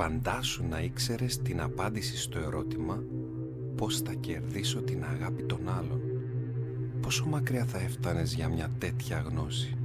Φαντάσου 0.00 0.64
να 0.68 0.80
ήξερες 0.80 1.38
την 1.38 1.60
απάντηση 1.60 2.16
στο 2.16 2.38
ερώτημα 2.38 3.02
πώς 3.76 4.00
θα 4.00 4.12
κερδίσω 4.12 4.82
την 4.82 5.04
αγάπη 5.04 5.42
των 5.42 5.68
άλλων. 5.68 6.00
Πόσο 7.00 7.26
μακριά 7.26 7.64
θα 7.64 7.78
έφτανες 7.78 8.34
για 8.34 8.48
μια 8.48 8.70
τέτοια 8.78 9.18
γνώση; 9.18 9.76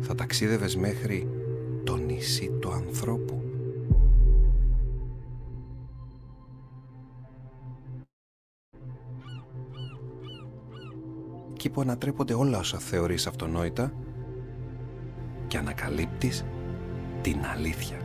Θα 0.00 0.14
ταξίδευες 0.14 0.76
μέχρι 0.76 1.28
το 1.84 1.96
νησί 1.96 2.50
του 2.60 2.72
ανθρώπου; 2.72 3.42
Εκεί 11.52 11.70
που 11.70 11.80
ανατρέπονται 11.80 12.34
όλα 12.34 12.58
όσα 12.58 12.78
θεωρείς 12.78 13.26
αυτονόητα 13.26 13.92
και 15.46 15.58
ανακαλύπτεις 15.58 16.44
την 17.22 17.44
αλήθεια. 17.44 18.03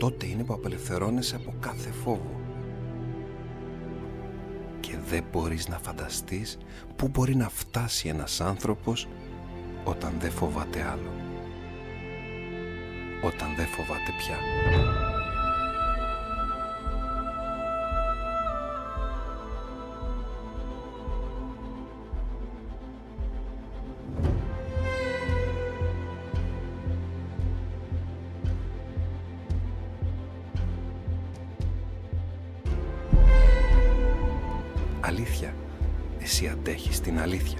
Τότε 0.00 0.26
είναι 0.26 0.44
που 0.44 0.52
απελευθερώνεσαι 0.52 1.36
από 1.36 1.54
κάθε 1.60 1.90
φόβο. 1.90 2.40
Και 4.80 4.96
δεν 5.10 5.24
μπορείς 5.32 5.68
να 5.68 5.78
φανταστείς 5.78 6.58
πού 6.96 7.08
μπορεί 7.08 7.36
να 7.36 7.48
φτάσει 7.48 8.08
ένας 8.08 8.40
άνθρωπος 8.40 9.08
όταν 9.84 10.14
δεν 10.20 10.30
φοβάται 10.30 10.82
άλλο. 10.82 11.12
Όταν 13.22 13.54
δεν 13.56 13.66
φοβάται 13.66 14.10
πια. 14.18 14.36
Την 37.20 37.32
αλήθεια. 37.32 37.58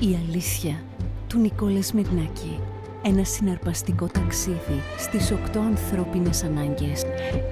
Η 0.00 0.18
αλήθεια 0.26 0.84
του 1.28 1.38
Νικόλας 1.38 1.86
Σμυρνάκη. 1.86 2.60
Ένα 3.02 3.24
συναρπαστικό 3.24 4.06
ταξίδι 4.06 4.80
στις 4.98 5.30
οκτώ 5.30 5.60
ανθρώπινες 5.60 6.42
ανάγκες. 6.42 7.02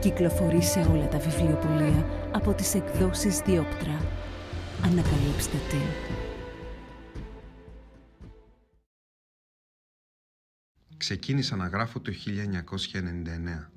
Κυκλοφορεί 0.00 0.62
σε 0.62 0.80
όλα 0.80 1.08
τα 1.08 1.18
βιβλιοπωλεία 1.18 2.30
από 2.32 2.52
τις 2.52 2.74
εκδόσεις 2.74 3.38
Διόπτρα. 3.38 4.00
Ανακαλύψτε 4.84 5.56
την. 5.68 5.78
Ξεκίνησα 10.96 11.56
να 11.56 11.66
γράφω 11.66 12.00
το 12.00 12.12
1999. 12.12 13.73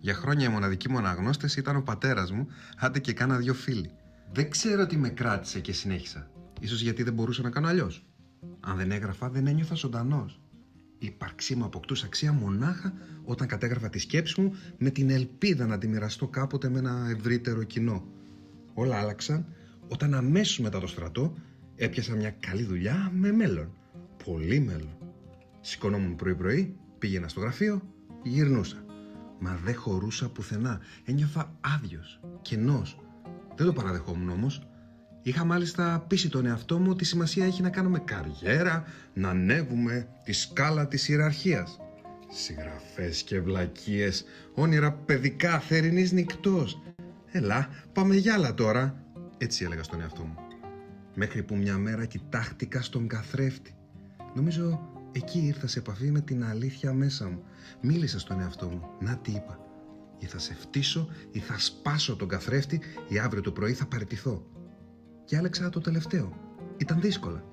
Για 0.00 0.14
χρόνια 0.14 0.48
η 0.48 0.52
μοναδική 0.52 0.90
μου 0.90 0.98
αναγνώστες 0.98 1.56
ήταν 1.56 1.76
ο 1.76 1.82
πατέρας 1.82 2.30
μου, 2.30 2.46
άντε 2.76 2.98
και 2.98 3.12
κάνα 3.12 3.36
δυο 3.36 3.54
φίλοι. 3.54 3.90
Δεν 4.32 4.50
ξέρω 4.50 4.86
τι 4.86 4.96
με 4.96 5.08
κράτησε 5.08 5.60
και 5.60 5.72
συνέχισα. 5.72 6.30
Ίσως 6.60 6.80
γιατί 6.80 7.02
δεν 7.02 7.12
μπορούσα 7.12 7.42
να 7.42 7.50
κάνω 7.50 7.68
αλλιώς. 7.68 8.06
Αν 8.60 8.76
δεν 8.76 8.90
έγραφα, 8.90 9.30
δεν 9.30 9.46
ένιωθα 9.46 9.74
ζωντανός. 9.74 10.40
Η 10.98 11.06
ύπαρξή 11.06 11.54
μου 11.54 11.64
αποκτούσε 11.64 12.06
αξία 12.06 12.32
μονάχα 12.32 12.92
όταν 13.24 13.46
κατέγραφα 13.46 13.88
τη 13.88 13.98
σκέψη 13.98 14.40
μου 14.40 14.54
με 14.78 14.90
την 14.90 15.10
ελπίδα 15.10 15.66
να 15.66 15.78
τη 15.78 15.88
μοιραστώ 15.88 16.28
κάποτε 16.28 16.68
με 16.68 16.78
ένα 16.78 17.06
ευρύτερο 17.16 17.62
κοινό. 17.62 18.04
Όλα 18.74 18.96
άλλαξαν 18.96 19.46
όταν 19.88 20.14
αμέσως 20.14 20.58
μετά 20.58 20.80
το 20.80 20.86
στρατό 20.86 21.34
έπιασα 21.76 22.14
μια 22.14 22.30
καλή 22.30 22.62
δουλειά 22.62 23.10
με 23.14 23.32
μέλλον. 23.32 23.72
Πολύ 24.24 24.60
μέλλον. 24.60 24.96
Σηκωνόμουν 25.60 26.16
πρωί-πρωί, 26.16 26.76
πήγαινα 26.98 27.28
στο 27.28 27.40
γραφείο, 27.40 27.82
γυρνούσα. 28.22 28.85
Μα 29.38 29.58
δεν 29.64 29.74
χωρούσα 29.74 30.28
πουθενά. 30.28 30.80
Ένιωθα 31.04 31.52
άδειος, 31.60 32.20
κενός. 32.42 32.98
Δεν 33.56 33.66
το 33.66 33.72
παραδεχόμουν 33.72 34.28
όμως. 34.28 34.68
Είχα 35.22 35.44
μάλιστα 35.44 36.04
πείσει 36.08 36.28
τον 36.28 36.46
εαυτό 36.46 36.78
μου 36.78 36.90
ότι 36.90 37.04
σημασία 37.04 37.44
έχει 37.44 37.62
να 37.62 37.70
κάνουμε 37.70 37.98
καριέρα, 37.98 38.84
να 39.14 39.28
ανέβουμε 39.28 40.08
τη 40.24 40.32
σκάλα 40.32 40.88
της 40.88 41.08
ιεραρχίας. 41.08 41.80
Συγγραφές 42.28 43.22
και 43.22 43.40
βλακίες, 43.40 44.24
όνειρα 44.54 44.92
παιδικά, 44.92 45.58
θερινής 45.58 46.12
νυχτός. 46.12 46.82
Έλα, 47.30 47.68
πάμε 47.92 48.14
για 48.16 48.34
άλλα 48.34 48.54
τώρα. 48.54 49.04
Έτσι 49.38 49.64
έλεγα 49.64 49.82
στον 49.82 50.00
εαυτό 50.00 50.22
μου. 50.22 50.34
Μέχρι 51.14 51.42
που 51.42 51.56
μια 51.56 51.78
μέρα 51.78 52.04
κοιτάχτηκα 52.04 52.82
στον 52.82 53.08
καθρέφτη. 53.08 53.74
Νομίζω 54.34 54.96
Εκεί 55.16 55.38
ήρθα 55.38 55.66
σε 55.66 55.78
επαφή 55.78 56.10
με 56.10 56.20
την 56.20 56.44
αλήθεια 56.44 56.92
μέσα 56.92 57.28
μου. 57.28 57.42
Μίλησα 57.80 58.18
στον 58.18 58.40
εαυτό 58.40 58.66
μου. 58.66 58.82
Να 59.00 59.16
τι 59.16 59.30
είπα. 59.30 59.60
Ή 60.18 60.26
θα 60.26 60.38
σε 60.38 60.54
φτύσω 60.54 61.08
ή 61.30 61.38
θα 61.38 61.58
σπάσω 61.58 62.16
τον 62.16 62.28
καθρέφτη 62.28 62.80
ή 63.08 63.18
αύριο 63.18 63.42
το 63.42 63.52
πρωί 63.52 63.72
θα 63.72 63.86
παραιτηθώ. 63.86 64.46
Και 65.24 65.36
άλεξα 65.36 65.68
το 65.68 65.80
τελευταίο. 65.80 66.32
Ήταν 66.76 67.00
δύσκολα. 67.00 67.44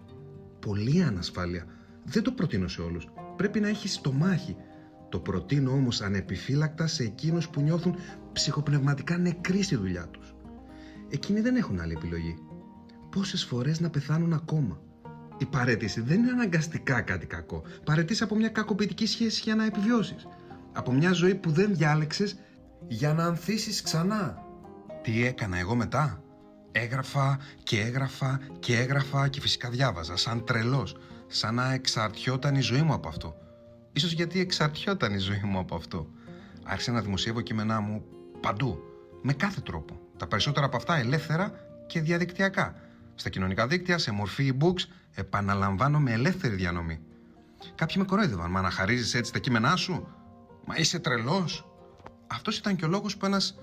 Πολύ 0.60 1.04
ανασφάλεια. 1.04 1.66
Δεν 2.04 2.24
το 2.24 2.32
προτείνω 2.32 2.68
σε 2.68 2.82
όλους. 2.82 3.08
Πρέπει 3.36 3.60
να 3.60 3.68
έχεις 3.68 4.02
το 4.02 4.12
μάχη. 4.12 4.56
Το 5.10 5.20
προτείνω 5.20 5.72
όμως 5.72 6.02
ανεπιφύλακτα 6.02 6.88
σε 6.88 7.04
εκείνους 7.04 7.50
που 7.50 7.62
νιώθουν 7.62 7.96
ψυχοπνευματικά 8.34 9.18
νεκροί 9.18 9.62
στη 9.62 9.76
δουλειά 9.76 10.08
τους. 10.08 10.36
Εκείνοι 11.10 11.42
δεν 11.42 11.56
έχουν 11.56 11.80
άλλη 11.80 11.94
επιλογή. 11.94 12.36
Πόσες 13.10 13.44
φορές 13.44 13.80
να 13.80 13.90
πεθάνουν 13.90 14.34
ακόμα 14.34 14.82
η 15.44 15.46
παρέτηση 15.46 16.02
δεν 16.02 16.20
είναι 16.20 16.32
αναγκαστικά 16.32 17.02
κάτι 17.02 17.26
κακό. 17.26 17.64
Παρετήσει 17.84 18.24
από 18.24 18.36
μια 18.36 18.50
κακοποιητική 18.50 19.06
σχέση 19.06 19.42
για 19.44 19.56
να 19.56 19.66
επιβιώσεις. 19.66 20.28
Από 20.74 20.92
μια 20.92 21.12
ζωή 21.12 21.36
που 21.36 21.52
δεν 21.52 21.76
διάλεξες 21.76 22.36
για 22.88 23.14
να 23.14 23.26
ανθίσεις 23.26 23.82
ξανά. 23.82 24.38
Τι 25.02 25.26
έκανα 25.26 25.58
εγώ 25.58 25.76
μετά; 25.76 26.24
Έγραφα 26.72 27.40
και 27.64 27.80
έγραφα 27.80 28.40
και 28.60 28.80
έγραφα 28.80 29.28
και 29.28 29.40
φυσικά 29.40 29.70
διάβαζα 29.70 30.18
σαν 30.18 30.46
τρελός. 30.46 30.98
Σαν 31.28 31.56
να 31.56 31.74
εξαρτιόταν 31.74 32.56
η 32.56 32.62
ζωή 32.62 32.82
μου 32.82 32.94
από 32.94 33.08
αυτό. 33.08 33.36
Ίσως 33.94 34.12
γιατί 34.12 34.40
εξαρτιόταν 34.40 35.14
η 35.14 35.18
ζωή 35.18 35.42
μου 35.44 35.60
από 35.60 35.76
αυτό. 35.76 36.08
Άρχισα 36.64 36.92
να 36.92 37.02
δημοσιεύω 37.02 37.42
κείμενά 37.42 37.80
μου 37.80 38.04
παντού. 38.40 38.80
Με 39.22 39.34
κάθε 39.34 39.62
τρόπο. 39.62 40.00
Τα 40.18 40.28
περισσότερα 40.28 40.66
από 40.66 40.78
αυτά 40.78 40.96
ελεύθερα 40.96 41.52
και 41.88 42.02
διαδικτυακά 42.02 42.76
στα 43.16 43.30
κοινωνικά 43.30 43.68
δίκτυα, 43.68 43.98
σε 43.98 44.12
μορφή 44.12 44.54
e-books, 44.54 44.82
επαναλαμβάνω 45.14 46.00
με 46.00 46.12
ελεύθερη 46.12 46.56
διανομή. 46.56 47.00
Κάποιοι 47.76 47.96
με 48.00 48.04
κορόιδευαν. 48.04 48.52
Μα 48.52 48.62
να 48.62 48.70
χαρίζει 48.70 49.18
έτσι 49.18 49.32
τα 49.32 49.40
κείμενά 49.40 49.76
σου; 49.76 50.08
Μα 50.66 50.76
είσαι 50.78 51.00
τρελός. 51.00 51.68
Αυτός 52.28 52.58
ήταν 52.58 52.76
και 52.76 52.86
ο 52.86 52.88
λόγος 52.88 53.18
που 53.18 53.26
ένας 53.26 53.60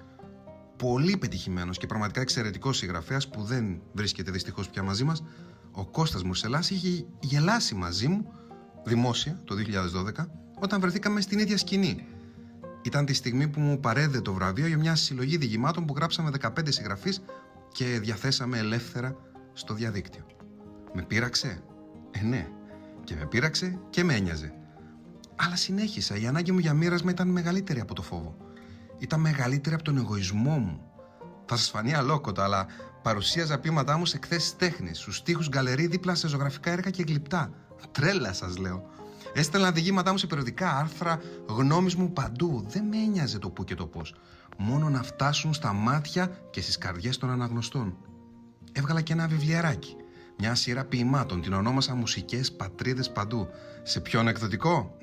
πολύ 0.76 1.16
πετυχημένος 1.16 1.78
και 1.78 1.86
πραγματικά 1.86 2.20
εξαιρετικός 2.20 2.76
συγγραφέας 2.76 3.28
που 3.28 3.42
δεν 3.42 3.80
βρίσκεται 3.92 4.30
δυστυχώς 4.30 4.68
πια 4.68 4.82
μαζί 4.82 5.04
μας, 5.04 5.22
ο 5.72 5.86
Κώστας 5.86 6.22
Μουρσελάς, 6.22 6.70
είχε 6.70 7.06
γελάσει 7.20 7.74
μαζί 7.74 8.08
μου 8.08 8.32
δημόσια 8.84 9.40
το 9.44 9.54
2012 9.54 10.26
όταν 10.60 10.80
βρεθήκαμε 10.80 11.20
στην 11.20 11.38
ίδια 11.38 11.56
σκηνή. 11.56 12.06
Ήταν 12.82 13.06
τη 13.06 13.12
στιγμή 13.12 13.48
που 13.48 13.60
μου 13.60 13.80
παρέδε 13.80 14.20
το 14.20 14.32
βραβείο 14.32 14.66
για 14.66 14.78
μια 14.78 14.94
συλλογή 14.94 15.36
διηγημάτων 15.36 15.84
που 15.84 15.94
γράψαμε 15.96 16.30
15 16.40 16.48
συγγραφείς 16.68 17.22
και 17.72 17.84
διαθέσαμε 17.84 18.58
ελεύθερα 18.58 19.16
στο 19.52 19.74
διαδίκτυο. 19.74 20.26
Με 20.92 21.02
πείραξε; 21.02 21.62
Ε, 22.10 22.22
ναι. 22.22 22.48
Και 23.04 23.14
με 23.14 23.26
πείραξε 23.26 23.78
και 23.90 24.04
με 24.04 24.14
ένοιαζε. 24.14 24.54
Αλλά 25.36 25.56
συνέχισα. 25.56 26.16
Η 26.16 26.26
ανάγκη 26.26 26.52
μου 26.52 26.58
για 26.58 26.74
μοίρασμα 26.74 27.10
ήταν 27.10 27.28
μεγαλύτερη 27.28 27.80
από 27.80 27.94
το 27.94 28.02
φόβο. 28.02 28.36
Ήταν 28.98 29.20
μεγαλύτερη 29.20 29.74
από 29.74 29.84
τον 29.84 29.96
εγωισμό 29.96 30.58
μου. 30.58 30.80
Θα 31.46 31.56
σας 31.56 31.70
φανεί 31.70 31.94
αλόκοτα, 31.94 32.44
αλλά 32.44 32.66
παρουσίαζα 33.02 33.58
πείματά 33.58 33.96
μου 33.96 34.06
σε 34.06 34.16
εκθέσεις 34.16 34.56
τέχνης, 34.56 34.98
στους 34.98 35.22
τοίχου 35.22 35.42
γκαλερί 35.48 35.86
δίπλα 35.86 36.14
σε 36.14 36.28
ζωγραφικά 36.28 36.70
έργα 36.70 36.90
και 36.90 37.02
γλυπτά. 37.02 37.50
Τρέλα 37.92 38.32
σας 38.32 38.56
λέω. 38.56 38.88
Έστελνα 39.32 39.72
διηγήματά 39.72 40.10
μου 40.10 40.18
σε 40.18 40.26
περιοδικά 40.26 40.76
άρθρα, 40.76 41.20
γνώμης 41.48 41.94
μου 41.94 42.12
παντού. 42.12 42.64
Δεν 42.68 42.84
με 42.84 42.96
ένοιαζε 42.96 43.38
το 43.38 43.50
πού 43.50 43.64
και 43.64 43.74
το 43.74 43.86
πώς. 43.86 44.14
Μόνο 44.56 44.88
να 44.88 45.02
φτάσουν 45.02 45.54
στα 45.54 45.72
μάτια 45.72 46.30
και 46.50 46.60
στις 46.60 46.78
καρδιές 46.78 47.18
των 47.18 47.30
αναγνωστών 47.30 47.96
έβγαλα 48.72 49.00
και 49.00 49.12
ένα 49.12 49.28
βιβλιαράκι. 49.28 49.96
Μια 50.38 50.54
σειρά 50.54 50.84
ποιημάτων, 50.84 51.42
την 51.42 51.52
ονόμασα 51.52 51.94
Μουσικές 51.94 52.52
Πατρίδες 52.52 53.10
Παντού. 53.10 53.48
Σε 53.82 54.00
ποιον 54.00 54.28
εκδοτικό; 54.28 54.96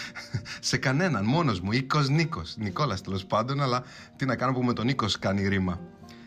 σε 0.60 0.76
κανέναν, 0.76 1.24
μόνος 1.24 1.60
μου, 1.60 1.72
Οίκος 1.72 2.08
Νίκος. 2.08 2.56
Νικόλας 2.58 3.00
τέλος 3.00 3.26
πάντων, 3.26 3.60
αλλά 3.60 3.82
τι 4.16 4.24
να 4.26 4.36
κάνω 4.36 4.52
που 4.52 4.62
με 4.62 4.72
τον 4.72 4.86
Νίκος 4.86 5.18
κάνει 5.18 5.48
ρήμα. 5.48 5.80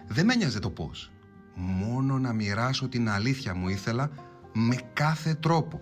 Δεν 0.08 0.26
με 0.26 0.36
νοιάζε 0.36 0.60
το 0.60 0.70
πώς. 0.70 1.12
Μόνο 1.56 2.20
να 2.20 2.34
μοιράσω 2.34 2.88
την 2.88 3.10
αλήθεια 3.10 3.56
μου 3.56 3.70
ήθελα 3.70 4.10
με 4.54 4.76
κάθε 4.94 5.34
τρόπο. 5.34 5.82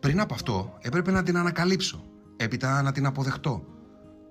Πριν 0.00 0.20
από 0.20 0.34
αυτό 0.34 0.78
έπρεπε 0.80 1.10
να 1.10 1.22
την 1.22 1.36
ανακαλύψω, 1.36 2.04
έπειτα 2.36 2.82
να 2.82 2.92
την 2.92 3.06
αποδεχτώ. 3.06 3.64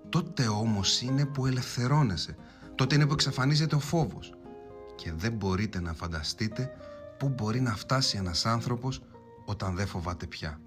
Τότε 0.10 0.48
όμως 0.48 1.02
είναι 1.02 1.26
που 1.26 1.46
ελευθερώνεσαι. 1.46 2.36
Τότε 2.76 2.96
είναι 2.96 3.06
που 3.06 3.14
εξαφανίζεται 3.14 3.76
ο 3.76 3.80
φόβος 3.80 4.35
και 4.96 5.12
δεν 5.12 5.34
μπορείτε 5.34 5.80
να 5.80 5.94
φανταστείτε 5.94 6.78
πού 7.20 7.30
μπορεί 7.30 7.62
να 7.62 7.76
φτάσει 7.76 8.18
ένας 8.18 8.46
άνθρωπος 8.46 9.02
όταν 9.46 9.76
δεν 9.76 9.88
φοβάται 9.88 10.28
πια, 10.28 10.62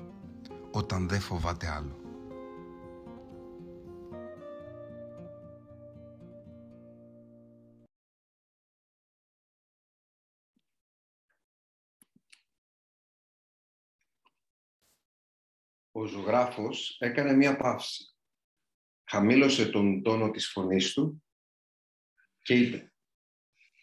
όταν 0.72 1.08
δεν 1.08 1.20
φοβάται 1.20 1.68
άλλο. 1.68 1.96
Ο 15.92 16.04
ζωγράφος 16.04 16.96
έκανε 17.00 17.32
μία 17.32 17.56
παύση. 17.56 18.12
Χαμήλωσε 19.10 19.66
τον 19.66 20.02
τόνο 20.02 20.30
της 20.30 20.48
φωνής 20.48 20.92
του 20.92 21.22
και 22.42 22.54
είπε 22.54 22.92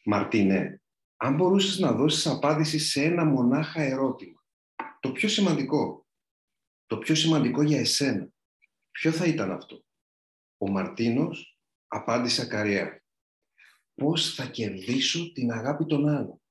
«Μαρτίνε, 0.08 0.82
αν 1.16 1.36
μπορούσες 1.36 1.80
να 1.80 1.92
δώσεις 1.92 2.28
απάντηση 2.28 2.80
σε 2.80 3.04
ένα 3.04 3.26
μονάχα 3.26 3.82
ερώτημα, 3.82 4.46
το 5.00 5.12
πιο 5.12 5.30
σημαντικό, 5.30 6.08
το 6.86 6.98
πιο 6.98 7.16
σημαντικό 7.16 7.62
για 7.62 7.80
εσένα, 7.80 8.30
ποιο 8.92 9.12
θα 9.12 9.26
ήταν 9.26 9.52
αυτό; 9.52 9.86
Ο 10.58 10.70
Μαρτίνος 10.70 11.60
απάντησε 11.88 12.42
ακαριέα. 12.42 13.04
Πώς 13.94 14.34
θα 14.34 14.46
κερδίσω 14.46 15.32
την 15.32 15.52
αγάπη 15.52 15.86
των 15.86 16.08
άλλων; 16.08 16.42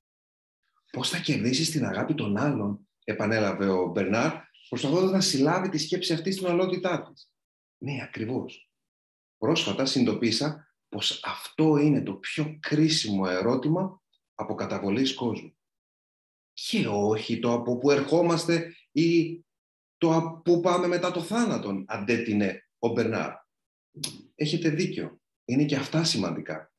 Πώς 0.93 1.09
θα 1.09 1.19
κερδίσεις 1.21 1.71
την 1.71 1.85
αγάπη 1.85 2.15
των 2.15 2.37
άλλων, 2.37 2.89
επανέλαβε 3.05 3.69
ο 3.69 3.87
Μπερνάρ, 3.87 4.33
προσπαθώντας 4.69 5.11
να 5.11 5.21
συλλάβει 5.21 5.69
τη 5.69 5.79
σκέψη 5.79 6.13
αυτή 6.13 6.33
στην 6.33 6.47
ολότητά 6.47 7.03
της; 7.03 7.31
Ναι, 7.79 8.03
ακριβώς. 8.03 8.71
Πρόσφατα 9.39 9.87
συνειδητοποίησα 9.87 10.74
πως 10.95 11.21
αυτό 11.25 11.77
είναι 11.77 12.03
το 12.03 12.13
πιο 12.13 12.59
κρίσιμο 12.61 13.25
ερώτημα 13.29 14.03
από 14.35 14.55
καταβολής 14.55 15.15
κόσμου. 15.15 15.57
Και 16.53 16.87
όχι 16.89 17.39
το 17.39 17.53
από 17.53 17.79
που 17.79 17.91
ερχόμαστε 17.91 18.77
ή 18.93 19.41
το 19.99 20.15
από 20.15 20.41
που 20.41 20.61
πάμε 20.61 20.87
μετά 20.87 21.11
το 21.11 21.21
θάνατον, 21.21 21.85
αντέτεινε 21.89 22.69
ο 22.79 22.89
Μπερνάρ. 22.89 23.33
Έχετε 24.35 24.69
δίκιο. 24.69 25.21
Είναι 25.45 25.65
και 25.65 25.77
αυτά 25.77 26.05
σημαντικά. 26.05 26.73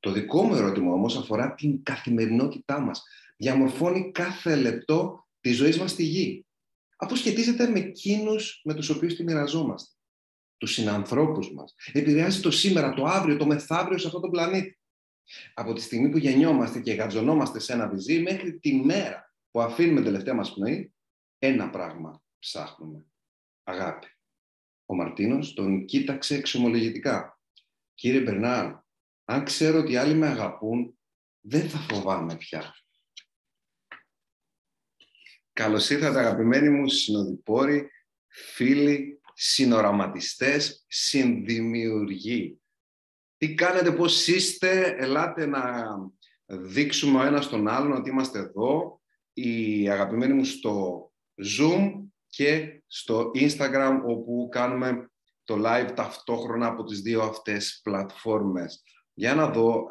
Το 0.00 0.12
δικό 0.12 0.42
μου 0.42 0.54
ερώτημα 0.54 0.92
όμως 0.92 1.16
αφορά 1.16 1.54
την 1.54 1.82
καθημερινότητά 1.82 2.80
μας. 2.80 3.02
Διαμορφώνει 3.36 4.10
κάθε 4.10 4.56
λεπτό 4.56 5.28
της 5.40 5.56
ζωής 5.56 5.78
μας 5.78 5.90
στη 5.90 6.02
γη. 6.02 6.46
Αφού 6.96 7.16
σχετίζεται 7.16 7.68
με 7.68 7.78
εκείνους 7.78 8.60
με 8.64 8.74
τους 8.74 8.88
οποίους 8.88 9.14
τη 9.14 9.24
μοιραζόμαστε. 9.24 9.91
Τους 10.62 10.72
συνανθρώπους 10.72 11.52
μας. 11.52 11.74
Επηρεάζει 11.92 12.40
το 12.40 12.50
σήμερα, 12.50 12.94
το 12.94 13.04
αύριο, 13.04 13.36
το 13.36 13.46
μεθαύριο 13.46 13.98
σε 13.98 14.06
αυτόν 14.06 14.20
τον 14.22 14.30
πλανήτη. 14.30 14.78
Από 15.54 15.72
τη 15.72 15.80
στιγμή 15.80 16.08
που 16.08 16.18
γεννιόμαστε 16.18 16.80
και 16.80 16.92
γατζωνόμαστε 16.92 17.58
σε 17.58 17.72
ένα 17.72 17.88
βυζί 17.88 18.22
μέχρι 18.22 18.58
τη 18.58 18.74
μέρα 18.74 19.34
που 19.50 19.60
αφήνουμε 19.60 20.02
τελευταία 20.02 20.34
μας 20.34 20.54
πνοή, 20.54 20.94
ένα 21.38 21.70
πράγμα 21.70 22.22
ψάχνουμε. 22.38 23.06
Αγάπη. 23.62 24.06
Ο 24.86 24.94
Μαρτίνος 24.94 25.54
τον 25.54 25.84
κοίταξε 25.84 26.34
εξομολογητικά. 26.34 27.40
Κύριε 27.94 28.20
Μπερνάρ, 28.20 28.74
αν 29.24 29.44
ξέρω 29.44 29.78
ότι 29.78 29.96
άλλοι 29.96 30.14
με 30.14 30.26
αγαπούν, 30.26 30.98
δεν 31.40 31.68
θα 31.68 31.78
φοβάμαι 31.78 32.36
πια. 32.36 32.74
Καλώς 35.52 35.90
ήρθατε 35.90 36.18
αγαπημένοι 36.18 36.68
μου 36.68 36.88
συνοδοιπόροι, 36.88 37.90
φίλοι, 38.26 39.20
συνοραματιστές, 39.44 40.84
συνδημιουργοί. 40.88 42.60
Τι 43.36 43.54
κάνετε, 43.54 43.92
πώς 43.92 44.26
είστε, 44.26 44.94
ελάτε 44.98 45.46
να 45.46 45.84
δείξουμε 46.46 47.18
ο 47.18 47.26
ένας 47.26 47.48
τον 47.48 47.68
άλλον 47.68 47.92
ότι 47.92 48.10
είμαστε 48.10 48.38
εδώ. 48.38 49.00
Οι 49.32 49.88
αγαπημένοι 49.88 50.32
μου 50.32 50.44
στο 50.44 51.06
Zoom 51.58 51.92
και 52.26 52.82
στο 52.86 53.30
Instagram 53.34 54.00
όπου 54.04 54.48
κάνουμε 54.50 55.10
το 55.44 55.62
live 55.64 55.92
ταυτόχρονα 55.94 56.66
από 56.66 56.84
τις 56.84 57.00
δύο 57.00 57.22
αυτές 57.22 57.80
πλατφόρμες. 57.82 58.82
Για 59.14 59.34
να 59.34 59.50
δω 59.50 59.88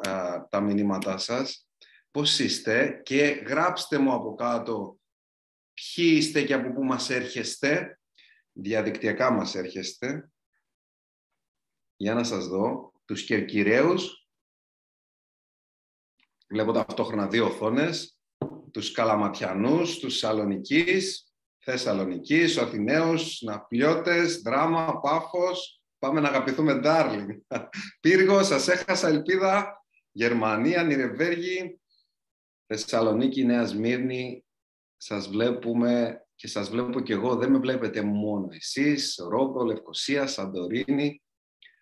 τα 0.50 0.60
μηνύματά 0.60 1.18
σας, 1.18 1.68
πώς 2.10 2.38
είστε 2.38 3.00
και 3.04 3.42
γράψτε 3.46 3.98
μου 3.98 4.12
από 4.12 4.34
κάτω 4.34 4.96
ποιοι 5.74 6.14
είστε 6.16 6.42
και 6.42 6.54
από 6.54 6.72
πού 6.72 6.84
μας 6.84 7.10
έρχεστε, 7.10 7.96
διαδικτυακά 8.52 9.30
μας 9.30 9.54
έρχεστε. 9.54 10.30
Για 11.96 12.14
να 12.14 12.24
σας 12.24 12.46
δω 12.46 12.92
τους 13.04 13.24
Κερκυραίους. 13.24 14.26
Βλέπω 16.48 16.72
ταυτόχρονα 16.72 17.26
δύο 17.28 17.46
οθόνες. 17.46 18.16
Τους 18.70 18.92
Καλαματιανούς, 18.92 19.98
τους 19.98 20.18
Σαλονικής, 20.18 21.32
Θεσσαλονικής, 21.58 22.56
ο 22.56 22.62
Αθηναίος, 22.62 23.42
Ναπλιώτες, 23.42 24.40
Δράμα, 24.40 25.00
Πάφος. 25.00 25.82
Πάμε 25.98 26.20
να 26.20 26.28
αγαπηθούμε, 26.28 26.80
darling. 26.84 27.40
Πύργο, 28.00 28.42
σας 28.42 28.68
έχασα 28.68 29.08
ελπίδα. 29.08 29.84
Γερμανία, 30.12 30.82
Νιρεβέργη, 30.82 31.80
Θεσσαλονίκη, 32.66 33.44
Νέα 33.44 33.66
Σμύρνη. 33.66 34.44
Σας 34.96 35.28
βλέπουμε 35.28 36.24
και 36.42 36.48
σας 36.48 36.70
βλέπω 36.70 37.00
και 37.00 37.12
εγώ. 37.12 37.36
Δεν 37.36 37.50
με 37.50 37.58
βλέπετε 37.58 38.02
μόνο 38.02 38.48
εσείς. 38.52 39.16
Ρόμπο, 39.30 39.64
Λευκοσία, 39.64 40.26
Σαντορίνη, 40.26 41.22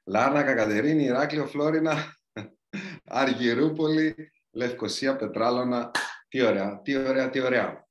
Λάρνακα, 0.05 0.55
Κατερίνη, 0.55 1.05
Ηράκλειο, 1.05 1.47
Φλόρινα, 1.47 2.17
Αργυρούπολη, 3.05 4.33
Λευκοσία, 4.51 5.17
Πετράλωνα. 5.17 5.91
Τι 6.29 6.43
ωραία, 6.43 6.81
τι 6.81 6.97
ωραία, 6.97 7.31
τι 7.31 7.41
ωραία. 7.41 7.89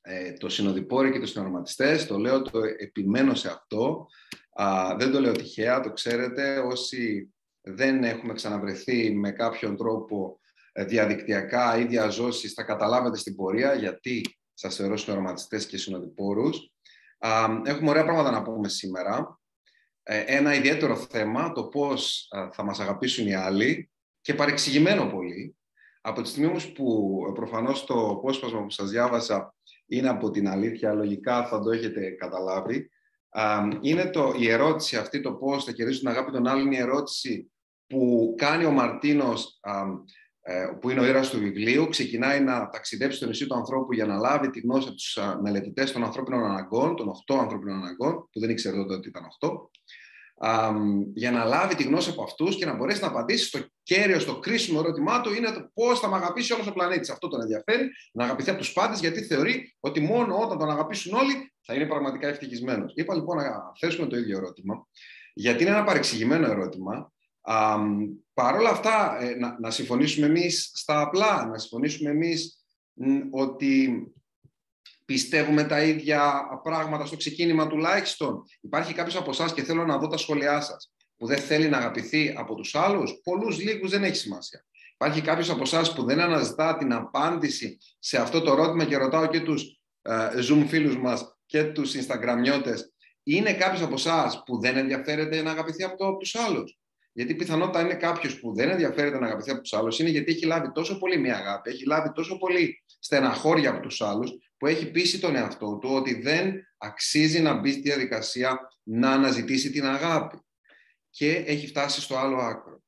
Ε, 0.00 0.32
το 0.32 0.48
συνοδοιπόροι 0.48 1.12
και 1.12 1.20
τους 1.20 1.30
συνοραματιστές, 1.30 2.06
το 2.06 2.18
λέω, 2.18 2.42
το 2.42 2.60
επιμένω 2.78 3.34
σε 3.34 3.48
αυτό. 3.48 4.06
Α, 4.62 4.96
δεν 4.98 5.10
το 5.10 5.20
λέω 5.20 5.32
τυχαία, 5.32 5.80
το 5.80 5.92
ξέρετε. 5.92 6.58
Όσοι 6.58 7.32
δεν 7.60 8.04
έχουμε 8.04 8.32
ξαναβρεθεί 8.32 9.14
με 9.14 9.30
κάποιον 9.30 9.76
τρόπο 9.76 10.40
ε, 10.72 10.84
διαδικτυακά 10.84 11.78
ή 11.78 11.84
διαζώσεις, 11.84 12.52
θα 12.52 12.62
καταλάβετε 12.62 13.16
στην 13.16 13.34
πορεία 13.34 13.74
γιατί 13.74 14.39
σας 14.60 14.76
θεωρώ 14.76 14.96
συνοραματιστές 14.96 15.66
και 15.66 15.76
συνοδοιπόρους. 15.76 16.72
Έχουμε 17.64 17.90
ωραία 17.90 18.04
πράγματα 18.04 18.30
να 18.30 18.42
πούμε 18.42 18.68
σήμερα. 18.68 19.40
Ε, 20.02 20.18
ένα 20.26 20.54
ιδιαίτερο 20.54 20.96
θέμα, 20.96 21.52
το 21.52 21.64
πώς 21.64 22.28
θα 22.52 22.62
μας 22.62 22.80
αγαπήσουν 22.80 23.26
οι 23.26 23.34
άλλοι 23.34 23.90
και 24.20 24.34
παρεξηγημένο 24.34 25.06
πολύ. 25.06 25.56
Από 26.00 26.22
τη 26.22 26.28
στιγμή 26.28 26.48
όμως 26.48 26.72
που 26.72 27.16
ε, 27.28 27.32
προφανώς 27.32 27.84
το 27.84 28.08
απόσπασμα 28.08 28.62
που 28.62 28.70
σας 28.70 28.90
διάβασα 28.90 29.54
είναι 29.86 30.08
από 30.08 30.30
την 30.30 30.48
αλήθεια, 30.48 30.92
λογικά 30.92 31.46
θα 31.46 31.60
το 31.60 31.70
έχετε 31.70 32.10
καταλάβει. 32.10 32.90
Είναι 33.80 34.10
το, 34.10 34.34
η 34.38 34.50
ερώτηση 34.50 34.96
αυτή, 34.96 35.20
το 35.20 35.32
πώς 35.32 35.64
θα 35.64 35.72
κερδίσουν 35.72 36.00
την 36.00 36.10
αγάπη 36.10 36.32
των 36.32 36.46
άλλων, 36.46 36.66
είναι 36.66 36.76
η 36.76 36.80
ερώτηση 36.80 37.52
που 37.86 38.34
κάνει 38.36 38.64
ο 38.64 38.70
Μαρτίνος 38.70 39.58
ε, 39.62 39.70
που 40.80 40.90
είναι 40.90 41.00
ο 41.00 41.04
ήρωας 41.04 41.30
του 41.30 41.38
βιβλίου, 41.38 41.88
ξεκινάει 41.88 42.40
να 42.40 42.68
ταξιδέψει 42.68 43.16
στο 43.16 43.26
νησί 43.26 43.46
του 43.46 43.54
ανθρώπου 43.54 43.92
για 43.92 44.06
να 44.06 44.16
λάβει 44.16 44.50
τη 44.50 44.60
γνώση 44.60 44.86
από 44.88 44.96
τους 44.96 45.18
μελετητές 45.42 45.92
των 45.92 46.04
ανθρώπινων 46.04 46.44
αναγκών, 46.44 46.96
των 46.96 47.08
8 47.28 47.38
ανθρώπινων 47.38 47.76
αναγκών, 47.76 48.28
που 48.32 48.40
δεν 48.40 48.50
ήξερε 48.50 48.76
τότε 48.76 48.94
ότι 48.94 49.08
ήταν 49.08 49.22
8, 49.40 49.50
για 51.14 51.30
να 51.30 51.44
λάβει 51.44 51.74
τη 51.74 51.82
γνώση 51.82 52.10
από 52.10 52.22
αυτούς 52.22 52.56
και 52.56 52.66
να 52.66 52.74
μπορέσει 52.74 53.00
να 53.00 53.06
απαντήσει 53.06 53.44
στο 53.44 53.58
κέριο, 53.82 54.18
στο 54.18 54.38
κρίσιμο 54.38 54.80
ερώτημά 54.82 55.20
του 55.20 55.34
είναι 55.34 55.50
το 55.50 55.70
πώς 55.74 56.00
θα 56.00 56.08
με 56.08 56.16
αγαπήσει 56.16 56.52
όλος 56.52 56.66
ο 56.66 56.72
πλανήτης. 56.72 57.10
Αυτό 57.10 57.28
τον 57.28 57.40
ενδιαφέρει, 57.40 57.88
να 58.12 58.24
αγαπηθεί 58.24 58.50
από 58.50 58.58
τους 58.58 58.72
πάντες, 58.72 59.00
γιατί 59.00 59.22
θεωρεί 59.22 59.76
ότι 59.80 60.00
μόνο 60.00 60.36
όταν 60.36 60.58
τον 60.58 60.70
αγαπήσουν 60.70 61.14
όλοι 61.14 61.52
θα 61.60 61.74
είναι 61.74 61.86
πραγματικά 61.86 62.28
ευτυχισμένος. 62.28 62.92
Είπα 62.96 63.14
λοιπόν 63.14 63.36
να 63.36 63.72
θέσουμε 63.78 64.06
το 64.06 64.16
ίδιο 64.16 64.36
ερώτημα, 64.36 64.86
γιατί 65.34 65.62
είναι 65.62 65.72
ένα 65.72 65.84
παρεξηγημένο 65.84 66.46
ερώτημα, 66.46 67.12
Παρ' 68.34 68.54
όλα 68.54 68.70
αυτά, 68.70 69.18
ε, 69.20 69.34
να, 69.34 69.56
να 69.60 69.70
συμφωνήσουμε 69.70 70.26
εμείς 70.26 70.70
στα 70.74 71.00
απλά, 71.00 71.46
να 71.46 71.58
συμφωνήσουμε 71.58 72.10
εμείς 72.10 72.64
ότι 73.30 74.04
πιστεύουμε 75.04 75.64
τα 75.64 75.82
ίδια 75.82 76.42
πράγματα 76.62 77.06
στο 77.06 77.16
ξεκίνημα 77.16 77.66
τουλάχιστον. 77.66 78.42
Υπάρχει 78.60 78.94
κάποιος 78.94 79.16
από 79.16 79.30
εσάς 79.30 79.54
και 79.54 79.62
θέλω 79.62 79.84
να 79.84 79.98
δω 79.98 80.06
τα 80.06 80.16
σχόλιά 80.16 80.60
σας, 80.60 80.92
που 81.16 81.26
δεν 81.26 81.38
θέλει 81.38 81.68
να 81.68 81.76
αγαπηθεί 81.76 82.34
από 82.36 82.54
τους 82.54 82.74
άλλους. 82.74 83.20
Πολλούς 83.22 83.58
λίγους 83.58 83.90
δεν 83.90 84.04
έχει 84.04 84.16
σημασία. 84.16 84.64
Υπάρχει 84.94 85.20
κάποιος 85.20 85.50
από 85.50 85.62
εσάς 85.62 85.92
που 85.92 86.04
δεν 86.04 86.20
αναζητά 86.20 86.76
την 86.76 86.92
απάντηση 86.92 87.78
σε 87.98 88.20
αυτό 88.20 88.40
το 88.40 88.52
ερώτημα 88.52 88.84
και 88.84 88.96
ρωτάω 88.96 89.26
και 89.26 89.40
τους 89.40 89.80
ε, 90.02 90.28
Zoom 90.50 90.64
φίλους 90.68 90.98
μας 90.98 91.36
και 91.46 91.64
τους 91.64 91.94
Instagramiώτες. 91.94 92.78
Είναι 93.22 93.52
κάποιος 93.54 93.82
από 93.82 93.94
εσάς 93.94 94.42
που 94.46 94.60
δεν 94.60 94.76
ενδιαφέρεται 94.76 95.42
να 95.42 95.50
αγαπηθεί 95.50 95.82
από, 95.82 95.96
το, 95.96 96.06
από 96.06 96.16
τους 96.16 96.34
άλλους; 96.34 96.78
Γιατί 97.12 97.34
πιθανότητα 97.34 97.80
είναι 97.80 97.94
κάποιος 97.94 98.40
που 98.40 98.54
δεν 98.54 98.68
ενδιαφέρεται 98.68 99.18
να 99.18 99.26
αγαπηθεί 99.26 99.50
από 99.50 99.60
τους 99.60 99.72
άλλους, 99.72 99.98
είναι 99.98 100.08
γιατί 100.08 100.32
έχει 100.32 100.46
λάβει 100.46 100.72
τόσο 100.72 100.98
πολύ 100.98 101.18
μια 101.18 101.36
αγάπη, 101.36 101.70
έχει 101.70 101.86
λάβει 101.86 102.12
τόσο 102.12 102.38
πολύ 102.38 102.82
στεναχώρια 102.98 103.70
από 103.70 103.80
τους 103.80 104.00
άλλους, 104.00 104.30
που 104.56 104.66
έχει 104.66 104.90
πείσει 104.90 105.20
τον 105.20 105.36
εαυτό 105.36 105.78
του 105.80 105.90
ότι 105.92 106.20
δεν 106.20 106.54
αξίζει 106.78 107.40
να 107.40 107.54
μπει 107.54 107.70
στη 107.70 107.80
διαδικασία 107.80 108.58
να 108.82 109.12
αναζητήσει 109.12 109.70
την 109.70 109.86
αγάπη. 109.86 110.38
Και 111.10 111.34
έχει 111.34 111.66
φτάσει 111.66 112.00
στο 112.00 112.16
άλλο 112.16 112.36
άκρο. 112.36 112.82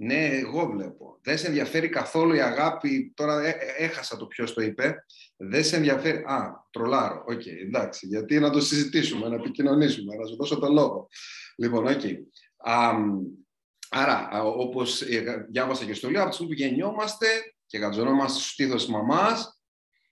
Ναι, 0.00 0.26
εγώ 0.26 0.66
βλέπω. 0.66 1.18
Δεν 1.22 1.38
σε 1.38 1.46
ενδιαφέρει 1.46 1.88
καθόλου 1.88 2.34
η 2.34 2.40
αγάπη. 2.40 3.12
Τώρα 3.16 3.40
ε, 3.40 3.48
ε, 3.48 3.84
έχασα 3.84 4.16
το 4.16 4.26
ποιος 4.26 4.54
το 4.54 4.62
είπε. 4.62 5.04
Δεν 5.36 5.64
σε 5.64 5.76
ενδιαφέρει. 5.76 6.18
Α, 6.18 6.66
τρολάρω. 6.70 7.24
OK, 7.26 7.40
okay, 7.40 7.66
εντάξει. 7.66 8.06
Γιατί 8.06 8.38
να 8.38 8.50
το 8.50 8.60
συζητήσουμε, 8.60 9.28
να 9.28 9.34
επικοινωνήσουμε, 9.34 10.16
να 10.16 10.26
σου 10.26 10.36
δώσω 10.36 10.58
το 10.58 10.72
λόγο. 10.72 11.08
Λοιπόν, 11.60 11.86
OK. 11.86 12.00
Okay. 12.02 12.16
άρα, 13.88 14.42
όπως 14.42 15.02
διάβασα 15.48 15.84
και 15.84 15.94
στο 15.94 16.10
λέω, 16.10 16.20
από 16.20 16.30
τη 16.30 16.36
στιγμή 16.36 16.54
που 16.54 16.60
γεννιόμαστε 16.60 17.26
και 17.66 17.78
γατζωνόμαστε 17.78 18.38
στο 18.40 18.54
στήθος 18.54 18.74
της 18.74 18.86
μαμάς, 18.86 19.62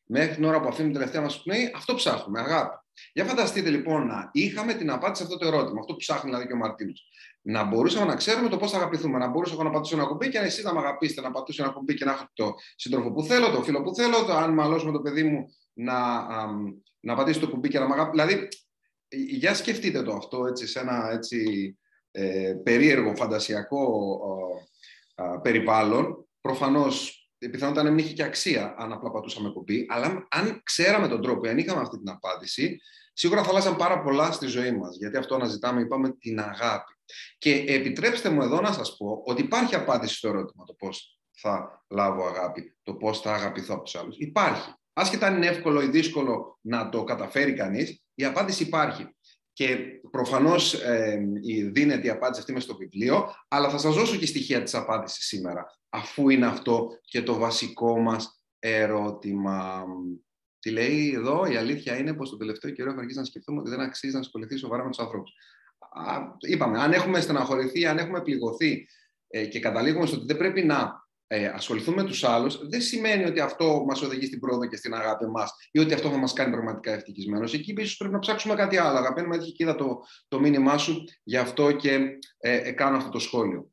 μέχρι 0.04 0.34
την 0.34 0.44
ώρα 0.44 0.60
που 0.60 0.68
αφήνουμε 0.68 0.90
την 0.90 1.00
τελευταία 1.00 1.22
μας 1.22 1.42
πνοή, 1.42 1.72
αυτό 1.74 1.94
ψάχνουμε, 1.94 2.40
αγάπη. 2.40 2.76
Για 3.12 3.24
φανταστείτε 3.24 3.70
λοιπόν 3.70 4.06
να 4.06 4.30
είχαμε 4.32 4.74
την 4.74 4.90
απάντηση 4.90 5.22
σε 5.22 5.22
αυτό 5.22 5.38
το 5.38 5.46
ερώτημα, 5.46 5.80
αυτό 5.80 5.92
που 5.92 5.98
ψάχνει 5.98 6.30
δηλαδή 6.30 6.46
και 6.46 6.52
ο 6.52 6.56
Μαρτίνος. 6.56 7.08
Να 7.42 7.64
μπορούσαμε 7.64 8.06
να 8.06 8.14
ξέρουμε 8.16 8.48
το 8.48 8.56
πώς 8.56 8.70
θα 8.70 8.76
αγαπηθούμε. 8.76 9.18
Να 9.18 9.28
μπορούσα 9.28 9.52
εγώ 9.52 9.62
να 9.62 9.70
πατήσω 9.70 9.96
ένα 9.96 10.06
κουμπί 10.06 10.28
και 10.28 10.38
εσείς 10.38 10.64
να 10.64 10.72
με 10.72 10.78
αγαπήσετε, 10.78 11.20
να 11.20 11.30
πατήσω 11.30 11.62
ένα 11.62 11.72
κουμπί 11.72 11.94
και 11.94 12.04
να 12.04 12.12
έχω 12.12 12.24
το 12.32 12.54
σύντροφο 12.76 13.12
που 13.12 13.22
θέλω, 13.22 13.50
το 13.50 13.62
φίλο 13.62 13.82
που 13.82 13.94
θέλω, 13.94 14.24
το 14.24 14.32
αν 14.32 14.52
μαλώσουμε 14.54 14.92
το 14.92 15.00
παιδί 15.00 15.22
μου 15.22 15.46
να, 15.72 16.26
να 17.00 17.14
πατήσει 17.14 17.40
το 17.40 17.48
κουμπί 17.48 17.68
και 17.68 17.78
να 17.78 17.88
με 17.88 17.94
αγαπήσει. 17.94 18.24
Δηλαδή, 18.24 18.48
για 19.08 19.54
σκεφτείτε 19.54 20.02
το 20.02 20.12
αυτό 20.12 20.46
έτσι, 20.46 20.66
σε 20.66 20.80
ένα 20.80 21.10
έτσι, 21.12 21.72
ε, 22.10 22.54
περίεργο, 22.62 23.16
φαντασιακό 23.16 24.18
ε, 25.14 25.22
ε, 25.22 25.38
περιβάλλον. 25.42 26.28
Προφανώς 26.40 27.20
η 27.38 27.48
πιθανότητα 27.48 27.82
να 27.84 27.90
μην 27.90 28.04
είχε 28.04 28.14
και 28.14 28.22
αξία 28.22 28.74
αν 28.78 28.92
απλά 28.92 29.10
πατούσαμε 29.10 29.50
κουμπί, 29.50 29.86
αλλά 29.88 30.26
αν 30.30 30.60
ξέραμε 30.62 31.08
τον 31.08 31.22
τρόπο, 31.22 31.48
αν 31.48 31.58
είχαμε 31.58 31.80
αυτή 31.80 31.98
την 31.98 32.08
απάντηση, 32.08 32.80
σίγουρα 33.12 33.42
θα 33.42 33.50
αλλάζαν 33.50 33.76
πάρα 33.76 34.02
πολλά 34.02 34.32
στη 34.32 34.46
ζωή 34.46 34.72
μας. 34.72 34.96
Γιατί 34.96 35.16
αυτό 35.16 35.34
αναζητάμε, 35.34 35.80
είπαμε, 35.80 36.10
την 36.10 36.40
αγάπη. 36.40 36.92
Και 37.38 37.64
επιτρέψτε 37.68 38.28
μου 38.28 38.42
εδώ 38.42 38.60
να 38.60 38.72
σας 38.72 38.96
πω 38.96 39.22
ότι 39.24 39.42
υπάρχει 39.42 39.74
απάντηση 39.74 40.14
στο 40.14 40.28
ερώτημα 40.28 40.64
το 40.64 40.74
πώς 40.74 41.20
θα 41.32 41.84
λάβω 41.88 42.26
αγάπη, 42.26 42.76
το 42.82 42.94
πώς 42.94 43.20
θα 43.20 43.34
αγαπηθώ 43.34 43.74
από 43.74 43.82
τους 43.82 43.94
άλλους. 43.94 44.16
Υπάρχει. 44.18 44.72
Άσχετα 44.92 45.26
αν 45.26 45.36
είναι 45.36 45.46
εύκολο 45.46 45.82
ή 45.82 45.88
δύσκολο 45.88 46.58
να 46.60 46.88
το 46.88 47.04
καταφέρει 47.04 47.52
κανείς, 47.52 48.05
η 48.16 48.24
απάντηση 48.24 48.62
υπάρχει. 48.62 49.10
Και 49.52 49.76
προφανώς 50.10 50.74
ε, 50.74 51.18
δίνεται 51.72 52.06
η 52.06 52.10
απάντηση 52.10 52.40
αυτή 52.40 52.52
με 52.52 52.60
στο 52.60 52.76
βιβλίο, 52.76 53.34
αλλά 53.48 53.70
θα 53.70 53.78
σας 53.78 53.94
δώσω 53.94 54.16
και 54.16 54.26
στοιχεία 54.26 54.62
της 54.62 54.74
απάντησης 54.74 55.26
σήμερα 55.26 55.66
αφού 55.96 56.28
είναι 56.28 56.46
αυτό 56.46 56.88
και 57.02 57.22
το 57.22 57.34
βασικό 57.34 57.98
μας 57.98 58.42
ερώτημα. 58.58 59.84
Τι 60.58 60.70
λέει 60.70 61.12
εδώ, 61.14 61.46
η 61.46 61.56
αλήθεια 61.56 61.96
είναι 61.96 62.14
πως 62.14 62.30
το 62.30 62.36
τελευταίο 62.36 62.70
καιρό 62.70 62.90
έχω 62.90 62.98
αρχίσει 62.98 63.18
να 63.18 63.24
σκεφτούμε 63.24 63.60
ότι 63.60 63.70
δεν 63.70 63.80
αξίζει 63.80 64.12
να 64.12 64.20
ασχοληθεί 64.20 64.56
σοβαρά 64.56 64.82
με 64.82 64.88
τους 64.88 64.98
άνθρωπους. 64.98 65.32
Είπαμε, 66.38 66.80
αν 66.80 66.92
έχουμε 66.92 67.20
στεναχωρηθεί, 67.20 67.86
αν 67.86 67.98
έχουμε 67.98 68.22
πληγωθεί 68.22 68.88
ε, 69.28 69.46
και 69.46 69.60
καταλήγουμε 69.60 70.06
στο 70.06 70.16
ότι 70.16 70.26
δεν 70.26 70.36
πρέπει 70.36 70.64
να 70.64 71.05
ε, 71.26 71.46
ασχοληθούμε 71.46 72.02
με 72.02 72.08
τους 72.08 72.24
άλλους, 72.24 72.68
δεν 72.68 72.80
σημαίνει 72.80 73.24
ότι 73.24 73.40
αυτό 73.40 73.84
μας 73.86 74.02
οδηγεί 74.02 74.26
στην 74.26 74.40
πρόοδο 74.40 74.66
και 74.66 74.76
στην 74.76 74.94
αγάπη 74.94 75.26
μας 75.26 75.52
ή 75.70 75.78
ότι 75.78 75.94
αυτό 75.94 76.10
θα 76.10 76.16
μας 76.16 76.32
κάνει 76.32 76.50
πραγματικά 76.50 76.92
ευτυχισμένος. 76.92 77.54
Εκεί 77.54 77.74
ίσως 77.76 77.96
πρέπει 77.96 78.14
να 78.14 78.18
ψάξουμε 78.18 78.54
κάτι 78.54 78.76
άλλο. 78.76 78.98
Αγαπητέ 78.98 79.26
μου, 79.26 79.32
έτυχε 79.32 79.50
και 79.50 79.64
είδα 79.64 79.74
το, 79.74 79.98
το 80.28 80.40
μήνυμά 80.40 80.78
σου, 80.78 81.04
γι' 81.22 81.36
αυτό 81.36 81.72
και 81.72 81.98
ε, 82.38 82.56
ε, 82.56 82.72
κάνω 82.72 82.96
αυτό 82.96 83.10
το 83.10 83.18
σχόλιο. 83.18 83.70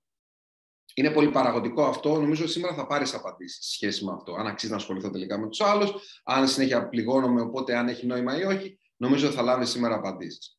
Είναι 0.95 1.09
πολύ 1.09 1.29
παραγωγικό 1.31 1.83
αυτό. 1.83 2.19
Νομίζω 2.19 2.43
ότι 2.43 2.51
σήμερα 2.51 2.73
θα 2.73 2.87
πάρεις 2.87 3.13
απαντήσεις 3.13 3.65
σε 3.65 3.71
σχέση 3.71 4.05
με 4.05 4.11
αυτό. 4.11 4.33
Αν 4.33 4.47
αξίζει 4.47 4.71
να 4.71 4.77
ασχοληθώ 4.77 5.09
τελικά 5.09 5.39
με 5.39 5.47
τους 5.47 5.61
άλλους, 5.61 5.91
αν 6.23 6.47
συνέχεια 6.47 6.89
πληγώνομαι, 6.89 7.41
οπότε 7.41 7.77
αν 7.77 7.87
έχει 7.87 8.05
νόημα 8.05 8.39
ή 8.39 8.43
όχι. 8.43 8.79
Νομίζω 8.97 9.27
ότι 9.27 9.35
θα 9.35 9.41
λάβεις 9.41 9.69
σήμερα 9.69 9.95
απαντήσεις. 9.95 10.57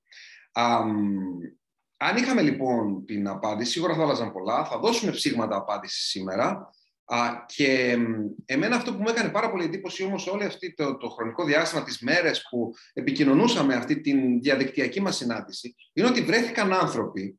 Αν 1.97 2.17
είχαμε 2.17 2.43
λοιπόν 2.43 3.05
την 3.05 3.29
απάντηση, 3.29 3.71
σίγουρα 3.71 3.95
θα 3.95 4.03
άλλαζαν 4.03 4.33
πολλά. 4.33 4.65
Θα 4.65 4.79
δώσουμε 4.79 5.13
ψήγματα 5.13 5.57
απάντηση 5.57 6.01
σήμερα. 6.01 6.71
Α, 7.07 7.45
και 7.47 7.99
εμένα 8.45 8.77
αυτό 8.77 8.93
που 8.95 9.03
μου 9.03 9.09
έκανε 9.09 9.29
πάρα 9.29 9.51
πολύ 9.51 9.65
εντύπωση 9.65 10.05
όμως 10.05 10.27
όλο 10.27 10.45
αυτό 10.45 10.75
το, 10.75 10.97
το 10.97 11.09
χρονικό 11.09 11.45
διάστημα, 11.45 11.85
τις 11.85 11.99
μέρες 12.01 12.47
που 12.51 12.73
επικοινωνούσαμε 12.93 13.75
αυτή 13.75 14.01
τη 14.01 14.39
διαδικτυακή 14.39 15.01
μας 15.01 15.17
συνάντηση, 15.17 15.75
είναι 15.93 16.07
ότι 16.07 16.23
βρέθηκαν 16.23 16.73
άνθρωποι 16.73 17.39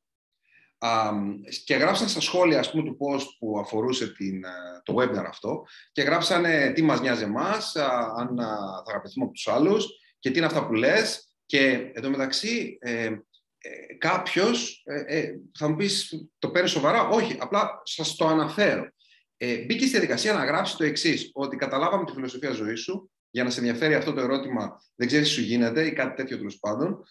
και 1.64 1.76
γράψαν 1.76 2.08
στα 2.08 2.22
σχόλια 2.22 2.60
ας 2.60 2.72
πούμε, 2.72 2.84
του 2.84 2.98
post 3.00 3.26
που 3.40 3.60
αφορούσε 3.60 4.14
την, 4.14 4.44
ε, 4.44 4.50
το 4.84 4.96
webinar 4.98 5.26
αυτό 5.28 5.64
και 5.92 6.02
γράψανε 6.02 6.72
τι 6.72 6.82
μας 6.82 7.02
νοιάζει 7.02 7.24
εμάς, 7.24 7.76
αν 8.16 8.36
θα 8.38 8.84
αγαπηθούμε 8.88 9.26
από 9.26 9.34
τους 9.34 9.48
άλλους 9.48 9.88
και 10.20 10.32
τι 10.32 10.38
είναι 10.38 10.46
αυτά 10.46 10.68
που 10.68 10.74
λες 10.74 11.36
και 11.46 11.92
εντωμεταξύ 11.94 12.78
ε, 12.82 13.16
ε, 13.68 13.94
κάποιος 13.98 14.84
ε, 14.86 15.18
ε, 15.18 15.40
θα 15.58 15.70
μου 15.70 15.76
πεις 15.76 16.28
το 16.40 16.50
παίρνεις 16.50 16.72
σοβαρά, 16.72 17.08
όχι, 17.08 17.38
απλά 17.40 17.82
σας 17.84 18.16
το 18.16 18.28
αναφέρω. 18.28 18.90
Ε, 19.38 19.58
μπήκε 19.58 19.82
στη 19.82 19.90
διαδικασία 19.90 20.34
να 20.34 20.46
γράψει 20.46 20.78
το 20.78 20.84
εξής, 20.84 21.30
ότι 21.34 21.56
καταλάβαμε 21.56 22.06
τη 22.06 22.12
φιλοσοφία 22.12 22.52
ζωής 22.52 22.82
σου, 22.82 23.12
για 23.30 23.44
να 23.44 23.50
σε 23.50 23.60
ενδιαφέρει 23.60 23.94
αυτό 23.94 24.14
το 24.14 24.22
ερώτημα, 24.22 24.82
δεν 24.96 25.08
ξέρεις 25.08 25.28
τι 25.28 25.34
σου 25.34 25.42
γίνεται 25.42 25.86
ή 25.86 25.94
κάτι 25.94 26.16
τέτοιο 26.16 26.38
τέλος 26.38 26.60
πάντων. 26.60 27.04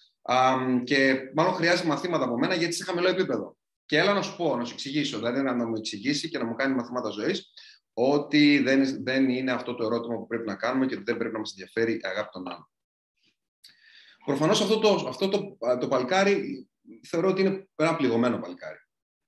και 0.85 1.17
μάλλον 1.35 1.53
χρειάζεται 1.53 1.89
μαθήματα 1.89 2.25
από 2.25 2.39
μένα 2.39 2.55
γιατί 2.55 2.75
είσαι 2.75 2.85
χαμηλό 2.85 3.09
επίπεδο. 3.09 3.57
Και 3.87 3.99
έλα 3.99 4.13
να 4.13 4.23
σου 4.23 4.37
πω, 4.37 4.57
να 4.57 4.65
σου 4.65 4.73
εξηγήσω, 4.73 5.17
δηλαδή 5.17 5.43
να 5.43 5.55
μου 5.55 5.77
εξηγήσει 5.77 6.29
και 6.29 6.39
να 6.39 6.45
μου 6.45 6.55
κάνει 6.55 6.75
μαθήματα 6.75 7.09
ζωής 7.09 7.53
ότι 7.93 8.59
δεν, 8.59 9.03
δεν 9.03 9.29
είναι 9.29 9.53
αυτό 9.53 9.75
το 9.75 9.85
ερώτημα 9.85 10.17
που 10.17 10.27
πρέπει 10.27 10.47
να 10.47 10.55
κάνουμε 10.55 10.87
και 10.87 10.95
ότι 10.95 11.05
δεν 11.05 11.17
πρέπει 11.17 11.33
να 11.33 11.39
μας 11.39 11.51
ενδιαφέρει 11.51 11.93
η 11.93 12.01
αγάπη 12.03 12.29
των 12.33 12.49
άλλων. 12.49 12.69
Προφανώς 14.25 14.61
αυτό, 14.61 14.79
το, 14.79 15.07
αυτό 15.09 15.29
το, 15.29 15.57
το 15.81 15.89
παλικάρι 15.89 16.67
θεωρώ 17.09 17.29
ότι 17.29 17.41
είναι 17.41 17.69
ένα 17.77 17.97
πληγωμένο 17.97 18.39
παλικάρι. 18.39 18.79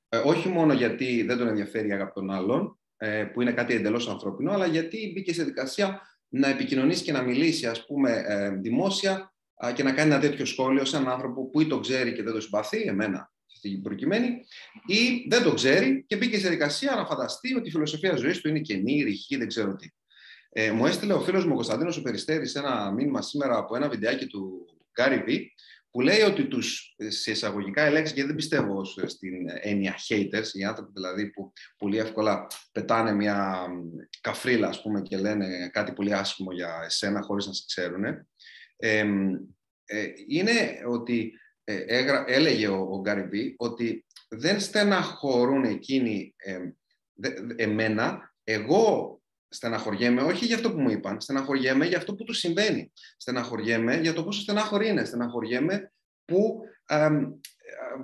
Ε, 0.09 0.19
όχι 0.19 0.49
μόνο 0.49 0.73
γιατί 0.73 1.23
δεν 1.23 1.38
τον 1.38 1.49
ενδιαφέρει 1.49 1.88
η 1.88 1.93
αγάπη 1.93 2.12
των 2.12 2.31
άλλων, 2.31 2.79
ε, 2.86 2.86
που 3.33 3.43
είναι 3.43 3.53
κάτι 3.53 3.75
εντελώς 3.75 4.09
ανθρώπινο, 4.09 4.53
αλλά 4.53 4.67
γιατί 4.67 5.12
μπήκε 5.15 5.33
σε 5.35 5.45
δικασία 5.45 6.00
να 6.29 6.49
επικοινωνήσει 6.49 7.03
και 7.03 7.12
να 7.12 7.23
μιλήσει, 7.23 7.67
ας 7.67 7.87
πούμε, 7.87 8.25
ε, 8.26 8.50
δημόσια 8.50 9.35
και 9.75 9.83
να 9.83 9.93
κάνει 9.93 10.11
ένα 10.11 10.21
τέτοιο 10.21 10.45
σχόλιο 10.45 10.85
σε 10.85 10.97
έναν 10.97 11.12
άνθρωπο 11.12 11.50
που 11.50 11.61
ή 11.61 11.67
το 11.67 11.81
ξέρει 11.81 12.12
και 12.12 12.23
δεν 12.23 12.33
το 12.33 12.41
συμπαθεί, 12.41 12.83
εμένα 12.83 13.33
στην 13.47 13.83
προκειμένη, 13.83 14.26
ή 14.87 15.26
δεν 15.29 15.43
το 15.43 15.55
ξέρει 15.55 16.05
και 16.07 16.17
μπήκε 16.17 16.38
σε 16.38 16.49
δικασία 16.49 16.95
να 16.95 17.07
φανταστεί 17.07 17.55
ότι 17.55 17.69
η 17.69 17.71
φιλοσοφία 17.71 18.17
ζωής 18.17 18.41
του 18.41 18.49
είναι 18.49 18.61
κενή, 18.61 19.03
ρηχή, 19.03 19.37
δεν 19.37 19.49
ξέρω 19.49 19.75
τι. 19.75 19.88
Ε, 20.49 20.71
μου 20.71 20.87
έστειλε 20.87 21.12
ο 21.12 21.21
φίλος 21.21 21.45
μου 21.45 21.50
ο 21.53 21.55
Κωνσταντίνος 21.55 21.97
ο 21.97 22.03
Περιστέρης 22.03 22.55
ένα 22.55 22.93
μήνυμα 22.93 23.23
σήμερα 23.23 23.57
από 23.57 23.76
ένα 23.76 23.88
βιντεάκι 23.88 24.26
του 24.26 24.67
Gary 25.00 25.29
V, 25.29 25.38
που 25.97 26.03
λέει 26.03 26.21
ότι 26.21 26.49
τους 26.49 26.95
σε 27.09 27.31
εισαγωγικά 27.31 27.83
ελέγξει, 27.83 28.12
γιατί 28.12 28.29
δεν 28.29 28.37
πιστεύω 28.37 28.85
στην 28.85 29.47
έννοια 29.61 29.95
haters, 30.09 30.49
οι 30.53 30.65
άνθρωποι 30.65 30.93
δηλαδή 30.95 31.31
που 31.31 31.53
πολύ 31.79 31.99
εύκολα 31.99 32.47
πετάνε 32.73 33.12
μια 33.12 33.67
καφρίλα 34.21 34.69
ας 34.69 34.83
πούμε, 34.83 35.03
και 35.03 35.17
λένε 35.17 35.69
κάτι 35.73 35.93
πολύ 35.93 36.15
άσχημο 36.15 36.53
για 36.53 36.81
εσένα 36.85 37.23
χωρίς 37.23 37.47
να 37.47 37.53
σε 37.53 37.65
ξέρουν. 37.67 38.05
Ε, 38.76 39.05
ε, 39.85 40.07
είναι 40.29 40.53
ότι 40.88 41.33
ε, 41.65 41.85
έλεγε 42.26 42.69
ο, 42.69 42.88
ο 42.91 43.00
Γκάρι 43.00 43.55
ότι 43.57 44.07
δεν 44.29 44.61
στεναχωρούν 44.61 45.65
εκείνοι 45.65 46.35
ε, 46.37 46.59
εμένα, 47.57 48.35
εγώ 48.45 49.21
στεναχωριέμαι 49.49 50.23
όχι 50.23 50.45
για 50.45 50.57
αυτό 50.57 50.73
που 50.73 50.81
μου 50.81 50.91
είπαν, 50.91 51.21
στεναχωριέμαι 51.21 51.87
για 51.87 51.97
αυτό 51.97 52.15
που 52.15 52.25
τους 52.25 52.38
συμβαίνει. 52.38 52.93
Στεναχωριέμαι 53.17 53.97
για 53.97 54.12
το 54.12 54.25
πόσο 54.25 54.41
στενάχωροι 54.41 54.88
είναι. 54.88 55.05
Στεναχωριέμαι 55.05 55.93
που 56.25 56.61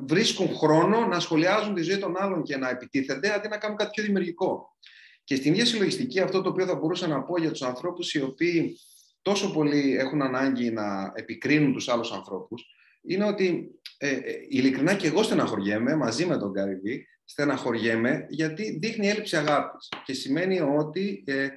βρίσκουν 0.06 0.56
χρόνο 0.56 1.06
να 1.06 1.20
σχολιάζουν 1.20 1.75
τη 1.75 1.82
ζωή 1.82 1.99
των 1.99 2.16
άλλων 2.16 2.42
και 2.42 2.56
να 2.56 2.68
επιτίθενται 2.68 3.32
αντί 3.32 3.49
να 3.49 3.58
κάνουν 3.58 3.76
κάτι 3.76 3.90
πιο 3.90 4.02
δημιουργικό. 4.02 4.76
Και 5.25 5.34
στην 5.34 5.52
ίδια 5.52 5.66
συλλογιστική 5.66 6.20
αυτό 6.20 6.42
το 6.42 6.49
οποίο 6.49 6.66
θα 6.66 6.75
μπορούσα 6.75 7.06
να 7.06 7.22
πω 7.22 7.38
για 7.38 7.50
τους 7.50 7.62
ανθρώπους 7.62 8.14
οι 8.14 8.22
οποίοι 8.22 8.78
τόσο 9.22 9.52
πολύ 9.52 9.96
έχουν 9.96 10.22
ανάγκη 10.22 10.70
να 10.70 11.12
επικρίνουν 11.14 11.72
τους 11.72 11.88
άλλους 11.88 12.12
ανθρώπους, 12.12 12.64
είναι 13.02 13.25
ότι 13.25 13.80
ε, 13.99 14.11
ε, 14.11 14.21
ειλικρινά 14.49 14.94
και 14.94 15.06
εγώ 15.06 15.23
στεναχωριέμαι 15.23 15.97
μαζί 15.97 16.26
με 16.26 16.38
τον 16.38 16.52
Καρυβή, 16.52 17.06
στεναχωριέμαι 17.25 18.26
γιατί 18.28 18.78
δείχνει 18.78 19.09
έλλειψη 19.09 19.37
αγάπης 19.37 19.88
και 20.04 20.12
σημαίνει 20.12 20.61
ότι 20.61 21.25
ε, 21.26 21.49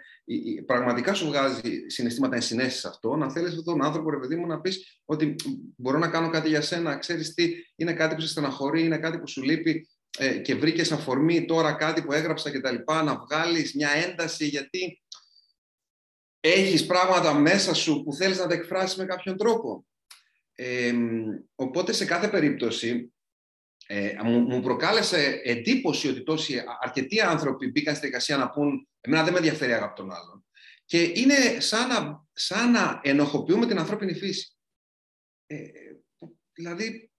πραγματικά 0.65 1.13
σου 1.13 1.27
βγάζει 1.27 1.85
συναισθήματα 1.87 2.35
ενσυναίσθηση 2.35 2.87
αυτό, 2.87 3.15
να 3.15 3.31
θέλεις 3.31 3.49
αυτόν 3.49 3.63
τον 3.63 3.85
άνθρωπο, 3.85 4.09
ρε 4.09 4.17
παιδί 4.17 4.35
μου, 4.35 4.47
να 4.47 4.61
πεις 4.61 5.01
ότι 5.05 5.35
μπορώ 5.77 5.97
να 5.97 6.07
κάνω 6.07 6.29
κάτι 6.29 6.49
για 6.49 6.61
σένα, 6.61 6.97
ξέρεις 6.97 7.33
τι, 7.33 7.53
είναι 7.75 7.93
κάτι 7.93 8.15
που 8.15 8.21
σε 8.21 8.27
στεναχωρεί, 8.27 8.83
είναι 8.83 8.97
κάτι 8.97 9.19
που 9.19 9.27
σου 9.27 9.41
λείπει 9.41 9.89
ε, 10.17 10.37
και 10.37 10.55
βρήκες 10.55 10.91
αφορμή 10.91 11.45
τώρα 11.45 11.73
κάτι 11.73 12.01
που 12.01 12.13
έγραψα 12.13 12.51
και 12.51 12.59
τα 12.59 12.71
λοιπά, 12.71 13.03
να 13.03 13.17
βγάλεις 13.17 13.75
μια 13.75 13.89
ένταση 13.89 14.45
γιατί 14.45 15.01
έχεις 16.39 16.85
πράγματα 16.85 17.33
μέσα 17.33 17.73
σου 17.73 18.03
που 18.03 18.13
θέλεις 18.13 18.37
να 18.37 18.47
τα 18.47 18.53
εκφράσεις 18.53 18.97
με 18.97 19.05
κάποιον 19.05 19.37
τρόπο 19.37 19.85
οπότε 21.55 21.93
σε 21.93 22.05
κάθε 22.05 22.27
περίπτωση 22.27 23.13
ε, 23.87 24.15
μου, 24.23 24.39
μου, 24.39 24.61
προκάλεσε 24.61 25.41
εντύπωση 25.43 26.07
ότι 26.07 26.23
τόσοι 26.23 26.63
αρκετοί 26.81 27.21
άνθρωποι 27.21 27.71
μπήκαν 27.71 27.95
στη 27.95 28.05
δικασία 28.05 28.37
να 28.37 28.49
πούν 28.49 28.87
«Εμένα 29.01 29.23
δεν 29.23 29.31
με 29.31 29.37
ενδιαφέρει 29.37 29.71
η 29.71 29.73
αγάπη 29.73 29.95
των 29.95 30.11
άλλων». 30.11 30.45
Και 30.85 31.01
είναι 31.15 31.59
σαν 31.59 31.87
να, 31.87 32.25
σαν 32.33 32.71
να 32.71 32.99
ενοχοποιούμε 33.03 33.65
την 33.65 33.79
ανθρώπινη 33.79 34.13
φύση. 34.13 34.57
Ε, 35.45 35.57
δηλαδή, 36.53 37.11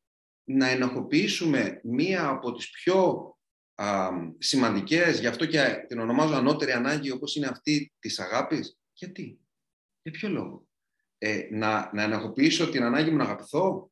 να 0.44 0.68
ενοχοποιήσουμε 0.68 1.80
μία 1.84 2.28
από 2.28 2.52
τις 2.52 2.70
πιο 2.70 3.30
α, 3.74 4.10
σημαντικές, 4.38 5.20
γι' 5.20 5.26
αυτό 5.26 5.46
και 5.46 5.84
την 5.88 5.98
ονομάζω 5.98 6.34
ανώτερη 6.34 6.72
ανάγκη 6.72 7.10
όπως 7.10 7.36
είναι 7.36 7.46
αυτή 7.46 7.92
της 7.98 8.18
αγάπης. 8.18 8.78
Γιατί, 8.92 9.40
για 10.02 10.12
ποιο 10.12 10.28
λόγο; 10.28 10.65
Ε, 11.18 11.48
να, 11.50 11.90
να 11.92 12.02
ενεργοποιήσω 12.02 12.70
την 12.70 12.82
ανάγκη 12.82 13.10
μου 13.10 13.16
να 13.16 13.24
αγαπηθώ. 13.24 13.90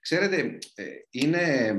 Ξέρετε, 0.00 0.58
ε, 0.74 0.84
είναι... 1.10 1.74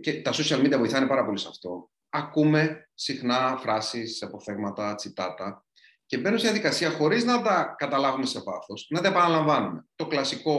Και 0.00 0.22
τα 0.22 0.32
social 0.32 0.64
media 0.64 0.76
βοηθάνε 0.78 1.06
πάρα 1.06 1.24
πολύ 1.24 1.38
σε 1.38 1.48
αυτό. 1.48 1.90
Ακούμε 2.08 2.90
συχνά 2.94 3.58
φράσεις, 3.60 4.22
αποφθέγματα, 4.22 4.94
τσιτάτα 4.94 5.66
και 6.08 6.18
μπαίνω 6.18 6.36
σε 6.36 6.44
διαδικασία 6.44 6.90
χωρίς 6.90 7.24
να 7.24 7.42
τα 7.42 7.74
καταλάβουμε 7.78 8.26
σε 8.26 8.40
βάθος, 8.42 8.86
να 8.90 9.00
τα 9.00 9.08
επαναλαμβάνουμε. 9.08 9.86
Το 9.94 10.06
κλασικό 10.06 10.54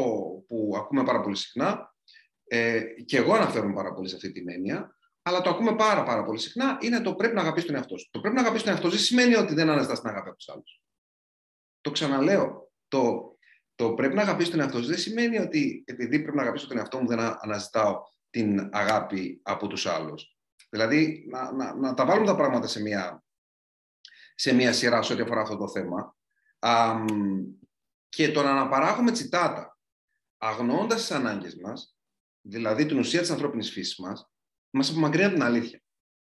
που 0.47 0.73
ακούμε 0.77 1.03
πάρα 1.03 1.21
πολύ 1.21 1.35
συχνά, 1.35 1.95
ε, 2.43 2.81
και 3.05 3.17
εγώ 3.17 3.33
αναφέρομαι 3.33 3.73
πάρα 3.73 3.93
πολύ 3.93 4.09
σε 4.09 4.15
αυτή 4.15 4.31
την 4.31 4.49
έννοια, 4.49 4.95
αλλά 5.21 5.41
το 5.41 5.49
ακούμε 5.49 5.75
πάρα, 5.75 6.03
πάρα 6.03 6.23
πολύ 6.23 6.39
συχνά, 6.39 6.77
είναι 6.81 7.01
το 7.01 7.15
πρέπει 7.15 7.35
να 7.35 7.41
αγαπήσει 7.41 7.65
τον 7.65 7.75
εαυτό 7.75 7.97
σου. 7.97 8.09
Το 8.11 8.19
πρέπει 8.19 8.35
να 8.35 8.41
αγαπήσει 8.41 8.63
τον 8.63 8.73
εαυτό 8.73 8.89
σου 8.89 8.95
δεν 8.95 9.05
σημαίνει 9.05 9.35
ότι 9.35 9.53
δεν 9.53 9.69
αναζητάς 9.69 9.99
την 9.99 10.09
αγάπη 10.09 10.27
από 10.29 10.37
τους 10.37 10.49
άλλους. 10.49 10.81
Το 11.89 11.95
ξαναλέω. 11.95 12.71
Το, 12.87 13.35
το 13.75 13.93
πρέπει 13.93 14.15
να 14.15 14.21
αγαπήσει 14.21 14.51
τον 14.51 14.59
εαυτό 14.59 14.77
σου 14.81 14.85
δεν 14.85 14.97
σημαίνει 14.97 15.37
ότι 15.37 15.83
επειδή 15.85 16.21
πρέπει 16.21 16.37
να 16.37 16.41
αγαπήσω 16.41 16.67
τον 16.67 16.77
εαυτό 16.77 16.99
μου 16.99 17.07
δεν 17.07 17.19
αναζητάω 17.19 18.01
την 18.29 18.69
αγάπη 18.71 19.39
από 19.43 19.67
τους 19.67 19.85
άλλους. 19.85 20.37
Δηλαδή, 20.69 21.27
να, 21.29 21.51
να, 21.51 21.75
να 21.75 21.93
τα 21.93 22.05
βάλουμε 22.05 22.25
τα 22.25 22.35
πράγματα 22.35 22.67
σε 22.67 22.81
μια, 22.81 23.23
σε 24.35 24.53
μια 24.53 24.73
σειρά 24.73 25.01
σε 25.01 25.13
ό,τι 25.13 25.21
αφορά 25.21 25.41
αυτό 25.41 25.57
το 25.57 25.69
θέμα. 25.69 26.15
Α, 26.59 26.95
και 28.09 28.31
το 28.31 28.43
να 28.43 28.51
αναπαράγουμε 28.51 29.11
τσιτάτα, 29.11 29.77
αγνοώντας 30.37 30.99
τις 30.99 31.11
ανάγκες 31.11 31.55
μας, 31.55 31.97
δηλαδή 32.41 32.85
την 32.85 32.99
ουσία 32.99 33.19
της 33.19 33.29
ανθρώπινης 33.29 33.71
φύσης 33.71 33.99
μας, 33.99 34.31
μας 34.69 34.89
απομακρύνει 34.89 35.25
από 35.25 35.33
την 35.33 35.43
αλήθεια. 35.43 35.81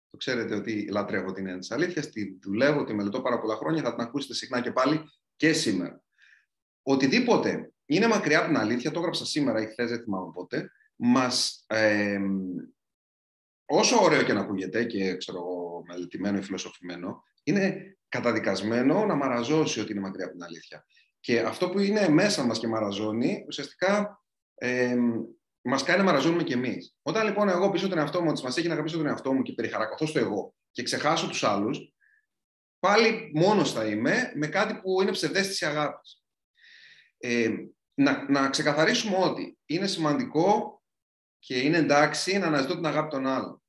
Το 0.10 0.18
ξέρετε 0.18 0.56
ότι 0.56 0.88
λατρεύω 0.92 1.32
την 1.32 1.46
έννοια 1.46 1.60
της 1.60 1.72
αλήθειας, 1.72 2.10
τη 2.10 2.40
δουλεύω, 2.42 2.84
τη 2.84 2.94
μελετώ 2.94 3.22
πάρα 3.22 3.40
πολλά 3.40 3.56
χρόνια, 3.56 3.82
θα 3.82 3.96
την 3.96 4.04
ακούσετε 4.04 4.34
συχνά 4.34 4.62
και 4.62 4.72
πάλι 4.72 5.04
και 5.38 5.53
σήμερα. 5.53 6.03
Οτιδήποτε 6.84 7.72
είναι 7.86 8.08
μακριά 8.08 8.38
από 8.38 8.48
την 8.48 8.58
αλήθεια, 8.58 8.91
το 8.91 9.00
έγραψα 9.00 9.25
σήμερα 9.25 9.62
ή 9.62 9.65
χθες, 9.65 9.89
δεν 9.89 10.03
θυμάμαι 10.03 10.32
πότε, 10.34 10.72
μας, 10.96 11.65
ε, 11.67 12.20
όσο 13.65 14.03
ωραίο 14.03 14.24
και 14.24 14.34
να 14.34 14.39
ακούγεται 14.39 14.84
και 14.84 15.17
ξέρω 15.17 15.38
εγώ 15.38 15.84
μελετημένο 15.88 16.38
ή 16.38 16.41
φιλοσοφημένο, 16.41 17.24
είναι 17.44 17.98
καταδικασμένο 18.10 19.06
να 19.06 19.15
μαραζώσει 19.15 19.79
ότι 19.79 19.91
είναι 19.91 20.01
μακριά 20.01 20.25
από 20.25 20.34
την 20.34 20.44
αλήθεια. 20.44 20.86
Και 21.20 21.39
αυτό 21.39 21.70
που 21.70 21.79
είναι 21.79 22.10
μέσα 22.10 22.46
μας 22.46 22.60
και 22.60 22.67
μαραζώνει, 22.67 23.46
ουσιαστικά 23.48 24.24
ε, 24.56 24.96
μας 25.62 25.84
κάνει 25.84 26.00
να 26.00 26.06
μαραζώνουμε 26.06 26.44
κι 26.44 26.53
εμείς. 26.53 26.96
Όταν 27.01 27.25
λοιπόν 27.25 27.50
εγώ 27.50 27.70
πίσω 27.70 27.88
τον 27.88 27.98
εαυτό 27.98 28.22
μου, 28.22 28.29
ότι 28.29 28.44
μα 28.44 28.50
έχει 28.56 28.67
να 28.67 28.74
αγαπήσω 28.74 28.98
τον 28.98 29.08
εαυτό 29.08 29.34
μου 29.34 29.41
και 29.41 29.53
περιχαρακωθώ 29.53 30.06
στο 30.06 30.20
εγώ 30.20 30.56
και 30.72 30.84
ξεχάσω 30.84 31.27
τους 31.27 31.44
άλλους, 31.44 31.94
πάλι 32.79 33.31
μόνος 33.34 33.72
θα 33.74 33.86
είμαι 33.86 34.31
με 34.36 34.48
κάτι 34.48 34.75
που 34.75 35.01
είναι 35.01 35.12
ψευδέστηση 35.12 35.65
αγάπης. 35.65 36.24
Ε, 37.17 37.50
να, 37.93 38.29
να 38.29 38.50
ξεκαθαρίσουμε 38.50 39.17
ότι 39.17 39.57
είναι 39.65 39.88
σημαντικό 39.88 40.81
και 41.39 41.60
είναι 41.60 41.77
εντάξει 41.77 42.38
να 42.38 42.48
αναζητώ 42.48 42.75
την 42.75 42.86
αγάπη 42.86 43.10
των 43.10 43.27
άλλων. 43.27 43.62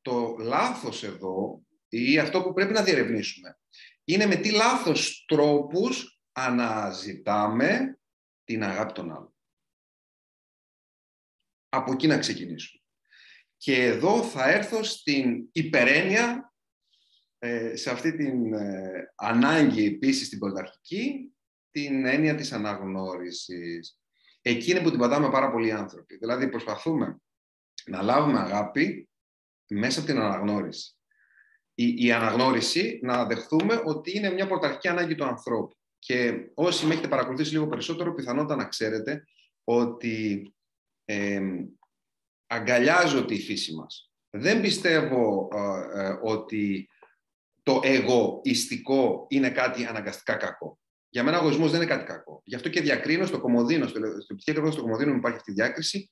Το 0.00 0.36
λάθος 0.38 1.02
εδώ 1.02 1.62
ή 1.88 2.18
αυτό 2.18 2.42
που 2.42 2.52
πρέπει 2.52 2.72
να 2.72 2.82
διερευνήσουμε 2.82 3.58
είναι 4.04 4.26
με 4.26 4.36
τι 4.36 4.50
λάθος 4.50 5.24
τρόπους 5.26 6.20
αναζητάμε 6.32 7.98
την 8.44 8.62
αγάπη 8.62 8.92
των 8.92 9.10
άλλων. 9.10 9.34
Από 11.68 11.92
εκεί 11.92 12.06
να 12.06 12.18
ξεκινήσουμε. 12.18 12.82
Και 13.56 13.84
εδώ 13.84 14.22
θα 14.22 14.50
έρθω 14.50 14.82
στην 14.82 15.48
υπερένεια, 15.52 16.51
ε, 16.51 16.51
σε 17.74 17.90
αυτή 17.90 18.16
την 18.16 18.54
ε, 18.54 19.12
ανάγκη 19.14 19.86
επίσης 19.86 20.28
την 20.28 20.38
πρωταρχική, 20.38 21.34
την 21.70 22.06
έννοια 22.06 22.34
της 22.34 22.52
αναγνώρισης. 22.52 23.98
Εκείνη 24.42 24.82
που 24.82 24.90
την 24.90 24.98
πατάμε 24.98 25.30
πάρα 25.30 25.50
πολλοί 25.50 25.72
άνθρωποι. 25.72 26.16
Δηλαδή 26.16 26.48
προσπαθούμε 26.48 27.20
να 27.86 28.02
λάβουμε 28.02 28.38
αγάπη 28.38 29.08
μέσα 29.70 29.98
από 29.98 30.08
την 30.08 30.18
αναγνώριση. 30.18 30.96
Η, 31.74 32.04
η 32.04 32.12
αναγνώριση 32.12 33.00
να 33.02 33.26
δεχθούμε 33.26 33.82
ότι 33.84 34.16
είναι 34.16 34.30
μια 34.30 34.46
πρωταρχική 34.46 34.88
ανάγκη 34.88 35.14
του 35.14 35.24
ανθρώπου. 35.24 35.76
Και 35.98 36.50
όσοι 36.54 36.86
με 36.86 36.92
έχετε 36.92 37.08
παρακολουθήσει 37.08 37.52
λίγο 37.52 37.66
περισσότερο, 37.66 38.14
πιθανότατα 38.14 38.56
να 38.56 38.68
ξέρετε 38.68 39.24
ότι 39.64 40.46
ε, 41.04 41.40
αγκαλιάζω 42.46 43.24
τη 43.24 43.38
φύση 43.38 43.74
μας. 43.74 44.12
Δεν 44.30 44.60
πιστεύω 44.60 45.48
ε, 45.52 46.02
ε, 46.02 46.18
ότι 46.22 46.88
το 47.62 47.80
εγωιστικό 47.82 49.26
είναι 49.28 49.50
κάτι 49.50 49.84
αναγκαστικά 49.84 50.34
κακό. 50.34 50.78
Για 51.08 51.22
μένα 51.22 51.38
ο 51.38 51.40
εγωισμός 51.40 51.70
δεν 51.70 51.80
είναι 51.80 51.90
κάτι 51.90 52.04
κακό. 52.04 52.42
Γι' 52.44 52.54
αυτό 52.54 52.68
και 52.68 52.80
διακρίνω 52.80 53.26
στο 53.26 53.40
κομμωδίνο, 53.40 53.86
στο, 53.86 54.00
στο 54.20 54.70
στο 54.70 54.82
κομμωδίνο 54.82 55.10
μου 55.10 55.18
υπάρχει 55.18 55.36
αυτή 55.36 55.50
η 55.50 55.54
διάκριση, 55.54 56.10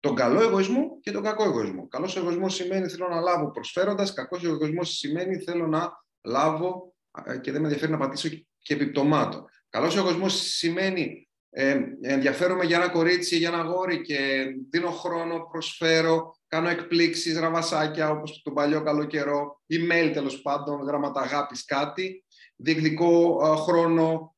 τον 0.00 0.14
καλό 0.14 0.42
εγωισμό 0.42 0.98
και 1.00 1.10
τον 1.10 1.22
κακό 1.22 1.44
εγωισμό. 1.44 1.88
Καλός 1.88 2.16
εγωισμός 2.16 2.54
σημαίνει 2.54 2.88
θέλω 2.88 3.08
να 3.08 3.20
λάβω 3.20 3.50
προσφέροντας, 3.50 4.12
κακός 4.12 4.44
εγωισμός 4.44 4.90
σημαίνει 4.90 5.38
θέλω 5.38 5.66
να 5.66 5.92
λάβω 6.24 6.94
ε, 7.24 7.38
και 7.38 7.52
δεν 7.52 7.60
με 7.60 7.66
ενδιαφέρει 7.66 7.92
να 7.92 7.98
πατήσω 7.98 8.28
και 8.58 8.74
επιπτωμάτων. 8.74 9.44
Καλός 9.68 9.96
εγωισμός 9.96 10.34
σημαίνει 10.34 11.25
ε, 11.58 11.80
ενδιαφέρομαι 12.00 12.64
για 12.64 12.76
ένα 12.76 12.88
κορίτσι, 12.88 13.36
για 13.36 13.48
ένα 13.48 13.62
γόρι 13.62 14.00
και 14.00 14.44
δίνω 14.70 14.90
χρόνο, 14.90 15.48
προσφέρω, 15.50 16.36
κάνω 16.48 16.68
εκπλήξεις, 16.68 17.38
ραβασάκια 17.38 18.10
όπως 18.10 18.42
τον 18.42 18.54
παλιό 18.54 18.82
καλό 18.82 19.04
καιρό, 19.04 19.62
email 19.72 20.10
τέλος 20.12 20.42
πάντων, 20.42 20.80
γράμματα 20.80 21.20
αγάπης, 21.20 21.64
κάτι, 21.64 22.24
διεκδικώ 22.56 23.38
χρόνο, 23.56 24.36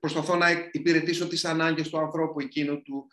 προσπαθώ 0.00 0.36
να 0.36 0.46
υπηρετήσω 0.70 1.28
τις 1.28 1.44
ανάγκες 1.44 1.88
του 1.88 1.98
ανθρώπου 1.98 2.40
εκείνου 2.40 2.82
του, 2.82 3.06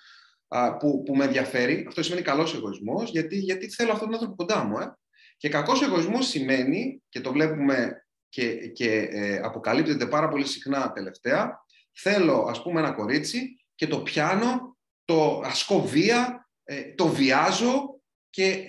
που, 0.80 1.04
που 1.04 1.16
με 1.16 1.24
ενδιαφέρει. 1.24 1.86
Αυτό 1.88 2.04
σημαίνει 2.04 2.22
καλός 2.22 2.56
εγωισμός, 2.56 3.12
γιατί, 3.12 3.36
γιατί 3.36 3.70
θέλω 3.70 3.92
αυτόν 3.92 4.08
τον 4.08 4.18
άνθρωπο 4.18 4.36
κοντά 4.36 4.64
μου. 4.64 4.80
Ε. 4.80 4.98
Και 5.38 5.50
κακός 5.50 5.82
εγωισμός 5.82 6.28
σημαίνει, 6.28 7.02
και 7.10 7.22
το 7.22 7.32
βλέπουμε 7.32 8.06
και, 8.30 8.68
και 8.68 9.08
ε, 9.12 9.40
αποκαλύπτεται 9.44 10.06
πάρα 10.06 10.28
πολύ 10.28 10.46
συχνά 10.46 10.92
τελευταία, 10.92 11.62
θέλω 11.94 12.46
ας 12.50 12.62
πούμε 12.62 12.80
ένα 12.80 12.92
κορίτσι 12.92 13.66
και 13.76 13.88
το 13.88 14.02
πιάνω, 14.02 14.78
το 15.06 15.42
ασκώ 15.46 15.82
βία, 15.82 16.50
ε, 16.64 16.94
το 16.96 17.08
βιάζω 17.08 18.02
και 18.30 18.66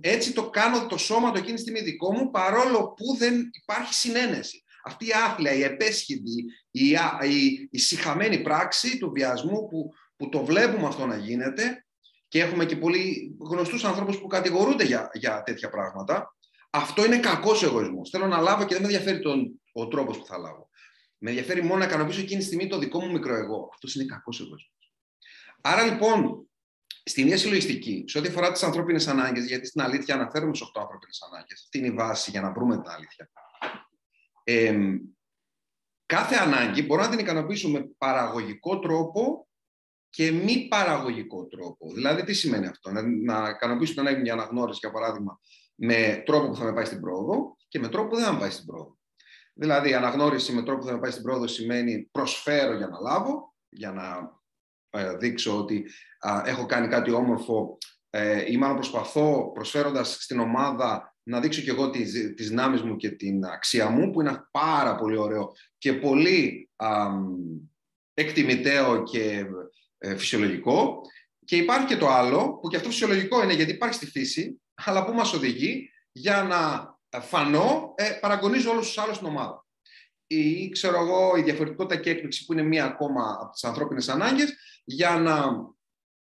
έτσι 0.00 0.32
το 0.32 0.50
κάνω 0.50 0.86
το 0.86 0.96
σώμα 0.96 1.30
το 1.30 1.38
εκείνη 1.38 1.54
τη 1.54 1.60
στιγμή 1.60 1.80
δικό 1.80 2.12
μου 2.12 2.30
παρόλο 2.30 2.92
που 2.92 3.16
δεν 3.18 3.50
υπάρχει 3.52 3.94
συνένεση. 3.94 4.62
Αυτή 4.84 5.06
η 5.06 5.12
άθλια, 5.26 5.52
η 5.52 5.62
επέσχυντη, 5.62 6.44
η, 6.70 6.88
η, 7.28 7.68
η 7.70 7.78
συχαμένη 7.78 8.38
πράξη 8.38 8.98
του 8.98 9.10
βιασμού 9.10 9.68
που, 9.68 9.90
που 10.16 10.28
το 10.28 10.44
βλέπουμε 10.44 10.86
αυτό 10.86 11.06
να 11.06 11.16
γίνεται 11.16 11.86
και 12.28 12.40
έχουμε 12.40 12.64
και 12.64 12.76
πολύ 12.76 13.36
γνωστούς 13.40 13.84
ανθρώπους 13.84 14.18
που 14.18 14.26
κατηγορούνται 14.26 14.84
για, 14.84 15.10
για 15.12 15.42
τέτοια 15.42 15.68
πράγματα, 15.68 16.36
αυτό 16.70 17.04
είναι 17.04 17.18
κακός 17.18 17.62
εγωισμός. 17.62 18.10
Θέλω 18.10 18.26
να 18.26 18.40
λάβω 18.40 18.64
και 18.64 18.74
δεν 18.74 18.82
με 18.82 18.88
ενδιαφέρει 18.88 19.20
τον, 19.20 19.60
ο 19.72 19.88
τρόπος 19.88 20.18
που 20.18 20.26
θα 20.26 20.38
λάβω. 20.38 20.67
Με 21.18 21.30
ενδιαφέρει 21.30 21.62
μόνο 21.62 21.78
να 21.78 21.84
ικανοποιήσω 21.84 22.20
εκείνη 22.20 22.40
τη 22.40 22.46
στιγμή 22.46 22.66
το 22.66 22.78
δικό 22.78 23.00
μου 23.00 23.10
μικρό 23.10 23.34
εγώ. 23.34 23.68
Αυτός 23.72 23.94
είναι 23.94 24.04
κακός 24.04 24.40
εγωισμός. 24.40 24.92
Άρα 25.60 25.84
λοιπόν, 25.84 26.48
στην 27.02 27.24
ίδια 27.24 27.38
συλλογιστική, 27.38 28.04
σε 28.06 28.18
ό,τι 28.18 28.28
αφορά 28.28 28.52
τις 28.52 28.62
ανθρώπινες 28.62 29.08
ανάγκες, 29.08 29.46
γιατί 29.46 29.66
στην 29.66 29.80
αλήθεια 29.80 30.14
αναφέρουμε 30.14 30.54
στις 30.54 30.68
8 30.68 30.80
ανθρώπινες 30.80 31.22
ανάγκες, 31.30 31.62
αυτή 31.62 31.78
είναι 31.78 31.86
η 31.86 31.90
βάση 31.90 32.30
για 32.30 32.40
να 32.40 32.52
βρούμε 32.52 32.76
την 32.76 32.90
αλήθεια. 32.90 33.30
Ε, 34.44 34.78
κάθε 36.06 36.34
ανάγκη 36.34 36.82
μπορούμε 36.82 37.06
να 37.08 37.16
την 37.16 37.24
ικανοποιήσουμε 37.24 37.78
με 37.78 37.90
παραγωγικό 37.98 38.78
τρόπο 38.78 39.48
και 40.10 40.30
μη 40.30 40.68
παραγωγικό 40.68 41.46
τρόπο. 41.46 41.92
Δηλαδή, 41.94 42.24
τι 42.24 42.32
σημαίνει 42.32 42.66
αυτό, 42.66 42.90
να, 42.90 43.02
να 43.02 43.48
ικανοποιήσω 43.48 43.92
την 43.92 44.00
ανάγκη 44.00 44.20
μια 44.20 44.32
αναγνώριση, 44.32 44.78
για 44.82 44.90
παράδειγμα, 44.90 45.40
με 45.74 46.22
τρόπο 46.26 46.48
που 46.48 46.56
θα 46.56 46.64
με 46.64 46.72
πάει 46.72 46.84
στην 46.84 47.00
πρόοδο 47.00 47.56
και 47.68 47.78
με 47.78 47.88
τρόπο 47.88 48.08
που 48.08 48.16
δεν 48.16 48.24
θα 48.24 48.32
με 48.32 48.38
πάει 48.38 48.50
στην 48.50 48.66
πρόοδο. 48.66 48.97
Δηλαδή, 49.60 49.94
αναγνώριση 49.94 50.52
με 50.52 50.62
τρόπο 50.62 50.80
που 50.80 50.86
θα 50.86 50.92
με 50.92 50.98
πάει 50.98 51.10
στην 51.10 51.22
πρόοδο 51.22 51.46
σημαίνει 51.46 52.08
προσφέρω 52.10 52.76
για 52.76 52.86
να 52.86 53.00
λάβω, 53.00 53.54
για 53.68 53.92
να 53.92 54.36
ε, 54.90 55.16
δείξω 55.16 55.58
ότι 55.58 55.90
έχω 56.44 56.66
κάνει 56.66 56.88
κάτι 56.88 57.10
όμορφο 57.10 57.78
ε, 58.10 58.52
ή 58.52 58.56
μάλλον 58.56 58.76
προσπαθώ 58.76 59.52
προσφέροντας 59.54 60.22
στην 60.22 60.40
ομάδα 60.40 61.16
να 61.22 61.40
δείξω 61.40 61.62
και 61.62 61.70
εγώ 61.70 61.90
τις, 61.90 62.34
τις 62.36 62.48
δυνάμεις 62.48 62.82
μου 62.82 62.96
και 62.96 63.10
την 63.10 63.44
αξία 63.44 63.88
μου, 63.88 64.10
που 64.10 64.20
είναι 64.20 64.48
πάρα 64.50 64.94
πολύ 64.94 65.16
ωραίο 65.16 65.52
και 65.78 65.92
πολύ 65.92 66.70
εκτιμητέο 68.14 69.02
και 69.02 69.46
ε, 69.98 70.16
φυσιολογικό. 70.16 71.00
Και 71.44 71.56
υπάρχει 71.56 71.86
και 71.86 71.96
το 71.96 72.08
άλλο, 72.08 72.58
που 72.58 72.68
και 72.68 72.76
αυτό 72.76 72.88
φυσιολογικό 72.88 73.42
είναι 73.42 73.54
γιατί 73.54 73.72
υπάρχει 73.72 73.94
στη 73.94 74.06
φύση, 74.06 74.60
αλλά 74.74 75.04
που 75.04 75.12
μας 75.12 75.32
οδηγεί 75.32 75.90
για 76.12 76.42
να 76.42 76.97
φανώ, 77.10 77.94
ε, 77.96 78.10
παραγωνίζω 78.20 78.70
όλους 78.70 78.86
τους 78.86 78.98
άλλους 78.98 79.16
στην 79.16 79.28
ομάδα. 79.28 79.66
Ή, 80.26 80.68
ξέρω 80.68 81.00
εγώ, 81.00 81.36
η 81.36 81.42
διαφορετικότητα 81.42 82.00
και 82.00 82.10
έκπληξη 82.10 82.44
που 82.44 82.52
είναι 82.52 82.62
μία 82.62 82.84
ακόμα 82.84 83.38
από 83.40 83.52
τις 83.52 83.64
ανθρώπινες 83.64 84.08
ανάγκες, 84.08 84.54
για 84.84 85.18
να 85.18 85.50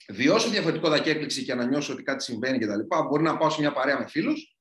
βιώσω 0.08 0.50
διαφορετικότητα 0.50 1.02
και 1.02 1.10
έκπληξη 1.10 1.44
και 1.44 1.54
να 1.54 1.64
νιώσω 1.64 1.92
ότι 1.92 2.02
κάτι 2.02 2.22
συμβαίνει 2.22 2.58
κτλ. 2.58 2.80
Μπορεί 3.08 3.22
να 3.22 3.36
πάω 3.36 3.50
σε 3.50 3.60
μια 3.60 3.72
παρέα 3.72 3.98
με 3.98 4.06
φίλους 4.08 4.56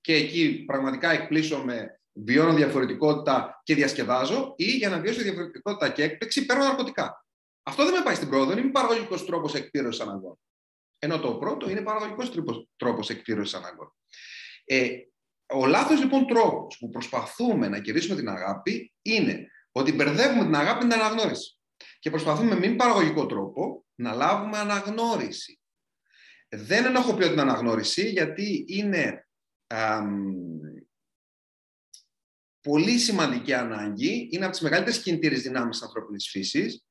και 0.00 0.14
εκεί 0.14 0.64
πραγματικά 0.66 1.10
εκπλήσωμαι, 1.10 2.00
βιώνω 2.12 2.54
διαφορετικότητα 2.54 3.60
και 3.62 3.74
διασκεδάζω, 3.74 4.54
ή 4.56 4.64
για 4.64 4.88
να 4.88 5.00
βιώσω 5.00 5.22
διαφορετικότητα 5.22 5.88
και 5.88 6.02
έκπληξη 6.02 6.46
παίρνω 6.46 6.64
ναρκωτικά. 6.64 7.26
Αυτό 7.62 7.84
δεν 7.84 7.94
με 7.94 8.02
πάει 8.04 8.14
στην 8.14 8.28
πρόοδο, 8.28 8.52
είναι 8.52 8.70
παραγωγικός 8.70 9.24
τρόπος 9.24 9.54
εκπλήρωσης 9.54 10.00
αναγκών. 10.00 10.38
Ενώ 10.98 11.18
το 11.18 11.34
πρώτο 11.34 11.70
είναι 11.70 11.80
παραγωγικός 11.80 12.30
τρόπος 12.76 13.10
εκπλήρωσης 13.10 13.54
αναγκών. 13.54 13.94
Ε, 14.64 14.88
ο 15.54 15.66
λάθος 15.66 16.00
λοιπόν 16.00 16.26
τρόπος 16.26 16.78
που 16.78 16.88
προσπαθούμε 16.88 17.68
να 17.68 17.80
κερδίσουμε 17.80 18.16
την 18.16 18.28
αγάπη 18.28 18.92
είναι 19.02 19.46
ότι 19.72 19.92
μπερδεύουμε 19.92 20.44
την 20.44 20.54
αγάπη 20.54 20.84
με 20.84 20.90
την 20.94 21.02
αναγνώριση. 21.02 21.58
Και 21.98 22.10
προσπαθούμε 22.10 22.54
με 22.54 22.68
μη 22.68 22.74
παραγωγικό 22.74 23.26
τρόπο 23.26 23.84
να 23.94 24.12
λάβουμε 24.12 24.58
αναγνώριση. 24.58 25.60
Δεν 26.48 26.84
ενοχοποιώ 26.84 27.28
την 27.28 27.40
αναγνώριση 27.40 28.08
γιατί 28.08 28.64
είναι 28.68 29.26
πολύ 32.60 32.98
σημαντική 32.98 33.54
ανάγκη, 33.54 34.28
είναι 34.30 34.44
από 34.44 34.52
τις 34.52 34.62
μεγαλύτερες 34.62 35.02
κινητήρες 35.02 35.42
δυνάμεις 35.42 35.78
της 35.78 35.86
ανθρώπινης 35.86 36.28
φύσης, 36.28 36.86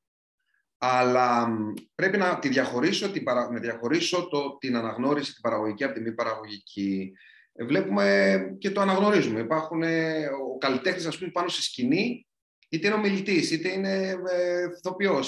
αλλά 0.78 1.48
πρέπει 1.94 2.16
να 2.16 2.38
τη 2.38 2.48
διαχωρίσω, 2.48 3.10
την, 3.10 3.22
να 3.24 3.60
διαχωρίσω 3.60 4.28
το, 4.28 4.56
την 4.58 4.76
αναγνώριση, 4.76 5.32
την 5.32 5.42
παραγωγική 5.42 5.84
από 5.84 5.94
τη 5.94 6.00
μη 6.00 6.12
παραγωγική. 6.12 7.12
Βλέπουμε 7.52 8.38
και 8.58 8.70
το 8.70 8.80
αναγνωρίζουμε. 8.80 9.40
Υπάρχουν 9.40 9.82
ε, 9.82 10.26
ο 10.26 10.58
καλλιτέχνης, 10.58 11.06
ας 11.06 11.18
πούμε, 11.18 11.30
πάνω 11.30 11.48
στη 11.48 11.62
σκηνή, 11.62 12.26
είτε 12.68 12.86
είναι 12.86 12.96
ομιλητής, 12.96 13.50
είτε 13.50 13.72
είναι 13.72 14.08
ε, 14.08 14.68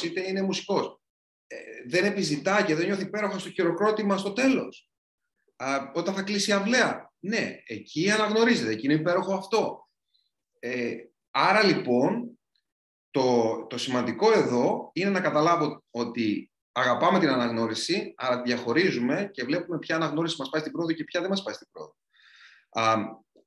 είτε 0.05 0.29
είναι 0.29 0.43
μουσικός. 0.43 1.01
Ε, 1.47 1.57
δεν 1.87 2.05
επιζητά 2.05 2.63
και 2.63 2.75
δεν 2.75 2.87
νιώθει 2.87 3.03
υπέροχα 3.03 3.39
στο 3.39 3.51
χειροκρότημα 3.51 4.17
στο 4.17 4.33
τέλος. 4.33 4.91
όταν 5.95 6.15
θα 6.15 6.23
κλείσει 6.23 6.51
η 6.51 6.53
αυλαία. 6.53 7.13
Ναι, 7.19 7.57
εκεί 7.67 8.11
αναγνωρίζεται, 8.11 8.71
εκεί 8.71 8.85
είναι 8.85 8.95
υπέροχο 8.95 9.35
αυτό. 9.35 9.89
Ε, 10.59 10.95
άρα 11.31 11.65
λοιπόν, 11.65 12.39
το, 13.11 13.67
το 13.67 13.79
σημαντικό 13.79 14.33
εδώ 14.33 14.91
είναι 14.93 15.11
να 15.11 15.21
καταλάβω 15.21 15.85
ότι 15.91 16.53
αγαπάμε 16.73 17.19
την 17.19 17.29
αναγνώριση, 17.29 18.15
άρα 18.17 18.43
διαχωρίζουμε 18.43 19.31
και 19.33 19.45
βλέπουμε 19.45 19.79
ποια 19.79 19.97
αναγνώριση 19.97 20.37
μας 20.39 20.49
πάει 20.49 20.61
στην 20.61 20.73
πρόοδο 20.73 20.93
και 20.93 21.05
ποια 21.05 21.21
δεν 21.21 21.29
μας 21.29 21.43
πάει 21.43 21.55
στην 21.55 21.69
πρόοδο. 21.71 21.97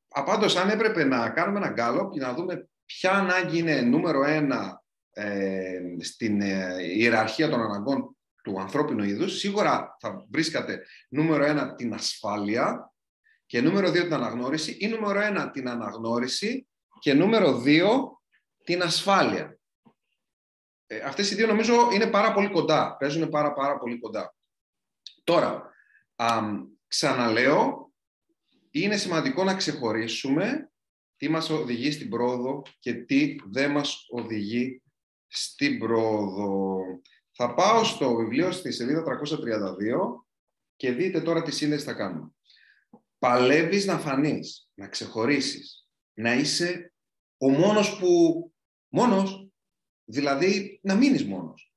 Απάντως, 0.07 0.55
αν 0.55 0.69
έπρεπε 0.69 1.03
να 1.03 1.29
κάνουμε 1.29 1.57
ένα 1.57 1.69
γκάλο 1.69 2.09
και 2.09 2.19
να 2.19 2.33
δούμε 2.33 2.69
ποια 2.85 3.11
ανάγκη 3.11 3.57
είναι 3.57 3.81
νούμερο 3.81 4.23
ένα 4.23 4.83
ε, 5.11 5.79
στην 5.99 6.41
ε, 6.41 6.83
ιεραρχία 6.83 7.49
των 7.49 7.61
αναγκών 7.61 8.17
του 8.43 8.59
ανθρώπινου 8.59 9.03
είδους, 9.03 9.37
σίγουρα 9.37 9.97
θα 9.99 10.25
βρίσκατε 10.29 10.85
νούμερο 11.09 11.43
ένα 11.43 11.75
την 11.75 11.93
ασφάλεια 11.93 12.93
και 13.45 13.61
νούμερο 13.61 13.91
δύο 13.91 14.03
την 14.03 14.13
αναγνώριση 14.13 14.77
ή 14.79 14.87
νούμερο 14.87 15.19
ένα 15.19 15.51
την 15.51 15.69
αναγνώριση 15.69 16.67
και 16.99 17.13
νούμερο 17.13 17.57
δύο 17.57 18.21
την 18.63 18.81
ασφάλεια. 18.81 19.59
Ε, 20.87 20.99
αυτές 20.99 21.31
οι 21.31 21.35
δύο 21.35 21.47
νομίζω 21.47 21.89
είναι 21.93 22.07
πάρα 22.07 22.33
πολύ 22.33 22.49
κοντά, 22.49 22.95
παίζουν 22.97 23.29
πάρα 23.29 23.53
πάρα 23.53 23.77
πολύ 23.77 23.99
κοντά. 23.99 24.35
Τώρα, 25.23 25.69
α, 26.15 26.41
ξαναλέω, 26.87 27.86
είναι 28.71 28.97
σημαντικό 28.97 29.43
να 29.43 29.55
ξεχωρίσουμε 29.55 30.71
τι 31.15 31.29
μας 31.29 31.49
οδηγεί 31.49 31.91
στην 31.91 32.09
πρόοδο 32.09 32.61
και 32.79 32.93
τι 32.93 33.35
δεν 33.49 33.71
μας 33.71 34.05
οδηγεί 34.09 34.81
στην 35.27 35.79
πρόοδο. 35.79 36.79
Θα 37.31 37.53
πάω 37.53 37.83
στο 37.83 38.15
βιβλίο 38.15 38.51
στη 38.51 38.71
σελίδα 38.71 39.03
332 39.03 40.25
και 40.75 40.91
δείτε 40.91 41.21
τώρα 41.21 41.41
τι 41.41 41.51
σύνδεση 41.51 41.85
θα 41.85 41.93
κάνουμε. 41.93 42.31
Παλεύεις 43.17 43.85
να 43.85 43.99
φανείς, 43.99 44.69
να 44.73 44.87
ξεχωρίσεις, 44.87 45.87
να 46.13 46.33
είσαι 46.33 46.93
ο 47.37 47.49
μόνος 47.49 47.97
που... 47.97 48.41
Μόνος, 48.89 49.49
δηλαδή 50.03 50.79
να 50.83 50.95
μείνεις 50.95 51.25
μόνος. 51.25 51.73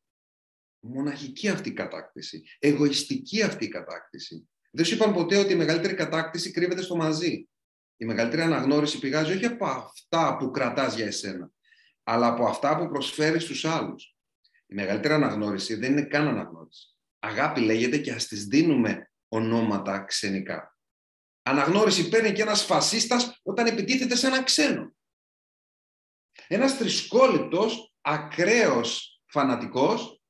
Μοναχική 0.80 1.48
αυτή 1.48 1.68
η 1.68 1.72
κατάκτηση. 1.72 2.42
Εγωιστική 2.58 3.42
αυτή 3.42 3.64
η 3.64 3.68
κατάκτηση. 3.68 4.48
Δεν 4.70 4.84
σου 4.84 4.94
είπαν 4.94 5.12
ποτέ 5.12 5.36
ότι 5.36 5.52
η 5.52 5.56
μεγαλύτερη 5.56 5.94
κατάκτηση 5.94 6.50
κρύβεται 6.50 6.82
στο 6.82 6.96
μαζί. 6.96 7.48
Η 7.96 8.04
μεγαλύτερη 8.04 8.42
αναγνώριση 8.42 8.98
πηγάζει 8.98 9.32
όχι 9.32 9.46
από 9.46 9.66
αυτά 9.66 10.36
που 10.36 10.50
κρατάς 10.50 10.94
για 10.94 11.06
εσένα, 11.06 11.50
αλλά 12.02 12.26
από 12.26 12.44
αυτά 12.44 12.76
που 12.76 12.88
προσφέρεις 12.88 13.42
στους 13.42 13.64
άλλους. 13.64 14.16
Η 14.66 14.74
μεγαλύτερη 14.74 15.14
αναγνώριση 15.14 15.74
δεν 15.74 15.92
είναι 15.92 16.02
καν 16.02 16.28
αναγνώριση. 16.28 16.96
Αγάπη 17.18 17.60
λέγεται 17.60 17.98
και 17.98 18.12
ας 18.12 18.26
τις 18.26 18.44
δίνουμε 18.44 19.10
ονόματα 19.28 20.04
ξενικά. 20.04 20.78
Αναγνώριση 21.42 22.08
παίρνει 22.08 22.32
και 22.32 22.42
ένας 22.42 22.64
φασίστας 22.64 23.40
όταν 23.42 23.66
επιτίθεται 23.66 24.14
σε 24.14 24.26
έναν 24.26 24.44
ξένο. 24.44 24.94
Ένας 26.46 26.76
θρησκόληπτος, 26.76 27.94
ακραίος 28.00 29.20
φανατικός, 29.26 30.22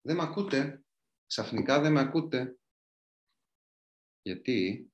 δεν 0.00 0.16
με 0.16 0.22
ακούτε, 0.22 0.84
ξαφνικά 1.26 1.80
δεν 1.80 1.92
με 1.92 2.00
ακούτε. 2.00 2.56
Γιατί 4.26 4.90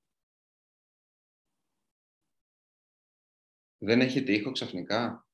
δεν 3.78 4.00
έχετε 4.00 4.32
ήχο 4.32 4.52
ξαφνικά. 4.52 5.26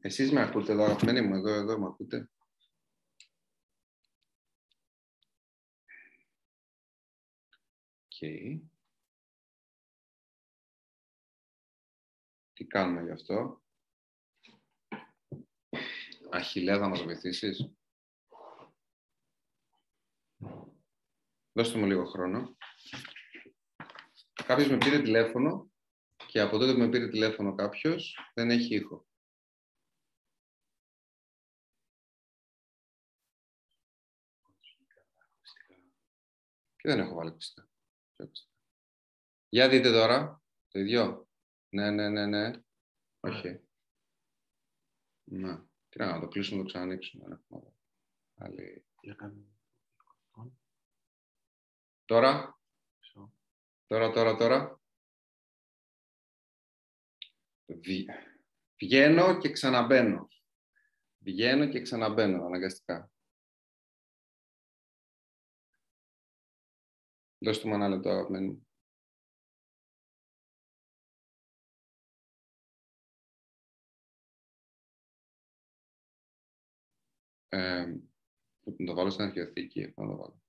Εσείς 0.00 0.32
με 0.32 0.42
ακούτε 0.42 0.72
εδώ, 0.72 0.84
αγαπημένοι 0.84 1.20
μου, 1.20 1.34
εδώ, 1.34 1.50
εδώ 1.52 1.78
με 1.78 1.86
ακούτε. 1.86 2.30
Okay. 8.08 8.60
Τι 12.52 12.64
κάνουμε 12.64 13.02
γι' 13.02 13.10
αυτό; 13.10 13.62
Αχιλέα, 16.30 16.78
θα 16.78 16.88
μας 16.88 17.02
βοηθήσεις; 17.02 17.70
Δώστε 21.52 21.78
μου 21.78 21.86
λίγο 21.86 22.04
χρόνο. 22.04 22.56
Κάποιος 24.46 24.68
με 24.68 24.78
πήρε 24.78 25.02
τηλέφωνο 25.02 25.70
και 26.26 26.40
από 26.40 26.58
τότε 26.58 26.72
που 26.72 26.78
με 26.78 26.88
πήρε 26.88 27.08
τηλέφωνο 27.08 27.54
κάποιος 27.54 28.30
δεν 28.34 28.50
έχει 28.50 28.74
ήχο. 28.74 29.06
Και 36.76 36.88
δεν 36.88 36.98
έχω 36.98 37.14
βάλει 37.14 37.32
πιστά. 37.32 37.68
Για 39.48 39.68
δείτε 39.68 39.90
τώρα. 39.92 40.42
Το 40.68 40.78
ίδιο. 40.78 41.28
Ναι, 41.68 41.90
ναι, 41.90 42.08
ναι, 42.08 42.26
ναι. 42.26 42.50
Όχι. 43.20 43.60
Να. 45.24 45.68
Τι 45.88 45.98
να, 45.98 46.20
το 46.20 46.28
κλείσουμε, 46.28 46.62
το 46.62 46.68
ξανανοίξουμε. 46.68 47.44
Άλλη. 48.34 48.86
Τώρα. 52.04 52.55
Τώρα, 53.86 54.10
τώρα, 54.10 54.36
τώρα. 54.36 54.80
Βγαίνω 58.82 59.38
και 59.38 59.50
ξαναμπαίνω. 59.52 60.28
Βγαίνω 61.18 61.68
και 61.68 61.80
ξαναμπαίνω, 61.80 62.44
αναγκαστικά. 62.44 63.10
Δώστε 67.38 67.68
μου 67.68 67.74
ένα 67.74 67.88
λεπτό, 67.88 68.10
αγαπημένοι 68.10 68.46
μου. 68.46 68.66
Ε, 77.48 77.84
να 78.78 78.86
το 78.86 78.94
βάλω 78.94 79.10
στην 79.10 79.24
αρχαιοθήκη, 79.24 79.80
να 79.80 80.06
το 80.06 80.16
βάλω. 80.16 80.45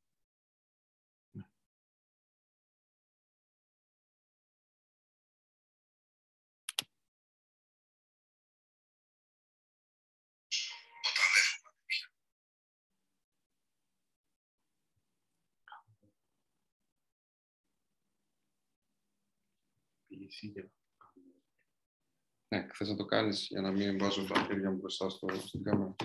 Ναι, 22.47 22.67
θες 22.73 22.89
να 22.89 22.95
το 22.95 23.05
κάνεις 23.05 23.47
για 23.47 23.61
να 23.61 23.71
μην 23.71 23.97
βάζω 23.97 24.25
τα 24.25 24.43
χέρια 24.43 24.71
μου 24.71 24.77
μπροστά 24.77 25.09
στο, 25.09 25.27
στην 25.29 25.63
κάμερα. 25.63 25.95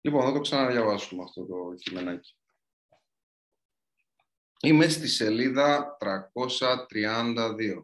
Λοιπόν, 0.00 0.22
θα 0.22 0.32
το 0.32 0.40
ξαναδιαβάσουμε 0.40 1.22
αυτό 1.22 1.46
το 1.46 1.74
κειμενάκι. 1.74 2.36
Είμαι 4.60 4.88
στη 4.88 5.08
σελίδα 5.08 5.96
332. 6.00 7.82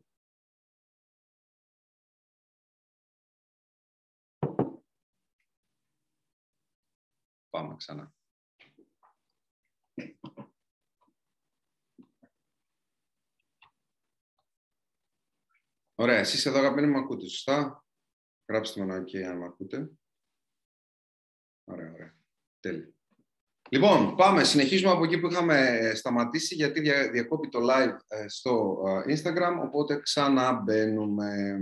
Πάμε 7.50 7.76
ξανά. 7.76 8.13
Ωραία, 15.94 16.18
εσείς 16.18 16.46
εδώ 16.46 16.58
αγαπημένοι 16.58 16.86
μου 16.86 16.98
ακούτε, 16.98 17.28
σωστά; 17.28 17.84
Γράψτε 18.48 18.84
με 18.84 18.94
ένα 18.94 19.04
OK 19.04 19.16
αν 19.16 19.38
με 19.38 19.44
ακούτε. 19.44 19.90
Ωραία, 21.64 21.92
ωραία. 21.92 22.16
Τέλεια. 22.60 22.94
Λοιπόν, 23.70 24.16
πάμε. 24.16 24.44
Συνεχίζουμε 24.44 24.90
από 24.90 25.04
εκεί 25.04 25.20
που 25.20 25.30
είχαμε 25.30 25.92
σταματήσει, 25.94 26.54
γιατί 26.54 26.80
διακόπη 27.10 27.48
το 27.48 27.58
live 27.62 27.96
ε, 28.06 28.28
στο 28.28 28.82
ε, 29.06 29.14
Instagram, 29.16 29.60
οπότε 29.64 30.00
ξαναμπαίνουμε. 30.00 31.58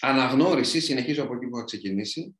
Αναγνώριση, 0.00 0.80
συνεχίζω 0.80 1.22
από 1.22 1.34
εκεί 1.34 1.48
που 1.48 1.56
είχα 1.56 1.64
ξεκινήσει. 1.64 2.38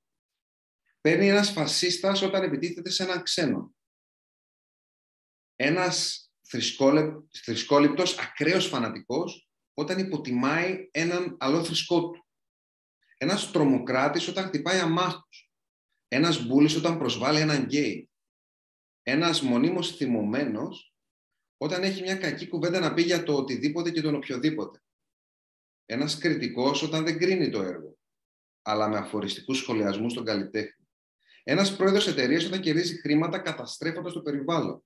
Παίρνει 1.01 1.29
ένας 1.29 1.51
φασίστας 1.51 2.23
όταν 2.23 2.43
επιτίθεται 2.43 2.91
σε 2.91 3.03
έναν 3.03 3.23
ξένο. 3.23 3.75
Ένας 5.57 6.26
θρησκόληπτος, 7.43 8.19
ακραίος 8.19 8.67
φανατικός, 8.67 9.49
όταν 9.75 9.99
υποτιμάει 9.99 10.89
έναν 10.91 11.37
άλλο 11.41 11.65
θρησκό 11.65 12.11
του. 12.11 12.27
Ένας 13.17 13.51
τρομοκράτης 13.51 14.29
όταν 14.29 14.45
χτυπάει 14.45 14.79
αμάχους. 14.79 15.51
Ένας 16.09 16.47
μπούλης 16.47 16.77
όταν 16.77 16.99
προσβάλλει 16.99 17.41
έναν 17.41 17.65
γκέι. 17.65 18.11
Ένας 19.03 19.43
μονίμως 19.43 19.97
θυμωμένος 19.97 20.95
όταν 21.57 21.83
έχει 21.83 22.03
μια 22.03 22.17
κακή 22.17 22.49
κουβέντα 22.49 22.81
να 22.81 22.95
πει 22.95 23.03
για 23.03 23.23
το 23.23 23.37
οτιδήποτε 23.37 23.91
και 23.91 24.01
τον 24.01 24.15
οποιοδήποτε. 24.15 24.81
Ένας 25.87 26.19
κριτικός 26.19 26.83
όταν 26.83 27.05
δεν 27.05 27.19
κρίνει 27.19 27.51
το 27.51 27.63
έργο, 27.63 27.99
αλλά 28.63 28.89
με 28.89 28.99
αφοριστικούς 28.99 29.59
σχολιασμούς 29.59 30.13
στον 30.13 30.25
καλλιτέχνη. 30.25 30.89
Ένας 31.43 31.77
πρόεδρος 31.77 32.07
εταιρείας 32.07 32.45
όταν 32.45 32.61
κερδίζει 32.61 33.01
χρήματα 33.01 33.39
καταστρέφοντας 33.39 34.13
το 34.13 34.21
περιβάλλον 34.21 34.85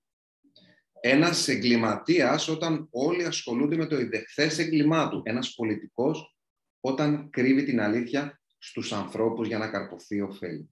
ένας 1.00 1.48
εγκληματίας 1.48 2.48
όταν 2.48 2.88
όλοι 2.90 3.24
ασχολούνται 3.24 3.76
με 3.76 3.86
το 3.86 3.98
ιδεχθές 3.98 4.58
εγκλημά 4.58 5.08
του. 5.08 5.22
Ένας 5.24 5.54
πολιτικός 5.54 6.36
όταν 6.80 7.30
κρύβει 7.30 7.64
την 7.64 7.80
αλήθεια 7.80 8.40
στους 8.58 8.92
ανθρώπους 8.92 9.46
για 9.46 9.58
να 9.58 9.68
καρποθεί 9.68 10.20
ωφέλη. 10.20 10.70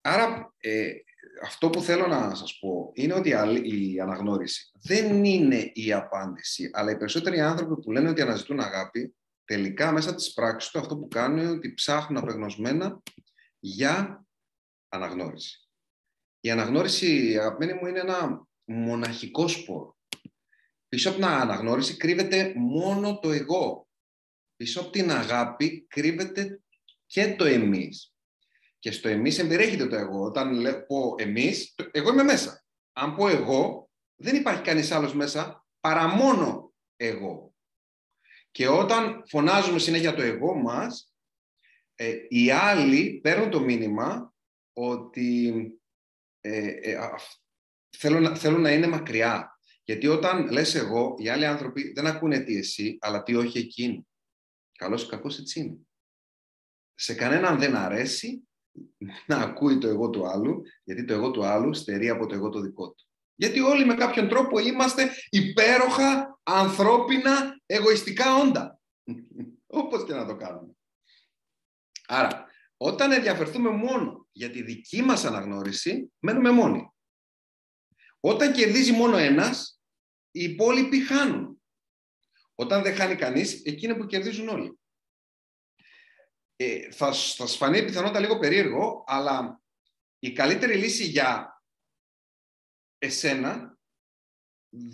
Άρα, 0.00 0.54
ε, 0.58 0.92
αυτό 1.42 1.70
που 1.70 1.80
θέλω 1.80 2.06
να 2.06 2.34
σας 2.34 2.58
πω 2.58 2.90
είναι 2.94 3.14
ότι 3.14 3.28
η 3.62 4.00
αναγνώριση 4.00 4.70
δεν 4.82 5.24
είναι 5.24 5.70
η 5.72 5.92
απάντηση, 5.92 6.70
αλλά 6.72 6.90
οι 6.90 6.96
περισσότεροι 6.96 7.40
άνθρωποι 7.40 7.80
που 7.80 7.92
λένε 7.92 8.08
ότι 8.08 8.20
αναζητούν 8.20 8.60
αγάπη, 8.60 9.16
τελικά 9.44 9.92
μέσα 9.92 10.14
της 10.14 10.32
πράξης 10.32 10.70
του 10.70 10.78
αυτό 10.78 10.96
που 10.96 11.08
κάνουν 11.08 11.38
είναι 11.38 11.50
ότι 11.50 11.74
ψάχνουν 11.74 12.22
απεγνωσμένα 12.22 13.02
για 13.58 14.26
αναγνώριση. 14.88 15.65
Η 16.46 16.50
αναγνώριση, 16.50 17.36
αγαπημένη 17.38 17.72
μου, 17.72 17.86
είναι 17.86 18.00
ένα 18.00 18.46
μοναχικό 18.64 19.48
σπόρο. 19.48 19.96
Πίσω 20.88 21.08
από 21.08 21.18
την 21.18 21.26
αναγνώριση 21.26 21.96
κρύβεται 21.96 22.52
μόνο 22.56 23.18
το 23.18 23.30
εγώ. 23.30 23.88
Πίσω 24.56 24.80
από 24.80 24.90
την 24.90 25.10
αγάπη 25.10 25.86
κρύβεται 25.88 26.62
και 27.06 27.34
το 27.34 27.44
εμείς. 27.44 28.14
Και 28.78 28.90
στο 28.90 29.08
εμείς 29.08 29.38
εμπεριέχεται 29.38 29.86
το 29.86 29.96
εγώ. 29.96 30.22
Όταν 30.22 30.62
πω 30.86 31.14
εμείς, 31.18 31.74
εγώ 31.90 32.12
είμαι 32.12 32.22
μέσα. 32.22 32.64
Αν 32.92 33.14
πω 33.14 33.28
εγώ, 33.28 33.90
δεν 34.16 34.36
υπάρχει 34.36 34.62
κανείς 34.62 34.90
άλλος 34.90 35.14
μέσα 35.14 35.66
παρά 35.80 36.08
μόνο 36.08 36.74
εγώ. 36.96 37.54
Και 38.50 38.68
όταν 38.68 39.22
φωνάζουμε 39.26 39.78
συνέχεια 39.78 40.14
το 40.14 40.22
εγώ 40.22 40.54
μας, 40.54 41.14
ε, 41.94 42.14
οι 42.28 42.50
άλλοι 42.50 43.20
παίρνουν 43.22 43.50
το 43.50 43.60
μήνυμα 43.60 44.34
ότι 44.72 45.52
ε, 46.46 46.92
ε 46.92 46.98
θέλω, 47.96 48.58
να, 48.58 48.72
είναι 48.72 48.86
μακριά. 48.86 49.58
Γιατί 49.84 50.06
όταν 50.06 50.50
λες 50.50 50.74
εγώ, 50.74 51.14
οι 51.18 51.28
άλλοι 51.28 51.46
άνθρωποι 51.46 51.92
δεν 51.92 52.06
ακούνε 52.06 52.38
τι 52.38 52.56
εσύ, 52.56 52.98
αλλά 53.00 53.22
τι 53.22 53.34
όχι 53.34 53.58
εκείνοι. 53.58 54.06
Καλώς 54.78 55.02
ή 55.02 55.08
κακός 55.08 55.38
έτσι 55.38 55.60
είναι. 55.60 55.76
Σε 56.94 57.14
κανέναν 57.14 57.58
δεν 57.58 57.76
αρέσει 57.76 58.48
να 59.26 59.36
ακούει 59.36 59.78
το 59.78 59.88
εγώ 59.88 60.10
του 60.10 60.26
άλλου, 60.26 60.62
γιατί 60.84 61.04
το 61.04 61.14
εγώ 61.14 61.30
του 61.30 61.44
άλλου 61.44 61.74
στερεί 61.74 62.08
από 62.08 62.26
το 62.26 62.34
εγώ 62.34 62.48
το 62.48 62.60
δικό 62.60 62.90
του. 62.90 63.04
Γιατί 63.34 63.60
όλοι 63.60 63.84
με 63.84 63.94
κάποιον 63.94 64.28
τρόπο 64.28 64.58
είμαστε 64.58 65.10
υπέροχα, 65.28 66.38
ανθρώπινα, 66.42 67.60
εγωιστικά 67.66 68.36
όντα. 68.36 68.80
Όπως 69.66 70.04
και 70.04 70.14
να 70.14 70.26
το 70.26 70.36
κάνουμε. 70.36 70.72
Άρα, 72.06 72.46
όταν 72.76 73.12
ενδιαφερθούμε 73.12 73.70
μόνο 73.70 74.25
για 74.36 74.50
τη 74.50 74.62
δική 74.62 75.02
μας 75.02 75.24
αναγνώριση, 75.24 76.12
μένουμε 76.18 76.50
μόνοι. 76.50 76.90
Όταν 78.20 78.52
κερδίζει 78.52 78.92
μόνο 78.92 79.16
ένας, 79.16 79.80
οι 80.30 80.42
υπόλοιποι 80.42 81.00
χάνουν. 81.00 81.62
Όταν 82.54 82.82
δεν 82.82 82.94
χάνει 82.94 83.16
κανείς, 83.16 83.64
εκείνοι 83.64 83.96
που 83.96 84.06
κερδίζουν 84.06 84.48
όλοι. 84.48 84.78
Ε, 86.56 86.90
θα, 86.90 87.06
θα 87.06 87.12
σας 87.12 87.56
φανεί 87.56 87.84
πιθανότητα 87.84 88.20
λίγο 88.20 88.38
περίεργο, 88.38 89.04
αλλά 89.06 89.62
η 90.18 90.32
καλύτερη 90.32 90.74
λύση 90.74 91.04
για 91.04 91.62
εσένα 92.98 93.78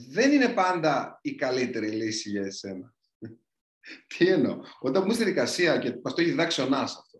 δεν 0.08 0.32
είναι 0.32 0.54
πάντα 0.54 1.18
η 1.22 1.34
καλύτερη 1.34 1.90
λύση 1.90 2.30
για 2.30 2.42
εσένα. 2.42 2.94
Τι 4.16 4.28
εννοώ; 4.28 4.60
Όταν 4.80 5.02
μου 5.06 5.12
στη 5.12 5.24
δικασία 5.24 5.78
και 5.78 6.00
μας 6.02 6.14
το 6.14 6.20
έχει 6.20 6.30
διδάξει 6.30 6.60
ο 6.60 6.66
Νάς 6.66 6.96
αυτό, 6.96 7.11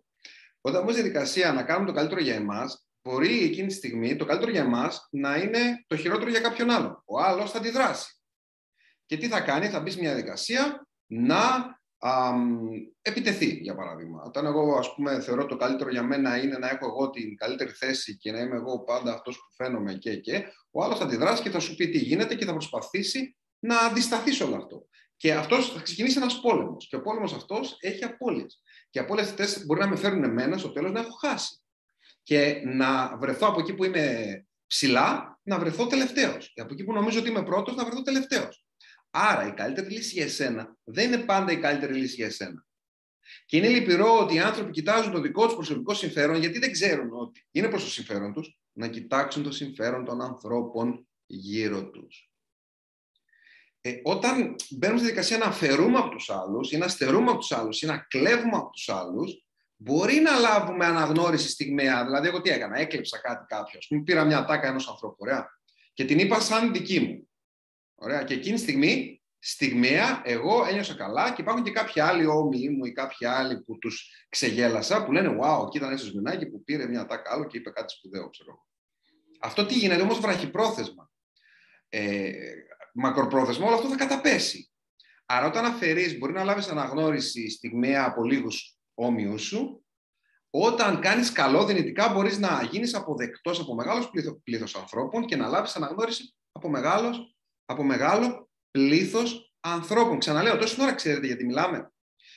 όταν 0.65 0.81
μπούμε 0.81 0.93
στη 0.93 1.01
διαδικασία 1.01 1.53
να 1.53 1.63
κάνουμε 1.63 1.85
το 1.85 1.93
καλύτερο 1.93 2.21
για 2.21 2.35
εμάς, 2.35 2.87
μπορεί 3.01 3.43
εκείνη 3.43 3.67
τη 3.67 3.73
στιγμή 3.73 4.15
το 4.15 4.25
καλύτερο 4.25 4.51
για 4.51 4.61
εμάς 4.61 5.07
να 5.11 5.35
είναι 5.35 5.83
το 5.87 5.97
χειρότερο 5.97 6.29
για 6.29 6.39
κάποιον 6.39 6.69
άλλο. 6.69 7.03
Ο 7.05 7.19
άλλος 7.19 7.51
θα 7.51 7.57
αντιδράσει. 7.57 8.17
Και 9.05 9.17
τι 9.17 9.27
θα 9.27 9.41
κάνει, 9.41 9.67
θα 9.67 9.79
μπει 9.79 9.91
σε 9.91 9.99
μια 9.99 10.13
διαδικασία 10.13 10.87
να 11.05 11.39
α, 11.97 12.33
επιτεθεί, 13.01 13.45
για 13.45 13.75
παράδειγμα. 13.75 14.21
Όταν 14.25 14.45
εγώ, 14.45 14.77
ας 14.77 14.93
πούμε, 14.95 15.19
θεωρώ 15.19 15.45
το 15.45 15.55
καλύτερο 15.55 15.89
για 15.89 16.03
μένα 16.03 16.37
είναι 16.37 16.57
να 16.57 16.69
έχω 16.69 16.85
εγώ 16.85 17.09
την 17.09 17.35
καλύτερη 17.35 17.71
θέση 17.71 18.17
και 18.17 18.31
να 18.31 18.39
είμαι 18.39 18.55
εγώ 18.55 18.79
πάντα 18.79 19.13
αυτός 19.13 19.35
που 19.35 19.63
φαίνομαι 19.63 19.93
και 19.93 20.15
και, 20.15 20.45
ο 20.71 20.83
άλλος 20.83 20.97
θα 20.97 21.03
αντιδράσει 21.03 21.41
και 21.41 21.49
θα 21.49 21.59
σου 21.59 21.75
πει 21.75 21.89
τι 21.89 21.97
γίνεται 21.97 22.35
και 22.35 22.45
θα 22.45 22.51
προσπαθήσει 22.51 23.37
να 23.59 23.79
αντισταθείς 23.79 24.35
σε 24.35 24.43
όλο 24.43 24.55
αυτό. 24.55 24.87
Και 25.17 25.33
αυτός 25.33 25.73
θα 25.73 25.81
ξεκινήσει 25.81 26.17
ένας 26.17 26.39
πόλεμος. 26.39 26.87
Και 26.87 26.95
ο 26.95 27.01
πόλεμος 27.01 27.33
αυτός 27.33 27.77
έχει 27.79 28.03
απώλειες. 28.03 28.62
Και 28.93 28.99
οι 28.99 29.01
απώλειε 29.01 29.23
αυτές 29.23 29.65
μπορεί 29.65 29.79
να 29.79 29.87
με 29.87 29.95
φέρουν 29.95 30.23
εμένα 30.23 30.57
στο 30.57 30.71
τέλος 30.71 30.91
να 30.91 30.99
έχω 30.99 31.11
χάσει. 31.11 31.61
Και 32.23 32.61
να 32.65 33.17
βρεθώ 33.17 33.47
από 33.47 33.59
εκεί 33.59 33.73
που 33.73 33.83
είμαι 33.83 34.45
ψηλά, 34.67 35.39
να 35.43 35.59
βρεθώ 35.59 35.87
τελευταίος. 35.87 36.51
Και 36.53 36.61
από 36.61 36.73
εκεί 36.73 36.83
που 36.83 36.93
νομίζω 36.93 37.19
ότι 37.19 37.29
είμαι 37.29 37.43
πρώτος, 37.43 37.75
να 37.75 37.85
βρεθώ 37.85 38.01
τελευταίος. 38.01 38.65
Άρα 39.09 39.47
η 39.47 39.53
καλύτερη 39.53 39.89
λύση 39.89 40.13
για 40.13 40.23
εσένα 40.23 40.77
δεν 40.83 41.11
είναι 41.11 41.23
πάντα 41.23 41.51
η 41.51 41.59
καλύτερη 41.59 41.93
λύση 41.93 42.15
για 42.15 42.25
εσένα. 42.25 42.65
Και 43.45 43.57
είναι 43.57 43.67
λυπηρό 43.67 44.19
ότι 44.19 44.33
οι 44.33 44.39
άνθρωποι 44.39 44.71
κοιτάζουν 44.71 45.11
το 45.11 45.21
δικό 45.21 45.45
τους 45.45 45.55
προσωπικό 45.55 45.93
συμφέρον 45.93 46.39
γιατί 46.39 46.59
δεν 46.59 46.71
ξέρουν 46.71 47.09
ότι 47.13 47.45
είναι 47.51 47.69
προς 47.69 47.83
το 47.83 47.89
συμφέρον 47.89 48.33
τους 48.33 48.57
να 48.71 48.87
κοιτάξουν 48.87 49.43
το 49.43 49.51
συμφέρον 49.51 50.05
των 50.05 50.21
ανθρώπων 50.21 51.07
γύρω 51.25 51.89
τους 51.89 52.32
ε, 53.85 53.99
όταν 54.03 54.55
μπαίνουμε 54.69 54.99
στη 54.99 55.07
δικασία 55.07 55.37
να 55.37 55.45
αφαιρούμε 55.45 55.97
από 55.97 56.09
τους 56.09 56.29
άλλους 56.29 56.71
ή 56.71 56.77
να 56.77 56.87
στερούμε 56.87 57.29
από 57.29 57.39
τους 57.39 57.51
άλλους 57.51 57.81
ή 57.81 57.85
να 57.85 57.97
κλέβουμε 57.97 58.57
από 58.57 58.69
τους 58.69 58.89
άλλους, 58.89 59.45
μπορεί 59.75 60.19
να 60.19 60.37
λάβουμε 60.37 60.85
αναγνώριση 60.85 61.49
στιγμαία. 61.49 62.03
Δηλαδή, 62.05 62.27
εγώ 62.27 62.41
τι 62.41 62.49
έκανα, 62.49 62.79
έκλεψα 62.79 63.19
κάτι 63.19 63.45
κάποιο. 63.47 63.79
Α 63.83 63.87
πούμε, 63.87 64.03
πήρα 64.03 64.23
μια 64.23 64.45
τάκα 64.45 64.67
ενός 64.67 64.89
ανθρώπου, 64.89 65.17
ωραία, 65.19 65.47
και 65.93 66.05
την 66.05 66.19
είπα 66.19 66.39
σαν 66.39 66.73
δική 66.73 66.99
μου. 66.99 67.29
Ωραία, 67.95 68.23
και 68.23 68.33
εκείνη 68.33 68.55
τη 68.55 68.61
στιγμή, 68.61 69.21
στιγμαία, 69.39 70.21
εγώ 70.25 70.65
ένιωσα 70.65 70.95
καλά 70.95 71.33
και 71.33 71.41
υπάρχουν 71.41 71.63
και 71.63 71.71
κάποιοι 71.71 72.01
άλλοι 72.01 72.25
όμοιοι 72.25 72.75
μου 72.77 72.85
ή 72.85 72.91
κάποιοι 72.91 73.27
άλλοι 73.27 73.61
που 73.61 73.77
τους 73.77 74.25
ξεγέλασα 74.29 75.05
που 75.05 75.11
λένε 75.11 75.37
Wow, 75.41 75.69
κοίτα 75.69 75.87
ένα 75.87 75.97
σμινάκι 75.97 76.45
που 76.45 76.63
πήρε 76.63 76.87
μια 76.87 77.05
τάκα 77.05 77.31
άλλο 77.33 77.45
και 77.47 77.57
είπε 77.57 77.69
κάτι 77.69 77.93
σπουδαίο, 77.93 78.29
ξέρω 78.29 78.65
Αυτό 79.39 79.65
τι 79.65 79.73
γίνεται 79.73 80.01
όμως 80.01 80.19
βραχυπρόθεσμα. 80.19 81.11
Ε, 81.89 82.31
μακροπρόθεσμα 82.93 83.65
όλο 83.65 83.75
αυτό 83.75 83.89
θα 83.89 83.95
καταπέσει. 83.95 84.71
Άρα 85.25 85.45
όταν 85.45 85.65
αφαιρείς 85.65 86.17
μπορεί 86.17 86.33
να 86.33 86.43
λάβεις 86.43 86.67
αναγνώριση 86.67 87.49
στιγμαία 87.49 88.05
από 88.05 88.23
λίγους 88.23 88.77
όμοιους 88.93 89.41
σου, 89.41 89.85
όταν 90.49 90.99
κάνεις 90.99 91.31
καλό 91.31 91.65
δυνητικά 91.65 92.09
μπορείς 92.09 92.37
να 92.37 92.67
γίνεις 92.71 92.93
αποδεκτός 92.93 93.59
από 93.59 93.75
μεγάλος 93.75 94.11
πλήθος 94.43 94.75
ανθρώπων 94.75 95.25
και 95.25 95.35
να 95.35 95.47
λάβεις 95.47 95.75
αναγνώριση 95.75 96.35
από, 96.51 96.69
μεγάλος, 96.69 97.35
από 97.65 97.83
μεγάλο 97.83 98.49
πλήθος 98.71 99.53
ανθρώπων. 99.59 100.19
Ξαναλέω, 100.19 100.57
τόση 100.57 100.81
ώρα 100.81 100.93
ξέρετε 100.93 101.25
γιατί 101.25 101.45
μιλάμε. 101.45 101.91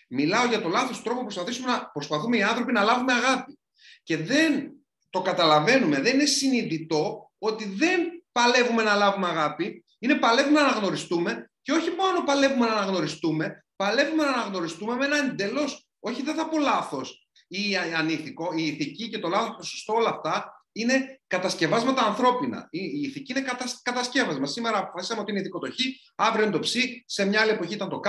Μιλάω 0.08 0.46
για 0.46 0.60
το 0.60 0.68
λάθος 0.68 1.02
τρόπο 1.02 1.18
που 1.18 1.24
προσπαθούμε, 1.24 1.72
να, 1.72 1.90
προσπαθούμε 1.90 2.36
οι 2.36 2.42
άνθρωποι 2.42 2.72
να 2.72 2.82
λάβουμε 2.82 3.12
αγάπη. 3.12 3.58
Και 4.02 4.16
δεν 4.16 4.72
το 5.10 5.22
καταλαβαίνουμε, 5.22 6.00
δεν 6.00 6.14
είναι 6.14 6.24
συνειδητό 6.24 7.32
ότι 7.38 7.64
δεν 7.64 8.24
παλεύουμε 8.32 8.82
να 8.82 8.94
λάβουμε 8.94 9.28
αγάπη, 9.28 9.84
είναι 9.98 10.14
παλεύουμε 10.14 10.60
να 10.60 10.66
αναγνωριστούμε 10.66 11.50
και 11.62 11.72
όχι 11.72 11.90
μόνο 11.90 12.24
παλεύουμε 12.24 12.66
να 12.66 12.72
αναγνωριστούμε, 12.72 13.64
παλεύουμε 13.76 14.24
να 14.24 14.30
αναγνωριστούμε 14.30 14.94
με 14.94 15.04
ένα 15.04 15.16
εντελώς, 15.16 15.88
όχι 16.00 16.22
δεν 16.22 16.34
θα 16.34 16.48
πω 16.48 16.58
λάθος 16.58 17.28
ή 17.48 17.76
ανήθικο, 17.96 18.52
η 18.56 18.66
ηθική 18.66 19.08
και 19.08 19.18
το 19.18 19.28
λάθος, 19.28 19.56
το 19.56 19.62
σωστό, 19.62 19.92
όλα 19.94 20.08
αυτά 20.08 20.56
είναι 20.72 21.20
κατασκευάσματα 21.26 22.02
ανθρώπινα. 22.02 22.68
Η, 22.70 22.78
η 22.78 23.00
ηθική 23.00 23.32
είναι 23.32 23.46
κατασκεύασμα. 23.82 24.46
Σήμερα 24.46 24.78
αποφασίσαμε 24.78 25.20
ότι 25.20 25.30
είναι 25.30 25.40
ηθικό 25.40 25.58
το 25.58 25.70
χ, 25.70 25.74
αύριο 26.14 26.44
είναι 26.44 26.52
το 26.52 26.58
ψ, 26.58 26.74
σε 27.04 27.24
μια 27.24 27.40
άλλη 27.40 27.50
εποχή 27.50 27.74
ήταν 27.74 27.88
το 27.88 28.00
κ 28.00 28.06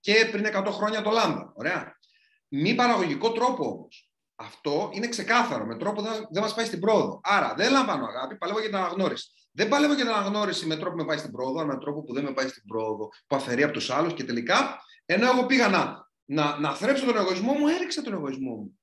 και 0.00 0.28
πριν 0.30 0.46
100 0.54 0.66
χρόνια 0.70 1.02
το 1.02 1.10
λάμδα. 1.10 1.52
Ωραία. 1.54 1.98
Μη 2.48 2.74
παραγωγικό 2.74 3.32
τρόπο 3.32 3.64
όμως. 3.64 4.10
Αυτό 4.36 4.90
είναι 4.92 5.08
ξεκάθαρο. 5.08 5.64
Με 5.64 5.76
τρόπο 5.76 6.02
δεν, 6.02 6.26
δεν 6.30 6.42
μας 6.42 6.54
πάει 6.54 6.66
στην 6.66 6.80
πρόοδο. 6.80 7.20
Άρα 7.22 7.54
δεν 7.56 7.72
λαμβάνω 7.72 8.06
αγάπη, 8.06 8.36
παλεύω 8.36 8.58
για 8.58 8.68
την 8.68 8.78
αναγνώριση. 8.78 9.30
Δεν 9.58 9.68
παλεύω 9.68 9.94
για 9.94 10.04
την 10.04 10.14
αναγνώριση 10.14 10.66
με 10.66 10.76
τρόπο 10.76 10.90
που 10.90 10.96
με 10.96 11.04
πάει 11.04 11.18
στην 11.18 11.32
πρόοδο, 11.32 11.58
αλλά 11.60 11.74
με 11.74 11.80
τρόπο 11.80 12.02
που 12.02 12.12
δεν 12.12 12.24
με 12.24 12.32
πάει 12.32 12.48
στην 12.48 12.62
πρόοδο, 12.66 13.08
που 13.26 13.36
αφαιρεί 13.36 13.62
από 13.62 13.72
τους 13.72 13.90
άλλους 13.90 14.14
και 14.14 14.24
τελικά, 14.24 14.80
ενώ 15.04 15.26
εγώ 15.26 15.46
πήγα 15.46 15.68
να, 15.68 16.10
να, 16.24 16.58
να 16.58 16.74
θρέψω 16.74 17.04
τον 17.04 17.16
εγωισμό 17.16 17.52
μου, 17.52 17.68
έριξα 17.68 18.02
τον 18.02 18.12
εγωισμό 18.12 18.54
μου. 18.54 18.80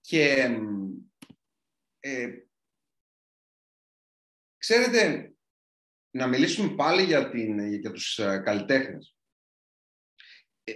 Και 0.00 0.48
ε, 2.00 2.32
ξέρετε, 4.56 5.32
να 6.10 6.26
μιλήσουμε 6.26 6.74
πάλι 6.74 7.02
για, 7.02 7.30
την, 7.30 7.58
για 7.74 7.92
τους 7.92 8.18
ε, 8.18 8.38
καλλιτέχνες. 8.38 9.16
Ε, 10.64 10.72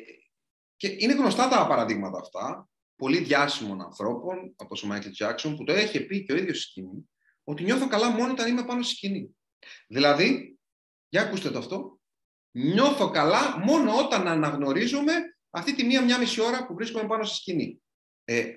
και 0.76 0.96
είναι 0.98 1.14
γνωστά 1.14 1.48
τα 1.48 1.66
παραδείγματα 1.66 2.18
αυτά, 2.18 2.70
πολύ 3.02 3.18
διάσημων 3.18 3.80
ανθρώπων, 3.80 4.54
όπως 4.56 4.82
ο 4.82 4.86
Μάικλ 4.86 5.10
Τζάξον, 5.10 5.56
που 5.56 5.64
το 5.64 5.72
έχει 5.72 6.06
πει 6.06 6.24
και 6.24 6.32
ο 6.32 6.36
ίδιος 6.36 6.58
στη 6.58 6.66
σκηνή, 6.66 7.10
ότι 7.44 7.62
νιώθω 7.62 7.88
καλά 7.88 8.10
μόνο 8.10 8.32
όταν 8.32 8.48
είμαι 8.48 8.64
πάνω 8.64 8.82
στη 8.82 8.94
σκηνή. 8.94 9.36
Δηλαδή, 9.88 10.58
για 11.08 11.22
ακούστε 11.22 11.50
το 11.50 11.58
αυτό, 11.58 12.00
νιώθω 12.50 13.10
καλά 13.10 13.58
μόνο 13.58 13.98
όταν 13.98 14.28
αναγνωρίζομαι 14.28 15.12
αυτή 15.50 15.74
τη 15.74 15.84
μία-μία 15.84 16.18
μισή 16.18 16.40
ώρα 16.40 16.66
που 16.66 16.74
βρίσκομαι 16.74 17.08
πάνω 17.08 17.24
στη 17.24 17.36
σκηνή. 17.36 17.82
Ε, 18.24 18.52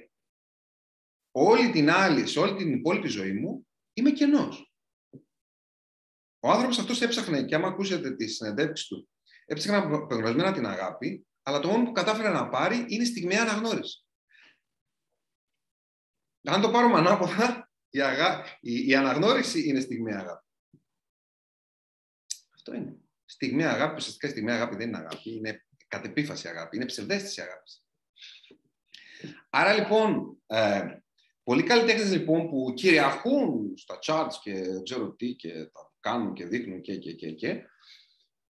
όλη 1.31 1.71
την 1.71 1.89
άλλη, 1.89 2.27
σε 2.27 2.39
όλη 2.39 2.55
την 2.55 2.73
υπόλοιπη 2.73 3.07
ζωή 3.07 3.33
μου, 3.33 3.67
είμαι 3.93 4.11
κενός. 4.11 4.73
Ο 6.39 6.49
άνθρωπος 6.49 6.79
αυτός 6.79 7.01
έψαχνε, 7.01 7.43
και 7.43 7.55
άμα 7.55 7.67
ακούσετε 7.67 8.15
τη 8.15 8.27
συνεντεύξη 8.27 8.87
του, 8.87 9.09
έψαχνε 9.45 9.95
απεγνωσμένα 9.95 10.53
την 10.53 10.65
αγάπη, 10.65 11.27
αλλά 11.43 11.59
το 11.59 11.67
μόνο 11.67 11.83
που 11.83 11.91
κατάφερε 11.91 12.29
να 12.29 12.49
πάρει 12.49 12.85
είναι 12.87 13.05
στιγμιαία 13.05 13.41
αναγνώριση. 13.41 14.04
Αν 16.45 16.61
το 16.61 16.71
πάρουμε 16.71 16.97
ανάποδα, 16.97 17.69
η, 17.89 18.01
αγά... 18.01 18.45
η, 18.61 18.87
η 18.87 18.95
αναγνώριση 18.95 19.67
είναι 19.67 19.79
στιγμιαία 19.79 20.19
αγάπη. 20.19 20.45
Αυτό 22.55 22.73
είναι. 22.73 22.95
Στιγμιαία 23.25 23.71
αγάπη, 23.71 23.95
ουσιαστικά 23.95 24.27
στιγμιαία 24.27 24.55
αγάπη 24.55 24.75
δεν 24.75 24.87
είναι 24.87 24.97
αγάπη, 24.97 25.35
είναι 25.35 25.65
κατεπίφαση 25.87 26.47
αγάπη, 26.47 26.75
είναι 26.75 26.85
ψευδέστηση 26.85 27.41
αγάπης. 27.41 27.85
Άρα 29.49 29.73
λοιπόν, 29.73 30.37
ε, 30.45 30.97
πολλοί 31.43 31.63
καλλιτέχνε 31.63 32.15
λοιπόν 32.15 32.49
που 32.49 32.73
κυριαρχούν 32.75 33.73
στα 33.77 33.99
charts 34.05 34.33
και 34.41 34.81
ξέρω 34.83 35.13
τι 35.13 35.33
και 35.33 35.53
τα 35.53 35.93
κάνουν 35.99 36.33
και 36.33 36.45
δείχνουν 36.45 36.81
και 36.81 36.97
και 36.97 37.13
και 37.13 37.31
και 37.31 37.61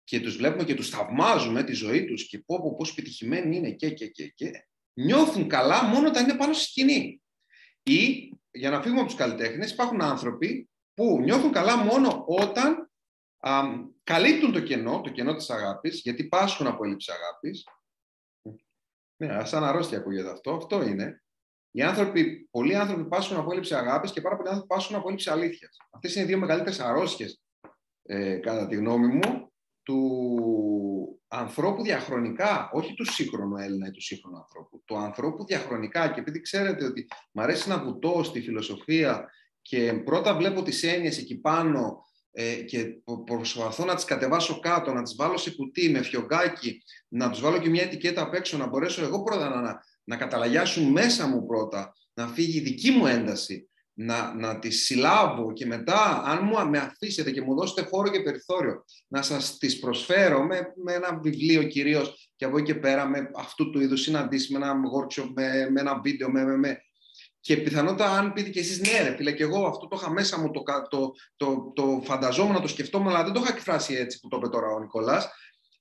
και 0.04 0.20
τους 0.20 0.36
βλέπουμε 0.36 0.64
και 0.64 0.74
τους 0.74 0.90
θαυμάζουμε 0.90 1.64
τη 1.64 1.72
ζωή 1.72 2.04
τους 2.04 2.28
και 2.28 2.38
πω, 2.38 2.60
πω 2.60 2.74
πόσο 2.76 2.92
επιτυχημένοι 2.96 3.56
είναι 3.56 3.70
και 3.70 3.90
και 3.90 4.06
και 4.08 4.28
και 4.28 4.66
νιώθουν 4.92 5.48
καλά 5.48 5.84
μόνο 5.84 6.08
όταν 6.08 6.24
είναι 6.24 6.38
πάνω 6.38 6.52
στη 6.52 6.64
σκηνή. 6.64 7.21
Ή, 7.82 8.32
για 8.50 8.70
να 8.70 8.82
φύγουμε 8.82 9.00
από 9.00 9.08
τους 9.08 9.18
καλλιτέχνες, 9.18 9.72
υπάρχουν 9.72 10.02
άνθρωποι 10.02 10.70
που 10.94 11.20
νιώθουν 11.20 11.52
καλά 11.52 11.76
μόνο 11.76 12.24
όταν 12.26 12.90
α, 13.38 13.62
καλύπτουν 14.04 14.52
το 14.52 14.60
κενό, 14.60 15.00
το 15.00 15.10
κενό 15.10 15.34
της 15.34 15.50
αγάπης, 15.50 16.00
γιατί 16.00 16.24
πάσχουν 16.24 16.66
από 16.66 16.84
έλλειψη 16.84 17.12
αγάπης. 17.12 17.66
Ναι, 19.16 19.44
σαν 19.44 19.64
αρρώστια 19.64 19.98
ακούγεται 19.98 20.30
αυτό. 20.30 20.54
Αυτό 20.54 20.82
είναι. 20.82 21.22
Οι 21.70 21.82
άνθρωποι, 21.82 22.48
πολλοί 22.50 22.76
άνθρωποι 22.76 23.08
πάσχουν 23.08 23.36
από 23.36 23.50
έλλειψη 23.50 23.74
αγάπης 23.74 24.12
και 24.12 24.20
πάρα 24.20 24.36
πολλοί 24.36 24.48
άνθρωποι 24.48 24.74
πάσχουν 24.74 24.96
από 24.96 25.06
έλλειψη 25.06 25.30
αλήθειας. 25.30 25.76
Αυτές 25.90 26.14
είναι 26.14 26.24
οι 26.24 26.26
δύο 26.26 26.38
μεγαλύτερες 26.38 26.80
αρρώστιες, 26.80 27.42
ε, 28.02 28.36
κατά 28.36 28.66
τη 28.66 28.76
γνώμη 28.76 29.06
μου, 29.06 29.51
του 29.82 31.20
ανθρώπου 31.28 31.82
διαχρονικά, 31.82 32.70
όχι 32.72 32.94
του 32.94 33.12
σύγχρονου 33.12 33.56
Έλληνα 33.56 33.86
ή 33.86 33.90
του 33.90 34.02
σύγχρονου 34.02 34.36
ανθρώπου, 34.36 34.82
του 34.84 34.96
ανθρώπου 34.96 35.44
διαχρονικά. 35.44 36.08
Και 36.08 36.20
επειδή 36.20 36.40
ξέρετε 36.40 36.84
ότι 36.84 37.06
μου 37.32 37.42
αρέσει 37.42 37.68
να 37.68 37.78
βουτώ 37.78 38.22
στη 38.22 38.40
φιλοσοφία 38.40 39.28
και 39.62 39.92
πρώτα 40.04 40.36
βλέπω 40.36 40.62
τις 40.62 40.82
έννοιες 40.82 41.18
εκεί 41.18 41.40
πάνω 41.40 42.04
ε, 42.32 42.54
και 42.54 42.86
προσπαθώ 43.24 43.84
να 43.84 43.94
τις 43.94 44.04
κατεβάσω 44.04 44.60
κάτω, 44.60 44.92
να 44.92 45.02
τις 45.02 45.14
βάλω 45.16 45.36
σε 45.36 45.50
κουτί 45.50 45.90
με 45.90 46.02
φιωγκάκι, 46.02 46.82
να 47.08 47.30
τους 47.30 47.40
βάλω 47.40 47.58
και 47.58 47.68
μια 47.68 47.82
ετικέτα 47.82 48.22
απ' 48.22 48.34
έξω, 48.34 48.56
να 48.56 48.66
μπορέσω 48.66 49.04
εγώ 49.04 49.22
πρώτα 49.22 49.60
να, 49.60 49.82
να 50.04 50.16
καταλαγιάσουν 50.16 50.90
μέσα 50.90 51.26
μου 51.26 51.46
πρώτα, 51.46 51.92
να 52.14 52.28
φύγει 52.28 52.58
η 52.58 52.62
δική 52.62 52.90
μου 52.90 53.06
ένταση, 53.06 53.70
να, 53.94 54.34
να 54.34 54.58
τις 54.58 54.84
συλλάβω 54.84 55.52
και 55.52 55.66
μετά, 55.66 56.22
αν 56.24 56.44
μου 56.44 56.70
με 56.70 56.78
αφήσετε 56.78 57.30
και 57.30 57.42
μου 57.42 57.54
δώσετε 57.54 57.88
χώρο 57.90 58.10
και 58.10 58.20
περιθώριο, 58.20 58.84
να 59.08 59.22
σας 59.22 59.58
τις 59.58 59.78
προσφέρω 59.78 60.42
με, 60.42 60.72
με 60.84 60.92
ένα 60.92 61.18
βιβλίο 61.22 61.62
κυρίως 61.62 62.30
και 62.36 62.44
από 62.44 62.58
εκεί 62.58 62.72
και 62.72 62.78
πέρα 62.78 63.06
με 63.08 63.30
αυτού 63.36 63.70
του 63.70 63.80
είδους 63.80 64.00
συναντήσεις, 64.00 64.50
με 64.50 64.56
ένα 64.56 64.74
workshop, 64.74 65.30
με, 65.34 65.70
με 65.70 65.80
ένα 65.80 66.00
βίντεο, 66.00 66.30
με, 66.30 66.44
με, 66.44 66.56
με. 66.56 66.82
Και 67.40 67.56
πιθανότατα 67.56 68.10
αν 68.10 68.32
πείτε 68.32 68.48
και 68.48 68.60
εσείς 68.60 68.80
ναι 68.80 69.08
ρε 69.08 69.16
φίλε 69.16 69.32
και 69.32 69.42
εγώ 69.42 69.66
αυτό 69.66 69.88
το 69.88 69.96
είχα 70.00 70.10
μέσα 70.10 70.40
μου, 70.40 70.50
το, 70.50 70.62
το, 70.88 71.12
το, 71.36 71.72
το 71.74 72.00
φανταζόμουν, 72.04 72.62
το 72.62 72.68
σκεφτόμουν, 72.68 73.08
αλλά 73.08 73.24
δεν 73.24 73.32
το 73.32 73.40
είχα 73.40 73.52
εκφράσει 73.52 73.94
έτσι 73.94 74.20
που 74.20 74.28
το 74.28 74.36
είπε 74.36 74.48
τώρα 74.48 74.66
ο 74.66 74.80
Νικολάς. 74.80 75.28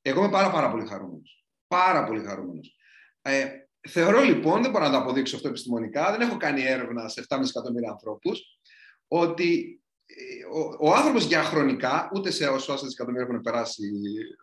Εγώ 0.01 0.19
είμαι 0.19 0.31
πάρα 0.31 0.51
πάρα 0.51 0.71
πολύ 0.71 0.87
χαρούμενος. 0.87 1.45
Πάρα 1.67 2.03
πολύ 2.03 2.23
χαρούμενος. 2.23 2.75
Ε, 3.21 3.47
Θεωρώ 3.89 4.21
λοιπόν, 4.21 4.61
δεν 4.61 4.71
μπορώ 4.71 4.85
να 4.85 4.91
το 4.91 4.97
αποδείξω 4.97 5.35
αυτό 5.35 5.47
επιστημονικά, 5.47 6.11
δεν 6.11 6.21
έχω 6.21 6.37
κάνει 6.37 6.61
έρευνα 6.61 7.07
σε 7.07 7.25
7,5 7.29 7.41
εκατομμύρια 7.49 7.89
ανθρώπους, 7.89 8.59
ότι 9.07 9.81
ε, 10.05 10.45
ο, 10.59 10.77
ο 10.79 10.93
άνθρωπος 10.93 11.27
διαχρονικά, 11.27 12.09
ούτε 12.15 12.31
σε 12.31 12.47
όσα 12.47 12.75
δισεκατομμύρια 12.75 13.27
έχουν 13.27 13.41
περάσει 13.41 13.91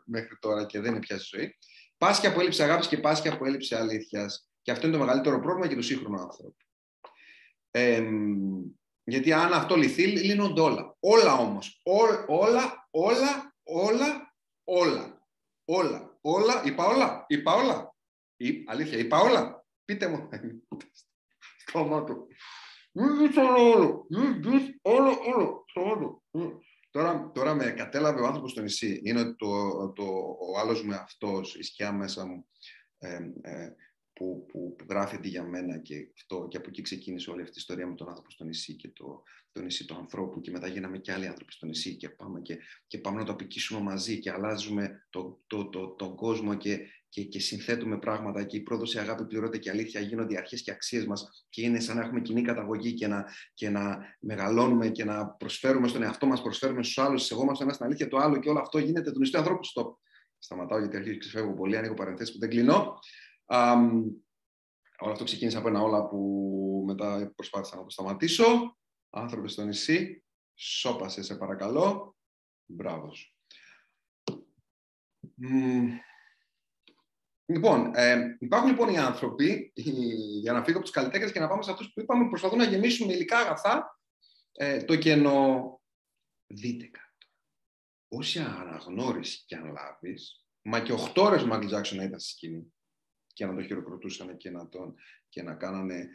μέχρι 0.04 0.36
τώρα 0.40 0.66
και 0.66 0.80
δεν 0.80 0.90
είναι 0.90 1.00
πια 1.00 1.18
στη 1.18 1.36
ζωή, 1.36 1.58
πάσχει 1.98 2.26
από 2.26 2.40
έλλειψη 2.40 2.62
αγάπης 2.62 2.88
και 2.88 2.98
πάσχει 2.98 3.28
από 3.28 3.46
έλλειψη 3.46 3.74
αλήθειας. 3.74 4.48
Και 4.62 4.70
αυτό 4.70 4.86
είναι 4.86 4.96
το 4.96 5.02
μεγαλύτερο 5.04 5.40
πρόβλημα 5.40 5.66
για 5.66 5.76
τους 5.76 5.86
σύγχρονους 5.86 6.20
άνθρωπου. 6.20 6.56
Ε, 7.70 8.02
γιατί 9.04 9.32
αν 9.32 9.52
αυτό 9.52 9.76
λυθεί, 9.76 10.06
λύνονται 10.06 10.60
όλα. 10.60 10.96
Όλα 11.00 11.32
όμως. 11.32 11.80
όλα, 11.84 12.24
όλα, 12.26 12.88
όλα, 13.62 14.34
όλα. 14.64 15.22
Όλα. 15.64 16.18
Όλα. 16.20 16.62
Είπα 16.64 16.84
όλα. 16.84 17.24
Είπα 17.28 17.54
όλα. 17.54 17.87
Ή, 18.40 18.64
αλήθεια, 18.66 18.98
είπα 18.98 19.18
όλα. 19.18 19.66
Πείτε 19.84 20.08
μου. 20.08 20.28
Σταμάτω. 21.66 22.26
Μην 22.92 23.38
όλο, 23.38 24.06
μην 24.08 24.78
όλο, 24.82 25.18
όλο. 25.34 25.64
Σταμάτω. 25.66 26.22
Τώρα, 26.90 27.30
τώρα 27.34 27.54
με 27.54 27.70
κατέλαβε 27.70 28.20
ο 28.20 28.26
άνθρωπος 28.26 28.50
στο 28.50 28.60
νησί. 28.60 29.00
Είναι 29.04 29.34
το, 29.34 29.92
το, 29.92 30.04
ο 30.40 30.58
άλλος 30.58 30.84
με 30.84 30.94
αυτός, 30.94 31.54
η 31.54 31.62
σκιά 31.62 31.92
μέσα 31.92 32.26
μου, 32.26 32.48
ε, 32.98 33.18
ε, 33.40 33.74
που, 34.18 34.46
που, 34.48 34.74
που 34.78 34.84
γράφεται 34.88 35.28
για 35.28 35.42
μένα 35.42 35.78
και, 35.78 35.94
αυτό, 36.14 36.46
και 36.50 36.56
από 36.56 36.68
εκεί 36.68 36.82
ξεκίνησε 36.82 37.30
όλη 37.30 37.42
αυτή 37.42 37.52
η 37.54 37.60
ιστορία 37.60 37.86
με 37.86 37.94
τον 37.94 38.08
άνθρωπο 38.08 38.30
στο 38.30 38.44
νησί 38.44 38.74
και 38.74 38.88
το, 38.88 39.22
το 39.52 39.62
νησί 39.62 39.84
του 39.84 39.96
ανθρώπου 39.96 40.40
και 40.40 40.50
μετά 40.50 40.68
γίναμε 40.68 40.98
και 40.98 41.12
άλλοι 41.12 41.26
άνθρωποι 41.26 41.52
στο 41.52 41.66
νησί 41.66 41.96
και 41.96 42.08
πάμε, 42.08 42.40
και, 42.40 42.58
και 42.86 42.98
πάμε 42.98 43.18
να 43.18 43.24
το 43.24 43.32
απικήσουμε 43.32 43.80
μαζί 43.80 44.18
και 44.18 44.30
αλλάζουμε 44.30 45.06
το, 45.10 45.40
το, 45.46 45.68
το, 45.68 45.88
τον 45.88 46.16
κόσμο 46.16 46.54
και, 46.54 46.78
και, 47.08 47.22
και 47.22 47.40
συνθέτουμε 47.40 47.98
πράγματα 47.98 48.44
και 48.44 48.56
η 48.56 48.60
πρόδοση 48.60 48.98
αγάπη, 48.98 49.26
πληρώνεται 49.26 49.58
και 49.58 49.70
αλήθεια 49.70 50.00
γίνονται 50.00 50.34
οι 50.34 50.36
αρχές 50.36 50.62
και 50.62 50.70
αξίες 50.70 51.06
μας 51.06 51.46
και 51.48 51.62
είναι 51.62 51.80
σαν 51.80 51.96
να 51.96 52.02
έχουμε 52.02 52.20
κοινή 52.20 52.42
καταγωγή 52.42 52.94
και 52.94 53.06
να, 53.06 53.24
και 53.54 53.70
να 53.70 53.98
μεγαλώνουμε 54.20 54.88
και 54.88 55.04
να 55.04 55.26
προσφέρουμε 55.26 55.88
στον 55.88 56.02
εαυτό 56.02 56.26
μας, 56.26 56.42
προσφέρουμε 56.42 56.82
στους 56.82 56.98
άλλους, 56.98 57.30
εγώ 57.30 57.44
μας 57.44 57.60
ένα 57.60 57.72
στην 57.72 57.86
αλήθεια 57.86 58.08
το 58.08 58.16
άλλο 58.16 58.38
και 58.38 58.48
όλο 58.48 58.58
αυτό 58.58 58.78
γίνεται 58.78 59.12
του 59.12 59.18
νησί 59.18 59.36
ανθρώπου. 59.36 59.64
Στο... 59.64 59.98
Σταματάω 60.40 60.78
γιατί 60.78 60.96
αρχίζει 60.96 61.18
ξεφεύγω 61.18 61.54
πολύ, 61.54 61.76
ανοίγω 61.76 61.94
παρενθέσεις 61.94 62.32
που 62.32 62.38
δεν 62.38 62.48
κλείνω. 62.48 62.98
Um, 63.50 64.02
όλο 64.98 65.12
αυτό 65.12 65.24
ξεκίνησε 65.24 65.58
από 65.58 65.68
ένα 65.68 65.80
όλα 65.80 66.08
που 66.08 66.82
μετά 66.86 67.32
προσπάθησα 67.34 67.76
να 67.76 67.82
το 67.82 67.90
σταματήσω. 67.90 68.76
Άνθρωποι 69.10 69.48
στο 69.48 69.64
νησί, 69.64 70.24
σώπασε 70.54 71.22
σε 71.22 71.36
παρακαλώ. 71.36 72.16
Μπράβος. 72.64 73.36
Λοιπόν, 77.46 77.94
ε, 77.94 78.36
υπάρχουν 78.40 78.68
λοιπόν 78.70 78.88
οι 78.88 78.98
άνθρωποι, 78.98 79.72
για 80.40 80.52
να 80.52 80.64
φύγω 80.64 80.76
από 80.76 80.86
τους 80.86 80.94
καλλιτέχνες 80.94 81.32
και 81.32 81.40
να 81.40 81.48
πάμε 81.48 81.62
σε 81.62 81.70
αυτούς 81.70 81.92
που 81.92 82.00
είπαμε, 82.00 82.28
προσπαθούν 82.28 82.58
να 82.58 82.64
γεμίσουν 82.64 83.06
με 83.06 83.12
υλικά 83.12 83.38
αγαθά 83.38 84.00
ε, 84.52 84.84
το 84.84 84.96
κενό. 84.96 85.80
Δείτε 86.46 86.86
κάτι. 86.86 87.32
Όση 88.08 88.38
αναγνώριση 88.38 89.44
και 89.46 89.56
αν 89.56 89.72
λάβεις, 89.72 90.46
μα 90.62 90.80
και 90.80 90.92
8 90.92 91.22
ώρες 91.22 91.42
ο 91.42 91.46
Μάικλ 91.46 91.66
Τζάξον 91.66 91.98
να 91.98 92.04
ήταν 92.04 92.20
στη 92.20 92.30
σκηνή, 92.30 92.74
και 93.38 93.46
να 93.46 93.54
το 93.54 93.62
χειροκροτούσαν 93.62 94.36
και 94.36 94.50
να, 94.50 94.68
τον, 94.68 94.94
και 95.28 95.42
να 95.42 95.54
κάνανε 95.54 96.08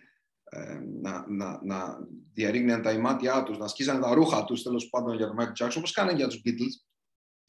ε, 0.43 0.79
να, 1.01 1.29
να, 1.29 1.63
να 1.63 1.97
διαρρήγναν 2.33 2.81
τα 2.81 2.91
ημάτια 2.91 3.43
τους, 3.43 3.57
να 3.57 3.67
σκίζανε 3.67 3.99
τα 3.99 4.13
ρούχα 4.13 4.43
τους, 4.43 4.63
τέλος 4.63 4.89
πάντων 4.89 5.15
για 5.15 5.27
τον 5.27 5.35
Michael 5.39 5.65
Jackson, 5.65 5.75
όπως 5.77 5.91
κάνανε 5.91 6.17
για 6.17 6.27
τους 6.27 6.41
Beatles, 6.45 6.87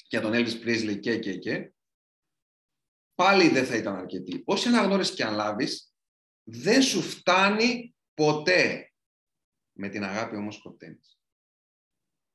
για 0.09 0.21
τον 0.21 0.33
Elvis 0.35 0.67
Presley 0.67 1.01
και, 1.01 1.19
και, 1.19 1.39
και, 1.39 1.73
πάλι 3.15 3.49
δεν 3.49 3.65
θα 3.65 3.77
ήταν 3.77 3.97
αρκετή. 3.97 4.43
Όση 4.47 4.69
αναγνώριση 4.69 5.15
και 5.15 5.25
αν 5.25 5.35
λάβει, 5.35 5.69
Δεν 6.43 6.83
σου 6.83 7.03
φτάνει 7.03 7.95
ποτέ. 8.15 8.93
Με 9.77 9.89
την 9.89 10.05
αγάπη 10.05 10.37
όμως 10.37 10.61
χορταίνεις. 10.63 11.19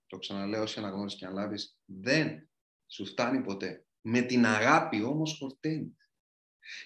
Το 0.07 0.17
ξαναλέω 0.17 0.61
όσοι 0.61 0.79
αναγνώριση 0.79 1.17
και 1.17 1.25
αναλάβεις, 1.25 1.79
δεν 1.85 2.49
σου 2.87 3.05
φτάνει 3.05 3.41
ποτέ. 3.41 3.85
Με 4.01 4.21
την 4.21 4.45
αγάπη 4.45 5.03
όμως 5.03 5.37
χορταίνεις. 5.37 6.08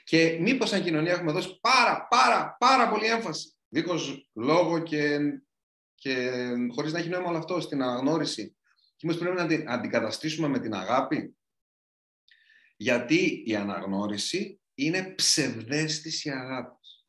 Και 0.04 0.38
μήπως 0.42 0.70
σαν 0.70 0.84
κοινωνία 0.84 1.12
έχουμε 1.12 1.32
δώσει 1.32 1.60
πάρα, 1.62 2.08
πάρα, 2.10 2.56
πάρα 2.60 2.90
πολύ 2.90 3.06
έμφαση, 3.06 3.54
δίχως 3.68 4.30
λόγο 4.34 4.80
και, 4.80 5.20
και 5.96 6.32
χωρίς 6.74 6.92
να 6.94 7.00
έχει 7.00 7.10
νόημα 7.10 7.28
όλο 7.28 7.38
αυτό, 7.38 7.60
στην 7.60 7.82
αναγνώριση. 7.82 8.58
Και 8.96 9.08
εμείς 9.08 9.18
πρέπει 9.18 9.36
να 9.36 9.48
την 9.48 9.70
αντικαταστήσουμε 9.70 10.48
με 10.48 10.60
την 10.60 10.74
αγάπη. 10.74 11.38
Γιατί 12.76 13.44
η 13.46 13.56
αναγνώριση 13.56 14.62
είναι 14.74 15.14
ψευδέστηση 15.16 16.30
αγάπης. 16.30 17.06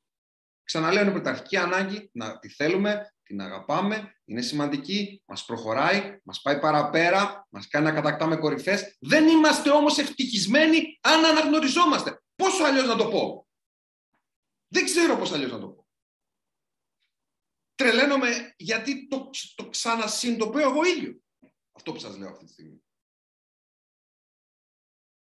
Ξαναλέω, 0.65 1.03
είναι 1.03 1.11
πρωταρχική 1.11 1.57
ανάγκη 1.57 2.11
να 2.13 2.39
τη 2.39 2.49
θέλουμε, 2.49 3.15
την 3.23 3.41
αγαπάμε, 3.41 4.15
είναι 4.25 4.41
σημαντική, 4.41 5.23
μας 5.27 5.45
προχωράει, 5.45 6.21
μας 6.25 6.41
πάει 6.41 6.59
παραπέρα, 6.59 7.47
μας 7.51 7.69
κάνει 7.69 7.85
να 7.85 7.93
κατακτάμε 7.93 8.37
κορυφές. 8.37 8.97
Δεν 9.01 9.29
είμαστε 9.29 9.71
όμως 9.71 9.99
ευτυχισμένοι 9.99 10.99
αν 11.01 11.25
αναγνωριζόμαστε. 11.25 12.23
Πόσο 12.35 12.65
αλλιώς 12.65 12.87
να 12.87 12.97
το 12.97 13.09
πω; 13.09 13.49
Δεν 14.69 14.85
ξέρω 14.85 15.17
πώς 15.17 15.33
αλλιώς 15.33 15.51
να 15.51 15.59
το 15.59 15.69
πω. 15.69 15.89
Τρελαίνομαι 17.75 18.55
γιατί 18.57 19.09
το, 19.09 19.31
το 19.55 19.69
ξανασυντοπέω 19.69 20.71
εγώ 20.71 20.85
ίδιο. 20.85 21.23
Αυτό 21.73 21.93
που 21.93 21.99
σας 21.99 22.17
λέω 22.17 22.29
αυτή 22.29 22.45
τη 22.45 22.53
στιγμή. 22.53 22.85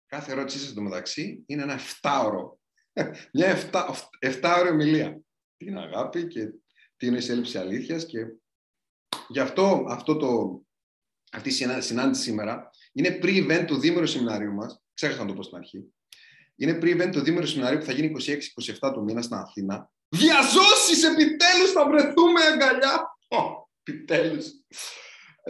Κάθε 0.06 0.32
ερώτησή 0.32 0.58
σας 0.58 0.74
μεταξύ 0.74 1.42
είναι 1.46 1.62
ένα 1.62 1.78
7ωρο. 2.02 2.48
Μια 3.32 3.70
7, 4.20 4.56
ώρη 4.58 4.68
ομιλία. 4.68 5.20
Την 5.56 5.78
αγάπη 5.78 6.26
και 6.26 6.52
τι 6.96 7.06
είναι 7.06 7.18
η 7.18 7.30
έλλειψη 7.30 7.58
αλήθειας 7.58 8.06
και 8.06 8.26
γι' 9.28 9.40
αυτό, 9.40 9.84
αυτό 9.88 10.16
το, 10.16 10.62
αυτή 11.32 11.48
η 11.48 11.52
συνάντηση 11.80 12.22
σήμερα 12.22 12.70
είναι 12.92 13.18
pre-event 13.22 13.64
του 13.66 13.78
δίμερου 13.78 14.06
σεμινάριου 14.06 14.52
μας. 14.52 14.82
Ξέχασα 14.94 15.20
να 15.20 15.28
το 15.28 15.34
πω 15.34 15.42
στην 15.42 15.56
αρχή. 15.56 15.94
Είναι 16.60 16.78
pre-event 16.82 17.08
του 17.12 17.20
δίμερου 17.20 17.46
σεμινάριου 17.46 17.78
που 17.78 17.84
θα 17.84 17.92
γίνει 17.92 18.12
26-27 18.80 18.92
του 18.92 19.02
μήνα 19.02 19.22
στην 19.22 19.36
Αθήνα. 19.36 19.90
Διαζώσεις 20.08 21.04
επιτέλους 21.04 21.72
θα 21.72 21.88
βρεθούμε 21.88 22.40
αγκαλιά! 22.52 23.16
Oh, 23.28 23.46
επιτέλους. 23.82 24.50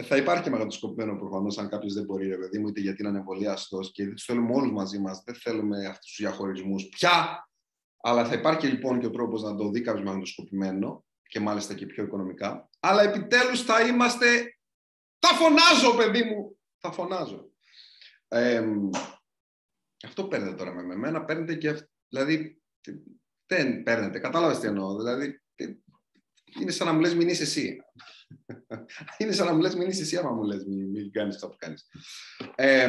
Θα 0.03 0.17
υπάρχει 0.17 0.43
και 0.43 0.49
μεγαλοσκοπημένο 0.49 1.17
προφανώς, 1.17 1.57
αν 1.57 1.69
κάποιος 1.69 1.93
δεν 1.93 2.03
μπορεί, 2.03 2.27
ρε 2.27 2.37
παιδί 2.37 2.59
μου, 2.59 2.67
είτε 2.67 2.79
γιατί 2.79 3.07
είναι 3.07 3.17
εμβολιαστό 3.17 3.79
και 3.91 4.07
τους 4.07 4.23
θέλουμε 4.23 4.53
όλους 4.55 4.71
μαζί 4.71 4.99
μας. 4.99 5.23
Δεν 5.25 5.35
θέλουμε 5.35 5.85
αυτούς 5.85 6.05
τους 6.05 6.15
διαχωρισμούς 6.17 6.87
πια. 6.87 7.47
Αλλά 8.01 8.25
θα 8.25 8.33
υπάρχει 8.33 8.67
λοιπόν 8.67 8.99
και 8.99 9.05
ο 9.05 9.09
τρόπος 9.09 9.41
να 9.41 9.55
το 9.55 9.69
δει 9.69 9.81
κάποιος 9.81 10.05
μεγαλοσκοπημένο 10.05 11.05
και 11.27 11.39
μάλιστα 11.39 11.73
και 11.73 11.85
πιο 11.85 12.03
οικονομικά. 12.03 12.69
Αλλά 12.79 13.01
επιτέλους 13.01 13.61
θα 13.61 13.81
είμαστε. 13.81 14.57
Θα 15.19 15.35
φωνάζω, 15.35 15.95
παιδί 15.97 16.23
μου! 16.23 16.57
Θα 16.77 16.91
φωνάζω. 16.91 17.51
Ε, 18.27 18.63
αυτό 20.05 20.27
παίρνετε 20.27 20.55
τώρα 20.55 20.73
με 20.73 20.93
εμένα. 20.93 21.25
Παίρνετε 21.25 21.55
και. 21.55 21.87
Δηλαδή, 22.07 22.61
δεν 23.45 23.83
παίρνετε. 23.83 24.19
Κατάλαβες 24.19 24.59
τι 24.59 24.67
εννοώ. 24.67 24.95
Δηλαδή, 24.95 25.41
είναι 26.59 26.71
σαν 26.71 26.87
να 26.87 26.93
μου 26.93 26.99
λες 26.99 27.15
μην 27.15 27.27
είσαι 27.27 27.43
εσύ. 27.43 27.77
είναι 29.17 29.31
σαν 29.31 29.45
να 29.45 29.53
μου 29.53 29.61
λες 29.61 29.75
μην 29.75 29.89
είσαι 29.89 30.01
εσύ 30.01 30.17
άμα 30.17 30.31
μου 30.31 30.43
λες 30.43 30.65
μην, 30.65 30.89
μην 30.89 31.11
κάνεις 31.11 31.35
αυτό 31.35 31.49
που 31.49 31.55
κάνεις. 31.57 31.87
Ε, 32.55 32.87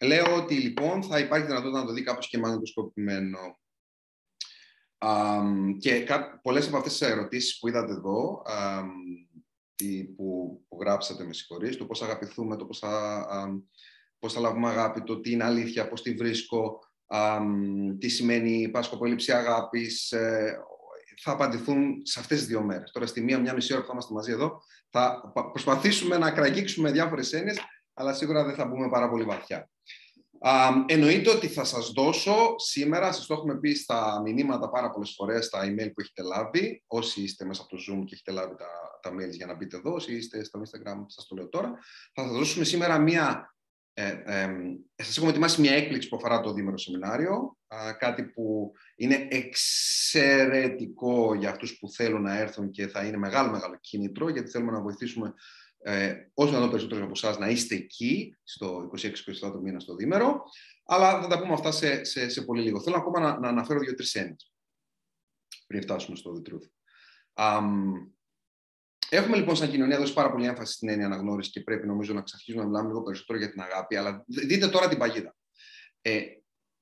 λέω 0.00 0.36
ότι 0.36 0.54
λοιπόν 0.54 1.02
θα 1.02 1.18
υπάρχει 1.18 1.46
δυνατότητα 1.46 1.80
να 1.80 1.86
το 1.86 1.92
δει 1.92 2.02
κάπως 2.02 2.28
και 2.28 2.38
μαγνητοσκοπημένο. 2.38 3.38
Um, 5.04 5.76
και 5.78 6.06
πολλές 6.42 6.66
από 6.66 6.76
αυτές 6.76 6.98
τις 6.98 7.08
ερωτήσεις 7.08 7.58
που 7.58 7.68
είδατε 7.68 7.92
εδώ, 7.92 8.42
um, 8.46 8.88
που, 10.16 10.60
που 10.68 10.78
γράψατε 10.80 11.24
με 11.24 11.32
συγχωρείς, 11.32 11.76
το 11.76 11.86
πώς 11.86 11.98
θα 11.98 12.04
αγαπηθούμε, 12.04 12.56
το 12.56 12.66
πώς 12.66 12.78
θα, 12.78 13.26
um, 13.32 13.62
πώς 14.22 14.32
θα 14.32 14.40
λάβουμε 14.40 14.68
αγάπη, 14.68 15.02
το 15.02 15.20
τι 15.20 15.30
είναι 15.30 15.44
αλήθεια, 15.44 15.88
πώς 15.88 16.02
τη 16.02 16.14
βρίσκω, 16.14 16.78
τι 17.98 18.08
σημαίνει 18.08 18.68
πάσχο 18.68 18.98
αγάπης, 19.28 20.12
ε, 20.12 20.58
θα 21.22 21.32
απαντηθούν 21.32 22.00
σε 22.02 22.20
αυτές 22.20 22.38
τις 22.38 22.46
δύο 22.46 22.62
μέρες. 22.62 22.90
Τώρα 22.90 23.06
στη 23.06 23.20
μία, 23.20 23.38
μια 23.38 23.54
μισή 23.54 23.72
ώρα 23.72 23.80
που 23.80 23.86
θα 23.86 23.92
είμαστε 23.92 24.14
μαζί 24.14 24.32
εδώ, 24.32 24.62
θα 24.90 25.32
προσπαθήσουμε 25.50 26.18
να 26.18 26.30
κραγγίξουμε 26.30 26.90
διάφορες 26.90 27.32
έννοιες, 27.32 27.58
αλλά 27.94 28.12
σίγουρα 28.14 28.44
δεν 28.44 28.54
θα 28.54 28.64
μπούμε 28.64 28.88
πάρα 28.88 29.08
πολύ 29.08 29.24
βαθιά. 29.24 29.70
Α, 30.40 30.68
εννοείται 30.86 31.30
ότι 31.30 31.48
θα 31.48 31.64
σας 31.64 31.90
δώσω 31.90 32.54
σήμερα, 32.56 33.12
σας 33.12 33.26
το 33.26 33.34
έχουμε 33.34 33.58
πει 33.58 33.74
στα 33.74 34.20
μηνύματα 34.24 34.70
πάρα 34.70 34.90
πολλές 34.90 35.14
φορές, 35.16 35.44
στα 35.44 35.60
email 35.60 35.90
που 35.94 36.00
έχετε 36.00 36.22
λάβει, 36.22 36.82
όσοι 36.86 37.22
είστε 37.22 37.44
μέσα 37.44 37.62
από 37.62 37.76
το 37.76 37.82
Zoom 37.82 38.04
και 38.04 38.14
έχετε 38.14 38.30
λάβει 38.30 38.54
τα, 38.56 38.68
τα 39.02 39.10
mails 39.10 39.32
για 39.32 39.46
να 39.46 39.54
μπείτε 39.54 39.76
εδώ, 39.76 39.92
όσοι 39.92 40.14
είστε 40.16 40.44
στο 40.44 40.60
Instagram, 40.60 41.04
σας 41.06 41.26
το 41.26 41.34
λέω 41.34 41.48
τώρα, 41.48 41.78
θα 42.14 42.22
σας 42.22 42.32
δώσουμε 42.32 42.64
σήμερα 42.64 42.98
μία 42.98 43.54
ε, 43.94 44.22
ε, 44.24 44.48
σας 44.94 45.16
έχουμε 45.16 45.30
ετοιμάσει 45.30 45.60
μια 45.60 45.72
έκπληξη 45.72 46.08
που 46.08 46.16
αφορά 46.16 46.40
το 46.40 46.52
δίμερο 46.52 46.78
σεμινάριο, 46.78 47.56
κάτι 47.98 48.24
που 48.24 48.72
είναι 48.96 49.28
εξαιρετικό 49.30 50.54
για 51.34 51.50
αυτούς 51.50 51.78
που 51.78 51.88
θέλουν 51.88 52.22
να 52.22 52.38
έρθουν 52.38 52.70
και 52.70 52.86
θα 52.86 53.04
είναι 53.04 53.16
μεγάλο 53.16 53.50
μεγάλο 53.50 53.78
κίνητρο, 53.80 54.28
γιατί 54.28 54.50
θέλουμε 54.50 54.72
να 54.72 54.80
βοηθήσουμε 54.80 55.34
ε, 55.84 56.14
όσο 56.34 56.52
να 56.52 56.60
δω 56.60 56.68
περισσότερους 56.68 57.02
από 57.02 57.12
εσάς 57.14 57.38
να 57.38 57.48
είστε 57.48 57.74
εκεί, 57.74 58.36
στο 58.42 58.90
26-27 58.96 59.08
το 59.40 59.60
μήνα 59.62 59.80
στο 59.80 59.94
δίμερο, 59.94 60.42
αλλά 60.84 61.20
θα 61.20 61.26
τα 61.26 61.40
πούμε 61.40 61.52
αυτά 61.52 61.70
σε, 61.70 62.04
σε, 62.04 62.28
σε 62.28 62.42
πολύ 62.42 62.62
λίγο. 62.62 62.80
Θέλω 62.80 62.96
ακόμα 62.96 63.20
να, 63.20 63.38
να 63.38 63.48
αναφέρω 63.48 63.80
δύο-τρεις 63.80 64.14
έννοιες 64.14 64.52
πριν 65.66 65.82
φτάσουμε 65.82 66.16
στο 66.16 66.42
The 66.42 66.50
Truth. 66.50 66.68
Έχουμε 69.14 69.36
λοιπόν 69.36 69.56
σαν 69.56 69.70
κοινωνία 69.70 69.98
δώσει 69.98 70.12
πάρα 70.12 70.30
πολύ 70.30 70.46
έμφαση 70.46 70.72
στην 70.72 70.88
έννοια 70.88 71.06
αναγνώρισης 71.06 71.52
και 71.52 71.60
πρέπει 71.60 71.86
νομίζω 71.86 72.14
να 72.14 72.22
ξαφνίσουμε 72.22 72.64
να 72.64 72.70
μιλάμε 72.70 72.88
λίγο 72.88 73.02
περισσότερο 73.02 73.38
για 73.38 73.50
την 73.50 73.60
αγάπη. 73.60 73.96
Αλλά 73.96 74.24
δείτε 74.26 74.68
τώρα 74.68 74.88
την 74.88 74.98
παγίδα. 74.98 75.34
Ε, 76.00 76.22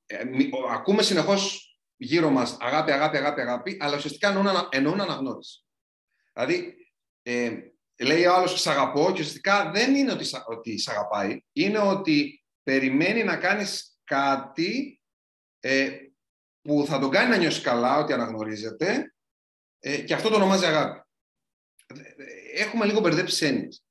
ε, 0.06 0.24
ακούμε 0.72 1.02
συνεχώς 1.02 1.64
γύρω 1.96 2.30
μας 2.30 2.56
αγάπη, 2.60 2.90
αγάπη, 2.92 3.16
αγάπη, 3.16 3.40
αγάπη, 3.40 3.76
αλλά 3.80 3.96
ουσιαστικά 3.96 4.28
εννοούν, 4.28 4.46
εννοούν 4.70 5.00
αναγνώριση. 5.00 5.64
Δηλαδή, 6.32 6.74
ε, 7.22 7.58
λέει 7.96 8.24
ο 8.24 8.34
άλλος, 8.34 8.60
σε 8.60 8.70
αγαπώ, 8.70 9.04
και 9.04 9.20
ουσιαστικά 9.20 9.70
δεν 9.70 9.94
είναι 9.94 10.12
ότι, 10.12 10.24
ότι 10.46 10.78
σε 10.78 10.90
αγαπάει, 10.90 11.44
είναι 11.52 11.78
ότι 11.78 12.44
περιμένει 12.62 13.24
να 13.24 13.36
κάνεις 13.36 13.98
κάτι 14.04 15.02
ε, 15.60 15.90
που 16.62 16.84
θα 16.86 16.98
τον 16.98 17.10
κάνει 17.10 17.30
να 17.30 17.36
νιώσει 17.36 17.62
καλά, 17.62 17.98
ότι 17.98 18.12
αναγνωρίζεται, 18.12 19.14
ε, 19.78 20.00
και 20.02 20.14
αυτό 20.14 20.28
το 20.28 20.34
ονομάζει 20.34 20.64
αγάπη 20.64 21.08
έχουμε 22.54 22.84
λίγο 22.84 23.00
μπερδέψει 23.00 23.46
έννοιες. 23.46 23.84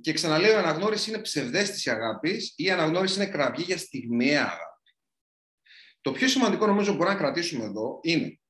Και 0.00 0.12
ξαναλέω, 0.12 0.52
η 0.52 0.54
αναγνώριση 0.54 1.10
είναι 1.10 1.20
ψευδέστηση 1.20 1.90
αγάπης 1.90 2.48
ή 2.56 2.64
η 2.64 2.70
αναγνώριση 2.70 3.20
είναι 3.20 3.30
κραυγή 3.30 3.62
για 3.62 3.78
στιγμιαία 3.78 4.44
αγάπη. 4.44 4.94
Το 6.00 6.12
πιο 6.12 6.28
σημαντικό 6.28 6.66
νομίζω 6.66 6.90
που 6.90 6.96
μπορούμε 6.96 7.14
να 7.14 7.20
κρατήσουμε 7.20 7.64
εδώ 7.64 7.98
είναι 8.02 8.40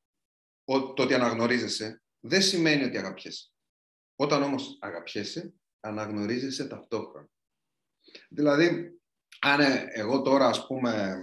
ότι 0.65 0.95
το 0.95 1.03
ότι 1.03 1.15
αναγνωρίζεσαι 1.15 2.03
δεν 2.21 2.43
σημαίνει 2.43 2.85
ότι 2.85 2.99
αγαπιέσαι. 2.99 3.51
Όταν 4.17 4.43
όμως 4.43 4.79
αγαπιέσαι, 4.81 5.53
αναγνωρίζεσαι 5.81 6.69
ταυτόχρονα. 6.69 7.29
Δηλαδή, 8.29 9.01
αν 9.41 9.61
εγώ 9.93 10.23
τώρα, 10.23 10.47
ας 10.47 10.67
πούμε, 10.67 11.21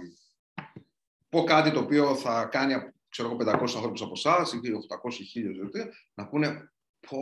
πω 1.28 1.44
κάτι 1.44 1.70
το 1.72 1.80
οποίο 1.80 2.16
θα 2.16 2.44
κάνει 2.44 2.74
ξέρω 3.18 3.36
εγώ 3.40 3.58
500 3.58 3.60
ανθρώπους 3.60 4.02
από 4.02 4.12
εσάς 4.14 4.52
ή 4.52 4.58
800 4.58 5.80
1000 5.80 5.86
να 6.14 6.28
πούνε 6.28 6.72
πω, 7.08 7.18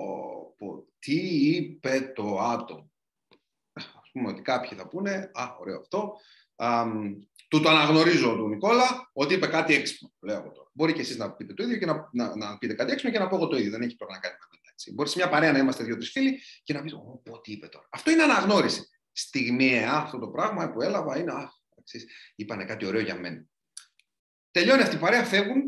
πω, 0.58 0.86
τι 0.98 1.16
είπε 1.46 2.12
το 2.14 2.40
άτομο. 2.40 2.90
Ας 3.72 4.10
πούμε 4.12 4.28
ότι 4.28 4.42
κάποιοι 4.42 4.78
θα 4.78 4.88
πούνε, 4.88 5.30
α, 5.34 5.56
ωραίο 5.60 5.78
αυτό, 5.78 6.12
α, 6.56 6.84
του 7.48 7.60
το 7.60 7.68
αναγνωρίζω 7.68 8.36
του 8.36 8.48
Νικόλα, 8.48 9.10
ότι 9.12 9.34
είπε 9.34 9.46
κάτι 9.46 9.74
έξυπνο, 9.74 10.12
λέω 10.20 10.36
εγώ 10.36 10.50
τώρα. 10.50 10.70
Μπορεί 10.72 10.92
και 10.92 11.00
εσείς 11.00 11.16
να 11.16 11.32
πείτε 11.32 11.54
το 11.54 11.62
ίδιο 11.62 11.76
και 11.76 11.86
να, 11.86 12.08
να, 12.12 12.36
να 12.36 12.58
πείτε 12.58 12.74
κάτι 12.74 12.92
έξυπνο 12.92 13.12
και 13.12 13.18
να 13.18 13.28
πω 13.28 13.36
εγώ 13.36 13.46
το 13.46 13.56
ίδιο. 13.56 13.70
Δεν 13.70 13.82
έχει 13.82 13.96
πρόβλημα 13.96 14.20
να 14.22 14.28
κάνει 14.28 14.38
με 14.50 14.70
έτσι. 14.72 14.92
Μπορεί 14.92 15.08
σε 15.08 15.18
μια 15.18 15.28
παρέα 15.28 15.52
να 15.52 15.58
είμαστε 15.58 15.84
δύο-τρεις 15.84 16.10
φίλοι 16.10 16.40
και 16.62 16.72
να 16.72 16.82
πεις, 16.82 16.92
Ω, 16.92 17.20
πω, 17.24 17.40
τι 17.40 17.52
είπε 17.52 17.66
τώρα. 17.66 17.88
Αυτό 17.90 18.10
είναι 18.10 18.22
αναγνώριση. 18.22 18.88
Στιγμιαία 19.12 19.92
αυτό 19.92 20.18
το 20.18 20.28
πράγμα 20.28 20.70
που 20.70 20.82
έλαβα 20.82 21.18
είναι, 21.18 21.32
Αχ, 21.32 21.50
είπανε 22.34 22.64
κάτι 22.64 22.86
ωραίο 22.86 23.00
για 23.00 23.20
μένα. 23.20 23.44
Τελειώνει 24.50 24.82
αυτή 24.82 24.96
η 24.96 24.98
παρέα, 24.98 25.24
φεύγουν 25.24 25.65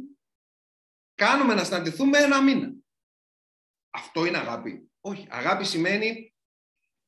κάνουμε 1.19 1.55
να 1.55 1.65
συναντηθούμε 1.65 2.19
ένα 2.19 2.43
μήνα. 2.43 2.73
Αυτό 3.91 4.25
είναι 4.25 4.39
αγάπη. 4.39 4.91
Όχι. 5.01 5.27
Αγάπη 5.31 5.65
σημαίνει 5.65 6.35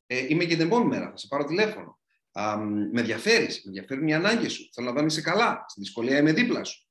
ε, 0.05 0.25
είμαι 0.27 0.45
και 0.45 0.55
την 0.55 0.65
επόμενη 0.65 0.89
μέρα, 0.89 1.09
θα 1.09 1.17
σε 1.17 1.27
πάρω 1.27 1.43
τηλέφωνο. 1.43 1.99
Α, 2.31 2.57
με 2.57 2.99
ενδιαφέρεις, 2.99 3.55
με 3.55 3.63
ενδιαφέρουν 3.65 4.07
οι 4.07 4.13
ανάγκες 4.13 4.53
σου. 4.53 4.69
Θέλω 4.73 4.91
να 4.91 4.99
δω 4.99 5.05
είσαι 5.05 5.21
καλά. 5.21 5.65
Στη 5.67 5.79
δυσκολία 5.79 6.17
είμαι 6.17 6.33
δίπλα 6.33 6.63
σου. 6.63 6.87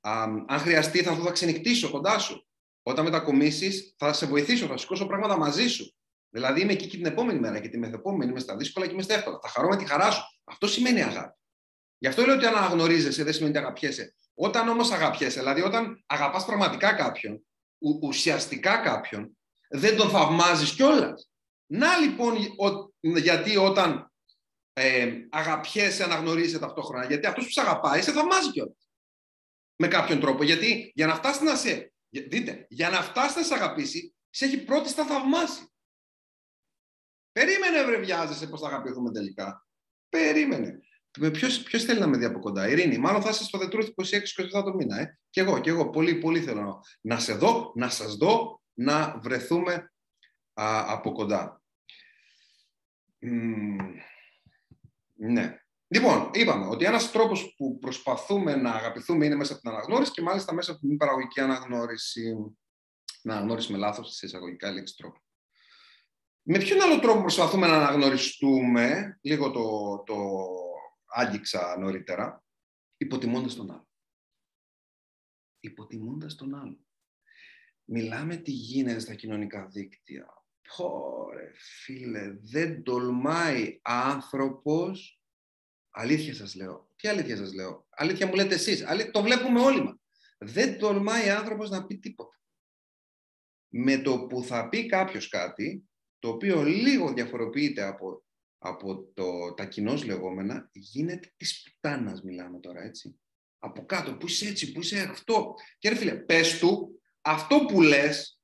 Α, 0.00 0.22
αν 0.46 0.58
χρειαστεί, 0.58 1.02
θα, 1.02 1.14
θα 1.14 1.30
ξενυχτήσω 1.30 1.90
κοντά 1.90 2.18
σου. 2.18 2.48
Όταν 2.82 3.04
μετακομίσεις, 3.04 3.94
θα 3.98 4.12
σε 4.12 4.26
βοηθήσω, 4.26 4.66
θα 4.66 4.76
σηκώσω 4.76 5.06
πράγματα 5.06 5.36
μαζί 5.36 5.68
σου. 5.68 5.96
Δηλαδή 6.30 6.60
είμαι 6.60 6.72
εκεί 6.72 6.86
και 6.86 6.96
την 6.96 7.06
επόμενη 7.06 7.38
μέρα 7.38 7.60
και 7.60 7.68
την 7.68 7.78
μεθεπόμενη, 7.78 8.30
είμαι 8.30 8.40
στα 8.40 8.56
δύσκολα 8.56 8.86
και 8.86 8.92
είμαι 8.92 9.02
στα 9.02 9.14
εύκολα. 9.14 9.38
Θα 9.42 9.48
χαρώ 9.48 9.68
με 9.68 9.76
τη 9.76 9.84
χαρά 9.84 10.10
σου. 10.10 10.22
Αυτό 10.44 10.66
σημαίνει 10.66 11.02
αγάπη. 11.02 11.38
Γι' 11.98 12.08
αυτό 12.08 12.24
λέω 12.24 12.34
ότι 12.34 12.46
αν 12.46 12.54
αναγνωρίζεσαι 12.54 13.24
δεν 13.24 13.32
σημαίνει 13.32 13.56
ότι 13.56 13.64
αγαπιέσαι. 13.64 14.14
Όταν 14.34 14.68
όμως 14.68 14.90
αγαπιέσαι, 14.90 15.38
δηλαδή 15.38 15.62
όταν 15.62 16.04
αγαπάς 16.06 16.44
πραγματικά 16.44 16.94
κάποιον, 16.94 17.46
ουσιαστικά 18.02 18.78
κάποιον, 18.78 19.38
δεν 19.68 19.96
τον 19.96 20.10
θαυμάζεις 20.10 20.74
κιόλας. 20.74 21.30
Να 21.66 21.96
λοιπόν 21.96 22.36
γιατί 23.00 23.56
όταν 23.56 24.12
ε, 24.72 25.12
αγαπιέσαι 25.30 26.04
αναγνωρίζεσαι 26.04 26.58
ταυτόχρονα. 26.58 27.06
Γιατί 27.06 27.26
αυτός 27.26 27.44
που 27.44 27.50
σε 27.50 27.60
αγαπάει 27.60 28.02
σε 28.02 28.12
θαυμάζει 28.12 28.50
κιόλας. 28.50 28.90
Με 29.76 29.88
κάποιον 29.88 30.20
τρόπο. 30.20 30.42
Γιατί 30.42 30.92
για 30.94 31.06
να 31.06 31.14
φτάσεις 31.14 31.42
να 31.42 31.56
σε... 31.56 31.92
Δείτε, 32.08 32.66
για 32.68 32.90
να 32.90 33.02
φτάσεις 33.02 33.36
να 33.36 33.42
σε 33.42 33.54
αγαπήσει, 33.54 34.14
σε 34.30 34.44
έχει 34.44 34.64
πρώτης 34.64 34.90
στα 34.90 35.04
θαυμάσει. 35.04 35.66
Περίμενε, 37.32 37.84
βρε, 37.84 37.96
βιάζεσαι 37.96 38.46
πώ 38.46 38.58
θα 38.58 38.66
αγαπηθούμε 38.66 39.12
τελικά. 39.12 39.66
Περίμενε. 40.08 40.80
Ποιος 41.20 41.84
θέλει 41.84 42.00
να 42.00 42.06
με 42.06 42.16
δει 42.16 42.24
από 42.24 42.38
κοντά, 42.38 42.68
Ειρήνη. 42.68 42.98
Μάλλον 42.98 43.22
θα 43.22 43.28
είσαι 43.28 43.44
στο 43.44 43.58
Δετρούθ 43.58 43.88
26-27 43.88 44.62
το 44.64 44.74
μήνα. 44.74 45.00
Ε. 45.00 45.18
Και 45.30 45.40
εγώ, 45.40 45.60
και 45.60 45.70
εγώ. 45.70 45.90
Πολύ, 45.90 46.14
πολύ 46.14 46.40
θέλω 46.40 46.84
να 47.00 47.18
σε 47.18 47.34
δω, 47.34 47.72
να 47.74 47.88
σας 47.88 48.14
δω, 48.14 48.60
να 48.74 49.18
βρεθούμε 49.22 49.92
α, 50.54 50.84
από 50.92 51.12
κοντά. 51.12 51.62
ναι. 55.14 55.56
Λοιπόν, 55.88 56.30
είπαμε 56.32 56.66
ότι 56.66 56.84
ένας 56.84 57.10
τρόπος 57.10 57.54
που 57.56 57.78
προσπαθούμε 57.78 58.56
να 58.56 58.70
αγαπηθούμε 58.70 59.26
είναι 59.26 59.34
μέσα 59.34 59.52
από 59.52 59.62
την 59.62 59.70
αναγνώριση 59.70 60.10
και 60.10 60.22
μάλιστα 60.22 60.54
μέσα 60.54 60.70
από 60.72 60.80
την 60.80 60.96
παραγωγική 60.96 61.40
αναγνώριση. 61.40 62.34
Να 63.22 63.34
αναγνώριση 63.34 63.72
με 63.72 63.78
λάθος 63.78 64.14
σε 64.14 64.26
εισαγωγικά 64.26 64.72
λέξη 64.72 64.96
τρόπος. 64.96 65.20
Με 66.42 66.58
ποιον 66.58 66.82
άλλο 66.82 66.98
τρόπο 66.98 67.20
προσπαθούμε 67.20 67.66
να 67.66 67.76
αναγνωριστούμε, 67.76 69.18
λίγο 69.22 69.50
το, 69.50 69.62
το 70.06 70.14
άγγιξα 71.12 71.76
νωρίτερα, 71.78 72.44
υποτιμώντας 72.96 73.54
τον 73.54 73.70
άλλο. 73.70 73.88
Υποτιμώντας 75.60 76.34
τον 76.34 76.54
άλλο. 76.54 76.86
Μιλάμε 77.84 78.36
τι 78.36 78.50
γίνεται 78.50 78.98
στα 78.98 79.14
κοινωνικά 79.14 79.66
δίκτυα. 79.66 80.44
Πόρε, 80.76 81.50
φίλε, 81.54 82.38
δεν 82.40 82.82
τολμάει 82.82 83.80
άνθρωπος, 83.82 85.22
αλήθεια 85.90 86.34
σας 86.34 86.54
λέω, 86.54 86.90
τι 86.96 87.08
αλήθεια 87.08 87.36
σας 87.36 87.54
λέω, 87.54 87.86
αλήθεια 87.90 88.26
μου 88.26 88.34
λέτε 88.34 88.54
εσείς, 88.54 88.84
το 89.10 89.22
βλέπουμε 89.22 89.60
όλοι 89.60 89.82
μας. 89.82 89.96
Δεν 90.38 90.78
τολμάει 90.78 91.30
άνθρωπος 91.30 91.70
να 91.70 91.86
πει 91.86 91.98
τίποτα. 91.98 92.40
Με 93.68 93.98
το 93.98 94.26
που 94.26 94.42
θα 94.42 94.68
πει 94.68 94.86
κάποιος 94.86 95.28
κάτι, 95.28 95.88
το 96.18 96.28
οποίο 96.28 96.62
λίγο 96.62 97.12
διαφοροποιείται 97.12 97.82
από, 97.82 98.24
από 98.64 99.04
το, 99.14 99.54
τα 99.54 99.64
κοινώς 99.64 100.04
λεγόμενα, 100.04 100.68
γίνεται 100.72 101.32
της 101.36 101.62
πουτάνας, 101.62 102.22
μιλάμε 102.22 102.58
τώρα, 102.58 102.82
έτσι. 102.82 103.20
Από 103.58 103.86
κάτω, 103.86 104.16
που 104.16 104.26
είσαι 104.26 104.48
έτσι, 104.48 104.72
που 104.72 104.80
είσαι 104.80 105.08
αυτό. 105.10 105.54
Και 105.78 105.88
ρε 105.88 105.94
φίλε, 105.94 106.14
πες 106.14 106.58
του, 106.58 107.02
αυτό 107.20 107.64
που 107.64 107.82
λες, 107.82 108.40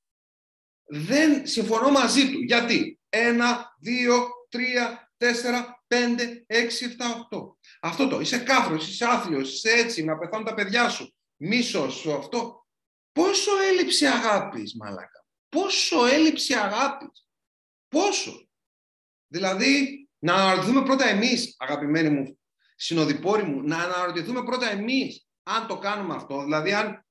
δεν 0.84 1.46
συμφωνώ 1.46 1.90
μαζί 1.90 2.32
του. 2.32 2.42
Γιατί, 2.42 3.00
ένα, 3.08 3.76
δύο, 3.80 4.28
τρία, 4.48 5.12
τέσσερα, 5.16 5.84
πέντε, 5.86 6.44
έξι, 6.46 6.84
εφτά, 6.84 7.14
οχτώ. 7.14 7.58
Αυτό 7.80 8.08
το, 8.08 8.20
είσαι 8.20 8.38
κάφρος, 8.38 8.88
είσαι 8.88 9.04
άθλιος, 9.04 9.54
είσαι 9.54 9.70
έτσι, 9.70 10.04
να 10.04 10.18
πεθάνουν 10.18 10.46
τα 10.46 10.54
παιδιά 10.54 10.88
σου, 10.88 11.14
μίσος 11.36 11.94
σου, 11.94 12.12
αυτό. 12.12 12.66
Πόσο 13.12 13.50
έλλειψη 13.58 14.06
αγάπης, 14.06 14.74
μαλάκα. 14.76 15.26
Πόσο 15.48 16.04
έλλειψη 16.06 16.54
αγάπης. 16.54 17.26
Πόσο. 17.88 18.48
Δηλαδή, 19.26 20.07
να 20.18 20.34
αναρωτηθούμε 20.34 20.82
πρώτα 20.82 21.08
εμείς, 21.08 21.54
αγαπημένοι 21.58 22.08
μου 22.08 22.38
συνοδοιπόροι 22.76 23.42
μου, 23.42 23.62
να 23.62 23.76
αναρωτηθούμε 23.76 24.42
πρώτα 24.42 24.70
εμείς 24.70 25.26
αν 25.42 25.66
το 25.66 25.78
κάνουμε 25.78 26.14
αυτό. 26.14 26.42
Δηλαδή, 26.42 26.72
αν 26.72 27.06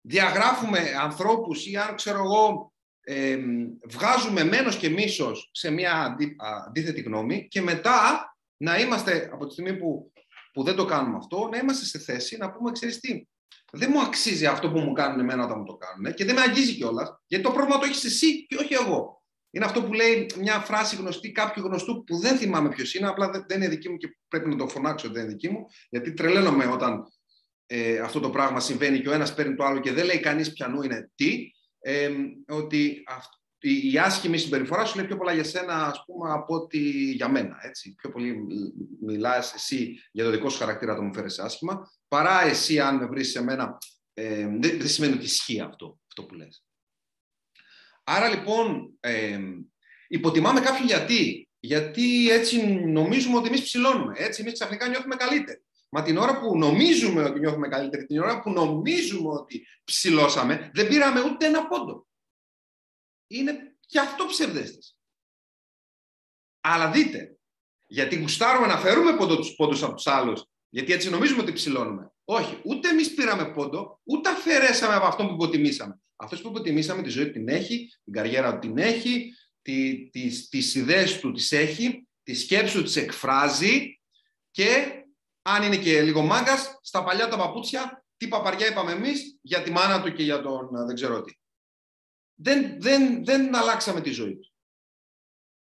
διαγράφουμε 0.00 0.94
ανθρώπους 1.00 1.66
ή 1.66 1.76
αν, 1.76 1.94
ξέρω 1.94 2.18
εγώ, 2.18 2.72
βγάζουμε 3.88 4.44
μένος 4.44 4.76
και 4.76 4.88
μίσος 4.88 5.50
σε 5.52 5.70
μια 5.70 6.16
αντίθετη 6.66 7.00
γνώμη 7.00 7.48
και 7.48 7.60
μετά 7.60 8.24
να 8.56 8.78
είμαστε, 8.78 9.30
από 9.32 9.46
τη 9.46 9.52
στιγμή 9.52 9.76
που, 9.76 10.12
που 10.52 10.62
δεν 10.62 10.74
το 10.74 10.84
κάνουμε 10.84 11.16
αυτό, 11.16 11.48
να 11.52 11.58
είμαστε 11.58 11.84
σε 11.84 11.98
θέση 11.98 12.36
να 12.36 12.52
πούμε, 12.52 12.72
ξέρεις 12.72 13.00
τι, 13.00 13.26
δεν 13.72 13.90
μου 13.92 14.00
αξίζει 14.00 14.46
αυτό 14.46 14.70
που 14.70 14.78
μου 14.78 14.92
κάνουν 14.92 15.20
εμένα 15.20 15.44
όταν 15.44 15.58
μου 15.58 15.64
το 15.64 15.76
κάνουν 15.76 16.14
και 16.14 16.24
δεν 16.24 16.34
με 16.34 16.40
αγγίζει 16.40 16.74
κιόλας, 16.74 17.20
γιατί 17.26 17.44
το 17.44 17.50
πρόβλημα 17.50 17.78
το 17.78 17.86
έχεις 17.86 18.04
εσύ 18.04 18.46
και 18.46 18.56
όχι 18.56 18.74
εγώ. 18.74 19.19
Είναι 19.50 19.64
αυτό 19.64 19.82
που 19.82 19.92
λέει 19.92 20.26
μια 20.38 20.58
φράση 20.58 20.96
γνωστή 20.96 21.32
κάποιου 21.32 21.64
γνωστού 21.64 22.04
που 22.04 22.16
δεν 22.16 22.36
θυμάμαι 22.36 22.68
ποιος 22.68 22.94
είναι, 22.94 23.06
απλά 23.06 23.30
δεν 23.46 23.56
είναι 23.56 23.68
δική 23.68 23.88
μου 23.88 23.96
και 23.96 24.16
πρέπει 24.28 24.48
να 24.48 24.56
το 24.56 24.68
φωνάξω 24.68 25.06
ότι 25.06 25.14
δεν 25.16 25.24
είναι 25.24 25.32
δική 25.32 25.48
μου, 25.48 25.66
γιατί 25.88 26.12
τρελαίνομαι 26.12 26.66
όταν 26.66 27.04
ε, 27.66 27.98
αυτό 27.98 28.20
το 28.20 28.30
πράγμα 28.30 28.60
συμβαίνει 28.60 29.00
και 29.00 29.08
ο 29.08 29.12
ένας 29.12 29.34
παίρνει 29.34 29.54
το 29.54 29.64
άλλο 29.64 29.80
και 29.80 29.92
δεν 29.92 30.04
λέει 30.04 30.20
κανείς 30.20 30.52
πιανού 30.52 30.82
είναι 30.82 31.10
τι. 31.14 31.50
Ε, 31.78 32.10
ότι 32.48 33.04
η, 33.58 33.92
η 33.92 33.98
άσχημη 33.98 34.38
συμπεριφορά 34.38 34.84
σου 34.84 34.96
λέει 34.96 35.06
πιο 35.06 35.16
πολλά 35.16 35.32
για 35.32 35.44
σένα 35.44 35.86
ας 35.86 36.04
πούμε, 36.06 36.32
από 36.32 36.54
ότι 36.54 36.78
για 37.10 37.28
μένα. 37.28 37.58
Έτσι. 37.62 37.94
Πιο 37.94 38.10
πολύ 38.10 38.36
μιλάς 39.00 39.54
εσύ 39.54 40.00
για 40.12 40.24
το 40.24 40.30
δικό 40.30 40.48
σου 40.48 40.58
χαρακτήρα 40.58 40.94
το 40.94 41.02
μου 41.02 41.14
φέρεσαι 41.14 41.42
άσχημα, 41.42 41.90
παρά 42.08 42.44
εσύ 42.44 42.80
αν 42.80 42.96
με 42.96 43.06
βρεις 43.06 43.30
σε 43.30 43.42
μένα. 43.42 43.78
Ε, 44.14 44.46
δεν, 44.46 44.78
δεν 44.78 44.88
σημαίνει 44.88 45.12
ότι 45.14 45.24
ισχύει 45.24 45.60
αυτό, 45.60 45.98
αυτό 46.06 46.24
που 46.24 46.34
λες. 46.34 46.64
Άρα 48.12 48.28
λοιπόν 48.28 48.96
ε, 49.00 49.38
υποτιμάμε 50.08 50.60
κάποιον 50.60 50.86
γιατί. 50.86 51.48
Γιατί 51.60 52.30
έτσι 52.30 52.66
νομίζουμε 52.74 53.36
ότι 53.36 53.48
εμείς 53.48 53.62
ψηλώνουμε. 53.62 54.14
Έτσι 54.16 54.40
εμείς 54.40 54.52
ξαφνικά 54.52 54.88
νιώθουμε 54.88 55.16
καλύτεροι. 55.16 55.62
Μα 55.88 56.02
την 56.02 56.16
ώρα 56.16 56.40
που 56.40 56.58
νομίζουμε 56.58 57.22
ότι 57.22 57.38
νιώθουμε 57.38 57.68
καλύτεροι, 57.68 58.06
την 58.06 58.20
ώρα 58.20 58.40
που 58.40 58.50
νομίζουμε 58.50 59.28
ότι 59.28 59.66
ψηλώσαμε, 59.84 60.70
δεν 60.74 60.88
πήραμε 60.88 61.20
ούτε 61.20 61.46
ένα 61.46 61.66
πόντο. 61.66 62.06
Είναι 63.26 63.76
και 63.86 63.98
αυτό 63.98 64.26
ψευδέστηση. 64.26 64.96
Αλλά 66.60 66.90
δείτε, 66.90 67.38
γιατί 67.86 68.16
γουστάρουμε 68.16 68.66
να 68.66 68.78
φέρουμε 68.78 69.16
πόντο 69.16 69.36
τους 69.36 69.54
πόντους 69.54 69.82
από 69.82 69.94
τους 69.94 70.06
άλλους, 70.06 70.44
γιατί 70.68 70.92
έτσι 70.92 71.10
νομίζουμε 71.10 71.42
ότι 71.42 71.52
ψηλώνουμε. 71.52 72.12
Όχι, 72.24 72.60
ούτε 72.64 72.88
εμείς 72.88 73.14
πήραμε 73.14 73.52
πόντο, 73.52 74.00
ούτε 74.04 74.30
αφαιρέσαμε 74.30 74.94
από 74.94 75.06
αυτό 75.06 75.26
που 75.26 75.32
υποτιμήσαμε. 75.32 76.00
Αυτός 76.22 76.40
που 76.40 76.48
υποτιμήσαμε 76.48 77.02
τη 77.02 77.08
ζωή 77.08 77.30
την 77.30 77.48
έχει, 77.48 77.88
την 78.04 78.12
καριέρα 78.12 78.52
του 78.52 78.58
την 78.58 78.78
έχει, 78.78 79.34
τι, 79.62 80.08
τις, 80.10 80.48
τις 80.48 80.74
ιδέες 80.74 81.20
του 81.20 81.32
τις 81.32 81.52
έχει, 81.52 82.08
τη 82.22 82.34
σκέψη 82.34 82.74
του 82.74 82.82
τις 82.82 82.96
εκφράζει 82.96 84.00
και 84.50 85.00
αν 85.42 85.62
είναι 85.62 85.76
και 85.76 86.02
λίγο 86.02 86.22
μάγκας, 86.22 86.78
στα 86.82 87.04
παλιά 87.04 87.28
τα 87.28 87.36
παπούτσια, 87.36 88.04
τι 88.16 88.28
παπαριά 88.28 88.66
είπαμε 88.66 88.92
εμείς 88.92 89.38
για 89.42 89.62
τη 89.62 89.70
μάνα 89.70 90.02
του 90.02 90.12
και 90.12 90.22
για 90.22 90.42
τον 90.42 90.86
δεν 90.86 90.94
ξέρω 90.94 91.22
τι. 91.22 91.32
Δεν, 92.34 92.80
δεν, 92.80 93.24
δεν 93.24 93.54
αλλάξαμε 93.54 94.00
τη 94.00 94.10
ζωή 94.10 94.38
του. 94.38 94.52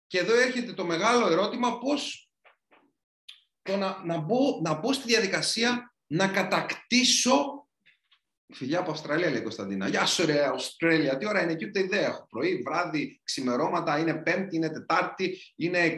Και 0.07 0.19
εδώ 0.19 0.35
έρχεται 0.35 0.73
το 0.73 0.85
μεγάλο 0.85 1.27
ερώτημα 1.27 1.77
πώς 1.77 2.29
το 3.61 3.77
να, 3.77 4.05
να, 4.05 4.17
μπω, 4.17 4.61
να 4.61 4.73
μπω 4.73 4.93
στη 4.93 5.07
διαδικασία 5.07 5.95
να 6.07 6.27
κατακτήσω 6.27 7.58
Φιλιά 8.53 8.79
από 8.79 8.91
Αυστραλία, 8.91 9.29
λέει 9.29 9.41
Κωνσταντίνα. 9.41 9.87
Γεια 9.87 10.05
σου, 10.05 10.25
ρε, 10.25 10.45
Αυστραλία. 10.45 11.17
Τι 11.17 11.27
ώρα 11.27 11.41
είναι 11.41 11.51
εκεί, 11.51 11.65
ούτε 11.65 11.79
ιδέα 11.79 12.07
έχω. 12.07 12.27
Πρωί, 12.29 12.61
βράδυ, 12.65 13.21
ξημερώματα, 13.23 13.99
είναι 13.99 14.13
Πέμπτη, 14.13 14.55
είναι 14.55 14.69
Τετάρτη, 14.69 15.53
είναι 15.55 15.95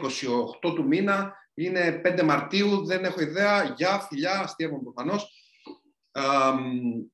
28 0.62 0.74
του 0.74 0.86
μήνα, 0.86 1.34
είναι 1.54 2.00
5 2.04 2.22
Μαρτίου, 2.22 2.86
δεν 2.86 3.04
έχω 3.04 3.20
ιδέα. 3.20 3.74
Γεια, 3.76 4.00
φιλιά, 4.00 4.40
αστείευμα 4.40 4.78
προφανώς. 4.78 5.32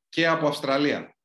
Και 0.08 0.26
από 0.26 0.46
Αυστραλία. 0.46 1.16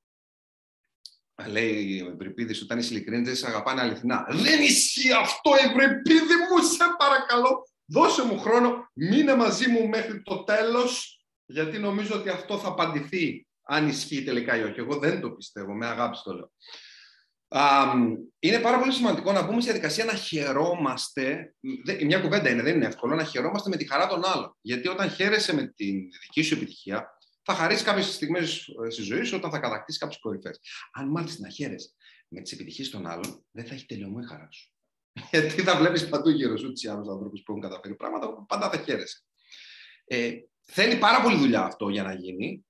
Λέει 1.47 2.01
ο 2.01 2.11
Ευρυπίδης, 2.11 2.61
όταν 2.61 2.78
είσαι 2.78 2.93
ειλικρινής, 2.93 3.28
δεν 3.28 3.36
σε 3.36 3.47
αγαπάνε 3.47 3.82
αληθινά. 3.82 4.28
Δεν 4.30 4.61
ισχύει 4.61 5.14
αυτό, 5.14 5.51
Ευρυπίδη 5.53 6.36
μου, 6.49 6.64
σε 6.64 6.84
παρακαλώ. 6.97 7.68
Δώσε 7.86 8.26
μου 8.26 8.39
χρόνο, 8.39 8.89
μείνε 8.93 9.36
μαζί 9.36 9.70
μου 9.70 9.88
μέχρι 9.88 10.22
το 10.22 10.43
τέλος, 10.43 11.22
γιατί 11.45 11.80
νομίζω 11.80 12.16
ότι 12.16 12.30
αυτό 12.30 12.57
θα 12.57 12.68
απαντηθεί 12.68 13.47
αν 13.64 13.88
ισχύει 13.88 14.24
τελικά 14.24 14.57
ή 14.57 14.64
όχι. 14.64 14.80
Εγώ 14.80 14.97
δεν 14.97 15.22
το 15.22 15.32
πιστεύω, 15.32 15.74
με 15.74 15.86
αγάπη 15.86 16.18
το 16.24 16.34
λέω. 16.34 16.51
Είναι 18.39 18.59
πάρα 18.59 18.80
πολύ 18.80 18.91
σημαντικό 18.91 19.32
να 19.32 19.41
μπούμε 19.41 19.61
στη 19.61 19.72
διαδικασία 19.72 20.05
να 20.05 20.14
χαιρόμαστε. 20.14 21.55
Μια 22.03 22.20
κουβέντα 22.20 22.49
είναι, 22.49 22.61
δεν 22.61 22.76
είναι 22.76 22.86
εύκολο, 22.86 23.16
να 23.16 23.24
χαιρόμαστε 23.24 23.70
με 23.70 23.78
τη 23.78 23.88
χαρά 23.88 24.07
των 24.07 24.22
άλλων. 24.26 24.57
Γιατί 24.61 24.88
όταν 24.88 25.09
χαίρεσαι 25.09 25.55
με 25.55 25.74
τη 25.76 25.91
δική 26.22 26.41
σου 26.41 26.53
επιτυχία, 26.53 27.18
θα 27.43 27.53
χαρίσεις 27.53 27.84
κάποιες 27.84 28.14
στιγμές 28.14 28.70
στη 28.89 29.01
ζωή 29.01 29.24
σου 29.24 29.36
όταν 29.38 29.51
θα 29.51 29.59
κατακτήσεις 29.59 30.01
κάποιες 30.01 30.20
κορυφές. 30.20 30.59
Αν 30.93 31.09
μάλιστα 31.09 31.41
να 31.41 31.49
χαίρεσαι 31.49 31.89
με 32.28 32.41
τις 32.41 32.51
επιτυχίες 32.51 32.89
των 32.89 33.07
άλλων, 33.07 33.45
δεν 33.51 33.66
θα 33.66 33.74
έχει 33.74 33.86
τελειωμό 33.86 34.20
η 34.22 34.26
χαρά 34.26 34.47
σου. 34.51 34.72
Γιατί 35.32 35.61
θα 35.61 35.78
βλέπεις 35.78 36.09
παντού 36.09 36.30
γύρω 36.30 36.57
σου 36.57 36.72
τους 36.72 36.86
άλλους 36.86 37.07
ανθρώπους 37.07 37.41
που 37.41 37.51
έχουν 37.51 37.64
καταφέρει 37.64 37.95
πράγματα 37.95 38.34
που 38.34 38.45
πάντα 38.45 38.70
θα 38.70 38.78
χαίρεσαι. 38.78 39.24
Ε, 40.05 40.32
θέλει 40.66 40.97
πάρα 40.97 41.22
πολύ 41.22 41.38
δουλειά 41.38 41.61
αυτό 41.61 41.89
για 41.89 42.03
να 42.03 42.14
γίνει. 42.14 42.66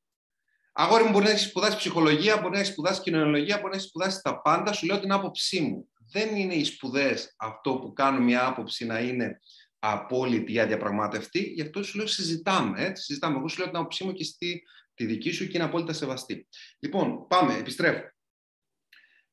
Αγόρι 0.76 1.04
μου 1.04 1.10
μπορεί 1.10 1.24
να 1.24 1.30
έχεις 1.30 1.44
σπουδάσει 1.44 1.78
ψυχολογία, 1.78 2.38
μπορεί 2.38 2.54
να 2.54 2.60
έχεις 2.60 2.72
σπουδάσει 2.72 3.02
κοινωνιολογία, 3.02 3.56
μπορεί 3.56 3.70
να 3.70 3.76
έχεις 3.76 3.88
σπουδάσει 3.88 4.22
τα 4.22 4.42
πάντα. 4.42 4.74
Σου 4.74 4.86
λέω 4.86 5.00
την 5.00 5.12
άποψή 5.12 5.62
μου. 5.62 5.90
Δεν 6.12 6.36
είναι 6.36 6.54
οι 6.54 6.64
σπουδές 6.64 7.34
αυτό 7.38 7.76
που 7.76 7.94
κάνουν 7.94 8.24
μια 8.24 8.46
άποψη 8.48 8.86
να 8.86 9.00
είναι 9.00 9.40
απόλυτη 9.80 10.54
ή 10.54 10.60
αδιαπραγμάτευτη. 10.60 11.40
Γι' 11.40 11.62
αυτό 11.62 11.84
σου 11.84 11.98
λέω 11.98 12.08
συζητάμε. 12.08 12.84
Έτσι, 12.84 13.04
συζητάμε. 13.04 13.38
Εγώ 13.38 13.48
σου 13.48 13.58
λέω 13.58 13.68
την 13.68 13.78
άποψή 13.78 14.04
μου 14.04 14.14
και 14.14 14.24
στη 14.24 14.64
τη 14.94 15.06
δική 15.06 15.32
σου 15.32 15.48
και 15.48 15.58
είναι 15.58 15.66
απόλυτα 15.66 15.94
σεβαστή. 15.94 16.48
Λοιπόν, 16.80 17.28
πάμε, 17.28 17.58
επιστρέφω. 17.58 18.12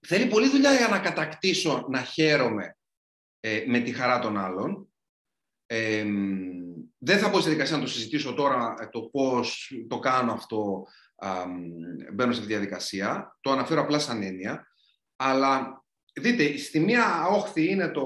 Θέλει 0.07 0.26
πολλή 0.26 0.49
δουλειά 0.49 0.74
για 0.74 0.88
να 0.88 0.99
κατακτήσω, 0.99 1.86
να 1.91 2.03
χαίρομαι 2.03 2.76
ε, 3.41 3.64
με 3.66 3.80
τη 3.80 3.93
χαρά 3.93 4.18
των 4.18 4.38
άλλων. 4.38 4.93
Ε, 5.66 6.07
δεν 6.99 7.18
θα 7.18 7.30
πω 7.30 7.41
στη 7.41 7.51
δικασία 7.51 7.76
να 7.76 7.82
το 7.82 7.88
συζητήσω 7.88 8.34
τώρα 8.34 8.74
ε, 8.80 8.86
το 8.86 9.01
πώς 9.01 9.72
το 9.88 9.99
κάνω 9.99 10.32
αυτό 10.32 10.86
α, 11.20 11.44
μπαίνω 12.12 12.32
σε 12.32 12.38
αυτή 12.38 12.52
τη 12.52 12.58
διαδικασία. 12.58 13.36
Το 13.40 13.50
αναφέρω 13.50 13.80
απλά 13.80 13.98
σαν 13.98 14.22
έννοια. 14.22 14.66
Αλλά 15.16 15.84
δείτε, 16.20 16.56
στη 16.56 16.80
μία 16.80 17.26
όχθη 17.26 17.70
είναι 17.70 17.88
το 17.88 18.04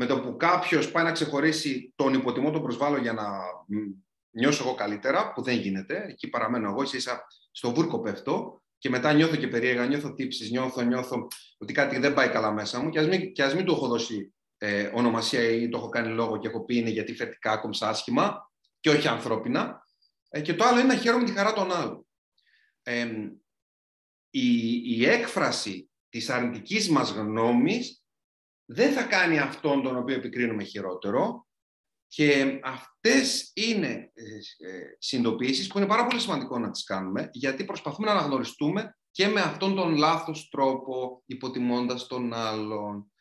με 0.00 0.06
το 0.06 0.20
που 0.20 0.36
κάποιος 0.36 0.90
πάει 0.90 1.04
να 1.04 1.12
ξεχωρίσει 1.12 1.92
τον 1.96 2.14
υποτιμό, 2.14 2.50
τον 2.50 2.62
προσβάλλω 2.62 2.98
για 2.98 3.12
να 3.12 3.24
νιώσω 4.30 4.64
εγώ 4.64 4.74
καλύτερα, 4.74 5.32
που 5.32 5.42
δεν 5.42 5.56
γίνεται. 5.56 6.04
Εκεί 6.08 6.28
παραμένω 6.28 6.68
εγώ, 6.68 6.82
ίσα 6.82 7.26
στο 7.50 7.74
βούρκο 7.74 8.00
πέφτω 8.00 8.62
και 8.78 8.88
μετά 8.88 9.12
νιώθω 9.12 9.36
και 9.36 9.48
περίεργα, 9.48 9.86
νιώθω 9.86 10.14
τύψεις, 10.14 10.50
νιώθω, 10.50 10.82
νιώθω 10.82 11.26
ότι 11.58 11.72
κάτι 11.72 11.98
δεν 11.98 12.14
πάει 12.14 12.28
καλά 12.28 12.52
μέσα 12.52 12.82
μου 12.82 12.90
και 12.90 12.98
ας 12.98 13.06
μην, 13.08 13.32
και 13.32 13.42
ας 13.42 13.54
μην 13.54 13.64
του 13.64 13.72
έχω 13.72 13.86
δώσει 13.86 14.34
ε, 14.58 14.90
ονομασία 14.94 15.42
ή 15.42 15.68
το 15.68 15.78
έχω 15.78 15.88
κάνει 15.88 16.08
λόγο 16.08 16.38
και 16.38 16.48
έχω 16.48 16.64
πει 16.64 16.76
είναι 16.76 16.90
γιατί 16.90 17.14
φερτικά 17.14 17.52
άκομψα 17.52 17.88
άσχημα 17.88 18.50
και 18.80 18.90
όχι 18.90 19.08
ανθρώπινα. 19.08 19.82
Ε, 20.28 20.40
και 20.40 20.54
το 20.54 20.64
άλλο 20.64 20.78
είναι 20.78 20.94
να 20.94 21.00
χαίρομαι 21.00 21.24
τη 21.24 21.32
χαρά 21.32 21.52
των 21.52 21.72
άλλων. 21.72 22.06
Ε, 22.88 23.06
η, 24.30 24.80
η 24.84 25.06
έκφραση 25.06 25.90
της 26.08 26.30
αρνητικής 26.30 26.88
μας 26.88 27.10
γνώμης 27.10 28.04
δεν 28.64 28.92
θα 28.92 29.02
κάνει 29.02 29.38
αυτόν 29.38 29.82
τον 29.82 29.96
οποίο 29.96 30.14
επικρίνουμε 30.14 30.64
χειρότερο 30.64 31.46
και 32.06 32.60
αυτές 32.62 33.50
είναι 33.54 34.12
ε, 34.14 34.22
ε, 34.68 34.96
συνειδητοποιήσεις 34.98 35.66
που 35.66 35.78
είναι 35.78 35.86
πάρα 35.86 36.06
πολύ 36.06 36.20
σημαντικό 36.20 36.58
να 36.58 36.70
τις 36.70 36.84
κάνουμε 36.84 37.28
γιατί 37.32 37.64
προσπαθούμε 37.64 38.06
να 38.06 38.12
αναγνωριστούμε 38.12 38.98
και 39.10 39.28
με 39.28 39.40
αυτόν 39.40 39.74
τον 39.74 39.96
λάθος 39.96 40.48
τρόπο 40.48 41.22
υποτιμώντας 41.26 42.06
τον 42.06 42.32
άλλον. 42.32 43.12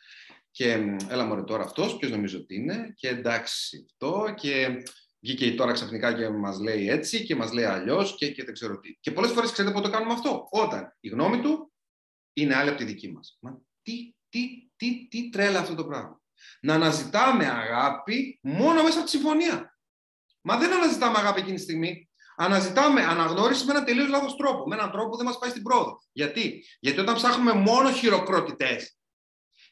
Και 0.51 0.71
έλα 1.09 1.25
μωρέ 1.25 1.43
τώρα 1.43 1.63
αυτός, 1.63 1.97
ποιος 1.97 2.11
νομίζω 2.11 2.37
ότι 2.37 2.55
είναι 2.55 2.93
και 2.95 3.07
εντάξει 3.07 3.85
αυτό 3.85 4.33
και 4.35 4.83
βγήκε 5.19 5.51
τώρα 5.51 5.71
ξαφνικά 5.71 6.13
και 6.13 6.29
μας 6.29 6.59
λέει 6.59 6.89
έτσι 6.89 7.23
και 7.23 7.35
μας 7.35 7.51
λέει 7.51 7.65
αλλιώς 7.65 8.15
και, 8.15 8.31
και 8.31 8.43
δεν 8.43 8.53
ξέρω 8.53 8.79
τι. 8.79 8.97
Και 8.99 9.11
πολλές 9.11 9.31
φορές 9.31 9.51
ξέρετε 9.51 9.73
πότε 9.73 9.87
το 9.87 9.93
κάνουμε 9.93 10.13
αυτό. 10.13 10.47
Όταν 10.51 10.95
η 10.99 11.09
γνώμη 11.09 11.41
του 11.41 11.73
είναι 12.33 12.55
άλλη 12.55 12.69
από 12.69 12.77
τη 12.77 12.83
δική 12.83 13.11
μας. 13.11 13.37
Μα 13.41 13.61
τι, 13.81 14.15
τι, 14.29 14.69
τι, 14.75 15.07
τι 15.07 15.29
τρέλα 15.29 15.59
αυτό 15.59 15.75
το 15.75 15.85
πράγμα. 15.85 16.21
Να 16.61 16.73
αναζητάμε 16.73 17.45
αγάπη 17.45 18.39
μόνο 18.41 18.83
μέσα 18.83 18.95
από 18.97 19.05
τη 19.05 19.09
συμφωνία. 19.09 19.77
Μα 20.41 20.57
δεν 20.57 20.73
αναζητάμε 20.73 21.17
αγάπη 21.17 21.39
εκείνη 21.39 21.55
τη 21.55 21.61
στιγμή. 21.61 22.09
Αναζητάμε 22.35 23.03
αναγνώριση 23.03 23.65
με 23.65 23.71
έναν 23.71 23.85
τελείως 23.85 24.07
λάθος 24.09 24.35
τρόπο. 24.35 24.67
Με 24.67 24.75
έναν 24.75 24.91
τρόπο 24.91 25.09
που 25.09 25.17
δεν 25.17 25.25
μας 25.25 25.37
πάει 25.37 25.49
στην 25.49 25.63
πρόοδο. 25.63 25.97
Γιατί; 26.11 26.65
Γιατί 26.79 26.99
όταν 26.99 27.15
ψάχνουμε 27.15 27.53
μόνο 27.53 27.91
χειροκροτητές 27.91 28.97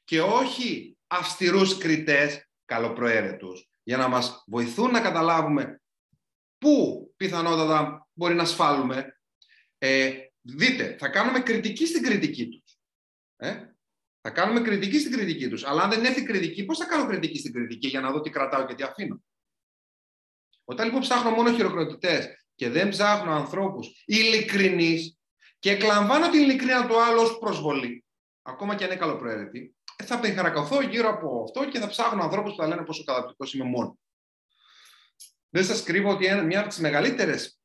και 0.04 0.22
όχι 0.22 0.98
αυστηρούς 1.08 1.78
κριτές 1.78 2.50
καλοπροαίρετους, 2.66 3.70
για 3.86 3.97
να 3.97 4.07
μας 4.07 4.43
βοηθούν 4.47 4.91
να 4.91 5.01
καταλάβουμε 5.01 5.81
πού 6.57 7.13
πιθανότατα 7.17 8.07
μπορεί 8.13 8.33
να 8.33 8.41
ασφάλουμε, 8.41 9.19
ε, 9.77 10.13
δείτε, 10.41 10.95
θα 10.99 11.09
κάνουμε 11.09 11.39
κριτική 11.39 11.86
στην 11.86 12.03
κριτική 12.03 12.49
τους. 12.49 12.79
Ε; 13.36 13.65
Θα 14.21 14.29
κάνουμε 14.29 14.61
κριτική 14.61 14.99
στην 14.99 15.11
κριτική 15.11 15.49
τους. 15.49 15.65
Αλλά 15.65 15.83
αν 15.83 15.89
δεν 15.89 16.05
έρθει 16.05 16.23
κριτική, 16.23 16.65
πώς 16.65 16.77
θα 16.77 16.86
κάνω 16.86 17.07
κριτική 17.07 17.39
στην 17.39 17.53
κριτική 17.53 17.88
για 17.88 18.01
να 18.01 18.11
δω 18.11 18.21
τι 18.21 18.29
κρατάω 18.29 18.65
και 18.65 18.75
τι 18.75 18.83
αφήνω; 18.83 19.23
Όταν 20.63 20.86
λοιπόν 20.86 21.01
ψάχνω 21.01 21.29
μόνο 21.29 21.53
χειροκροτητές 21.53 22.47
και 22.55 22.69
δεν 22.69 22.89
ψάχνω 22.89 23.31
ανθρώπους 23.31 24.03
ειλικρινείς 24.05 25.17
και 25.59 25.71
εκλαμβάνω 25.71 26.29
την 26.29 26.41
ειλικρίνεια 26.41 26.88
του 26.88 27.01
άλλου 27.01 27.21
ως 27.21 27.38
προσβολή, 27.38 28.05
ακόμα 28.41 28.75
και 28.75 28.83
αν 28.83 28.89
είναι 28.89 28.99
καλοπροαίρετη, 28.99 29.59
ε, 29.59 29.74
θα 30.04 30.20
πενχαρακωθώ 30.20 30.82
γύρω 30.82 31.10
από 31.10 31.43
αυτό 31.43 31.70
και 31.70 31.80
θα 31.80 31.88
ψάχνω 31.88 32.24
ανθρώπους 32.24 32.52
που 32.52 32.62
θα 32.62 32.68
λένε 32.68 32.84
πόσο 32.84 33.04
καταπληκτικός 33.04 33.54
είμαι 33.54 33.64
μόνος. 33.64 33.96
Δεν 35.50 35.66
σας 35.66 35.84
κρύβω 35.84 36.10
ότι 36.10 36.34
μια 36.46 36.60
από 36.60 36.70
τις 36.70 36.80
μεγαλύτερες 36.80 37.60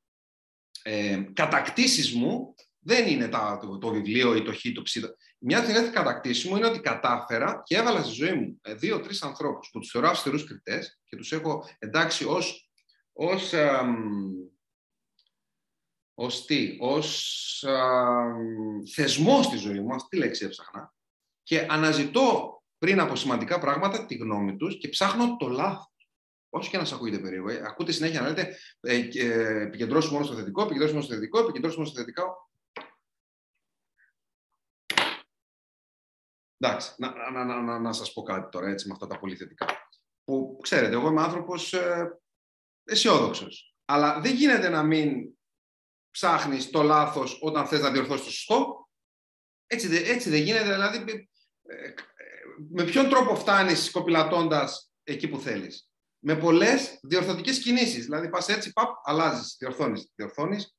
ε, 0.82 1.22
κατακτήσεις 1.32 2.12
μου 2.12 2.54
δεν 2.78 3.06
είναι 3.08 3.28
το, 3.28 3.78
το, 3.78 3.88
βιβλίο 3.90 4.34
ή 4.34 4.42
το 4.42 4.54
χ, 4.54 4.60
το 4.74 4.82
ψ. 4.82 4.96
Μια 5.38 5.58
από 5.58 5.66
τις 5.66 5.90
κατακτήσεις 5.90 6.44
μου 6.44 6.56
είναι 6.56 6.66
ότι 6.66 6.80
κατάφερα 6.80 7.62
και 7.64 7.76
έβαλα 7.76 8.02
στη 8.02 8.12
ζωή 8.12 8.32
μου 8.32 8.60
ε, 8.62 8.74
δύο-τρεις 8.74 9.22
ανθρώπους 9.22 9.70
που 9.72 9.78
τους 9.78 9.90
θεωρώ 9.90 10.08
αυστηρούς 10.08 10.44
κριτές 10.44 11.00
και 11.04 11.16
τους 11.16 11.32
έχω 11.32 11.68
εντάξει 11.78 12.24
ως. 12.24 12.64
Ως, 13.12 13.54
ως 16.14 16.44
τι, 16.44 16.76
ως 16.80 17.64
θεσμό 18.94 19.42
στη 19.42 19.56
ζωή 19.56 19.80
μου, 19.80 19.94
αυτή 19.94 20.08
τη 20.08 20.16
λέξη 20.16 20.44
έψαχνα, 20.44 20.94
και 21.50 21.66
αναζητώ 21.68 22.62
πριν 22.78 23.00
από 23.00 23.16
σημαντικά 23.16 23.58
πράγματα 23.58 24.06
τη 24.06 24.14
γνώμη 24.14 24.56
τους 24.56 24.78
και 24.78 24.88
ψάχνω 24.88 25.36
το 25.36 25.48
λάθος. 25.48 26.08
Όσο 26.48 26.70
και 26.70 26.76
να 26.76 26.84
σας 26.84 26.96
ακούγεται 26.96 27.22
περίεργο. 27.22 27.48
Ε. 27.48 27.62
Ακούτε 27.64 27.92
συνέχεια 27.92 28.20
να 28.20 28.28
λέτε 28.28 28.58
ε, 28.80 29.08
ε, 29.14 29.62
επικεντρώσουμε 29.62 30.12
μόνο 30.12 30.24
στο 30.24 30.34
θετικό, 30.34 30.62
επικεντρώσουμε 30.62 30.98
μόνο 30.98 31.10
στο 31.10 31.14
θετικό, 31.14 31.38
επικεντρώσουμε 31.38 31.84
μόνο 31.84 31.94
στο 31.94 32.00
θετικό. 32.00 32.50
Εντάξει, 36.56 36.94
να, 36.98 37.30
να, 37.30 37.44
να, 37.44 37.60
να, 37.60 37.78
να 37.78 37.92
σας 37.92 38.12
πω 38.12 38.22
κάτι 38.22 38.50
τώρα, 38.50 38.68
έτσι, 38.68 38.86
με 38.86 38.92
αυτά 38.92 39.06
τα 39.06 39.18
πολύ 39.18 39.36
θετικά. 39.36 39.66
Που, 40.24 40.58
ξέρετε, 40.62 40.94
εγώ 40.94 41.08
είμαι 41.08 41.22
άνθρωπος 41.22 41.72
ε, 41.72 42.20
αισιόδοξος. 42.84 43.76
Αλλά 43.84 44.20
δεν 44.20 44.34
γίνεται 44.34 44.68
να 44.68 44.82
μην 44.82 45.38
ψάχνεις 46.10 46.70
το 46.70 46.82
λάθος 46.82 47.38
όταν 47.42 47.66
θες 47.66 47.80
να 47.80 47.90
διορθώσεις 47.90 48.24
το 48.24 48.30
σωστό. 48.30 48.88
Έτσι, 49.72 49.96
έτσι 49.96 50.30
δεν 50.30 50.42
γίνεται, 50.42 50.72
δηλαδή, 50.72 50.96
ε, 50.96 51.12
ε, 51.12 51.29
με 52.70 52.84
ποιον 52.84 53.08
τρόπο 53.08 53.36
φτάνεις 53.36 53.90
κοπηλατώντας 53.90 54.92
εκεί 55.02 55.28
που 55.28 55.38
θέλεις; 55.38 55.90
Με 56.18 56.36
πολλές 56.36 56.98
διορθωτικές 57.02 57.58
κινήσεις. 57.58 58.04
Δηλαδή, 58.04 58.28
πας 58.28 58.48
έτσι, 58.48 58.72
παπ, 58.72 58.96
αλλάζεις, 59.02 59.56
διορθώνεις, 59.58 60.12
διορθώνεις, 60.14 60.74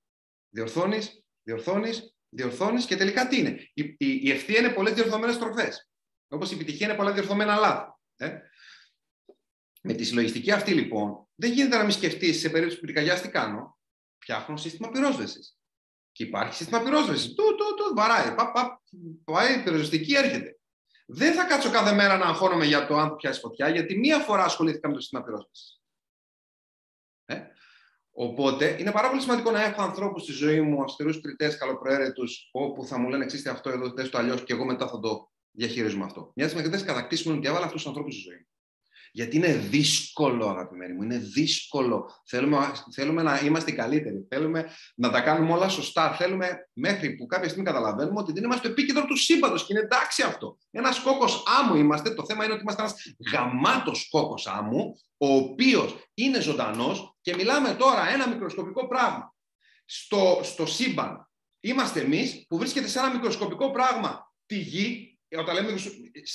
διορθώνεις, 0.50 1.24
διορθώνεις, 1.44 2.16
διορθώνεις 2.30 2.86
και 2.86 2.96
τελικά 2.96 3.28
τι 3.28 3.38
είναι; 3.38 3.70
Η, 3.74 3.84
η, 3.84 3.96
η 4.24 4.32
ευθεία 4.32 4.60
είναι 4.60 4.74
πολλές 4.74 4.94
διορθωμένες 4.94 5.36
στροφέ. 5.36 5.72
Όπως 6.28 6.52
η 6.52 6.56
επιτυχία 6.56 6.88
είναι 6.88 6.96
πολλά 6.96 7.12
διορθωμένα 7.12 7.56
λάθη. 7.56 7.92
Ε; 8.16 8.40
Με 9.82 9.94
τη 9.94 10.04
συλλογιστική 10.04 10.52
αυτή 10.52 10.74
λοιπόν, 10.74 11.28
δεν 11.36 11.52
γίνεται 11.52 11.78
να 11.78 11.84
μην 11.84 11.92
σκεφτείς 11.92 12.40
σε 12.40 12.50
περίπτωση 12.50 12.80
που 12.80 12.86
πυρκαγιά 12.86 13.22
τι 13.22 13.30
κάνω. 13.30 13.80
Φτιάχνω 14.18 14.58
σύστημα 14.58 14.90
πυρόσβεσης. 14.90 15.58
Και 16.12 16.24
υπάρχει 16.24 16.54
σύστημα 16.54 16.82
πυρόσβεσης. 16.82 17.34
Του, 17.34 17.56
του, 17.56 17.76
του, 17.76 17.94
βαράει. 17.96 18.36
Πα, 18.36 18.52
πα, 18.52 18.82
πάει, 19.24 19.60
η 19.60 19.64
πυροσβεστική 19.64 20.16
έρχεται. 20.16 20.56
Δεν 21.14 21.34
θα 21.34 21.44
κάτσω 21.44 21.70
κάθε 21.70 21.94
μέρα 21.94 22.18
να 22.18 22.26
αγχώνομαι 22.26 22.66
για 22.66 22.88
το 22.88 22.98
αν 22.98 23.10
θα 23.10 23.16
πιάσει 23.16 23.40
φωτιά, 23.40 23.70
γιατί 23.70 23.98
μία 23.98 24.20
φορά 24.20 24.44
ασχολήθηκα 24.44 24.88
με 24.88 24.94
το 24.94 25.00
σύστημα 25.00 25.24
πυρόσβεσης. 25.24 25.82
Ε; 27.26 27.42
Οπότε 28.12 28.76
είναι 28.80 28.92
πάρα 28.92 29.10
πολύ 29.10 29.22
σημαντικό 29.22 29.52
να 29.52 29.64
έχω 29.64 29.82
ανθρώπους 29.82 30.24
στη 30.24 30.32
ζωή 30.32 30.62
μου, 30.62 30.82
αυστηρούς 30.82 31.22
κριτές, 31.22 31.58
καλοπροαίρετους, 31.58 32.50
όπου 32.52 32.86
θα 32.86 32.98
μου 32.98 33.10
λένε 33.10 33.24
εξή 33.24 33.50
αυτό 33.50 33.70
εδώ, 33.70 33.94
θες 33.94 34.10
το 34.10 34.18
αλλιώς 34.18 34.44
και 34.44 34.54
εγώ 34.54 34.66
μετά 34.66 34.88
θα 34.88 35.00
το 35.00 35.32
διαχειρίζουμε 35.52 36.06
αυτό. 36.06 36.32
Μιας 36.36 36.52
από 36.52 36.62
τι 36.62 36.66
μεγαλύτερε 36.66 36.94
κατακτήσει 36.94 37.24
μου 37.24 37.30
είναι 37.30 37.40
ότι 37.40 37.48
έβαλα 37.48 37.66
αυτούς 37.66 37.82
τους 37.82 37.90
ανθρώπους 37.90 38.14
στη 38.14 38.24
ζωή 38.24 38.38
μου. 38.38 38.48
Γιατί 39.12 39.38
είναι 39.38 39.54
δύσκολο, 39.54 40.48
αγαπημένοι 40.48 40.94
μου, 40.94 41.04
είναι 41.04 41.18
δύσκολο. 41.18 42.22
Θέλουμε, 42.26 42.72
θέλουμε 42.94 43.22
να 43.22 43.40
είμαστε 43.40 43.72
καλύτεροι. 43.72 44.26
Θέλουμε 44.30 44.70
να 44.96 45.10
τα 45.10 45.22
κάνουμε 45.22 45.54
όλα 45.54 45.70
σωστά. 45.70 46.14
Θέλουμε 46.14 46.70
μέχρι 46.74 47.16
που 47.16 47.26
κάποια 47.26 47.48
στιγμή 47.50 47.66
καταλαβαίνουμε 47.66 48.20
ότι 48.20 48.32
δεν 48.32 48.44
είμαστε 48.44 48.68
το 48.68 48.72
επίκεντρο 48.72 49.06
του 49.06 49.18
σύμπαντος 49.18 49.66
και 49.66 49.74
είναι 49.74 49.82
εντάξει 49.82 50.24
αυτό. 50.24 50.58
Ένας 50.72 51.00
κόκο 51.00 51.26
άμμου 51.60 51.76
είμαστε. 51.76 52.14
Το 52.14 52.26
θέμα 52.26 52.44
είναι 52.44 52.54
ότι 52.54 52.62
είμαστε 52.62 52.82
ένας 52.82 53.16
γαμάτος 53.32 54.08
κόκο 54.10 54.36
άμμου, 54.46 55.00
ο 55.18 55.34
οποίος 55.34 55.96
είναι 56.14 56.42
ζωντανός 56.42 57.18
και 57.22 57.36
μιλάμε 57.36 57.74
τώρα 57.74 58.10
ένα 58.10 58.28
μικροσκοπικό 58.28 58.88
πράγμα. 58.88 59.36
Στο, 59.86 60.40
στο 60.44 60.66
σύμπαν 60.66 61.30
είμαστε 61.60 62.00
εμείς 62.00 62.46
που 62.48 62.58
βρίσκεται 62.58 62.88
σε 62.88 63.00
ένα 63.00 63.14
μικροσκοπικό 63.14 63.72
πράγμα 63.72 64.34
τη 64.46 64.58
γη 64.58 65.11
ε, 65.11 65.11
όταν 65.40 65.56
λέμε 65.56 65.78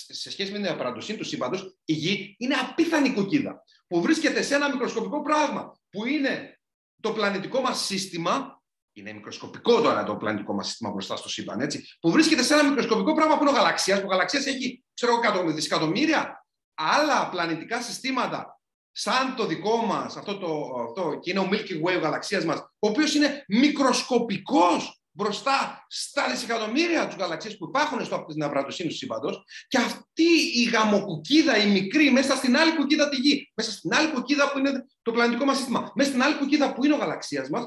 σε 0.08 0.30
σχέση 0.30 0.52
με 0.52 0.58
την 0.58 0.68
απαρατοσύνη 0.68 1.18
του 1.18 1.24
σύμπαντος, 1.24 1.76
η 1.84 1.92
γη 1.92 2.36
είναι 2.38 2.54
απίθανη 2.54 3.12
κουκίδα 3.12 3.62
που 3.86 4.00
βρίσκεται 4.00 4.42
σε 4.42 4.54
ένα 4.54 4.70
μικροσκοπικό 4.70 5.22
πράγμα 5.22 5.78
που 5.90 6.06
είναι 6.06 6.60
το 7.00 7.12
πλανητικό 7.12 7.60
μας 7.60 7.84
σύστημα. 7.84 8.60
Είναι 8.92 9.12
μικροσκοπικό 9.12 9.80
τώρα 9.80 10.04
το 10.04 10.16
πλανητικό 10.16 10.54
μας 10.54 10.66
σύστημα 10.68 10.90
μπροστά 10.90 11.16
στο 11.16 11.28
σύμπαν, 11.28 11.60
έτσι. 11.60 11.84
Που 12.00 12.10
βρίσκεται 12.10 12.42
σε 12.42 12.54
ένα 12.54 12.68
μικροσκοπικό 12.68 13.14
πράγμα 13.14 13.36
που 13.36 13.42
είναι 13.42 13.50
ο 13.50 13.54
γαλαξίας. 13.54 14.00
Που 14.00 14.06
ο 14.06 14.10
γαλαξίας 14.10 14.46
έχει, 14.46 14.84
ξέρω 14.94 15.12
εγώ, 15.24 15.52
δισεκατομμύρια 15.52 16.46
άλλα 16.74 17.28
πλανητικά 17.28 17.82
συστήματα 17.82 18.60
σαν 18.92 19.34
το 19.34 19.46
δικό 19.46 19.76
μας, 19.76 20.16
αυτό, 20.16 20.38
το, 20.38 20.74
αυτό 20.88 21.18
και 21.18 21.30
είναι 21.30 21.40
ο 21.40 21.48
Milky 21.52 21.82
Way 21.84 21.96
ο 21.96 21.98
γαλαξίας 21.98 22.44
μας, 22.44 22.58
ο 22.58 22.88
οποίος 22.88 23.14
είναι 23.14 23.44
μικροσκοπικός 23.48 25.00
μπροστά 25.16 25.86
στα 25.88 26.30
δισεκατομμύρια 26.30 27.06
τους 27.06 27.16
γαλαξίες 27.16 27.56
που 27.56 27.64
υπάρχουν 27.64 28.04
στην 28.28 28.42
απαρατοσύνη 28.42 28.88
του 28.88 28.94
σύμπαντος 28.94 29.44
και 29.68 29.78
αυτή 29.78 30.28
η 30.54 30.62
γαμοκουκίδα, 30.62 31.56
η 31.56 31.70
μικρή, 31.70 32.10
μέσα 32.10 32.36
στην 32.36 32.56
άλλη 32.56 32.76
κουκίδα 32.76 33.08
τη 33.08 33.16
γη, 33.16 33.52
μέσα 33.54 33.70
στην 33.72 33.94
άλλη 33.94 34.12
κουκίδα 34.12 34.52
που 34.52 34.58
είναι 34.58 34.86
το 35.02 35.12
πλανητικό 35.12 35.44
μας 35.44 35.56
σύστημα, 35.56 35.92
μέσα 35.94 36.10
στην 36.10 36.22
άλλη 36.22 36.36
κουκίδα 36.36 36.72
που 36.72 36.84
είναι 36.84 36.94
ο 36.94 36.96
γαλαξίας 36.96 37.48
μας, 37.48 37.64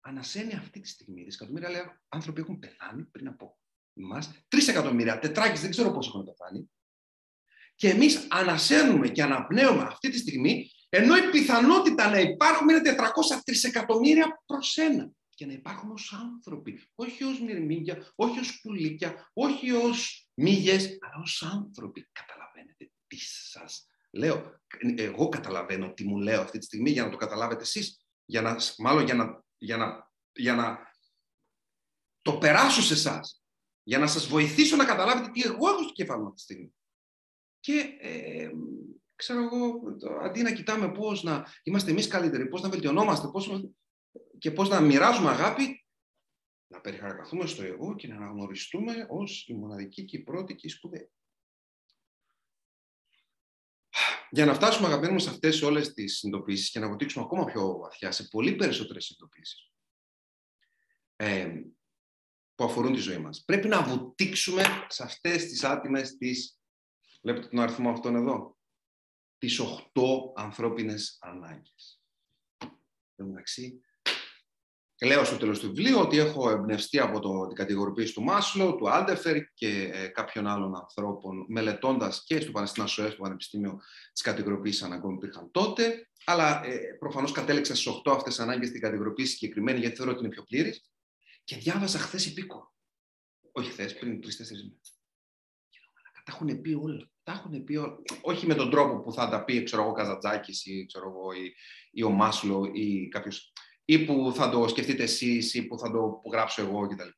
ανασένει 0.00 0.54
αυτή 0.54 0.80
τη 0.80 0.88
στιγμή. 0.88 1.22
Δισεκατομμύρια 1.22 1.68
άλλοι 1.68 1.78
άνθρωποι 2.08 2.40
έχουν 2.40 2.58
πεθάνει 2.58 3.02
πριν 3.02 3.28
από 3.28 3.58
εμάς. 3.94 4.30
Τρεις 4.48 4.68
εκατομμύρια, 4.68 5.18
τετράκις, 5.18 5.60
δεν 5.60 5.70
ξέρω 5.70 5.90
πώ 5.90 5.98
έχουν 6.06 6.24
πεθάνει. 6.24 6.70
Και 7.74 7.88
εμείς 7.88 8.26
ανασένουμε 8.30 9.08
και 9.08 9.22
αναπνέουμε 9.22 9.82
αυτή 9.82 10.10
τη 10.10 10.18
στιγμή, 10.18 10.70
ενώ 10.88 11.16
η 11.16 11.30
πιθανότητα 11.30 12.10
να 12.10 12.18
υπάρχουμε 12.18 12.72
είναι 12.72 12.82
403 12.82 13.64
εκατομμύρια 13.64 14.42
προς 14.46 14.76
ένα. 14.76 15.10
Και 15.36 15.46
να 15.46 15.52
υπάρχουμε 15.52 15.92
ως 15.92 16.12
άνθρωποι, 16.12 16.82
όχι 16.94 17.24
ως 17.24 17.40
μυρμήγκια, 17.40 18.12
όχι 18.14 18.38
ως 18.38 18.60
πουλίκια, 18.60 19.30
όχι 19.32 19.70
ως 19.70 20.28
μύγες, 20.34 20.98
αλλά 21.00 21.22
ως 21.22 21.42
άνθρωποι. 21.42 22.08
Καταλαβαίνετε 22.12 22.90
τι 23.06 23.16
σας 23.18 23.88
λέω. 24.10 24.60
Εγώ 24.96 25.28
καταλαβαίνω 25.28 25.92
τι 25.92 26.04
μου 26.04 26.18
λέω 26.18 26.40
αυτή 26.40 26.58
τη 26.58 26.64
στιγμή 26.64 26.90
για 26.90 27.04
να 27.04 27.10
το 27.10 27.16
καταλάβετε 27.16 27.62
εσείς. 27.62 28.06
Για 28.24 28.42
να, 28.42 28.56
μάλλον 28.78 29.04
για 29.04 29.14
να, 29.14 29.44
για, 29.58 29.76
να, 29.76 30.12
για 30.32 30.54
να 30.54 30.78
το 32.22 32.38
περάσω 32.38 32.82
σε 32.82 32.92
εσάς. 32.92 33.44
Για 33.82 33.98
να 33.98 34.06
σας 34.06 34.26
βοηθήσω 34.26 34.76
να 34.76 34.84
καταλάβετε 34.84 35.30
τι 35.30 35.42
εγώ 35.42 35.68
έχω 35.68 35.82
στο 35.82 35.92
κεφάλι 35.92 36.20
μου 36.20 36.26
αυτή 36.26 36.36
τη 36.36 36.42
στιγμή. 36.42 36.74
Και 37.60 37.96
ε, 38.00 38.50
ξέρω 39.14 39.42
εγώ, 39.42 39.80
αντί 40.22 40.42
να 40.42 40.52
κοιτάμε 40.52 40.92
πώς 40.92 41.22
να 41.22 41.46
είμαστε 41.62 41.90
εμείς 41.90 42.06
καλύτεροι, 42.08 42.48
πώς 42.48 42.62
να 42.62 42.68
βελτιωνόμαστε 42.68 43.28
πώς, 43.28 43.70
και 44.38 44.50
πώς 44.50 44.68
να 44.68 44.80
μοιράζουμε 44.80 45.30
αγάπη, 45.30 45.86
να 46.66 46.80
περιχαρακαθούμε 46.80 47.46
στο 47.46 47.62
εγώ 47.62 47.94
και 47.94 48.08
να 48.08 48.16
αναγνωριστούμε 48.16 49.06
ως 49.08 49.48
η 49.48 49.54
μοναδική 49.54 50.04
και 50.04 50.16
η 50.16 50.22
πρώτη 50.22 50.54
και 50.54 50.66
η 50.66 50.70
σπουδαία. 50.70 51.08
Για 54.30 54.46
να 54.46 54.54
φτάσουμε, 54.54 54.86
αγαπημένοι 54.86 55.12
μου, 55.12 55.18
σε 55.18 55.30
αυτές 55.30 55.62
όλες 55.62 55.92
τις 55.92 56.18
συνειδητοποιήσεις 56.18 56.70
και 56.70 56.78
να 56.78 56.88
βοηθήσουμε 56.88 57.24
ακόμα 57.24 57.44
πιο 57.44 57.76
βαθιά 57.76 58.12
σε 58.12 58.28
πολύ 58.28 58.56
περισσότερες 58.56 59.04
συνειδητοποιήσεις 59.04 59.72
ε, 61.16 61.62
που 62.54 62.64
αφορούν 62.64 62.92
τη 62.92 62.98
ζωή 62.98 63.18
μας. 63.18 63.44
Πρέπει 63.44 63.68
να 63.68 63.82
βουτήξουμε 63.82 64.62
σε 64.88 65.02
αυτές 65.02 65.44
τις 65.44 65.64
άτιμες 65.64 66.16
τις 66.16 66.56
Βλέπετε 67.26 67.48
τον 67.48 67.58
αριθμό 67.58 67.90
αυτόν 67.90 68.14
εδώ. 68.14 68.56
Τις 69.38 69.58
οχτώ 69.58 70.32
ανθρώπινες 70.36 71.18
ανάγκες. 71.20 72.02
Εντάξει, 73.16 73.80
λέω 75.04 75.24
στο 75.24 75.36
τέλος 75.36 75.58
του 75.58 75.66
βιβλίου 75.66 75.98
ότι 75.98 76.18
έχω 76.18 76.50
εμπνευστεί 76.50 76.98
από 76.98 77.20
το, 77.20 77.46
την 77.46 77.56
κατηγοριοποίηση 77.56 78.14
του 78.14 78.22
Μάσλοου, 78.22 78.74
του 78.74 78.90
Άλντερφερ 78.90 79.52
και 79.54 79.90
ε, 79.92 80.06
κάποιων 80.06 80.46
άλλων 80.46 80.76
ανθρώπων, 80.76 81.44
μελετώντας 81.48 82.24
και 82.26 82.40
στο 82.40 82.50
Πανεπιστήμιο 82.50 82.88
ΣΟΕ, 82.88 83.10
στο 83.10 83.22
Πανεπιστήμιο 83.22 83.80
της 84.12 84.22
κατηγοροποίησης 84.22 84.82
αναγκών 84.82 85.18
που 85.18 85.26
είχαν 85.26 85.50
τότε, 85.50 86.08
αλλά 86.24 86.64
ε, 86.64 86.78
προφανώς 86.98 87.32
κατέληξα 87.32 87.74
στις 87.74 87.92
8 88.04 88.12
αυτές 88.12 88.40
ανάγκες 88.40 88.70
την 88.70 88.80
κατηγοροποίηση 88.80 89.32
συγκεκριμένη, 89.32 89.78
γιατί 89.78 89.96
θεωρώ 89.96 90.12
ότι 90.12 90.20
είναι 90.20 90.28
πιο 90.28 90.42
πλήρης. 90.42 90.90
Και 91.44 91.56
διάβαζα 91.56 91.98
χθες 91.98 92.26
υπήκο. 92.26 92.74
Όχι 93.52 93.70
χθες, 93.70 93.94
πριν 93.98 94.20
τρει-τέσσερι 94.20 94.60
μέρες. 94.62 94.96
Τα 96.24 96.32
έχουν 96.32 96.60
πει 96.60 96.72
όλα. 96.72 97.10
Τα 97.22 97.32
έχουν 97.32 97.64
πει 97.64 97.76
όλα. 97.76 97.96
Όχι 98.20 98.46
με 98.46 98.54
τον 98.54 98.70
τρόπο 98.70 99.00
που 99.00 99.12
θα 99.12 99.28
τα 99.28 99.44
πει 99.44 99.62
ξέρω 99.62 99.82
εγώ, 99.82 99.92
Καζατζάκης 99.92 100.66
ή, 100.66 100.86
ξέρω 100.86 101.08
εγώ, 101.08 101.32
ή, 101.32 101.54
ή 101.90 102.02
ο 102.02 102.10
Μάσλο 102.10 102.70
ή 102.72 103.08
κάποιος. 103.08 103.52
Ή 103.88 104.04
που 104.04 104.32
θα 104.34 104.50
το 104.50 104.68
σκεφτείτε 104.68 105.02
εσείς 105.02 105.54
ή 105.54 105.66
που 105.66 105.78
θα 105.78 105.90
το 105.90 106.20
που 106.22 106.32
γράψω 106.32 106.62
εγώ 106.62 106.86
κτλ. 106.86 107.08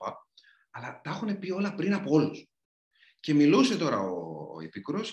Αλλά 0.71 1.01
τα 1.05 1.11
έχουν 1.11 1.39
πει 1.39 1.51
όλα 1.51 1.75
πριν 1.75 1.95
από 1.95 2.11
όλους. 2.11 2.49
Και 3.21 3.35
μιλούσε 3.35 3.77
τώρα 3.77 3.99
ο, 3.99 4.29
ο 4.55 4.61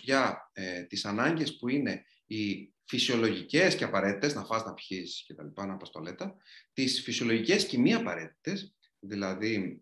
για 0.01 0.49
ε, 0.53 0.83
τις 0.83 1.05
ανάγκες 1.05 1.57
που 1.57 1.67
είναι 1.67 2.05
οι 2.25 2.73
φυσιολογικές 2.85 3.75
και 3.75 3.83
απαραίτητες, 3.83 4.33
να 4.33 4.45
φας, 4.45 4.65
να 4.65 4.73
πιείς 4.73 5.23
και 5.27 5.33
τα 5.33 5.43
λοιπά, 5.43 5.65
να 5.65 5.77
πας 5.77 5.91
τολέτα, 5.91 6.35
τις 6.73 7.01
φυσιολογικές 7.01 7.65
και 7.65 7.77
μη 7.77 7.93
απαραίτητες, 7.93 8.75
δηλαδή 8.99 9.81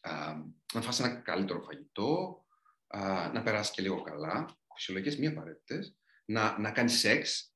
α, 0.00 0.34
να 0.74 0.80
φας 0.80 1.00
ένα 1.00 1.08
καλύτερο 1.14 1.62
φαγητό, 1.62 2.44
να 3.32 3.42
περάσεις 3.42 3.74
και 3.74 3.82
λίγο 3.82 4.02
καλά, 4.02 4.58
φυσιολογικές 4.74 5.16
μη 5.16 5.26
απαραίτητες, 5.26 5.96
να, 6.24 6.58
να 6.58 6.70
κάνεις 6.70 6.98
σεξ, 6.98 7.52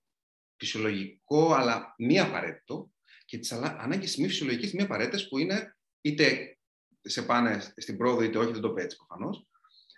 φυσιολογικό 0.56 1.52
αλλά 1.52 1.94
μη 1.98 2.20
απαραίτητο, 2.20 2.90
και 3.28 3.38
τις 3.38 3.52
ανάγκες 3.52 4.16
μη 4.16 4.28
φυσιολογικέ, 4.28 4.70
μη 4.76 4.82
απαραίτητες 4.82 5.28
που 5.28 5.38
είναι 5.38 5.76
είτε 6.00 6.58
σε 7.00 7.22
πάνε 7.22 7.72
στην 7.76 7.96
πρόοδο 7.96 8.22
είτε 8.22 8.38
όχι, 8.38 8.52
δεν 8.52 8.60
το 8.60 8.70
πέτει 8.70 8.96
προφανώς. 8.96 9.46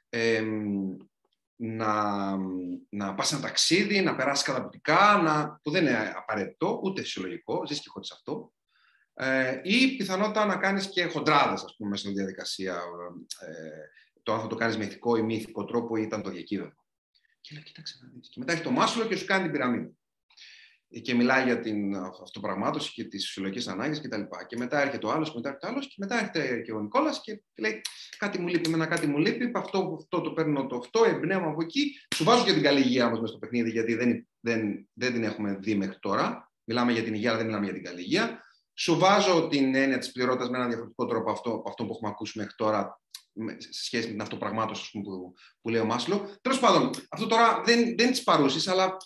Ε, 0.09 0.45
να, 1.57 2.37
να 2.89 3.15
πας 3.15 3.33
ένα 3.33 3.41
ταξίδι, 3.41 4.01
να 4.01 4.17
περάσεις 4.17 4.45
καταπληκτικά, 4.45 5.17
να, 5.23 5.61
που 5.63 5.71
δεν 5.71 5.87
είναι 5.87 6.13
απαραίτητο, 6.17 6.81
ούτε 6.83 7.03
φυσιολογικό, 7.03 7.67
ζεις 7.67 7.81
και 7.81 7.89
χωρίς 7.89 8.13
αυτό. 8.13 8.53
Ε, 9.15 9.61
ή 9.63 9.97
πιθανότητα 9.97 10.45
να 10.45 10.57
κάνεις 10.57 10.89
και 10.89 11.05
χοντράδες, 11.05 11.63
ας 11.63 11.77
πούμε, 11.77 11.91
μέσα 11.91 12.03
στην 12.03 12.15
διαδικασία 12.15 12.75
ε, 13.41 13.51
το 14.23 14.33
αν 14.33 14.41
θα 14.41 14.47
το 14.47 14.55
κάνεις 14.55 14.77
με 14.77 14.85
ηθικό 14.85 15.17
ή 15.17 15.23
μη 15.23 15.35
ηθικό 15.35 15.65
τρόπο 15.65 15.97
ή 15.97 16.03
ήταν 16.03 16.23
το 16.23 16.31
διακύβευμα. 16.31 16.85
Και 17.41 17.55
λέει, 17.55 17.63
κοίταξε 17.63 17.99
να 18.03 18.09
δεις. 18.09 18.29
Και 18.29 18.39
μετά 18.39 18.53
έχει 18.53 18.63
το 18.63 18.71
μάσουλο 18.71 19.07
και 19.07 19.17
σου 19.17 19.25
κάνει 19.25 19.43
την 19.43 19.53
πυραμίδα. 19.53 19.91
Και 21.03 21.15
μιλάει 21.15 21.45
για 21.45 21.61
την 21.61 21.97
αυτοπραγμάτωση 21.97 22.93
και 22.93 23.05
τις 23.05 23.27
φυσιολογικές 23.27 23.69
ανάγκες 23.69 24.01
κτλ. 24.01 24.21
Και, 24.21 24.27
και 24.49 24.57
μετά 24.57 24.81
έρχεται 24.81 25.07
ο 25.07 25.11
άλλος, 25.11 25.31
και 25.31 25.35
μετά 25.37 25.49
έρχεται 25.49 25.67
ο 25.67 25.71
άλλος, 25.71 25.87
και 25.87 25.95
μετά 25.99 26.15
έρχεται 26.15 26.61
και 26.61 26.73
ο 26.73 26.81
Νικόλας 26.81 27.21
και 27.21 27.43
λέει: 27.59 27.81
Κάτι 28.19 28.39
μου 28.39 28.47
λείπει, 28.47 28.73
ένα 28.73 28.87
κάτι 28.87 29.07
μου 29.07 29.19
λείπει. 29.19 29.51
Αυτό, 29.55 29.97
αυτό 29.99 30.21
το 30.21 30.31
παίρνω 30.31 30.67
το 30.67 30.77
αυτό, 30.77 31.05
εμπνέω 31.05 31.39
από 31.39 31.63
εκεί. 31.63 31.93
Σου 32.15 32.25
βάζω 32.25 32.45
και 32.45 32.53
την 32.53 32.63
καλή 32.63 32.81
υγεία 32.81 33.07
όμως 33.07 33.21
μέσα 33.21 33.33
στο 33.33 33.39
παιχνίδι, 33.39 33.71
γιατί 33.71 33.95
δεν, 33.95 34.29
δεν, 34.41 34.89
δεν 34.93 35.13
την 35.13 35.25
έχουμε 35.25 35.59
δει 35.61 35.75
μέχρι 35.75 35.99
τώρα. 35.99 36.53
Μιλάμε 36.65 36.93
για 36.93 37.03
την 37.03 37.15
υγεία, 37.15 37.29
αλλά 37.29 37.39
δεν 37.39 37.47
μιλάμε 37.47 37.65
για 37.65 37.75
την 37.75 37.85
καλή 37.85 38.01
υγεία. 38.01 38.43
Σου 38.75 38.99
βάζω 38.99 39.49
την 39.49 39.75
έννοια 39.75 39.99
της 39.99 40.13
πληρότητας 40.13 40.49
με 40.49 40.57
έναν 40.57 40.69
διαφορετικό 40.69 41.07
τρόπο 41.07 41.31
αυτό, 41.31 41.51
από 41.51 41.69
αυτό 41.69 41.85
που 41.85 41.93
έχουμε 41.93 42.11
ακούσει 42.11 42.39
μέχρι 42.39 42.55
τώρα, 42.57 43.01
σε 43.59 43.85
σχέση 43.85 44.05
με 44.07 44.11
την 44.13 44.23
αυτοπραγμάτωση 44.23 44.91
που, 44.91 45.35
που 45.61 45.69
λέει 45.69 45.81
ο 45.81 45.85
Μάσλο. 45.85 46.37
Τέλος 46.41 46.59
πάντων, 46.59 46.91
αυτό 47.11 47.27
τώρα 47.27 47.63
δεν, 47.65 47.95
δεν 47.97 48.11
της 48.11 48.23
παρούσει, 48.23 48.71
αλλά 48.71 48.97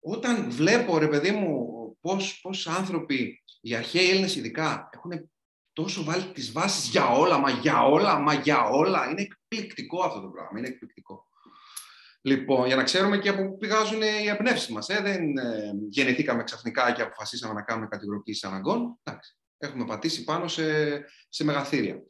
όταν 0.00 0.50
βλέπω, 0.50 0.98
ρε 0.98 1.08
παιδί 1.08 1.30
μου, 1.30 1.66
πώς, 2.00 2.66
άνθρωποι, 2.66 3.42
οι 3.60 3.74
αρχαίοι 3.74 4.08
Έλληνες 4.08 4.36
ειδικά, 4.36 4.88
έχουν 4.92 5.30
τόσο 5.72 6.04
βάλει 6.04 6.24
τις 6.32 6.52
βάσεις 6.52 6.88
για 6.88 7.08
όλα, 7.08 7.38
μα 7.38 7.50
για 7.50 7.82
όλα, 7.82 8.18
μα 8.18 8.34
για 8.34 8.64
όλα. 8.64 9.10
Είναι 9.10 9.22
εκπληκτικό 9.22 10.02
αυτό 10.02 10.20
το 10.20 10.28
πράγμα, 10.28 10.58
είναι 10.58 10.68
εκπληκτικό. 10.68 11.26
Λοιπόν, 12.20 12.66
για 12.66 12.76
να 12.76 12.82
ξέρουμε 12.82 13.18
και 13.18 13.28
από 13.28 13.48
πού 13.48 13.56
πηγάζουν 13.56 14.02
οι 14.02 14.26
εμπνεύσεις 14.28 14.68
μας. 14.68 14.88
Ε, 14.88 15.00
δεν 15.02 15.36
ε, 15.36 15.72
γεννηθήκαμε 15.88 16.44
ξαφνικά 16.44 16.92
και 16.92 17.02
αποφασίσαμε 17.02 17.54
να 17.54 17.62
κάνουμε 17.62 17.86
κατηγοροποίηση 17.86 18.46
αναγκών. 18.46 18.98
Εντάξει, 19.02 19.36
έχουμε 19.58 19.84
πατήσει 19.84 20.24
πάνω 20.24 20.48
σε, 20.48 20.64
σε 21.28 21.44
μεγαθύρια. 21.44 22.02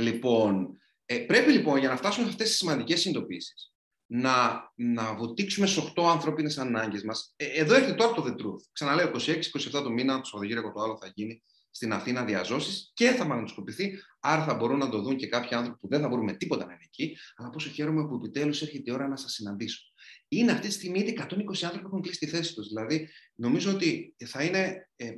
Λοιπόν, 0.00 0.78
ε, 1.04 1.18
πρέπει 1.18 1.52
λοιπόν 1.52 1.78
για 1.78 1.88
να 1.88 1.96
φτάσουμε 1.96 2.24
σε 2.24 2.30
αυτές 2.30 2.48
τις 2.48 2.56
σημαντικές 2.56 3.00
συνειδητοποίησεις 3.00 3.75
να, 4.06 4.72
να 4.74 5.14
βουτήξουμε 5.14 5.66
στι 5.66 5.92
8 5.96 6.02
ανθρώπινε 6.04 6.54
ανάγκες 6.56 7.02
μας. 7.02 7.32
Ε, 7.36 7.46
εδώ 7.46 7.74
έρχεται 7.74 7.94
τώρα 7.94 8.12
το 8.12 8.24
The 8.26 8.40
Truth. 8.40 8.62
Ξαναλέω, 8.72 9.10
26-27 9.10 9.70
το 9.70 9.90
μήνα, 9.90 10.20
το 10.20 10.24
Σαββατοκύριακο 10.24 10.72
το 10.72 10.80
άλλο 10.80 10.98
θα 11.00 11.12
γίνει 11.14 11.42
στην 11.70 11.92
Αθήνα 11.92 12.24
διαζώσεις 12.24 12.90
και 12.94 13.10
θα 13.10 13.24
μαγνητοσκοπηθεί. 13.24 13.98
Άρα 14.20 14.44
θα 14.44 14.54
μπορούν 14.54 14.78
να 14.78 14.88
το 14.88 15.02
δουν 15.02 15.16
και 15.16 15.26
κάποιοι 15.26 15.56
άνθρωποι 15.56 15.78
που 15.78 15.88
δεν 15.88 16.00
θα 16.00 16.08
μπορούν 16.08 16.24
με 16.24 16.32
τίποτα 16.32 16.66
να 16.66 16.72
είναι 16.72 16.82
εκεί. 16.84 17.16
Αλλά 17.36 17.50
πόσο 17.50 17.70
χαίρομαι 17.70 18.06
που 18.06 18.14
επιτέλους 18.14 18.62
έρχεται 18.62 18.90
η 18.90 18.94
ώρα 18.94 19.08
να 19.08 19.16
σας 19.16 19.32
συναντήσω. 19.32 19.82
Είναι 20.28 20.52
αυτή 20.52 20.66
τη 20.66 20.72
στιγμή 20.72 20.98
ήδη 20.98 21.18
120 21.20 21.24
άνθρωποι 21.62 21.80
που 21.80 21.86
έχουν 21.86 22.02
κλείσει 22.02 22.18
τη 22.18 22.26
θέση 22.26 22.54
τους. 22.54 22.68
Δηλαδή, 22.68 23.08
νομίζω 23.34 23.72
ότι 23.72 24.14
θα 24.26 24.42
είναι 24.42 24.88
ε, 24.96 25.12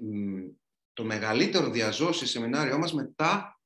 το 0.92 1.04
μεγαλύτερο 1.04 1.70
διαζώσει 1.70 2.26
σεμινάριό 2.26 2.78
μας 2.78 2.92
μετά 2.92 3.60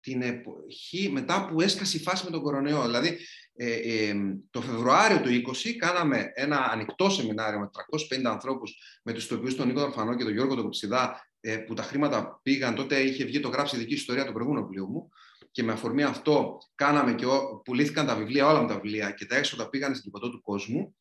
την 0.00 0.22
εποχή, 0.22 1.10
μετά 1.10 1.46
που 1.46 1.60
έσκασε 1.60 1.96
η 1.96 2.00
φάση 2.00 2.24
με 2.24 2.30
τον 2.30 2.42
κορονοϊό. 2.42 2.84
Δηλαδή, 2.84 3.18
ε, 3.54 3.72
ε, 3.72 4.14
το 4.50 4.60
Φεβρουάριο 4.60 5.20
του 5.20 5.28
20 5.28 5.72
κάναμε 5.78 6.32
ένα 6.34 6.70
ανοιχτό 6.70 7.10
σεμινάριο 7.10 7.58
με 7.58 7.70
350 8.18 8.24
ανθρώπους, 8.24 9.00
με 9.02 9.12
τους 9.12 9.26
τοπιούς 9.26 9.56
τον 9.56 9.66
Νίκο 9.66 9.80
Δαρφανό 9.80 10.16
και 10.16 10.24
τον 10.24 10.32
Γιώργο 10.32 10.54
τον 10.54 10.64
Κουψιδά, 10.64 11.26
ε, 11.40 11.56
που 11.56 11.74
τα 11.74 11.82
χρήματα 11.82 12.40
πήγαν, 12.42 12.74
τότε 12.74 13.00
είχε 13.00 13.24
βγει 13.24 13.40
το 13.40 13.48
γράψει 13.48 13.76
δική 13.76 13.94
ιστορία 13.94 14.26
του 14.26 14.32
προηγούμενου 14.32 14.66
βιβλίου 14.66 14.88
μου, 14.88 15.08
και 15.50 15.62
με 15.62 15.72
αφορμή 15.72 16.02
αυτό 16.02 16.58
κάναμε 16.74 17.14
και 17.14 17.26
πουλήθηκαν 17.64 18.06
τα 18.06 18.16
βιβλία, 18.16 18.46
όλα 18.46 18.60
με 18.60 18.68
τα 18.68 18.74
βιβλία 18.74 19.10
και 19.10 19.26
τα 19.26 19.36
έξοδα 19.36 19.68
πήγαν 19.68 19.90
στην 19.94 20.04
κυπωτό 20.04 20.30
του 20.30 20.42
κόσμου 20.42 20.96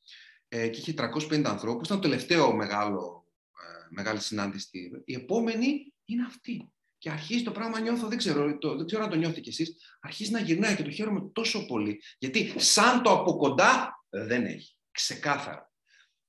ε, 0.48 0.68
και 0.68 0.80
είχε 0.80 0.94
350 1.30 1.44
ανθρώπους, 1.46 1.88
ήταν 1.88 2.02
το 2.02 2.08
τελευταίο 2.10 2.54
μεγάλο, 2.54 3.26
ε, 3.48 3.88
μεγάλη 3.90 4.20
συνάντηση. 4.20 4.92
Η 5.06 5.14
επόμενη 5.14 5.94
είναι 6.06 6.26
αυτή. 6.28 6.72
Και 7.02 7.10
αρχίζει 7.10 7.44
το 7.44 7.52
πράγμα, 7.52 7.80
νιώθω, 7.80 8.08
δεν 8.08 8.18
ξέρω, 8.18 8.58
το, 8.58 8.76
δεν 8.76 8.86
ξέρω 8.86 9.04
αν 9.04 9.10
το 9.10 9.16
νιώθει 9.16 9.42
κι 9.42 9.50
εσείς, 9.50 9.76
αρχίζει 10.00 10.32
να 10.32 10.40
γυρνάει 10.40 10.76
και 10.76 10.84
το 10.84 10.92
χαίρομαι 10.92 11.30
τόσο 11.34 11.66
πολύ. 11.66 12.02
Γιατί 12.18 12.54
σαν 12.60 13.02
το 13.02 13.12
από 13.12 13.38
κοντά 13.38 14.04
δεν 14.10 14.46
έχει. 14.46 14.76
Ξεκάθαρα. 14.92 15.72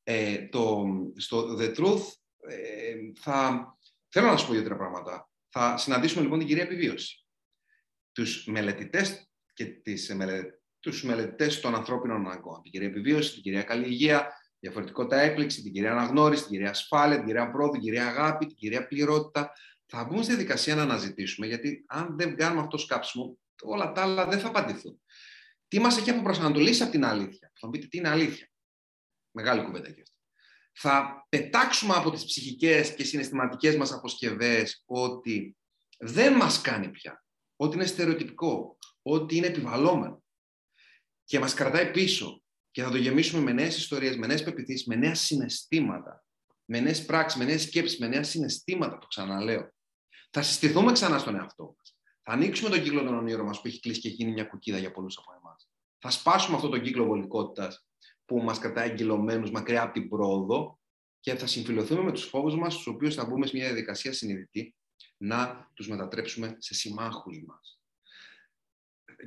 Ε, 0.03 0.49
το, 0.49 0.85
στο 1.16 1.57
The 1.59 1.77
Truth 1.77 2.03
ε, 2.49 2.95
θα, 3.20 3.66
θέλω 4.09 4.27
να 4.27 4.37
σας 4.37 4.47
πω 4.47 4.53
δύο-τρία 4.53 4.77
πράγματα. 4.77 5.31
Θα 5.49 5.77
συναντήσουμε 5.77 6.23
λοιπόν 6.23 6.39
την 6.39 6.49
κυρία 6.49 6.62
επιβίωση. 6.62 7.27
Τους 8.12 8.47
μελετητές 8.47 9.31
και 9.53 9.64
τις, 9.64 10.14
μελε, 10.14 10.43
τους 10.81 11.05
μελετητές 11.05 11.61
των 11.61 11.75
ανθρώπινων 11.75 12.27
αναγκών. 12.27 12.62
Την 12.62 12.70
κυρία 12.70 12.89
επιβίωση, 12.89 13.33
την 13.33 13.43
κυρία 13.43 13.62
καλή 13.62 13.87
υγεία, 13.87 14.33
διαφορετικότητα 14.59 15.20
έκπληξη, 15.20 15.62
την 15.62 15.73
κυρία 15.73 15.93
αναγνώριση, 15.93 16.43
την 16.43 16.53
κυρία 16.53 16.70
ασφάλεια, 16.70 17.16
την 17.16 17.27
κυρία 17.27 17.51
πρόοδο, 17.51 17.73
την 17.73 17.81
κυρία 17.81 18.07
αγάπη, 18.07 18.47
την 18.47 18.57
κυρία 18.57 18.87
πληρότητα. 18.87 19.53
Θα 19.95 20.05
μπούμε 20.05 20.22
στη 20.22 20.32
διαδικασία 20.32 20.74
να 20.74 20.82
αναζητήσουμε, 20.82 21.47
γιατί 21.47 21.84
αν 21.86 22.16
δεν 22.16 22.36
κάνουμε 22.36 22.61
αυτό 22.61 22.76
το 22.76 22.82
σκάψιμο, 22.82 23.38
όλα 23.62 23.93
τα 23.93 24.03
άλλα 24.03 24.26
δεν 24.26 24.38
θα 24.40 24.49
απαντηθούν. 24.49 25.03
Τι 25.68 25.80
μας 25.80 25.97
έχει 25.97 26.11
αποπροσανατολίσει 26.11 26.82
από 26.82 26.93
την 26.93 27.05
αλήθεια; 27.05 27.53
Θα 27.55 27.66
μου 27.66 27.72
πείτε 27.72 27.86
τι 27.86 27.99
είναι 27.99 28.09
αλήθεια; 28.09 28.49
Μεγάλη 29.30 29.62
κουβέντα 29.64 29.90
και 29.90 30.01
αυτή. 30.01 30.16
Θα 30.72 31.26
πετάξουμε 31.28 31.95
από 31.95 32.11
τις 32.11 32.24
ψυχικές 32.24 32.95
και 32.95 33.05
συναισθηματικές 33.05 33.76
μας 33.76 33.93
αποσκευές 33.93 34.82
ότι 34.86 35.57
δεν 35.99 36.36
μας 36.36 36.61
κάνει 36.61 36.88
πια, 36.88 37.24
ότι 37.57 37.76
είναι 37.76 37.86
στερεοτυπικό, 37.86 38.78
ότι 39.03 39.36
είναι 39.36 39.47
επιβαλλόμενο 39.47 40.22
και 41.24 41.38
μας 41.38 41.55
κρατάει 41.55 41.90
πίσω 41.90 42.43
και 42.70 42.82
θα 42.82 42.90
το 42.90 42.97
γεμίσουμε 42.97 43.43
με 43.43 43.53
νέες 43.53 43.76
ιστορίες, 43.76 44.16
με 44.16 44.26
νέες 44.26 44.43
πεπιθήσεις, 44.43 44.86
με 44.86 44.95
νέα 44.95 45.14
συναισθήματα, 45.14 46.24
με 46.64 46.80
νέες 46.80 47.05
πράξεις, 47.05 47.38
με 47.38 47.45
νέες 47.45 47.62
σκέψεις, 47.62 47.99
με 47.99 48.07
νέα 48.07 48.22
συναισθήματα, 48.22 48.99
το 48.99 49.07
ξαναλέω. 49.07 49.72
Θα 50.35 50.43
συστηθούμε 50.43 50.93
ξανά 50.93 51.18
στον 51.18 51.35
εαυτό 51.35 51.74
μας. 51.76 51.97
Θα 52.22 52.33
ανοίξουμε 52.33 52.70
τον 52.70 52.83
κύκλο 52.83 53.05
των 53.05 53.14
ονείρων 53.14 53.47
μας 53.47 53.61
που 53.61 53.66
έχει 53.66 53.80
κλείσει 53.80 54.01
και 54.01 54.09
γίνει 54.09 54.33
μια 54.33 54.45
κουκίδα 54.45 54.78
για 54.78 54.93
πολλούς 54.93 55.18
από 55.18 55.33
εμάς. 55.41 55.68
Θα 55.99 56.11
σπάσουμε 56.11 56.57
αυτό 56.57 56.68
τον 56.68 56.83
κύκλο 56.83 57.05
βολικότητας 57.05 57.87
που 58.24 58.43
μας 58.43 58.59
κρατάει 58.59 58.91
εγκυλωμένους 58.91 59.51
μακριά 59.51 59.83
από 59.83 59.93
την 59.93 60.09
πρόοδο 60.09 60.78
και 61.20 61.35
θα 61.35 61.47
συμφιλωθούμε 61.47 62.03
με 62.03 62.12
τους 62.12 62.24
φόβους 62.24 62.57
μας, 62.57 62.72
στους 62.72 62.87
οποίους 62.87 63.14
θα 63.14 63.24
μπούμε 63.24 63.47
σε 63.47 63.57
μια 63.57 63.66
διαδικασία 63.66 64.12
συνειδητή 64.12 64.74
να 65.16 65.70
τους 65.74 65.89
μετατρέψουμε 65.89 66.57
σε 66.59 66.74
συμμάχους 66.74 67.45
μας. 67.47 67.80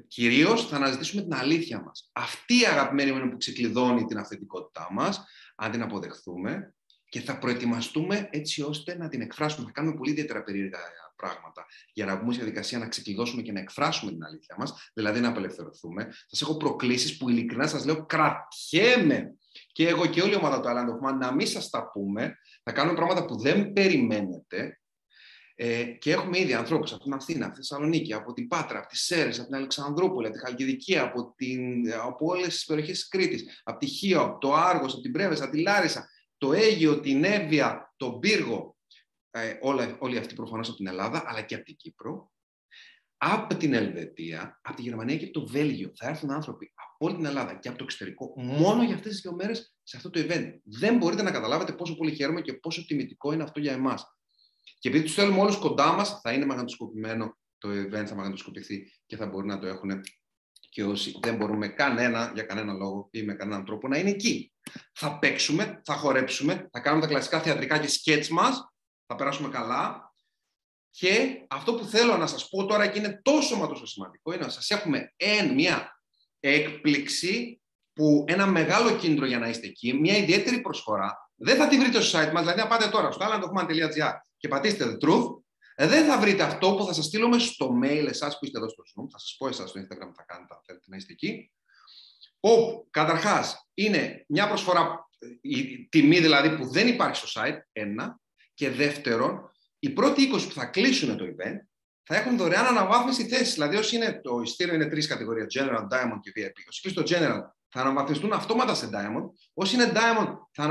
Κυρίως 0.07 0.67
θα 0.67 0.75
αναζητήσουμε 0.75 1.21
την 1.21 1.33
αλήθεια 1.33 1.81
μας. 1.81 2.09
Αυτή 2.13 2.59
η 2.59 2.65
αγαπημένη 2.65 3.09
είναι 3.09 3.29
που 3.29 3.37
ξεκλειδώνει 3.37 4.05
την 4.05 4.17
αυθεντικότητά 4.17 4.87
μας, 4.91 5.25
αν 5.55 5.71
την 5.71 5.81
αποδεχθούμε 5.81 6.74
και 7.15 7.21
θα 7.21 7.37
προετοιμαστούμε 7.37 8.29
έτσι 8.31 8.61
ώστε 8.61 8.97
να 8.97 9.09
την 9.09 9.21
εκφράσουμε. 9.21 9.65
Θα 9.65 9.71
κάνουμε 9.71 9.95
πολύ 9.95 10.11
ιδιαίτερα 10.11 10.43
περίεργα 10.43 10.79
πράγματα 11.15 11.65
για 11.93 12.05
να 12.05 12.15
μπούμε 12.15 12.33
σε 12.33 12.39
διαδικασία 12.39 12.77
να 12.77 12.87
ξεκλειδώσουμε 12.87 13.41
και 13.41 13.51
να 13.51 13.59
εκφράσουμε 13.59 14.11
την 14.11 14.23
αλήθεια 14.23 14.55
μας, 14.57 14.89
δηλαδή 14.93 15.19
να 15.19 15.29
απελευθερωθούμε. 15.29 16.07
Σας 16.27 16.41
έχω 16.41 16.57
προκλήσεις 16.57 17.17
που 17.17 17.29
ειλικρινά 17.29 17.67
σας 17.67 17.85
λέω 17.85 18.05
κρατιέμαι 18.05 19.35
και 19.71 19.87
εγώ 19.87 20.05
και 20.05 20.21
όλη 20.21 20.33
η 20.33 20.35
ομάδα 20.35 20.59
του 20.59 20.67
Island 20.67 21.17
να 21.19 21.33
μην 21.33 21.47
σας 21.47 21.69
τα 21.69 21.89
πούμε. 21.91 22.37
Θα 22.63 22.71
κάνουμε 22.71 22.95
πράγματα 22.95 23.25
που 23.25 23.39
δεν 23.41 23.73
περιμένετε. 23.73 24.79
Ε, 25.57 25.83
και 25.83 26.11
έχουμε 26.11 26.39
ήδη 26.39 26.53
ανθρώπους 26.53 26.93
από 26.93 27.03
την 27.03 27.13
Αθήνα, 27.13 27.45
από 27.45 27.53
τη 27.53 27.59
Θεσσαλονίκη, 27.59 28.13
από 28.13 28.33
την 28.33 28.47
Πάτρα, 28.47 28.79
από 28.79 28.87
τι 28.87 28.97
Σέρες, 28.97 29.37
από 29.37 29.47
την 29.47 29.55
Αλεξανδρούπολη, 29.55 30.27
από 30.27 30.35
τη 30.35 30.41
Χαλκιδική, 30.41 30.97
από, 30.97 31.33
την, 31.35 31.93
από 31.93 32.25
όλες 32.25 32.47
τις 32.47 32.65
περιοχές 32.65 32.99
της 32.99 33.07
Κρήτης, 33.07 33.61
από 33.63 33.79
τη 33.79 33.85
Χίο, 33.85 34.21
από 34.21 34.37
το 34.37 34.53
Άργος, 34.53 34.93
από 34.93 35.01
την 35.01 35.11
Πρέβεσα, 35.11 35.43
από 35.43 35.53
τη 35.53 35.61
Λάρισα, 35.61 36.09
το 36.37 36.53
Αίγιο, 36.53 36.99
την 36.99 37.23
Εύβοια, 37.23 37.93
τον 37.97 38.19
Πύργο, 38.19 38.77
ε, 39.31 39.57
όλα, 39.61 39.97
όλοι 39.99 40.17
αυτοί 40.17 40.35
προφανώς 40.35 40.67
από 40.67 40.77
την 40.77 40.87
Ελλάδα, 40.87 41.23
αλλά 41.25 41.41
και 41.41 41.55
από 41.55 41.63
την 41.63 41.75
Κύπρο, 41.75 42.31
από 43.17 43.55
την 43.55 43.73
Ελβετία, 43.73 44.59
από 44.61 44.75
τη 44.75 44.81
Γερμανία 44.81 45.17
και 45.17 45.23
από 45.23 45.39
το 45.39 45.47
Βέλγιο. 45.47 45.91
Θα 45.95 46.07
έρθουν 46.07 46.31
άνθρωποι 46.31 46.71
από 46.75 47.05
όλη 47.05 47.15
την 47.15 47.25
Ελλάδα 47.25 47.55
και 47.55 47.67
από 47.67 47.77
το 47.77 47.83
εξωτερικό 47.83 48.33
μόνο 48.35 48.83
για 48.83 48.95
αυτές 48.95 49.11
τις 49.11 49.21
δύο 49.21 49.33
μέρες 49.33 49.75
σε 49.83 49.97
αυτό 49.97 50.09
το 50.09 50.19
event. 50.19 50.53
Δεν 50.63 50.97
μπορείτε 50.97 51.21
να 51.21 51.31
καταλάβετε 51.31 51.73
πόσο 51.73 51.95
πολύ 51.95 52.15
χαίρομαι 52.15 52.41
και 52.41 52.53
πόσο 52.53 52.85
τιμητικό 52.85 53.33
είναι 53.33 53.43
αυτό 53.43 53.59
για 53.59 53.73
εμάς. 53.73 54.05
Και 54.79 54.89
επειδή 54.89 55.03
τους 55.03 55.13
θέλουμε 55.13 55.39
όλους 55.39 55.57
κοντά 55.57 55.93
μας, 55.93 56.19
θα 56.21 56.33
είναι 56.33 56.45
μαγνητοσκοπημένο 56.45 57.37
το 57.57 57.69
event, 57.69 58.05
θα 58.05 58.15
μαγνητοσκοπηθεί 58.15 58.91
και 59.05 59.15
θα 59.15 59.25
μπορεί 59.25 59.47
να 59.47 59.59
το 59.59 59.67
έχουν 59.67 60.01
και 60.69 60.83
όσοι 60.83 61.19
δεν 61.21 61.35
μπορούμε 61.35 61.67
κανένα, 61.67 62.31
για 62.33 62.43
κανένα 62.43 62.73
λόγο 62.73 63.07
ή 63.11 63.23
με 63.23 63.33
κανέναν 63.33 63.65
τρόπο 63.65 63.87
να 63.87 63.97
είναι 63.97 64.09
εκεί. 64.09 64.54
Θα 64.93 65.19
παίξουμε, 65.19 65.81
θα 65.85 65.95
χορέψουμε, 65.95 66.69
θα 66.71 66.79
κάνουμε 66.79 67.01
τα 67.01 67.07
κλασικά 67.07 67.41
θεατρικά 67.41 67.77
και 67.77 67.87
σκέτς 67.87 68.29
μας 68.29 68.69
θα 69.05 69.15
περάσουμε 69.15 69.49
καλά. 69.49 70.13
Και 70.89 71.45
αυτό 71.49 71.73
που 71.73 71.85
θέλω 71.85 72.17
να 72.17 72.27
σας 72.27 72.49
πω 72.49 72.65
τώρα 72.65 72.87
και 72.87 72.99
είναι 72.99 73.19
τόσο 73.23 73.57
μα 73.57 73.67
τόσο 73.67 73.85
σημαντικό 73.85 74.33
είναι 74.33 74.43
να 74.43 74.49
σας 74.49 74.69
έχουμε 74.69 75.13
εν, 75.15 75.53
μια 75.53 76.01
έκπληξη 76.39 77.61
που 77.93 78.23
ένα 78.27 78.45
μεγάλο 78.45 78.95
κίνητρο 78.95 79.25
για 79.25 79.39
να 79.39 79.47
είστε 79.47 79.67
εκεί, 79.67 79.93
μια 79.93 80.17
ιδιαίτερη 80.17 80.61
προσφορά. 80.61 81.29
Δεν 81.35 81.57
θα 81.57 81.67
τη 81.67 81.77
βρείτε 81.77 82.01
στο 82.01 82.19
site 82.19 82.31
μας, 82.31 82.41
δηλαδή 82.41 82.59
να 82.59 82.67
πάτε 82.67 82.87
τώρα 82.87 83.11
στο 83.11 83.25
allandochman.gr 83.25 84.11
και 84.37 84.47
πατήσετε 84.47 84.85
The 84.85 85.07
Truth, 85.07 85.27
δεν 85.77 86.05
θα 86.05 86.19
βρείτε 86.19 86.43
αυτό 86.43 86.75
που 86.75 86.85
θα 86.85 86.93
σας 86.93 87.05
στείλουμε 87.05 87.39
στο 87.39 87.69
mail 87.83 88.05
εσάς 88.07 88.37
που 88.39 88.45
είστε 88.45 88.57
εδώ 88.57 88.69
στο 88.69 88.83
Zoom, 88.83 89.07
θα 89.11 89.19
σας 89.19 89.35
πω 89.37 89.47
εσάς 89.47 89.69
στο 89.69 89.79
Instagram 89.79 90.11
θα 90.15 90.23
κάνετε 90.23 90.53
αν 90.53 90.61
θέλετε 90.65 90.85
να 90.85 90.95
είστε 90.95 91.13
εκεί, 91.13 91.51
όπου 92.39 92.87
καταρχάς 92.89 93.67
είναι 93.73 94.25
μια 94.27 94.47
προσφορά, 94.47 95.09
η 95.41 95.87
τιμή 95.87 96.19
δηλαδή 96.19 96.55
που 96.55 96.69
δεν 96.69 96.87
υπάρχει 96.87 97.27
στο 97.27 97.41
site, 97.41 97.57
ένα, 97.71 98.19
και 98.53 98.69
δεύτερον, 98.69 99.51
οι 99.79 99.89
πρώτοι 99.89 100.31
20 100.33 100.47
που 100.47 100.53
θα 100.53 100.65
κλείσουν 100.65 101.17
το 101.17 101.25
event 101.25 101.57
θα 102.03 102.15
έχουν 102.15 102.37
δωρεάν 102.37 102.65
αναβάθμιση 102.65 103.27
θέση. 103.27 103.53
Δηλαδή, 103.53 103.75
όσοι 103.75 103.95
είναι 103.95 104.21
το 104.23 104.39
ειστήριο 104.43 104.73
είναι 104.73 104.85
τρεις 104.85 105.07
κατηγορίε, 105.07 105.45
General, 105.53 105.81
Diamond 105.91 106.19
και 106.21 106.31
VIP. 106.35 106.53
Όσοι 106.69 106.81
κλείσουν 106.81 107.03
το 107.03 107.15
General 107.15 107.41
θα 107.69 107.81
αναβαθμιστούν 107.81 108.33
αυτόματα 108.33 108.75
σε 108.75 108.89
Diamond. 108.93 109.29
Όσοι 109.53 109.75
είναι 109.75 109.91
Diamond 109.95 110.33
θα 110.51 110.63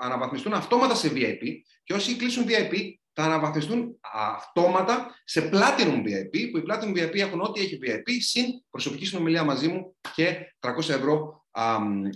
αναβαθμιστούν 0.00 0.52
αυτόματα 0.52 0.94
σε 0.94 1.12
VIP. 1.14 1.42
Και 1.84 1.94
όσοι 1.94 2.16
κλείσουν 2.16 2.44
VIP 2.48 2.74
θα 3.12 3.22
αναβαθμιστούν 3.24 3.98
αυτόματα 4.12 5.14
σε 5.24 5.50
Platinum 5.52 5.96
VIP, 5.96 6.50
που 6.50 6.58
οι 6.58 6.62
Platinum 6.68 6.96
VIP 6.96 7.16
έχουν 7.16 7.40
ό,τι 7.40 7.60
έχει 7.60 7.78
VIP, 7.82 8.10
συν 8.20 8.44
προσωπική 8.70 9.06
συνομιλία 9.06 9.44
μαζί 9.44 9.68
μου 9.68 9.96
και 10.14 10.54
300 10.60 10.88
ευρώ 10.88 11.44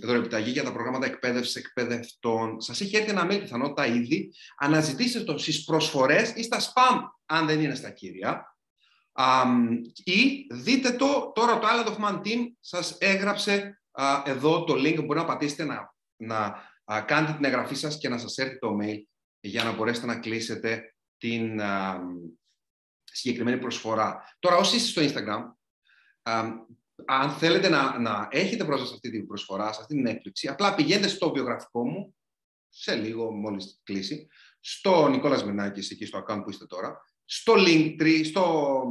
δωρεπιταγή 0.01 0.51
για 0.51 0.63
τα 0.63 0.71
προγράμματα 0.71 1.05
εκπαίδευσης 1.05 1.55
εκπαιδευτών. 1.55 2.61
Σας 2.61 2.81
έχει 2.81 2.95
έρθει 2.97 3.09
ένα 3.09 3.27
mail 3.31 3.39
πιθανότητα 3.39 3.85
ήδη. 3.85 4.33
Αναζητήστε 4.57 5.23
το 5.23 5.37
στις 5.37 5.63
προσφορές 5.63 6.33
ή 6.35 6.43
στα 6.43 6.59
spam, 6.59 6.99
αν 7.25 7.45
δεν 7.45 7.61
είναι 7.61 7.75
στα 7.75 7.89
κύρια. 7.89 8.55
ή 10.03 10.47
δείτε 10.51 10.91
το, 10.91 11.31
τώρα 11.35 11.59
το 11.59 11.67
Island 11.67 11.87
of 11.87 12.05
Man 12.05 12.21
Team 12.21 12.39
σας 12.59 12.97
έγραψε 12.99 13.81
εδώ 14.25 14.63
το 14.63 14.73
link, 14.73 15.05
μπορεί 15.05 15.19
να 15.19 15.25
πατήσετε 15.25 15.63
να, 15.63 15.95
να 16.15 17.01
κάνετε 17.01 17.33
την 17.33 17.45
εγγραφή 17.45 17.75
σας 17.75 17.97
και 17.97 18.09
να 18.09 18.17
σας 18.17 18.37
έρθει 18.37 18.59
το 18.59 18.77
mail 18.81 19.01
για 19.39 19.63
να 19.63 19.71
μπορέσετε 19.71 20.05
να 20.05 20.19
κλείσετε 20.19 20.95
την 21.17 21.61
συγκεκριμένη 23.03 23.59
προσφορά. 23.59 24.35
Τώρα, 24.39 24.55
όσοι 24.55 24.75
είστε 24.75 25.07
στο 25.07 25.13
Instagram, 25.21 25.41
αν 27.05 27.29
θέλετε 27.29 27.69
να, 27.69 27.99
να 27.99 28.27
έχετε 28.31 28.63
πρόσβαση 28.63 28.89
σε 28.89 28.95
αυτή 28.95 29.09
την 29.11 29.27
προσφορά, 29.27 29.73
σε 29.73 29.81
αυτή 29.81 29.95
την 29.95 30.05
έκπληξη, 30.05 30.47
απλά 30.47 30.75
πηγαίνετε 30.75 31.07
στο 31.07 31.31
βιογραφικό 31.31 31.87
μου, 31.87 32.15
σε 32.69 32.95
λίγο 32.95 33.31
μόλις 33.31 33.81
κλείσει, 33.83 34.27
στο 34.59 35.07
Νικόλας 35.07 35.45
Μενάκης, 35.45 35.91
εκεί 35.91 36.05
στο 36.05 36.23
account 36.27 36.41
που 36.43 36.49
είστε 36.49 36.65
τώρα, 36.65 37.01
στο 37.25 37.53
link, 37.57 38.21
στο, 38.25 38.83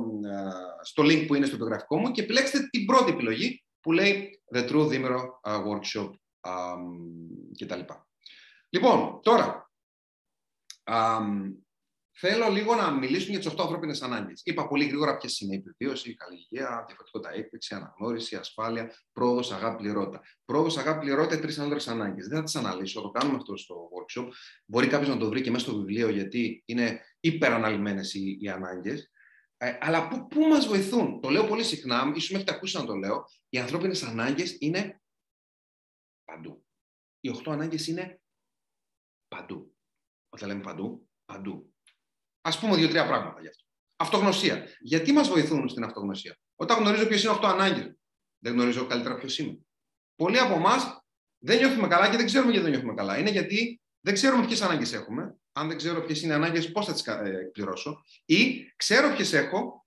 στο 0.82 1.02
link 1.02 1.24
που 1.26 1.34
είναι 1.34 1.46
στο 1.46 1.56
βιογραφικό 1.56 1.98
μου 1.98 2.10
και 2.10 2.22
επιλέξτε 2.22 2.68
την 2.70 2.84
πρώτη 2.84 3.10
επιλογή 3.10 3.64
που 3.80 3.92
λέει 3.92 4.42
The 4.54 4.68
True 4.68 4.88
Dimero 4.88 5.20
Workshop 5.42 6.10
κτλ. 7.58 7.80
Λοιπόν, 8.68 9.20
τώρα, 9.22 9.65
Θέλω 12.18 12.48
λίγο 12.48 12.74
να 12.74 12.90
μιλήσουμε 12.90 13.30
για 13.30 13.38
τις 13.38 13.48
8 13.48 13.62
ανθρώπινες 13.62 14.02
ανάγκες. 14.02 14.42
Είπα 14.44 14.68
πολύ 14.68 14.84
γρήγορα 14.84 15.16
ποιες 15.16 15.40
είναι 15.40 15.54
η 15.54 15.58
επιβίωση, 15.58 16.10
η 16.10 16.14
καλή 16.14 16.34
υγεία, 16.34 16.84
διαφορετικότητα 16.86 17.34
έκπληξη, 17.34 17.74
αναγνώριση, 17.74 18.36
ασφάλεια, 18.36 18.94
πρόοδος, 19.12 19.52
αγάπη, 19.52 19.82
πληρότητα. 19.82 20.22
Πρόοδος, 20.44 20.76
αγάπη, 20.76 21.04
πληρότητα, 21.04 21.40
τρεις 21.40 21.58
άνδρε 21.58 21.78
ανάγκες. 21.86 22.26
Δεν 22.26 22.38
θα 22.38 22.44
τις 22.44 22.56
αναλύσω, 22.56 23.00
το 23.00 23.10
κάνουμε 23.10 23.36
αυτό 23.36 23.56
στο 23.56 23.88
workshop. 23.92 24.28
Μπορεί 24.66 24.86
κάποιος 24.86 25.08
να 25.08 25.16
το 25.16 25.28
βρει 25.28 25.40
και 25.40 25.50
μέσα 25.50 25.64
στο 25.64 25.76
βιβλίο, 25.76 26.08
γιατί 26.08 26.62
είναι 26.66 27.00
υπεραναλυμένες 27.20 28.14
οι, 28.14 28.38
οι 28.40 28.48
ανάγκες. 28.48 29.10
Ε, 29.56 29.78
αλλά 29.80 30.08
πού, 30.08 30.26
πού 30.26 30.40
μας 30.40 30.66
βοηθούν; 30.66 31.20
Το 31.20 31.28
λέω 31.28 31.44
πολύ 31.44 31.64
συχνά, 31.64 32.12
ίσως 32.14 32.30
με 32.30 32.36
έχετε 32.36 32.54
ακούσει 32.54 32.76
να 32.76 32.84
το 32.84 32.94
λέω. 32.94 33.24
Οι 33.48 33.58
ανθρώπινες 33.58 34.02
ανάγκες 34.02 34.56
είναι 34.60 35.02
παντού. 36.24 36.66
Οι 37.20 37.28
8 37.28 37.52
ανάγκες 37.52 37.86
είναι 37.86 38.20
παντού. 39.28 39.75
Όταν 40.36 40.48
λέμε 40.48 40.60
παντού, 40.60 41.08
παντού. 41.24 41.74
Α 42.40 42.58
πούμε 42.58 42.76
δύο-τρία 42.76 43.06
πράγματα 43.06 43.40
γι' 43.40 43.48
αυτό. 43.48 43.64
Αυτογνωσία. 43.96 44.66
Γιατί 44.80 45.12
μας 45.12 45.28
βοηθούν 45.28 45.68
στην 45.68 45.84
αυτογνωσία; 45.84 46.38
Όταν 46.56 46.78
γνωρίζω 46.78 47.06
ποιε 47.06 47.18
είναι 47.18 47.38
8 47.40 47.40
ανάγκε, 47.42 47.96
δεν 48.38 48.52
γνωρίζω 48.52 48.86
καλύτερα 48.86 49.14
ποιος 49.16 49.38
είμαι. 49.38 49.58
Πολλοί 50.16 50.38
από 50.38 50.54
εμάς 50.54 51.04
δεν 51.38 51.58
νιώθουμε 51.58 51.88
καλά 51.88 52.10
και 52.10 52.16
δεν 52.16 52.26
ξέρουμε 52.26 52.50
γιατί 52.50 52.64
δεν 52.64 52.74
νιώθουμε 52.74 52.94
καλά. 52.94 53.18
Είναι 53.18 53.30
γιατί 53.30 53.80
δεν 54.00 54.14
ξέρουμε 54.14 54.46
ποιες 54.46 54.62
ανάγκες 54.62 54.92
έχουμε. 54.92 55.36
Αν 55.52 55.68
δεν 55.68 55.76
ξέρω 55.76 56.02
ποιες 56.02 56.22
είναι 56.22 56.32
οι 56.32 56.36
ανάγκες, 56.36 56.72
πώς 56.72 56.86
θα 56.86 56.92
τις 56.92 57.06
ε, 57.06 57.38
εκπληρώσω. 57.40 58.02
Ή 58.24 58.72
ξέρω 58.76 59.14
ποιες 59.14 59.32
έχω, 59.32 59.86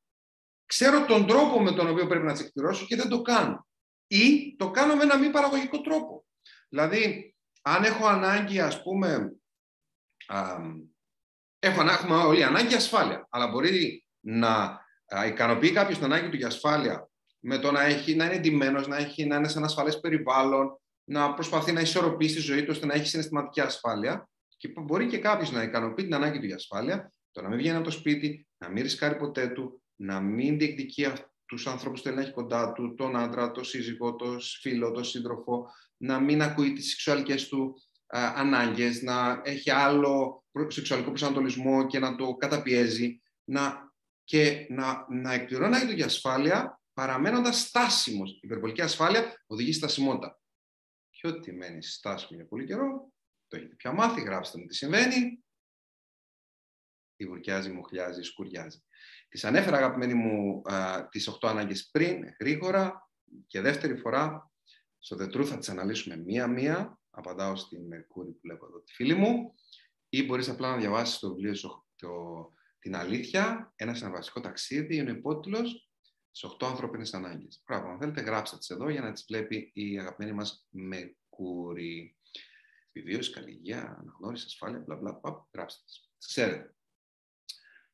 ξέρω 0.65 1.05
τον 1.05 1.27
τρόπο 1.27 1.61
με 1.61 1.71
τον 1.71 1.89
οποίο 1.89 2.07
πρέπει 2.07 2.25
να 2.25 2.31
τις 2.31 2.41
εκπληρώσω 2.41 2.85
και 2.85 2.95
δεν 2.95 3.09
το 3.09 3.21
κάνω. 3.21 3.67
Ή 4.07 4.55
το 4.55 4.71
κάνω 4.71 4.95
με 4.95 5.03
ένα 5.03 5.17
μη 5.17 5.29
παραγωγικό 5.29 5.81
τρόπο. 5.81 6.25
Δηλαδή, 6.69 7.35
αν 7.61 7.83
έχω 7.83 8.05
ανάγκη, 8.07 8.59
ας 8.59 8.81
πούμε, 8.81 9.38
Έχω, 11.59 11.81
έχουμε 11.81 12.15
όλοι 12.15 12.43
ανάγκη 12.43 12.73
ασφάλεια. 12.73 13.27
Αλλά 13.29 13.47
μπορεί 13.47 14.05
να 14.19 14.79
ικανοποιεί 15.27 15.71
κάποιος 15.71 15.97
την 15.97 16.05
ανάγκη 16.05 16.29
του 16.29 16.37
για 16.37 16.47
ασφάλεια 16.47 17.09
με 17.39 17.57
το 17.57 17.71
να, 17.71 17.83
έχει, 17.83 18.15
να 18.15 18.25
είναι 18.25 18.33
εντυμένος, 18.33 18.87
να, 18.87 18.97
έχει, 18.97 19.25
να 19.25 19.35
είναι 19.35 19.47
σε 19.47 19.57
ένα 19.57 19.67
ασφαλές 19.67 19.99
περιβάλλον, 19.99 20.79
να 21.03 21.33
προσπαθεί 21.33 21.71
να 21.71 21.81
ισορροπήσει 21.81 22.35
τη 22.35 22.41
ζωή 22.41 22.61
του 22.61 22.69
ώστε 22.69 22.85
να 22.85 22.93
έχει 22.93 23.07
συναισθηματική 23.07 23.61
ασφάλεια. 23.61 24.29
Και 24.57 24.73
μπορεί 24.81 25.07
και 25.07 25.17
κάποιος 25.17 25.51
να 25.51 25.63
ικανοποιεί 25.63 26.05
την 26.05 26.13
ανάγκη 26.13 26.39
του 26.39 26.45
για 26.45 26.55
ασφάλεια, 26.55 27.13
το 27.31 27.41
να 27.41 27.47
μην 27.47 27.57
βγαίνει 27.57 27.75
από 27.75 27.85
το 27.85 27.91
σπίτι, 27.91 28.47
να 28.57 28.69
μην 28.69 28.83
ρισκάρει 28.83 29.17
ποτέ 29.17 29.47
του, 29.47 29.83
να 29.95 30.19
μην 30.19 30.57
διεκδικεί 30.57 31.07
τους 31.45 31.67
ανθρώπους 31.67 31.99
που 31.99 32.05
θέλει 32.05 32.15
να 32.15 32.21
έχει 32.21 32.33
κοντά 32.33 32.71
του, 32.71 32.93
τον 32.93 33.17
άντρα, 33.17 33.51
τον 33.51 33.63
σύζυγό, 33.63 34.15
τον 34.15 34.37
φίλο, 34.61 34.91
τον 34.91 35.03
σύντροφο, 35.03 35.65
να 35.97 36.19
μην 36.19 36.41
ακούει 36.41 36.73
τις 36.73 36.89
σεξουαλικές 36.89 37.47
του 37.47 37.81
ανάγκες, 38.17 39.01
να 39.01 39.41
έχει 39.43 39.71
άλλο 39.71 40.43
σεξουαλικό 40.67 41.09
προσανατολισμό 41.09 41.87
και 41.87 41.99
να 41.99 42.15
το 42.15 42.35
καταπιέζει, 42.35 43.21
να, 43.43 43.93
και 44.23 44.65
να, 44.69 45.05
να 45.09 45.33
εκπληρώνει 45.33 45.93
για 45.93 46.05
ασφάλεια 46.05 46.81
παραμένοντας 46.93 47.59
στάσιμος. 47.59 48.31
Η 48.31 48.39
υπερβολική 48.41 48.81
ασφάλεια 48.81 49.43
οδηγεί 49.47 49.73
στασιμότητα. 49.73 50.39
Και 51.09 51.27
ό,τι 51.27 51.51
μένει 51.51 51.83
στάσιμο 51.83 52.39
για 52.39 52.47
πολύ 52.47 52.65
καιρό, 52.65 53.11
το 53.47 53.55
έχετε 53.57 53.75
πια 53.75 53.91
μάθει, 53.91 54.21
γράψτε 54.21 54.59
μου 54.59 54.65
τι 54.65 54.75
συμβαίνει. 54.75 55.43
Γουρκιάζει, 57.27 57.69
μοχλιάζει, 57.71 58.21
σκουριάζει. 58.21 58.83
Τις 59.29 59.43
ανέφερα, 59.43 59.77
αγαπημένοι 59.77 60.13
μου, 60.13 60.61
α, 60.71 61.07
τις 61.09 61.27
8 61.27 61.47
ανάγκες 61.47 61.89
πριν, 61.91 62.35
γρήγορα. 62.39 63.09
Και 63.47 63.61
δεύτερη 63.61 63.97
φορά, 63.97 64.51
στο 64.99 65.17
The 65.19 65.35
Truth 65.35 65.45
θα 65.45 65.57
τις 65.57 65.69
αναλύσουμε 65.69 66.17
μία-μία. 66.17 66.98
Απαντάω 67.09 67.55
στην 67.55 67.87
Μερκούρη 67.87 68.31
που 68.31 68.39
βλέπω 68.41 68.65
εδώ 68.65 68.81
τη 68.81 68.93
φίλη 68.93 69.13
μου. 69.13 69.53
Ή 70.09 70.23
μπορείς 70.23 70.49
απλά 70.49 70.71
να 70.71 70.77
διαβάσεις 70.77 71.19
το 71.19 71.29
βιβλίο 71.29 71.55
σου, 71.55 71.87
το, 71.95 72.09
την 72.79 72.95
αλήθεια, 72.95 73.73
ένας 73.75 73.97
συναρπαστικό 73.97 74.39
ταξίδι, 74.39 74.95
είναι 74.95 75.11
ο 75.11 75.13
υπότιτλος 75.13 75.89
σε 76.31 76.47
8 76.59 76.67
ανθρώπινες 76.67 77.13
ανάγκες. 77.13 77.61
Πράγμα, 77.65 77.91
αν 77.91 77.99
θέλετε 77.99 78.21
γράψτε 78.21 78.57
τις 78.57 78.69
εδώ 78.69 78.89
για 78.89 79.01
να 79.01 79.11
τις 79.11 79.25
βλέπει 79.27 79.71
η 79.73 79.99
αγαπημένη 79.99 80.35
μας 80.35 80.67
Μερκούρη. 80.69 82.17
Βιβλίωση, 82.93 83.31
καλλιεργία, 83.31 83.97
αναγνώριση, 83.99 84.45
ασφάλεια, 84.45 84.79
μπλα 84.79 84.95
μπλα, 84.95 85.19
γράψτε 85.53 85.81
τις. 85.85 86.09
Ξέρετε. 86.17 86.75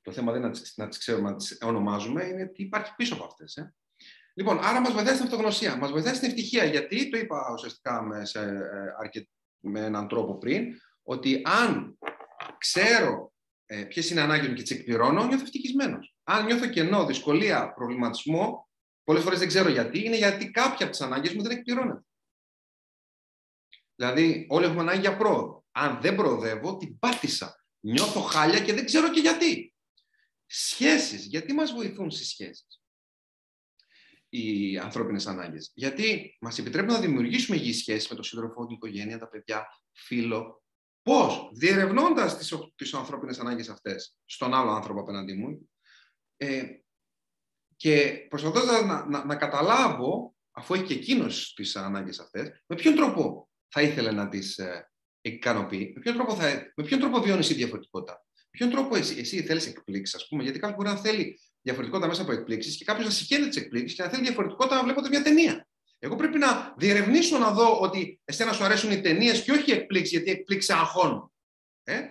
Το 0.01 0.11
θέμα 0.11 0.31
δεν 0.31 0.41
είναι 0.41 0.49
να 0.49 0.59
τις, 0.59 0.77
να 0.77 0.87
τις 0.87 0.97
ξέρουμε, 0.97 1.29
να 1.29 1.35
τις 1.35 1.57
ονομάζουμε, 1.61 2.25
είναι 2.25 2.47
τι 2.47 2.63
υπάρχει 2.63 2.95
πίσω 2.95 3.13
από 3.13 3.23
αυτές. 3.23 3.55
Ε. 3.55 3.75
Λοιπόν, 4.37 4.59
άρα 4.63 4.79
μας 4.79 4.93
βοηθάει 4.93 5.13
στην 5.13 5.25
αυτογνωσία, 5.25 5.75
μας 5.75 5.91
βοηθάει 5.91 6.13
στην 6.13 6.27
ευτυχία, 6.27 6.63
γιατί 6.63 7.09
το 7.09 7.17
είπα 7.17 7.51
ουσιαστικά 7.53 8.01
με, 8.01 8.25
σε, 8.25 8.39
ε, 8.39 9.21
με 9.59 9.79
έναν 9.79 10.07
τρόπο 10.07 10.37
πριν, 10.37 10.65
ότι 11.03 11.41
αν 11.43 11.97
ξέρω 12.57 13.33
ε, 13.65 13.83
ποιες 13.83 14.09
είναι 14.09 14.19
οι 14.19 14.23
ανάγκες 14.23 14.47
μου 14.47 14.53
και 14.53 14.61
τις 14.61 14.71
εκπληρώνω, 14.71 15.25
νιώθω 15.25 15.43
ευτυχισμένος. 15.43 16.15
Αν 16.23 16.45
νιώθω 16.45 16.67
κενό, 16.67 17.05
δυσκολία, 17.05 17.73
προβληματισμό, 17.73 18.69
πολλές 19.03 19.23
φορές 19.23 19.39
δεν 19.39 19.47
ξέρω 19.47 19.69
γιατί, 19.69 20.05
είναι 20.05 20.17
γιατί 20.17 20.51
κάποια 20.51 20.85
από 20.85 20.95
τις 20.95 21.01
ανάγκες 21.01 21.33
μου 21.33 21.41
δεν 21.41 21.51
εκπληρώνεται. 21.51 22.01
Δηλαδή, 23.95 24.45
όλοι 24.49 24.65
έχουμε 24.65 24.81
ανάγκη 24.81 24.99
για 24.99 25.17
πρόοδο. 25.17 25.65
Αν 25.71 26.01
δεν 26.01 26.15
προοδεύω, 26.15 26.77
την 26.77 26.99
πάτησα. 26.99 27.65
Νιώθω 27.79 28.21
χάλια 28.21 28.59
και 28.59 28.73
δεν 28.73 28.85
ξέρω 28.85 29.11
και 29.11 29.19
γιατί. 29.19 29.73
Σχέσεις. 30.45 31.25
Γιατί 31.25 31.53
μας 31.53 31.71
βοηθούν 31.71 32.11
στις 32.11 32.27
σχέσεις; 32.27 32.84
Οι 34.35 34.77
ανθρώπινες 34.77 35.27
ανάγκες. 35.27 35.71
Γιατί 35.75 36.37
μας 36.41 36.57
επιτρέπουν 36.57 36.93
να 36.93 36.99
δημιουργήσουμε 36.99 37.57
υγιείς 37.57 37.77
σχέσεις 37.77 38.09
με 38.09 38.15
τον 38.15 38.23
σύντροφο, 38.23 38.65
την 38.65 38.75
οικογένεια, 38.75 39.19
τα 39.19 39.27
παιδιά, 39.27 39.67
φίλο. 39.91 40.63
Πώς; 41.01 41.49
Διερευνώντας 41.53 42.37
τις, 42.37 42.53
τις 42.75 42.93
ανθρώπινες 42.93 43.39
ανάγκες 43.39 43.69
αυτές 43.69 44.17
στον 44.25 44.53
άλλο 44.53 44.71
άνθρωπο 44.71 44.99
απέναντί 44.99 45.33
μου 45.33 45.69
ε, 46.37 46.63
και 47.75 48.25
προσπαθώντας 48.29 48.81
να, 48.81 49.05
να, 49.05 49.25
να, 49.25 49.35
καταλάβω, 49.35 50.35
αφού 50.51 50.73
έχει 50.73 50.83
και 50.83 50.93
εκείνος 50.93 51.53
τις 51.53 51.75
ανάγκες 51.75 52.19
αυτές, 52.19 52.63
με 52.65 52.75
ποιον 52.75 52.95
τρόπο 52.95 53.49
θα 53.67 53.81
ήθελε 53.81 54.11
να 54.11 54.29
τις 54.29 54.57
ε, 54.57 54.91
ικανοποιεί, 55.21 55.91
με 55.95 56.01
ποιον 56.01 56.15
τρόπο, 56.15 56.35
θα, 56.35 56.71
με 56.75 56.83
ποιον 56.83 56.99
τρόπο 56.99 57.21
βιώνεις 57.21 57.49
η 57.49 57.53
διαφορετικότητα 57.53 58.25
ποιον 58.55 58.69
τρόπο 58.69 58.95
εσύ, 58.95 59.19
εσύ 59.19 59.43
θέλεις 59.43 59.67
εκπλήξεις, 59.67 60.15
ας 60.15 60.27
πούμε, 60.27 60.43
γιατί 60.43 60.59
κάποιο 60.59 60.75
μπορεί 60.75 60.89
να 60.89 60.97
θέλει 60.97 61.39
διαφορετικότητα 61.65 62.07
μέσα 62.07 62.21
από 62.21 62.31
εκπλήξεις 62.31 62.77
και 62.77 62.85
κάποιος 62.85 63.05
να 63.05 63.11
συγχαίρει 63.11 63.47
τις 63.47 63.57
εκπλήξεις 63.57 63.97
και 63.97 64.03
να 64.03 64.09
θέλει 64.09 64.23
διαφορετικότητα 64.23 64.75
να 64.75 64.83
βλέποντα 64.83 65.09
μια 65.09 65.23
ταινία. 65.23 65.67
Εγώ 65.99 66.15
πρέπει 66.15 66.37
να 66.37 66.73
διερευνήσω 66.77 67.37
να 67.37 67.51
δω 67.51 67.79
ότι 67.79 68.19
εσένα 68.25 68.53
σου 68.53 68.63
αρέσουν 68.63 68.91
οι 68.91 69.01
ταινίες 69.01 69.43
και 69.43 69.51
όχι 69.51 69.71
οι 69.71 69.73
εκπλήξεις, 69.73 70.11
γιατί 70.11 70.29
οι 70.29 70.31
εκπλήξεις 70.31 70.69
αγχώνουν. 70.69 71.31
Ε; 71.83 72.01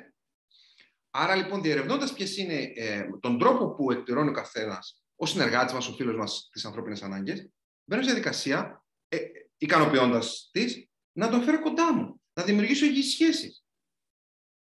Άρα 1.11 1.34
λοιπόν, 1.34 1.62
διερευνώντας 1.62 2.12
ποιες 2.12 2.36
είναι 2.36 2.72
ε, 2.74 3.09
τον 3.20 3.38
τρόπο 3.38 3.74
που 3.74 3.90
εκπληρώνει 3.90 4.28
ο 4.28 4.32
καθένας, 4.32 5.02
ο 5.16 5.26
συνεργάτης 5.26 5.74
μας, 5.74 5.88
ο 5.88 5.92
φίλος 5.92 6.16
μας, 6.16 6.48
τις 6.52 6.64
ανθρώπινες 6.64 7.02
ανάγκες, 7.02 7.48
μπαίνω 7.84 8.02
σε 8.02 8.09
διαδικασία, 8.09 8.84
ε, 9.09 9.18
ικανοποιώντας 9.57 10.48
τις, 10.52 10.88
να 11.12 11.30
τον 11.30 11.42
φέρω 11.42 11.61
κοντά 11.61 11.94
μου, 11.94 12.20
να 12.32 12.42
δημιουργήσω 12.42 12.86
υγιείς 12.86 13.12
σχέσεις 13.12 13.64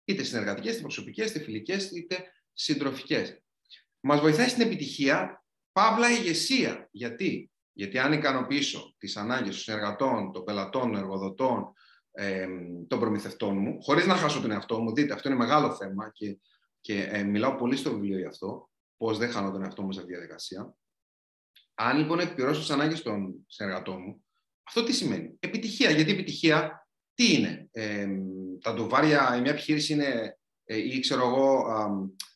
είτε 0.04 0.22
συνεργατικές, 0.22 0.72
είτε 0.72 0.80
προσωπικές, 0.80 1.30
είτε 1.30 1.40
φιλικές, 1.40 1.90
είτε 1.90 2.32
συντροφικές. 2.52 3.40
Μας 4.08 4.20
βοηθάει 4.20 4.48
στην 4.48 4.62
επιτυχία, 4.62 5.44
παύλα 5.72 6.10
ηγεσία. 6.10 6.88
Γιατί; 6.90 7.50
Γιατί 7.72 7.98
αν 7.98 8.12
ικανοποιήσω 8.12 8.94
τις 8.98 9.16
ανάγκες 9.16 9.48
των 9.48 9.58
συνεργατών, 9.58 10.32
των 10.32 10.44
πελατών, 10.44 10.82
των 10.82 10.96
εργοδοτών, 10.96 11.72
ε, 12.10 12.46
των 12.88 13.00
προμηθευτών 13.00 13.58
μου, 13.58 13.82
χωρίς 13.82 14.06
να 14.06 14.14
χάσω 14.14 14.40
τον 14.40 14.50
εαυτό 14.50 14.80
μου, 14.80 14.94
δείτε, 14.94 15.12
αυτό 15.12 15.28
είναι 15.28 15.38
μεγάλο 15.38 15.74
θέμα 15.74 16.10
και, 16.12 16.38
και 16.80 17.02
ε, 17.02 17.22
μιλάω 17.22 17.54
πολύ 17.54 17.76
στο 17.76 17.90
βιβλίο 17.90 18.18
γι' 18.18 18.26
αυτό, 18.26 18.70
πώς 18.96 19.18
δεν 19.18 19.30
χάνω 19.30 19.50
τον 19.50 19.62
εαυτό 19.62 19.82
μου 19.82 19.92
σε 19.92 19.98
αυτή 20.00 20.12
τη 20.12 20.18
διαδικασία. 20.18 20.74
Αν 21.74 21.98
λοιπόν 21.98 22.18
εκπληρώσω 22.18 22.60
τις 22.60 22.70
ανάγκες 22.70 23.02
των 23.02 23.44
συνεργατών 23.46 24.00
μου, 24.00 24.24
αυτό 24.62 24.84
τι 24.84 24.92
σημαίνει; 24.92 25.36
Επιτυχία. 25.40 25.90
Γιατί 25.90 26.10
επιτυχία 26.10 26.88
τι 27.14 27.32
είναι; 27.34 27.68
Ε, 27.72 28.06
τα 28.60 28.74
ντουβάρια, 28.74 29.38
μια 29.40 29.50
επιχείρηση 29.50 29.92
είναι, 29.92 30.04
ε, 30.04 30.38
ή 30.66 31.00
ξέρω 31.00 31.26
εγώ, 31.26 31.64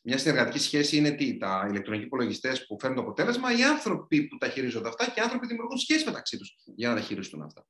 μια 0.02 0.18
συνεργατική 0.18 0.58
σχέση 0.58 0.96
είναι 0.96 1.10
τι, 1.10 1.36
τα 1.38 1.66
ηλεκτρονικοί 1.70 2.04
υπολογιστές 2.04 2.66
που 2.66 2.76
φέρνουν 2.80 2.98
το 2.98 3.02
αποτέλεσμα, 3.04 3.58
οι 3.58 3.62
άνθρωποι 3.62 4.26
που 4.26 4.36
τα 4.36 4.48
χειρίζονται 4.48 4.88
αυτά 4.88 5.04
και 5.04 5.20
οι 5.20 5.22
άνθρωποι 5.22 5.46
δημιουργούν 5.46 5.78
σχέσει 5.78 6.04
μεταξύ 6.04 6.38
τους 6.38 6.56
για 6.64 6.88
να 6.88 6.94
τα 6.94 7.00
χειριστούν 7.00 7.42
αυτά. 7.42 7.66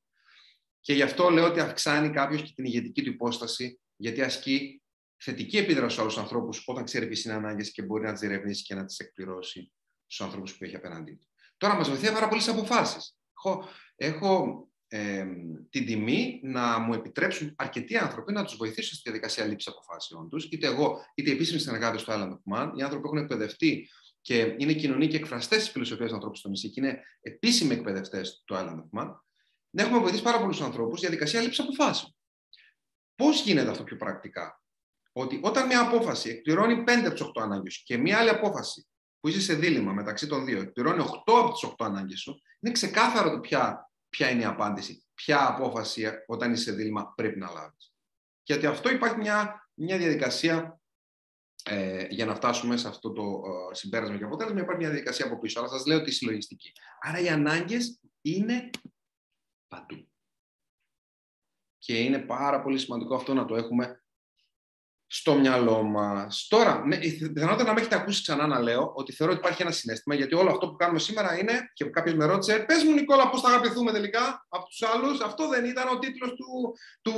Και 0.81 0.93
γι' 0.93 1.01
αυτό 1.01 1.29
λέω 1.29 1.45
ότι 1.45 1.59
αυξάνει 1.59 2.09
κάποιος 2.09 2.41
και 2.41 2.51
την 2.55 2.65
ηγετική 2.65 3.03
του 3.03 3.09
υπόσταση, 3.09 3.79
γιατί 3.95 4.21
ασκεί 4.21 4.81
θετική 5.17 5.57
επίδραση 5.57 5.95
σε 5.95 6.01
άλλου 6.01 6.19
ανθρώπους 6.19 6.63
όταν 6.65 6.83
ξέρει 6.83 7.07
ποιες 7.07 7.23
είναι 7.23 7.33
ανάγκες 7.33 7.71
και 7.71 7.81
μπορεί 7.81 8.03
να 8.03 8.11
τις 8.11 8.19
διερευνήσει 8.19 8.63
και 8.63 8.75
να 8.75 8.85
τις 8.85 8.99
εκπληρώσει 8.99 9.71
στους 10.05 10.25
ανθρώπους 10.25 10.57
που 10.57 10.63
έχει 10.63 10.75
απέναντί 10.75 11.11
του. 11.11 11.27
Τώρα 11.57 11.75
μας 11.75 11.89
βοηθάει 11.89 12.13
πάρα 12.13 12.27
πολλές 12.27 12.47
αποφάσεις. 12.47 13.17
Έχω, 13.37 13.67
έχω 13.95 14.67
ε, 14.93 15.25
την 15.69 15.85
τιμή 15.85 16.39
να 16.43 16.79
μου 16.79 16.93
επιτρέψουν 16.93 17.53
αρκετοί 17.57 17.97
άνθρωποι 17.97 18.33
να 18.33 18.43
τους 18.43 18.55
βοηθήσω 18.55 18.93
στη 18.93 19.01
διαδικασία 19.03 19.45
λήψης 19.45 19.73
αποφάσεων 19.73 20.29
τους, 20.29 20.45
είτε 20.45 20.67
εγώ, 20.67 21.05
είτε 21.15 21.29
οι 21.29 21.33
επίσημοι 21.33 21.59
συνεργάτες 21.59 22.03
του 22.03 22.11
Island 22.11 22.29
of 22.29 22.55
Man, 22.55 22.71
οι 22.75 22.81
άνθρωποι 22.81 23.01
που 23.01 23.13
έχουν 23.13 23.17
εκπαιδευτεί 23.17 23.89
και 24.21 24.55
είναι 24.57 24.73
κοινωνοί 24.73 25.07
και 25.07 25.17
εκφραστές 25.17 25.57
της 25.57 25.69
φιλοσοφίας 25.69 26.09
του 26.09 26.15
ανθρώπου 26.15 26.35
στο 26.35 26.49
νησί 26.49 26.69
και 26.69 26.79
είναι 26.79 27.03
επίσημοι 27.21 27.73
εκπαιδευτές 27.73 28.43
του 28.45 28.55
Island 28.55 28.77
of 28.77 29.01
Man, 29.01 29.13
να 29.69 29.83
έχουμε 29.83 29.99
βοηθήσει 29.99 30.23
πάρα 30.23 30.39
πολλούς 30.39 30.61
ανθρώπους 30.61 30.97
στη 30.97 31.07
διαδικασία 31.07 31.41
λήψης 31.41 31.59
αποφάσεων. 31.59 32.15
Πώς 33.15 33.43
γίνεται 33.43 33.69
αυτό 33.69 33.83
πιο 33.83 33.97
πρακτικά, 33.97 34.61
Ότι 35.11 35.39
όταν 35.43 35.65
μια 35.67 35.81
απόφαση 35.81 36.29
εκπληρώνει 36.29 36.83
5 36.87 37.05
από 37.05 37.13
τις 37.13 37.21
8 37.21 37.41
ανάγκες 37.41 37.73
σου 37.73 37.83
και 37.85 37.97
μια 37.97 38.17
άλλη 38.17 38.29
απόφαση 38.29 38.87
που 39.19 39.27
είσαι 39.27 39.41
σε 39.41 39.53
δίλημα 39.53 39.93
μεταξύ 39.93 40.27
των 40.27 40.45
δύο 40.45 40.61
εκπληρώνει 40.61 41.03
8 41.25 41.33
από 41.39 41.51
τις 41.51 41.63
8 41.65 41.85
ανάγκες 41.85 42.19
σου, 42.19 42.41
είναι 42.59 42.73
ξεκάθαρο 42.73 43.31
το 43.31 43.39
ποια 43.39 43.90
ποια 44.11 44.29
είναι 44.29 44.41
η 44.41 44.45
απάντηση, 44.45 45.05
ποια 45.13 45.47
απόφαση 45.47 46.11
όταν 46.27 46.53
είσαι 46.53 46.63
σε 46.63 46.71
δίλημα 46.71 47.13
πρέπει 47.15 47.39
να 47.39 47.51
λάβεις. 47.51 47.93
Γιατί 48.43 48.65
αυτό 48.65 48.91
υπάρχει 48.91 49.17
μια, 49.17 49.69
μια 49.73 49.97
διαδικασία 49.97 50.81
ε, 51.63 52.05
για 52.09 52.25
να 52.25 52.35
φτάσουμε 52.35 52.77
σε 52.77 52.87
αυτό 52.87 53.11
το 53.11 53.23
ε, 53.71 53.75
συμπέρασμα 53.75 54.17
και 54.17 54.23
αποτέλεσμα, 54.23 54.61
υπάρχει 54.61 54.81
μια 54.81 54.89
διαδικασία 54.89 55.25
από 55.25 55.39
πίσω, 55.39 55.59
αλλά 55.59 55.69
σας 55.69 55.85
λέω 55.85 56.01
τη 56.01 56.11
συλλογιστική. 56.11 56.71
Άρα 56.99 57.19
οι 57.19 57.29
ανάγκες 57.29 58.01
είναι 58.21 58.69
παντού. 59.67 60.09
Και 61.77 61.99
είναι 61.99 62.19
πάρα 62.19 62.61
πολύ 62.61 62.77
σημαντικό 62.77 63.15
αυτό 63.15 63.33
να 63.33 63.45
το 63.45 63.55
έχουμε 63.55 64.00
στο 65.13 65.33
μυαλό 65.33 65.83
μας. 65.83 66.47
Τώρα, 66.49 66.83
πιθανότατα 67.33 67.63
να 67.63 67.73
με 67.73 67.79
έχετε 67.79 67.95
ακούσει 67.95 68.21
ξανά 68.21 68.47
να 68.47 68.59
λέω 68.59 68.91
ότι 68.95 69.11
θεωρώ 69.13 69.33
ότι 69.33 69.41
υπάρχει 69.41 69.61
ένα 69.61 69.71
συνέστημα, 69.71 70.15
γιατί 70.15 70.35
όλο 70.35 70.49
αυτό 70.49 70.69
που 70.69 70.75
κάνουμε 70.75 70.99
σήμερα 70.99 71.39
είναι, 71.39 71.71
και 71.73 71.85
κάποιος 71.85 72.15
με 72.15 72.25
ρώτησε, 72.25 72.59
πες 72.59 72.83
μου 72.83 72.93
Νικόλα, 72.93 73.29
πώς 73.29 73.41
θα 73.41 73.47
αγαπηθούμε 73.47 73.91
τελικά 73.91 74.45
από 74.49 74.65
τους 74.65 74.81
άλλους. 74.81 75.21
Αυτό 75.21 75.47
δεν 75.47 75.65
ήταν 75.65 75.87
ο 75.87 75.99
τίτλος 75.99 76.33
του, 76.33 76.73
του, 77.01 77.13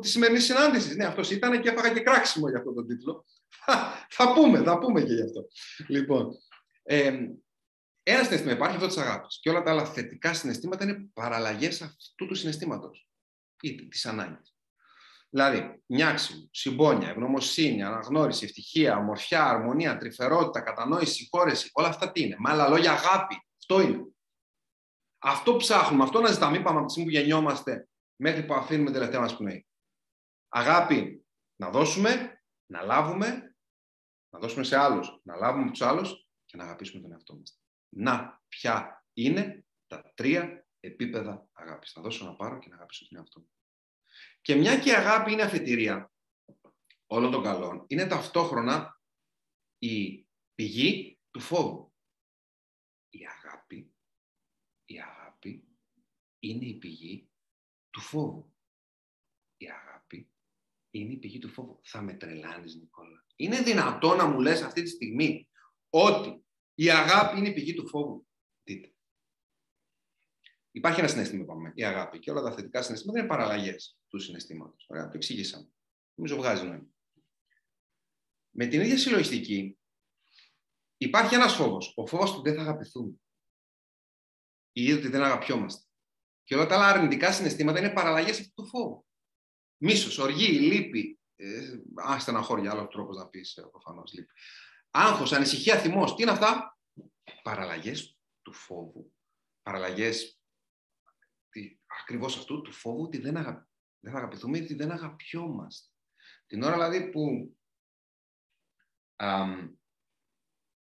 της 0.00 0.10
σημερινής 0.10 0.44
συνάντησης. 0.44 0.96
Ναι, 0.96 1.04
αυτός 1.04 1.30
ήταν 1.30 1.60
και 1.60 1.68
έφαγα 1.68 1.92
και 1.92 2.00
κράξιμο 2.00 2.48
για 2.48 2.58
αυτό 2.58 2.74
τον 2.74 2.86
τίτλο. 2.86 3.24
θα 4.16 4.32
πούμε, 4.32 4.62
θα 4.62 4.78
πούμε 4.78 5.02
και 5.02 5.12
γι' 5.12 5.22
αυτό. 5.22 5.46
Λοιπόν, 5.86 6.30
ε, 6.82 7.18
ένα 8.02 8.24
συνέστημα 8.24 8.52
υπάρχει 8.52 8.74
αυτό 8.74 8.86
της 8.86 8.96
αγάπης. 8.96 9.38
Και 9.40 9.50
όλα 9.50 9.62
τα 9.62 9.70
άλλα 9.70 9.84
θετικά 9.84 10.34
συναισθήματα 10.34 10.84
είναι 10.84 11.08
παραλλαγές 11.12 11.82
αυτού 11.82 12.26
του 12.26 12.34
συναισθήματος 12.34 13.08
ή 13.60 13.88
της 13.88 14.06
ανάγκης. 14.06 14.57
Δηλαδή, 15.30 15.82
νιάξιμο, 15.86 16.48
συμπόνια, 16.52 17.08
ευγνωμοσύνη, 17.08 17.82
αναγνώριση, 17.82 18.44
ευτυχία, 18.44 18.96
ομορφιά, 18.96 19.44
αρμονία, 19.44 19.96
τρυφερότητα, 19.96 20.60
κατανόηση, 20.60 21.12
συγχώρεση, 21.12 21.70
όλα 21.72 21.88
αυτά 21.88 22.12
τι 22.12 22.22
είναι; 22.22 22.36
Με 22.38 22.50
άλλα 22.50 22.68
λόγια, 22.68 22.92
αγάπη. 22.92 23.34
Αυτό 23.58 23.80
είναι. 23.80 24.12
Αυτό 25.18 25.56
ψάχνουμε, 25.56 26.02
αυτό 26.02 26.20
να 26.20 26.32
ζητάμε. 26.32 26.56
Είπαμε 26.56 26.76
από 26.76 26.86
τη 26.86 26.92
στιγμή 26.92 27.10
που 27.10 27.16
γεννιόμαστε, 27.16 27.88
μέχρι 28.16 28.46
που 28.46 28.54
αφήνουμε 28.54 28.84
την 28.84 28.94
τελευταία 28.94 29.20
μας 29.20 29.36
πνοή. 29.36 29.66
Αγάπη 30.48 31.26
να 31.56 31.70
δώσουμε, 31.70 32.42
να 32.66 32.82
λάβουμε, 32.82 33.56
να 34.30 34.38
δώσουμε 34.38 34.64
σε 34.64 34.76
άλλους, 34.76 35.20
να 35.22 35.36
λάβουμε 35.36 35.62
από 35.62 35.72
τους 35.72 35.82
άλλους 35.82 36.28
και 36.44 36.56
να 36.56 36.64
αγαπήσουμε 36.64 37.02
τον 37.02 37.12
εαυτό 37.12 37.36
μας. 37.36 37.60
Να, 37.88 38.42
ποια 38.48 39.04
είναι 39.12 39.64
τα 39.86 40.12
τρία 40.14 40.66
επίπεδα 40.80 41.48
αγάπης. 41.52 41.94
Να 41.96 42.02
δώσω 42.02 42.24
να 42.24 42.34
πάρω 42.34 42.58
και 42.58 42.68
να 42.68 42.74
αγαπήσω 42.74 43.08
τον 43.08 43.18
εαυτό 43.18 43.40
μου. 43.40 43.57
Και 44.40 44.54
μια 44.54 44.78
και 44.78 44.90
η 44.90 44.94
αγάπη 44.94 45.32
είναι 45.32 45.42
αφετηρία 45.42 46.12
όλων 47.06 47.30
των 47.30 47.42
καλών, 47.42 47.84
είναι 47.86 48.06
ταυτόχρονα 48.06 49.00
η 49.78 50.26
πηγή 50.54 51.18
του 51.30 51.40
φόβου. 51.40 51.92
Η 53.08 53.20
αγάπη, 53.26 53.94
η 54.84 55.00
αγάπη 55.00 55.68
είναι 56.38 56.66
η 56.66 56.74
πηγή 56.74 57.30
του 57.90 58.00
φόβου. 58.00 58.54
Η 59.56 59.70
αγάπη 59.70 60.30
είναι 60.90 61.12
η 61.12 61.16
πηγή 61.16 61.38
του 61.38 61.48
φόβου. 61.48 61.80
Θα 61.82 62.02
με 62.02 62.14
τρελάνεις, 62.14 62.74
Νικόλα. 62.74 63.26
Είναι 63.36 63.62
δυνατό 63.62 64.14
να 64.14 64.26
μου 64.26 64.40
λες 64.40 64.62
αυτή 64.62 64.82
τη 64.82 64.88
στιγμή 64.88 65.48
ότι 65.90 66.44
η 66.74 66.90
αγάπη 66.90 67.38
είναι 67.38 67.48
η 67.48 67.52
πηγή 67.52 67.74
του 67.74 67.88
φόβου. 67.88 68.26
Δείτε. 68.62 68.92
Υπάρχει 70.70 70.98
ένα 71.00 71.08
συνέστημα, 71.08 71.42
είπαμε, 71.42 71.72
η 71.74 71.84
αγάπη. 71.84 72.18
Και 72.18 72.30
όλα 72.30 72.42
τα 72.42 72.52
θετικά 72.52 72.82
συναισθήματα 72.82 73.18
είναι 73.18 73.28
παραλλαγές 73.28 73.97
του 74.08 74.18
συναισθήματος. 74.18 74.86
Ωραία, 74.88 75.08
το 75.08 75.12
εξηγήσαμε. 75.14 75.68
Νομίζω 76.14 76.36
βγάζει 76.36 76.66
νόημα. 76.66 76.88
Με 78.50 78.66
την 78.66 78.80
ίδια 78.80 78.98
συλλογιστική, 78.98 79.78
υπάρχει 80.96 81.34
ένας 81.34 81.54
φόβος. 81.54 81.92
Ο 81.96 82.06
φόβος 82.06 82.32
του 82.32 82.42
δεν 82.42 82.54
θα 82.54 82.60
αγαπηθούμε. 82.60 83.14
Ή 84.72 84.92
ότι 84.92 85.08
δεν 85.08 85.22
αγαπιόμαστε. 85.22 85.86
Και 86.44 86.54
όλα 86.54 86.66
τα 86.66 86.74
άλλα 86.74 86.88
αρνητικά 86.88 87.32
συναισθήματα 87.32 87.78
είναι 87.78 87.92
παραλλαγές 87.92 88.40
αυτού 88.40 88.52
του 88.54 88.66
φόβου. 88.66 89.06
Μίσος, 89.76 90.18
οργή, 90.18 90.46
λύπη. 90.46 91.20
Ε, 91.36 91.80
α, 92.10 92.18
στεναχώρια, 92.18 92.70
άλλο 92.70 92.88
τρόπος 92.88 93.16
να 93.16 93.28
πεις 93.28 93.56
ε, 93.56 93.62
προφανώς 93.62 94.12
λύπη. 94.12 94.32
Άγχος, 94.90 95.32
ανησυχία, 95.32 95.78
θυμός. 95.78 96.14
Τι 96.14 96.22
είναι 96.22 96.30
αυτά, 96.30 96.78
παραλλαγές 97.42 98.18
του 98.42 98.52
φόβου. 98.52 99.12
Παραλλαγές 99.62 100.40
ακριβώς 102.00 102.36
αυτού 102.36 102.62
του 102.62 102.72
φόβου 102.72 103.02
ότι 103.02 103.18
δεν, 103.18 103.36
αγα... 103.36 103.68
δεν 104.00 104.12
θα 104.12 104.18
αγαπηθούμε 104.18 104.58
ή 104.58 104.62
ότι 104.62 104.74
δεν 104.74 104.90
αγαπιόμαστε. 104.90 105.88
Την 106.46 106.62
ώρα 106.62 106.72
δηλαδή 106.72 107.10
που 107.10 107.56
α, 109.16 109.44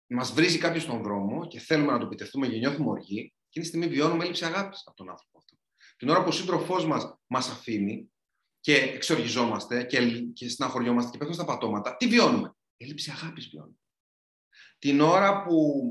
μας 0.07 0.31
βρίζει 0.33 0.57
κάποιος 0.57 0.83
στον 0.83 1.01
δρόμο 1.01 1.47
και 1.47 1.59
θέλουμε 1.59 1.91
να 1.91 1.99
το 1.99 2.05
επιτεθούμε 2.05 2.47
και 2.47 2.57
νιώθουμε 2.57 2.89
οργή, 2.89 3.33
εκείνη 3.47 3.65
τη 3.65 3.65
στιγμή 3.65 3.87
βιώνουμε 3.87 4.23
έλλειψη 4.23 4.45
αγάπης 4.45 4.81
από 4.85 4.95
τον 4.95 5.09
άνθρωπο 5.09 5.37
αυτό. 5.37 5.57
Την 5.97 6.09
ώρα 6.09 6.21
που 6.21 6.27
ο 6.27 6.31
σύντροφός 6.31 6.85
μας 6.85 7.17
μας 7.27 7.49
αφήνει 7.49 8.11
και 8.59 8.75
εξοργιζόμαστε 8.75 9.83
και, 9.83 10.21
και 10.21 10.49
συναχωριόμαστε 10.49 11.11
και 11.11 11.17
πέφτουμε 11.17 11.43
στα 11.43 11.53
πατώματα, 11.53 11.95
τι 11.95 12.07
βιώνουμε; 12.07 12.55
Έλλειψη 12.77 13.11
αγάπης 13.11 13.47
βιώνουμε. 13.49 13.77
Την 14.79 15.01
ώρα 15.01 15.43
που 15.43 15.83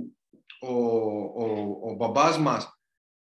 ο, 0.60 0.72
ο, 0.72 1.78
ο 1.82 1.94
μπαμπάς 1.94 2.38
μας 2.38 2.73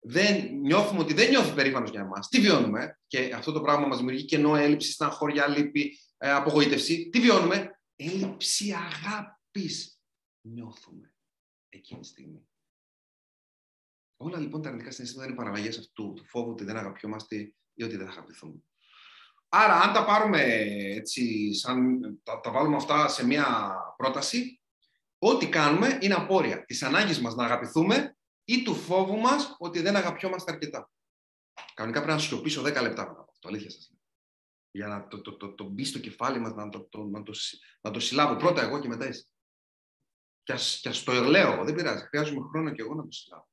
δεν 0.00 0.54
νιώθουμε 0.54 1.00
ότι 1.00 1.14
δεν 1.14 1.28
νιώθει 1.28 1.54
περήφανος 1.54 1.90
για 1.90 2.00
εμάς. 2.00 2.28
Τι 2.28 2.40
βιώνουμε, 2.40 2.98
και 3.06 3.32
αυτό 3.34 3.52
το 3.52 3.60
πράγμα 3.60 3.86
μας 3.86 3.98
δημιουργεί 3.98 4.24
κενό, 4.24 4.56
έλλειψη, 4.56 4.92
στεναχώρια, 4.92 5.48
λύπη, 5.48 5.98
ε, 6.18 6.30
απογοήτευση. 6.30 7.08
Τι 7.08 7.20
βιώνουμε, 7.20 7.80
έλλειψη 7.96 8.72
αγάπης 8.72 10.00
νιώθουμε 10.40 11.14
εκείνη 11.68 12.00
τη 12.00 12.06
στιγμή. 12.06 12.48
Όλα 14.16 14.38
λοιπόν 14.38 14.62
τα 14.62 14.68
αρνητικά 14.68 14.90
συναισθήματα 14.92 15.28
είναι 15.28 15.38
παραλλαγέ 15.38 15.68
αυτού 15.68 16.12
του 16.12 16.24
φόβου 16.24 16.50
ότι 16.50 16.64
δεν 16.64 16.76
αγαπιόμαστε 16.76 17.54
ή 17.74 17.82
ότι 17.82 17.96
δεν 17.96 18.06
θα 18.06 18.12
αγαπηθούμε. 18.12 18.64
Άρα, 19.48 19.80
αν 19.80 19.92
τα 19.92 20.04
πάρουμε 20.04 20.42
έτσι, 20.94 21.54
σαν, 21.54 22.00
τα, 22.22 22.40
τα 22.40 22.50
βάλουμε 22.50 22.76
αυτά 22.76 23.08
σε 23.08 23.26
μία 23.26 23.74
πρόταση, 23.96 24.60
ό,τι 25.18 25.48
κάνουμε 25.48 25.98
είναι 26.00 26.14
απόρρια 26.14 26.64
τη 26.64 26.78
ανάγκη 26.86 27.20
μας 27.20 27.34
να 27.34 27.44
αγαπηθούμε 27.44 28.16
ή 28.52 28.62
του 28.62 28.74
φόβου 28.74 29.16
μας 29.16 29.54
ότι 29.58 29.80
δεν 29.80 29.96
αγαπιόμαστε 29.96 30.52
αρκετά. 30.52 30.90
Κανονικά 31.74 32.02
πρέπει 32.02 32.18
να 32.18 32.24
σιωπήσω 32.24 32.60
10 32.60 32.64
λεπτά 32.64 32.82
μετά 32.82 33.20
από 33.20 33.30
αυτό. 33.30 33.48
Αλήθεια 33.48 33.70
σας 33.70 33.90
λέω. 33.90 34.00
Για 34.70 34.86
να 34.86 35.08
το, 35.08 35.20
το, 35.20 35.36
το, 35.36 35.54
το, 35.54 35.64
μπει 35.64 35.84
στο 35.84 35.98
κεφάλι 35.98 36.38
μας, 36.38 36.54
να 36.54 36.68
το, 36.68 36.84
το, 36.84 37.02
να, 37.04 37.22
το, 37.22 37.32
να 37.80 37.90
το 37.90 38.00
συλλάβω 38.00 38.36
πρώτα 38.36 38.62
εγώ 38.62 38.80
και 38.80 38.88
μετά 38.88 39.04
εσύ. 39.04 39.24
Και 40.42 40.88
ας 40.88 41.02
το 41.04 41.12
λέω, 41.12 41.64
δεν 41.64 41.74
πειράζει. 41.74 42.04
Χρειάζομαι 42.04 42.48
χρόνο 42.48 42.72
και 42.72 42.82
εγώ 42.82 42.94
να 42.94 43.04
το 43.04 43.10
συλλάβω. 43.10 43.48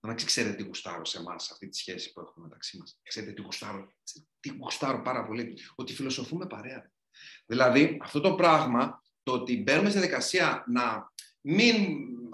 Να 0.00 0.14
ξέρετε 0.14 0.56
τι 0.56 0.62
γουστάρω 0.62 1.04
σε 1.04 1.18
εμάς, 1.18 1.50
αυτή 1.50 1.68
τη 1.68 1.76
σχέση 1.76 2.12
που 2.12 2.20
έχουμε 2.20 2.46
μεταξύ 2.46 2.78
μας. 2.78 2.98
Ξέρετε 3.02 3.32
τι 3.32 3.42
γουστάρω, 3.42 3.92
τι 4.40 4.48
γουστάρω 4.48 5.02
πάρα 5.02 5.26
πολύ. 5.26 5.58
Ότι 5.74 5.94
φιλοσοφούμε 5.94 6.46
παρέα. 6.46 6.92
Δηλαδή, 7.46 7.98
αυτό 8.02 8.20
το 8.20 8.34
πράγμα, 8.34 9.02
το 9.22 9.32
ότι 9.32 9.62
μπαίνουμε 9.62 9.90
στη 9.90 9.98
διαδικασία 9.98 10.64
να 10.66 11.12
μην 11.46 11.74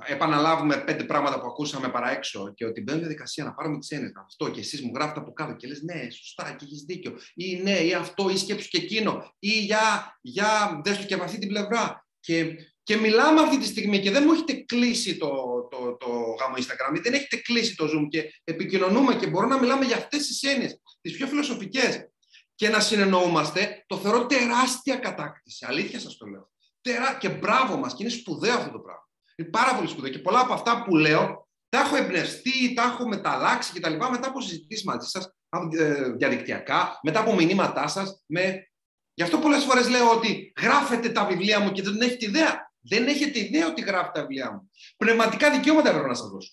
επαναλάβουμε 0.06 0.76
πέντε 0.76 1.04
πράγματα 1.04 1.40
που 1.40 1.46
ακούσαμε 1.46 1.88
παρά 1.88 2.11
έξω 2.11 2.52
και 2.54 2.64
ότι 2.64 2.80
μπαίνουμε 2.80 3.06
διαδικασία 3.06 3.44
να 3.44 3.54
πάρουμε 3.54 3.78
τι 3.78 3.96
έννοιε 3.96 4.11
αυτό 4.26 4.50
και 4.50 4.61
εσείς 4.61 4.82
μου 4.82 4.92
γράφετε 4.94 5.20
από 5.20 5.32
κάτω 5.32 5.52
και 5.52 5.66
λες 5.66 5.82
ναι, 5.82 6.11
σωστά 6.11 6.54
και 6.58 6.64
έχεις 6.64 6.82
δίκιο. 6.82 7.18
Ή 7.34 7.56
ναι, 7.56 7.78
ή 7.78 7.94
αυτό, 7.94 8.30
ή 8.30 8.36
σκέψου 8.36 8.68
και 8.68 8.78
εκείνο. 8.78 9.34
Ή 9.38 9.61
για, 9.61 10.18
για 10.20 10.80
δες 10.84 10.98
το 10.98 11.04
και 11.04 11.14
από 11.14 11.24
αυτή 11.24 11.38
την 11.38 11.48
πλευρά. 11.48 12.06
Και, 12.20 12.54
και 12.82 12.96
μιλάμε 12.96 13.40
αυτή 13.40 13.58
τη 13.58 13.66
στιγμή 13.66 14.00
και 14.00 14.11
δεν 14.11 14.22
μου 14.26 14.32
έχετε 14.32 14.52
κλείσει 14.52 15.16
το, 15.16 15.28
το, 15.70 15.76
το, 15.76 15.96
το 15.96 16.06
γάμο 16.40 16.54
Instagram, 16.56 17.00
δεν 17.02 17.12
έχετε 17.12 17.36
κλείσει 17.36 17.76
το 17.76 17.84
Zoom 17.84 18.08
και 18.08 18.40
επικοινωνούμε 18.44 19.14
και 19.14 19.26
μπορούμε 19.26 19.54
να 19.54 19.61
μιλάμε 19.61 19.84
για 19.84 19.96
αυτές 19.96 20.26
τις 20.26 20.42
έννοιες, 20.42 20.80
τις 21.00 21.16
πιο 21.16 21.26
φιλοσοφικές. 21.26 22.08
Και 22.54 22.68
να 22.68 22.80
συνεννοούμαστε, 22.80 23.84
το 23.86 23.96
θεωρώ 23.98 24.26
τεράστια 24.26 24.96
κατάκτηση. 24.96 25.66
Αλήθεια 25.68 26.00
σας 26.00 26.16
το 26.16 26.26
λέω. 26.26 26.50
Τερά... 26.81 27.14
Και 27.14 27.28
μπράβο 27.28 27.76
μας, 27.76 27.95
και 27.95 28.03
είναι 28.03 28.12
σπουδαίο 28.12 28.55
αυτό 28.55 28.70
το 28.70 28.78
πράγμα. 28.78 29.09
Είναι 29.37 29.49
πάρα 29.49 29.74
πολύ 29.74 29.89
σπουδαίο. 29.89 30.11
Και 30.11 30.18
πολλά 30.18 30.41
από 30.41 30.53
αυτά 30.53 30.83
που 30.83 30.97
λέω 30.97 31.49
τα 31.68 31.81
έχω 31.81 31.97
εμπνευστεί, 31.97 32.74
τα 32.74 32.83
έχω 32.83 33.09
μεταλλάξει 33.09 33.72
κτλ. 33.72 33.97
Μετά 33.97 34.28
από 34.28 34.41
συζητήσεις 34.41 34.85
μαζί 34.85 35.09
σας, 35.09 35.35
ε, 35.78 36.11
διαδικτυακά, 36.11 36.99
μετά 37.03 37.20
από 37.20 37.35
μηνύματά 37.35 37.89
σας. 37.89 38.22
Με... 38.26 38.70
Γι' 39.14 39.22
αυτό 39.22 39.39
πολλές 39.39 39.64
φορές 39.64 39.89
λέω 39.89 40.11
ότι 40.11 40.53
γράφετε 40.61 41.09
τα 41.09 41.24
βιβλία 41.26 41.61
μου 41.61 41.73
και 41.73 41.82
δεν 41.82 42.01
έχετε 42.01 42.27
ιδέα. 42.27 42.73
Δεν 42.81 43.07
έχετε 43.07 43.39
ιδέα 43.39 43.66
ότι 43.66 43.81
γράφετε 43.81 44.20
τα 44.20 44.20
βιβλία 44.20 44.52
μου. 44.52 44.70
Πνευματικά 44.97 45.51
δικαιώματα 45.51 45.90
πρέπει 45.90 46.09
να 46.09 46.15
σας 46.15 46.28
δώσω. 46.28 46.52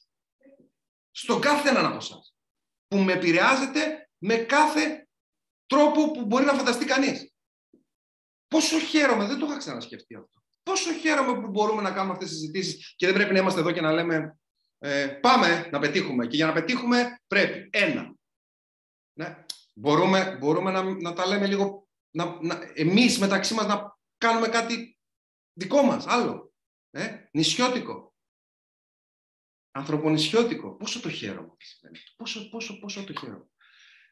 Στον 1.11 1.41
κάθε 1.41 1.69
έναν 1.69 1.85
από 1.85 1.95
εσάς. 1.95 2.35
Που 2.87 2.97
με 2.97 3.13
επηρεάζετε 3.13 4.09
με 4.17 4.35
κάθε 4.35 5.07
τρόπο 5.65 6.11
που 6.11 6.25
μπορεί 6.25 6.45
να 6.45 6.53
φανταστεί 6.53 6.85
κανείς. 6.85 7.33
Πόσο 8.47 8.79
χαίρομαι, 8.79 9.25
δεν 9.25 9.39
το 9.39 9.45
είχα 9.45 9.57
ξανασκεφτεί 9.57 10.15
αυτό. 10.15 10.41
Πόσο 10.63 10.93
χαίρομαι 10.93 11.41
που 11.41 11.47
μπορούμε 11.47 11.81
να 11.81 11.91
κάνουμε 11.91 12.13
αυτές 12.13 12.29
τις 12.29 12.37
συζητήσεις 12.37 12.93
και 12.95 13.05
δεν 13.05 13.15
πρέπει 13.15 13.33
να 13.33 13.39
είμαστε 13.39 13.59
εδώ 13.59 13.71
και 13.71 13.81
να 13.81 13.91
λέμε 13.91 14.37
ε, 14.77 15.07
πάμε 15.07 15.69
να 15.71 15.79
πετύχουμε. 15.79 16.27
Και 16.27 16.35
για 16.35 16.45
να 16.45 16.53
πετύχουμε 16.53 17.19
πρέπει 17.27 17.69
ένα. 17.71 18.15
Ναι, 19.13 19.45
μπορούμε, 19.73 20.37
μπορούμε 20.39 20.71
να, 20.71 20.83
να 20.83 21.13
τα 21.13 21.27
λέμε 21.27 21.47
λίγο, 21.47 21.87
να, 22.09 22.37
να, 22.41 22.71
εμείς 22.73 23.19
μεταξύ 23.19 23.53
μας 23.53 23.65
να 23.65 23.97
κάνουμε 24.17 24.47
κάτι 24.47 24.97
δικό 25.53 25.81
μας, 25.81 26.07
άλλο. 26.07 26.53
Ε, 26.91 27.29
νησιώτικο. 27.31 28.15
Ανθρωπονησιώτικο. 29.71 30.75
Πόσο 30.75 30.99
το 30.99 31.09
χαίρομαι. 31.09 31.53
Πόσο, 32.15 32.49
πόσο, 32.49 32.79
πόσο 32.79 33.03
το 33.03 33.13
χαίρομαι. 33.19 33.47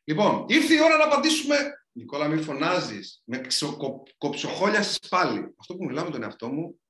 Λοιπόν, 0.04 0.46
ήρθε 0.48 0.74
η 0.74 0.82
ώρα 0.82 0.98
να 0.98 1.04
απαντήσουμε 1.04 1.85
Νικόλα, 1.98 2.28
μην 2.28 2.44
φωνάζεις. 2.44 3.22
Με 3.26 3.42
κοψοχόλιασε 4.18 5.00
πάλι. 5.10 5.56
Αυτό 5.60 5.76
που 5.76 5.86
μιλάω 5.86 6.06
με 6.06 6.12
τον 6.12 6.24
εαυτό 6.24 6.48
μου, 6.48 6.82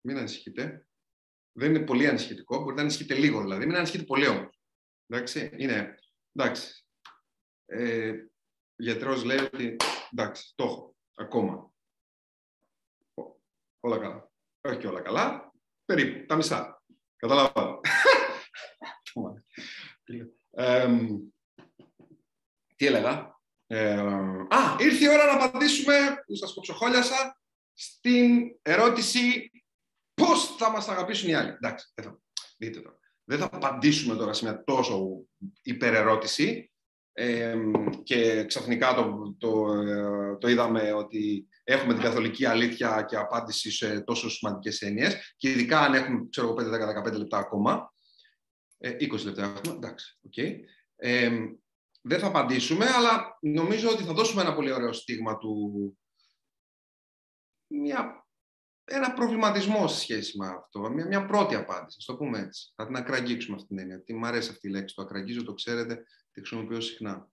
μην 0.00 0.16
ανησυχείτε. 0.16 0.88
Δεν 1.52 1.74
είναι 1.74 1.84
πολύ 1.84 2.08
ανησυχητικό. 2.08 2.56
Μπορείτε 2.56 2.74
να 2.74 2.80
ανησυχείτε 2.80 3.14
λίγο 3.14 3.40
δηλαδή. 3.40 3.66
Μην 3.66 3.76
ανησυχείτε 3.76 4.04
πολύ 4.04 4.26
όμως. 4.26 4.60
Εντάξει, 5.06 5.50
είναι. 5.56 5.94
Εντάξει. 6.32 6.86
Ε, 7.66 8.12
γιατρός 8.76 9.24
λέει 9.24 9.38
ότι 9.38 9.76
εντάξει, 10.12 10.52
το 10.54 10.64
έχω 10.64 10.96
ακόμα. 11.14 11.72
Όλα 13.80 13.98
καλά. 13.98 14.30
Όχι 14.60 14.78
και 14.78 14.86
όλα 14.86 15.00
καλά. 15.00 15.52
Περίπου, 15.84 16.26
τα 16.26 16.36
μισά. 16.36 16.82
Καταλαβαίνω. 17.16 17.80
ε, 20.50 20.98
τι 22.76 22.86
έλεγα; 22.86 23.33
Ε, 23.66 23.98
α, 24.48 24.76
ήρθε 24.78 25.04
η 25.04 25.08
ώρα 25.08 25.26
να 25.26 25.44
απαντήσουμε, 25.44 25.94
που 26.26 26.34
σας 26.34 26.52
κοψοχόλιασα, 26.52 27.38
στην 27.72 28.58
ερώτηση 28.62 29.50
πώς 30.14 30.56
θα 30.56 30.70
μας 30.70 30.88
αγαπήσουν 30.88 31.28
οι 31.28 31.34
άλλοι. 31.34 31.48
Εντάξει, 31.48 31.92
δεν 31.94 32.04
θα, 32.04 32.20
δείτε 32.56 32.80
τώρα. 32.80 32.98
Δεν 33.24 33.38
θα 33.38 33.48
απαντήσουμε 33.52 34.16
τώρα 34.16 34.32
σε 34.32 34.44
μια 34.44 34.64
τόσο 34.64 35.24
υπερερώτηση 35.62 36.70
ε, 37.12 37.56
και 38.02 38.44
ξαφνικά 38.44 38.94
το, 38.94 39.34
το, 39.38 39.72
ε, 39.72 40.36
το 40.36 40.48
είδαμε 40.48 40.92
ότι 40.92 41.48
έχουμε 41.64 41.92
την 41.92 42.02
καθολική 42.02 42.44
αλήθεια 42.44 43.04
και 43.08 43.16
απάντηση 43.16 43.70
σε 43.70 44.00
τόσο 44.00 44.30
σημαντικές 44.30 44.80
έννοιες 44.80 45.34
και 45.36 45.50
ειδικά 45.50 45.80
αν 45.80 45.94
έχουμε, 45.94 46.26
ξέρω 46.30 46.54
5-10-15 46.58 47.12
λεπτά 47.12 47.38
ακόμα, 47.38 47.92
20 48.78 49.24
λεπτά 49.24 49.42
έχουμε, 49.42 49.76
εντάξει, 49.76 50.18
OK. 50.22 50.32
Okay. 50.36 50.56
Δεν 52.06 52.18
θα 52.18 52.26
απαντήσουμε, 52.26 52.86
αλλά 52.86 53.38
νομίζω 53.40 53.90
ότι 53.90 54.02
θα 54.02 54.12
δώσουμε 54.12 54.42
ένα 54.42 54.54
πολύ 54.54 54.72
ωραίο 54.72 54.92
στίγμα 54.92 55.38
του. 55.38 55.98
Μια, 57.66 58.26
ένα 58.84 59.12
προβληματισμό 59.12 59.88
σε 59.88 60.00
σχέση 60.00 60.38
με 60.38 60.46
αυτό. 60.46 60.90
Μια, 60.90 61.06
μια 61.06 61.26
πρώτη 61.26 61.54
απάντηση, 61.54 61.96
ας 61.98 62.04
το 62.04 62.16
πούμε 62.16 62.38
έτσι. 62.38 62.72
Θα 62.76 62.86
την 62.86 62.96
ακραγγίξουμε 62.96 63.56
αυτή 63.56 63.68
την 63.68 63.78
έννοια. 63.78 64.02
Τι 64.02 64.14
μου 64.14 64.26
αρέσει 64.26 64.50
αυτή 64.50 64.68
η 64.68 64.70
λέξη. 64.70 64.94
Το 64.94 65.02
ακραγγίζω, 65.02 65.44
το 65.44 65.54
ξέρετε, 65.54 65.94
τη 66.32 66.40
χρησιμοποιώ 66.40 66.80
συχνά. 66.80 67.28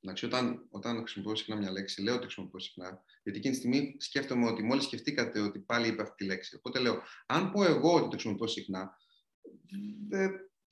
Εντάξει, 0.00 0.26
όταν, 0.26 0.66
όταν 0.70 0.96
χρησιμοποιώ 0.96 1.34
συχνά 1.34 1.56
μια 1.56 1.70
λέξη, 1.70 2.02
λέω 2.02 2.14
ότι 2.14 2.24
χρησιμοποιώ 2.24 2.58
συχνά, 2.58 3.02
γιατί 3.22 3.38
εκείνη 3.38 3.54
τη 3.54 3.60
στιγμή 3.60 3.96
σκέφτομαι 3.98 4.46
ότι 4.46 4.62
μόλις 4.62 4.84
σκεφτήκατε 4.84 5.40
ότι 5.40 5.58
πάλι 5.58 5.88
είπα 5.88 6.02
αυτή 6.02 6.14
τη 6.14 6.24
λέξη. 6.24 6.56
Οπότε 6.56 6.78
λέω, 6.78 7.02
αν 7.26 7.50
πω 7.50 7.64
εγώ 7.64 7.94
ότι 7.94 8.02
το 8.02 8.10
χρησιμοποιώ 8.10 8.46
συχνά, 8.46 8.96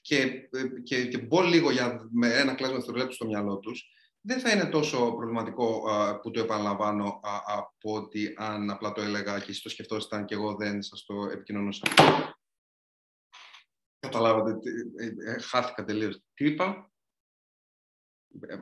και, 0.05 0.49
και, 0.83 1.07
και 1.07 1.19
μπω 1.19 1.43
λίγο 1.43 1.71
για, 1.71 2.09
με 2.11 2.39
ένα 2.39 2.55
κλάσμα 2.55 2.77
δευτερολέπτου 2.77 3.15
στο 3.15 3.27
μυαλό 3.27 3.59
τους, 3.59 3.89
δεν 4.21 4.41
θα 4.41 4.51
είναι 4.51 4.67
τόσο 4.67 5.15
προβληματικό 5.15 5.83
που 6.23 6.31
το 6.31 6.41
επαναλαμβάνω 6.41 7.21
από 7.45 7.95
ότι 7.95 8.35
αν 8.37 8.71
απλά 8.71 8.93
το 8.93 9.01
έλεγα 9.01 9.39
και 9.39 9.51
εσείς 9.51 9.63
το 9.63 9.69
σκεφτόσασταν 9.69 10.25
και 10.25 10.35
εγώ 10.35 10.55
δεν 10.55 10.83
σας 10.83 11.05
το 11.05 11.15
επικοινωνούσα. 11.33 11.83
Καταλάβατε, 13.99 14.59
ε, 14.97 15.31
ε, 15.31 15.39
χάθηκα 15.41 15.85
τελείως. 15.85 16.23
Τι 16.35 16.45
είπα; 16.45 16.93
Ε, 18.41 18.57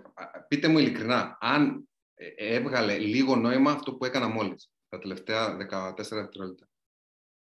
πείτε 0.48 0.68
μου 0.68 0.78
ειλικρινά, 0.78 1.38
αν 1.40 1.88
έβγαλε 2.36 2.98
λίγο 2.98 3.36
νόημα 3.36 3.70
αυτό 3.70 3.94
που 3.94 4.04
έκανα 4.04 4.28
μόλις, 4.28 4.70
τα 4.88 4.98
τελευταία 4.98 5.56
14 5.56 5.94
δευτερόλεπτα. 5.94 6.68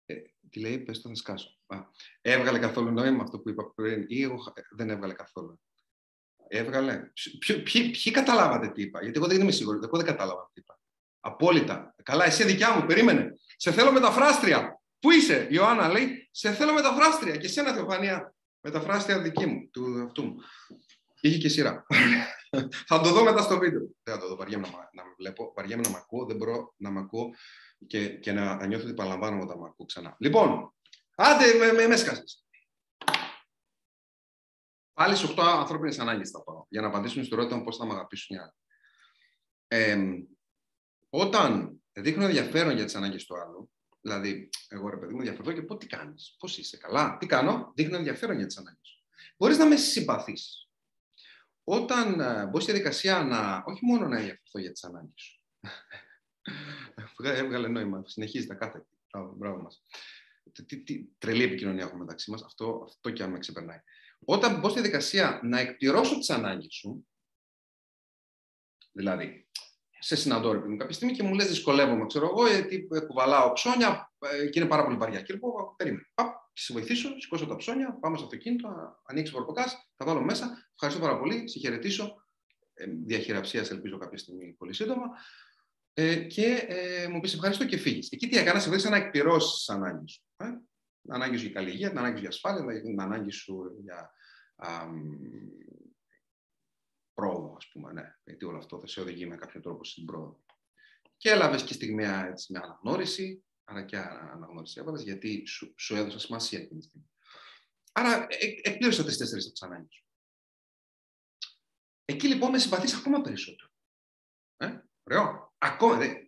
Ε, 0.06 0.22
τι 0.50 0.60
λέει, 0.60 0.80
πες 0.80 1.02
το 1.02 1.10
να 1.10 1.16
σκάσω. 1.16 1.61
Έβγαλε 2.22 2.60
καθόλου 2.60 2.92
νόημα 2.92 3.24
αυτό 3.24 3.40
που 3.40 3.50
είπα 3.50 3.74
πριν 3.74 4.06
ή 4.08 4.22
εγώ 4.22 4.36
δεν 4.76 4.90
έβγαλε 4.90 5.14
καθόλου. 5.14 5.62
Έβγαλε. 6.48 7.02
Ποιοι, 7.64 7.90
ποιοι, 7.92 8.12
καταλάβατε 8.12 8.70
τι 8.70 8.82
είπα, 8.82 9.02
γιατί 9.02 9.18
εγώ 9.18 9.28
δεν 9.28 9.42
είμαι 9.42 9.52
σίγουρη, 9.52 9.80
εγώ 9.84 9.98
δεν 9.98 10.06
κατάλαβα 10.06 10.50
τι 10.54 10.60
είπα. 10.60 10.80
Απόλυτα. 11.20 11.96
Καλά, 12.04 12.26
εσύ 12.26 12.44
δικιά 12.44 12.76
μου, 12.76 12.86
περίμενε. 12.86 13.34
Σε 13.58 13.72
θέλω 13.72 13.92
μεταφράστρια. 13.92 14.82
Πού 15.00 15.12
είσαι, 15.12 15.48
Ιωάννα, 15.50 15.88
λέει, 15.90 16.30
σε 16.32 16.52
θέλω 16.52 16.74
μεταφράστρια. 16.74 17.36
Και 17.36 17.46
εσένα, 17.46 17.74
Θεοφανία, 17.74 18.36
μεταφράστρια 18.62 19.22
δική 19.22 19.46
μου, 19.46 19.70
του 19.70 20.04
αυτού 20.06 20.24
μου. 20.24 20.36
Είχε 21.22 21.38
και 21.38 21.50
σειρά. 21.50 21.86
θα 22.88 23.02
το 23.02 23.10
δω 23.10 23.24
μετά 23.24 23.42
στο 23.42 23.58
βίντεο. 23.58 23.82
Δεν 24.04 24.14
θα 24.14 24.20
το 24.20 24.28
δω, 24.28 24.36
βαριέμαι 24.36 24.68
να, 24.68 24.90
να 24.94 25.04
με 25.04 25.14
βλέπω, 25.18 25.54
βαριέμαι 25.56 25.82
να 25.82 25.90
με 25.90 25.98
ακούω, 25.98 26.26
δεν 26.26 26.36
μπορώ 26.36 26.74
να 26.78 26.92
με 26.92 27.00
ακούω 27.00 27.30
και, 27.88 28.08
και 28.08 28.32
να, 28.32 28.56
να 28.56 28.66
νιώθω 28.66 28.86
ότι 28.86 28.94
παραλαμβάνω 28.94 29.42
όταν 29.42 29.60
με 29.60 29.66
ακούω 29.68 29.86
ξανά. 29.86 30.16
Λοιπόν, 30.20 30.74
Άντε, 31.16 31.54
με, 31.54 31.72
με, 31.72 31.88
με 31.88 31.96
σκάσες. 31.96 32.46
Πάλι 34.94 35.16
σε 35.16 35.28
8 35.28 35.34
ανθρώπινες 35.38 36.00
ανάγκες 36.00 36.30
θα 36.30 36.44
πάω 36.44 36.66
για 36.70 36.82
να 36.82 36.88
απαντήσουν 36.88 37.24
στο 37.24 37.36
ερώτημα 37.36 37.64
πώς 37.64 37.78
θα 37.78 37.86
με 37.86 37.94
αγαπήσουν 37.94 38.36
οι 38.36 38.40
άλλοι. 38.40 38.52
Ε, 39.68 39.98
όταν 41.10 41.82
δείχνω 41.94 42.24
ενδιαφέρον 42.24 42.76
για 42.76 42.86
τις 42.86 42.96
ανάγκες 42.96 43.26
του 43.26 43.40
άλλου, 43.40 43.72
δηλαδή, 44.02 44.50
εγώ 44.68 44.90
ρε 44.90 44.98
παιδί 44.98 45.14
μου 45.14 45.20
ενδιαφερθώ 45.20 45.52
και 45.52 45.62
πω 45.62 45.78
τι 45.78 45.88
κάνεις, 45.88 46.36
πώς 46.40 46.58
είσαι, 46.58 46.78
καλά. 46.78 47.18
Τι 47.18 47.26
κάνω, 47.26 47.72
δείχνω 47.76 47.98
ενδιαφέρον 47.98 48.38
για 48.38 48.46
τις 48.46 48.58
ανάγκες 48.58 48.88
σου. 48.88 49.04
Μπορείς 49.38 49.58
να 49.58 49.66
με 49.66 49.76
συμπαθείς. 49.76 50.70
Όταν 51.64 52.20
ε, 52.20 52.46
μπω 52.46 52.60
στη 52.60 52.72
διαδικασία 52.72 53.24
να, 53.24 53.64
όχι 53.66 53.86
μόνο 53.86 54.08
να 54.08 54.18
ενδιαφερθώ 54.18 54.60
για 54.60 54.72
τις 54.72 54.84
ανάγκες 54.84 55.22
σου. 55.22 55.42
Έβγαλε 57.24 57.68
νόημα, 57.68 58.04
συνεχίζει 58.06 58.48
τα 58.48 58.56
κάθε. 58.56 58.86
Μπράβο, 59.12 59.34
μπράβο 59.36 59.62
μας 59.62 59.84
τι, 60.66 60.84
τι, 60.84 61.06
τρελή 61.18 61.44
επικοινωνία 61.44 61.84
έχουμε 61.84 62.00
μεταξύ 62.00 62.32
μας, 62.32 62.44
αυτό, 62.44 62.84
αυτό 62.86 63.10
και 63.10 63.24
αν 63.24 63.32
με 63.32 63.40
ξεπερνάει. 63.40 63.80
Όταν 64.26 64.60
μπω 64.60 64.70
στη 64.70 64.80
διαδικασία 64.80 65.40
να 65.44 65.60
εκπληρώσω 65.60 66.18
τις 66.18 66.30
ανάγκες 66.30 66.74
σου, 66.74 67.08
δηλαδή, 68.92 69.50
σε 70.00 70.16
συναντώ, 70.16 70.52
ρε 70.52 70.76
κάποια 70.78 70.94
στιγμή 70.94 71.16
και 71.16 71.24
μου 71.24 71.34
λες 71.34 71.48
δυσκολεύομαι, 71.48 72.06
ξέρω 72.06 72.26
εγώ, 72.26 72.48
γιατί 72.48 72.88
κουβαλάω 73.08 73.54
ψώνια 73.54 74.14
ε, 74.20 74.48
και 74.48 74.60
είναι 74.60 74.68
πάρα 74.70 74.84
πολύ 74.84 74.98
βαριά. 74.98 75.22
Και 75.22 75.34
λοιπόν, 75.34 75.76
περίμενε. 75.76 76.06
Παπ, 76.14 76.36
σε 76.54 76.74
βοηθήσω, 76.74 77.20
σηκώσω 77.20 77.48
τα 77.48 77.56
ψώνια, 77.56 77.98
πάμε 78.02 78.18
στο 78.18 78.26
αυτοκίνητο, 78.26 78.70
ανοίξει 79.06 79.32
πορποκά, 79.34 79.66
τα 79.96 80.06
βάλω 80.06 80.22
μέσα. 80.22 80.70
Ευχαριστώ 80.74 81.06
πάρα 81.06 81.20
πολύ, 81.20 81.50
συγχαιρετήσω. 81.50 82.24
Ε, 82.74 82.86
διαχειραψίας, 82.86 83.72
ελπίζω 83.72 83.98
κάποια 83.98 84.18
στιγμή 84.18 84.54
πολύ 84.58 84.74
σύντομα 84.74 85.10
ε, 85.94 86.16
και 86.16 86.66
ε, 86.68 87.08
μου 87.08 87.20
πεις 87.20 87.34
ευχαριστώ 87.34 87.66
και 87.66 87.78
φύγεις. 87.78 88.12
Εκεί 88.12 88.28
τι 88.28 88.38
έκανα, 88.38 88.60
σε 88.60 88.68
βοήθησα 88.68 88.90
να 88.90 88.98
εκπληρώσεις 88.98 89.66
τι 89.66 89.74
ανάγκε 89.74 90.08
σου. 90.08 90.24
Ε; 90.38 90.46
Την 91.02 91.14
ανάγκη 91.14 91.38
σου 91.38 91.44
για 91.44 91.54
καλή 91.54 91.70
υγεία, 91.70 91.90
την 91.90 91.98
ανάγκη 91.98 92.16
σου 92.16 92.22
για 92.22 92.30
ασφάλεια, 92.30 92.82
την 92.82 93.02
ανάγκη 93.02 93.32
σου 93.32 93.78
για 93.82 94.12
α, 94.56 94.88
πρόοδο, 97.14 97.56
ας 97.58 97.70
πούμε. 97.72 97.94
Ναι, 97.94 98.16
γιατί 98.24 98.46
όλο 98.46 98.58
αυτό 98.58 98.80
θα 98.80 98.88
σε 98.88 99.02
οδηγεί 99.02 99.26
με 99.26 99.36
κάποιο 99.36 99.62
τρόπο 99.62 99.84
στην 99.84 100.06
πρόοδο. 100.06 100.44
Και 101.18 101.30
έλαβες 101.30 101.64
και 101.64 101.74
στιγμιαία 101.74 102.28
έτσι, 102.28 102.52
με 102.52 102.60
αναγνώριση, 102.64 103.44
άρα 103.64 103.86
και 103.86 103.98
αναγνώριση 103.98 104.80
έβαλες, 104.80 105.02
γιατί 105.02 105.46
σου, 105.46 105.74
σου 105.78 105.96
έδωσα 105.96 106.20
σημασία 106.20 106.60
εκείνη 106.60 106.80
τη 106.80 106.86
στιγμή. 106.86 107.10
Άρα 107.92 108.28
ε, 108.30 108.36
ε 108.36 108.60
εκπλήρωσα 108.64 109.04
τρει-τέσσερι 109.04 109.42
από 109.42 109.52
τις 109.52 109.62
ανάγκες 109.62 109.94
σου. 109.94 110.06
Εκεί 112.06 112.28
λοιπόν 112.28 112.52
με 112.52 112.58
συμπαθείς 112.58 112.94
ακόμα 112.94 113.22
περισσότερο. 113.22 113.70
Ε; 114.58 114.80
Ωραίο. 115.04 115.51
Ακόμα 115.64 115.96
δεν. 115.96 116.28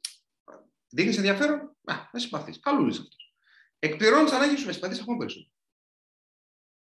Δείχνει 0.90 1.16
ενδιαφέρον; 1.16 1.78
Να, 1.82 2.10
με 2.14 2.20
συμπαθεί. 2.20 2.60
Καλούλη 2.60 2.92
αυτό. 2.92 3.16
Εκπληρώνεις 3.80 4.30
τι 4.30 4.36
ανάγκε 4.36 4.58
σου, 4.58 4.66
με 4.66 4.72
συμπαθείς 4.72 5.00
ακόμα 5.02 5.18
περισσότερο. 5.18 5.52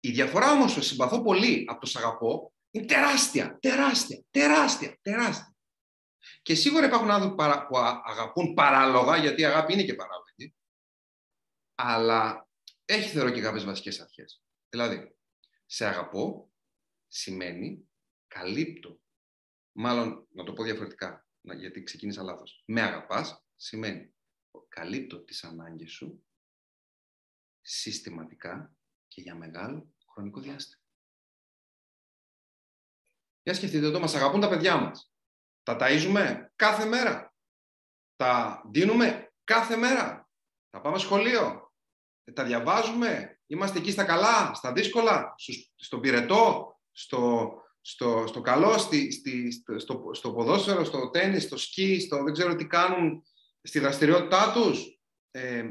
Η 0.01 0.11
διαφορά 0.11 0.51
όμως 0.51 0.71
στο 0.71 0.81
συμπαθώ 0.83 1.23
πολύ 1.23 1.65
από 1.69 1.81
το 1.81 1.87
σ' 1.87 1.97
αγαπώ 1.97 2.55
είναι 2.71 2.87
τεράστια, 2.87 3.59
τεράστια, 3.59 4.25
τεράστια, 4.31 4.99
τεράστια. 5.03 5.57
Και 6.43 6.55
σίγουρα 6.55 6.87
υπάρχουν 6.87 7.11
άνθρωποι 7.11 7.35
που 7.69 7.79
αγαπούν 8.05 8.55
παράλογα, 8.55 9.17
γιατί 9.17 9.41
η 9.41 9.45
αγάπη 9.45 9.73
είναι 9.73 9.85
και 9.85 9.95
παράλογη, 9.95 10.55
αλλά 11.75 12.49
έχει 12.85 13.09
θεωρώ 13.09 13.31
και 13.31 13.41
κάποιες 13.41 13.65
βασικές 13.65 14.01
αρχές. 14.01 14.43
Δηλαδή, 14.69 15.17
σε 15.67 15.87
αγαπώ 15.87 16.53
σημαίνει 17.07 17.91
καλύπτω. 18.27 19.01
Μάλλον, 19.73 20.27
να 20.31 20.45
το 20.45 20.53
πω 20.53 20.63
διαφορετικά, 20.63 21.26
γιατί 21.55 21.83
ξεκίνησα 21.83 22.23
λάθος. 22.23 22.63
Με 22.67 22.83
αγαπάς 22.83 23.47
σημαίνει 23.57 24.15
καλύπτω 24.69 25.25
τις 25.25 25.45
ανάγκες 25.45 25.91
σου 25.91 26.27
συστηματικά 27.61 28.77
και 29.09 29.21
για 29.21 29.35
μεγάλο 29.35 29.95
χρονικό 30.13 30.41
διάστημα. 30.41 30.83
Για 33.43 33.55
σκεφτείτε 33.55 33.87
εδώ, 33.87 34.01
μας 34.01 34.15
αγαπούν 34.15 34.41
τα 34.41 34.49
παιδιά 34.49 34.77
μας. 34.77 35.13
Τα 35.63 35.77
ταΐζουμε 35.81 36.53
κάθε 36.57 36.85
μέρα. 36.85 37.35
Τα 38.17 38.63
δίνουμε 38.71 39.33
κάθε 39.45 39.77
μέρα. 39.77 40.31
Τα 40.71 40.81
πάμε 40.81 40.99
σχολείο. 40.99 41.73
Τα 42.33 42.45
διαβάζουμε. 42.45 43.41
Είμαστε 43.47 43.79
εκεί 43.79 43.91
στα 43.91 44.05
καλά, 44.05 44.55
στα 44.55 44.73
δύσκολα, 44.73 45.35
στον 45.77 46.01
πυρετό, 46.01 46.77
στο, 46.91 47.53
στο, 47.89 48.25
στο 48.27 48.41
καλό, 48.41 48.79
στη, 48.79 49.13
στη, 49.13 49.63
στο, 49.79 50.11
στο 50.13 50.33
ποδόσφαιρο, 50.33 50.85
στο 50.85 51.11
τέννις, 51.11 51.43
στο 51.43 51.57
σκι, 51.57 52.01
στο 52.01 52.23
δεν 52.23 52.33
ξέρω 52.33 52.55
τι 52.57 52.67
κάνουν 52.67 53.25
στη 53.63 53.79
δραστηριότητά 53.79 54.53
τους. 54.53 55.01
Ε, 55.31 55.65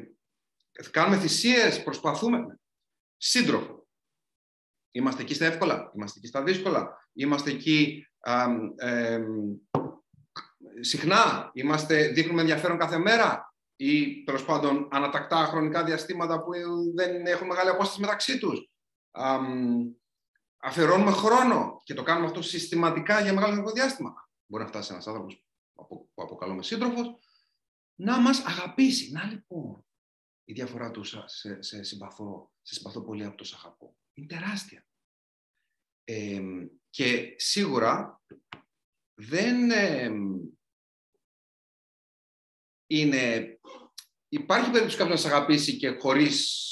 κάνουμε 0.92 1.18
θυσίες, 1.20 1.84
προσπαθούμε. 1.84 2.60
Σύντροφο. 3.18 3.88
Είμαστε 4.92 5.22
εκεί 5.22 5.34
στα 5.34 5.46
εύκολα, 5.46 5.92
είμαστε 5.96 6.20
εκεί 6.20 6.28
στα 6.28 6.44
δύσκολα, 6.44 7.10
είμαστε 7.14 7.52
εκεί 7.52 8.08
ε, 8.76 9.20
συχνά, 10.80 11.52
είμαστε, 11.54 12.08
δείχνουμε 12.08 12.42
ενδιαφέρον 12.42 12.78
κάθε 12.78 12.98
μέρα 12.98 13.54
ή 13.76 14.24
τέλος 14.24 14.46
πάντων 14.46 14.88
ανατακτά 14.92 15.46
χρονικά 15.46 15.84
διαστήματα 15.84 16.44
που 16.44 16.52
δεν 16.96 17.26
έχουν 17.26 17.48
μεγάλη 17.48 17.70
απόσταση 17.70 18.02
μεταξύ 18.02 18.40
τους 18.40 18.70
αφιερώνουμε 20.66 21.12
χρόνο 21.12 21.82
και 21.84 21.94
το 21.94 22.04
κάνουμε 22.04 22.26
αυτό 22.26 22.42
συστηματικά 22.42 23.22
για 23.22 23.34
μεγάλο 23.34 23.54
χρονικό 23.54 23.74
διάστημα. 23.74 24.30
Μπορεί 24.46 24.64
να 24.64 24.70
φτάσει 24.70 24.94
ένας 24.94 25.08
άνθρωπος 25.08 25.46
που 25.74 26.12
αποκαλούμε 26.16 26.64
σύντροφος 26.64 27.18
να 27.96 28.20
μας 28.20 28.46
αγαπήσει. 28.46 29.12
Να 29.12 29.24
λοιπόν 29.24 29.86
η 30.44 30.54
διαφορά 30.54 30.92
του 30.92 31.04
σε, 31.04 31.62
σε, 31.62 31.84
συμπαθώ, 31.84 32.52
σε 32.62 32.74
συμπαθώ 32.74 33.02
πολύ 33.02 33.26
από 33.26 33.38
το 33.38 33.44
σ' 33.44 33.54
αγαπώ. 33.54 33.98
Είναι 34.14 34.28
τεράστια. 34.28 34.88
και 36.90 37.36
σίγουρα 37.38 38.22
δεν 39.14 39.72
είναι... 42.88 43.60
Υπάρχει 44.28 44.72
περίπτωση 44.72 44.98
κάποιος 44.98 45.24
να 45.24 45.30
σε 45.30 45.36
αγαπήσει 45.36 45.78
και 45.78 45.90
χωρίς 45.90 46.64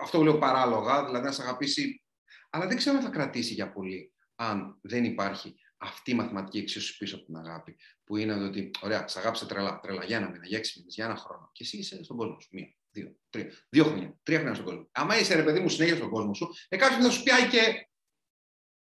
αυτό 0.00 0.18
που 0.18 0.24
λέω 0.24 0.38
παράλογα, 0.38 1.04
δηλαδή 1.04 1.24
να 1.24 1.32
σε 1.32 1.42
αγαπήσει 1.42 2.04
αλλά 2.50 2.66
δεν 2.66 2.76
ξέρω 2.76 2.96
αν 2.96 3.02
θα 3.02 3.10
κρατήσει 3.10 3.52
για 3.52 3.72
πολύ 3.72 4.12
αν 4.34 4.78
δεν 4.82 5.04
υπάρχει 5.04 5.60
αυτή 5.76 6.10
η 6.10 6.14
μαθηματική 6.14 6.58
εξίσωση 6.58 6.96
πίσω 6.96 7.16
από 7.16 7.24
την 7.24 7.36
αγάπη. 7.36 7.76
Που 8.04 8.16
είναι 8.16 8.44
ότι, 8.44 8.70
ωραία, 8.80 9.08
σε 9.08 9.18
αγάπησε 9.18 9.46
τρελά, 9.46 9.80
τρελά 9.80 10.04
για 10.04 10.16
ένα 10.16 10.30
μήνα, 10.30 10.46
για 10.46 10.58
έξι 10.58 10.78
μήνες, 10.78 10.94
για 10.94 11.04
ένα 11.04 11.16
χρόνο. 11.16 11.50
Και 11.52 11.64
εσύ 11.64 11.78
είσαι 11.78 12.02
στον 12.02 12.16
κόσμο 12.16 12.40
σου. 12.40 12.48
Μία, 12.52 12.74
δύο, 12.90 13.16
τρία. 13.30 13.52
Δύο 13.68 13.84
χρόνια, 13.84 14.18
τρία 14.22 14.38
χρόνια 14.38 14.54
στον 14.54 14.66
κόσμο. 14.66 14.88
Αν 14.92 15.08
είσαι 15.20 15.34
ρε 15.34 15.42
παιδί 15.42 15.60
μου 15.60 15.68
συνέχεια 15.68 15.96
στον 15.96 16.10
κόσμο 16.10 16.34
σου, 16.34 16.48
ε, 16.68 16.76
κάποιος 16.76 17.04
θα 17.04 17.10
σου 17.10 17.22
πιάει 17.22 17.48
και. 17.48 17.88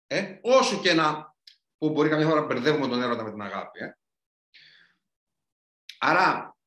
Ε, 0.07 0.39
όσο 0.41 0.81
και 0.81 0.93
να 0.93 1.35
που 1.77 1.89
μπορεί 1.89 2.09
καμιά 2.09 2.27
φορά 2.27 2.41
μπερδεύουμε 2.41 2.87
τον 2.87 3.01
έρωτα 3.01 3.23
με 3.23 3.31
την 3.31 3.41
αγάπη. 3.41 3.79
Ε. 3.79 3.97
Άρα, 5.99 6.57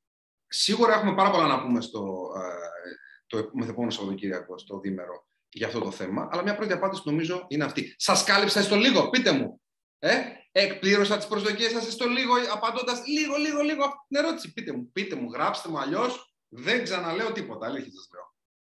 σίγουρα 0.47 0.95
έχουμε 0.95 1.15
πάρα 1.15 1.31
πολλά 1.31 1.47
να 1.47 1.63
πούμε 1.63 1.81
στο, 1.81 2.33
ε, 2.37 2.95
το 3.27 3.51
μεθεπόμενο 3.53 3.91
Σαββατοκύριακο, 3.91 4.59
στο 4.59 4.81
δίμερο, 4.81 5.27
για 5.55 5.67
αυτό 5.67 5.81
το 5.81 5.91
θέμα. 5.91 6.29
Αλλά 6.31 6.43
μια 6.43 6.57
πρώτη 6.57 6.73
απάντηση 6.73 7.03
νομίζω 7.05 7.47
είναι 7.49 7.65
αυτή. 7.65 7.95
Σας 7.99 8.25
κάλυψα 8.25 8.63
στο 8.63 8.77
λίγο, 8.77 9.11
πείτε 9.11 9.33
μου. 9.33 9.61
Ε, 9.99 10.23
εκπλήρωσα 10.53 11.17
τις 11.17 11.27
προσδοκίες 11.27 11.71
σας 11.71 11.93
στο 11.93 12.09
λίγο, 12.09 12.35
απαντώντας 12.53 13.07
λίγο, 13.07 13.37
λίγο, 13.37 13.61
λίγο 13.61 13.85
αυτή 13.85 13.99
την 14.09 14.17
ερώτηση. 14.17 14.53
Πείτε 14.53 14.73
μου, 14.73 14.91
πείτε 14.93 15.17
μου, 15.17 15.31
γράψτε 15.31 15.69
μου 15.69 15.79
αλλιώς. 15.79 16.35
Δεν 16.49 16.83
ξαναλέω 16.83 17.33
τίποτα. 17.33 17.67
Αλήθεια 17.67 17.93
σας 17.93 18.09
λέω. 18.13 18.35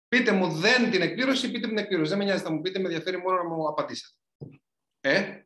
Πείτε 0.09 0.33
μου 0.33 0.49
δεν 0.49 0.91
την 0.91 1.03
εκπλήρωση, 1.03 1.51
πείτε 1.51 1.67
μου 1.67 1.73
την 1.75 1.83
εκπλήρωση. 1.83 2.09
Δεν 2.09 2.19
με 2.19 2.25
νοιάζει, 2.25 2.43
θα 2.43 2.53
μου 2.53 2.61
πείτε, 2.61 2.79
με 2.79 2.85
ενδιαφέρει 2.85 3.17
μόνο 3.17 3.37
να 3.37 3.45
μου 3.45 3.69
απαντήσετε. 3.69 4.17
Ε, 5.01 5.43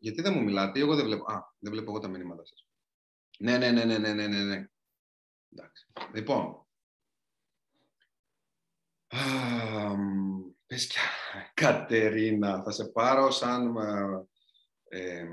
γιατί 0.00 0.22
δεν 0.22 0.32
μου 0.32 0.42
μιλάτε, 0.42 0.80
εγώ 0.80 0.94
δεν 0.94 1.04
βλέπω. 1.04 1.32
Α, 1.32 1.54
δεν 1.58 1.72
βλέπω 1.72 1.90
εγώ 1.90 2.00
τα 2.00 2.08
μηνύματα 2.08 2.44
σας. 2.44 2.66
Ναι, 3.38 3.58
ναι, 3.58 3.70
ναι, 3.70 3.84
ναι, 3.84 3.98
ναι, 3.98 4.12
ναι, 4.26 4.26
ναι. 4.26 4.66
Ναι. 5.48 5.62
Εντάξει. 5.62 5.86
Λοιπόν. 6.14 6.66
Πες 10.66 10.86
και, 10.86 10.98
Κατερίνα, 11.54 12.62
θα 12.62 12.70
σε 12.70 12.88
πάρω 12.88 13.30
σαν, 13.30 13.76
ε, 14.88 15.26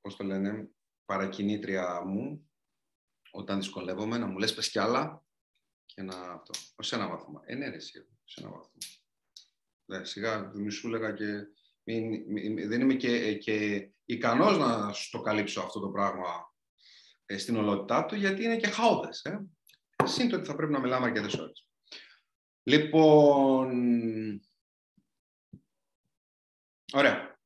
πώς 0.00 0.16
το 0.16 0.24
λένε, 0.24 0.70
παρακινήτρια 1.04 2.04
μου, 2.04 2.50
όταν 3.30 3.58
δυσκολεύομαι, 3.58 4.18
να 4.18 4.26
μου 4.26 4.38
λες 4.38 4.54
πες 4.54 4.70
κι 4.70 4.78
άλλα 4.78 5.24
και 5.84 6.02
να 6.02 6.16
αυτό. 6.16 6.52
Ως 6.76 6.92
ένα 6.92 7.08
βαθμό. 7.08 7.40
Ε, 7.44 7.54
ναι, 7.54 7.68
ρε, 7.68 7.76
ως 7.76 8.36
ένα 8.36 8.50
βαθμό. 8.50 8.78
Ναι, 9.84 10.04
σιγά, 10.04 10.50
μη 10.54 10.70
σου 10.70 10.86
έλεγα 10.86 11.12
και 11.12 11.46
δεν 12.66 12.80
είμαι 12.80 12.94
και, 12.94 13.34
και 13.34 13.88
ικανός 14.04 14.58
να 14.58 14.92
σου 14.92 15.10
το 15.10 15.20
καλύψω 15.20 15.60
αυτό 15.60 15.80
το 15.80 15.88
πράγμα 15.88 16.53
ε, 16.53 16.53
στην 17.26 17.56
ολότητά 17.56 18.04
του, 18.04 18.14
γιατί 18.14 18.44
είναι 18.44 18.56
και 18.56 18.66
χαόδες. 18.66 19.22
Ε. 19.24 19.46
Σύντομα 20.04 20.36
ότι 20.36 20.46
θα 20.46 20.56
πρέπει 20.56 20.72
να 20.72 20.80
μιλάμε 20.80 21.06
αρκετές 21.06 21.34
ώρες. 21.34 21.66
Λοιπόν, 22.62 23.70
ωραία. 26.92 27.38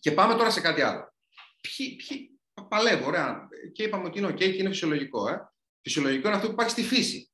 Και 0.00 0.12
πάμε 0.12 0.34
τώρα 0.34 0.50
σε 0.50 0.60
κάτι 0.60 0.82
άλλο. 0.82 1.14
Ποιοι, 1.60 1.96
ποιοι 1.96 2.40
παλεύω, 2.68 3.06
ωραία. 3.06 3.48
Και 3.72 3.82
είπαμε 3.82 4.04
ότι 4.04 4.18
είναι 4.18 4.28
ok 4.28 4.36
και 4.36 4.44
είναι 4.44 4.68
φυσιολογικό. 4.68 5.28
Ε. 5.28 5.52
Φυσιολογικό 5.80 6.26
είναι 6.26 6.36
αυτό 6.36 6.48
που 6.48 6.52
υπάρχει 6.52 6.72
στη 6.72 6.82
φύση. 6.82 7.30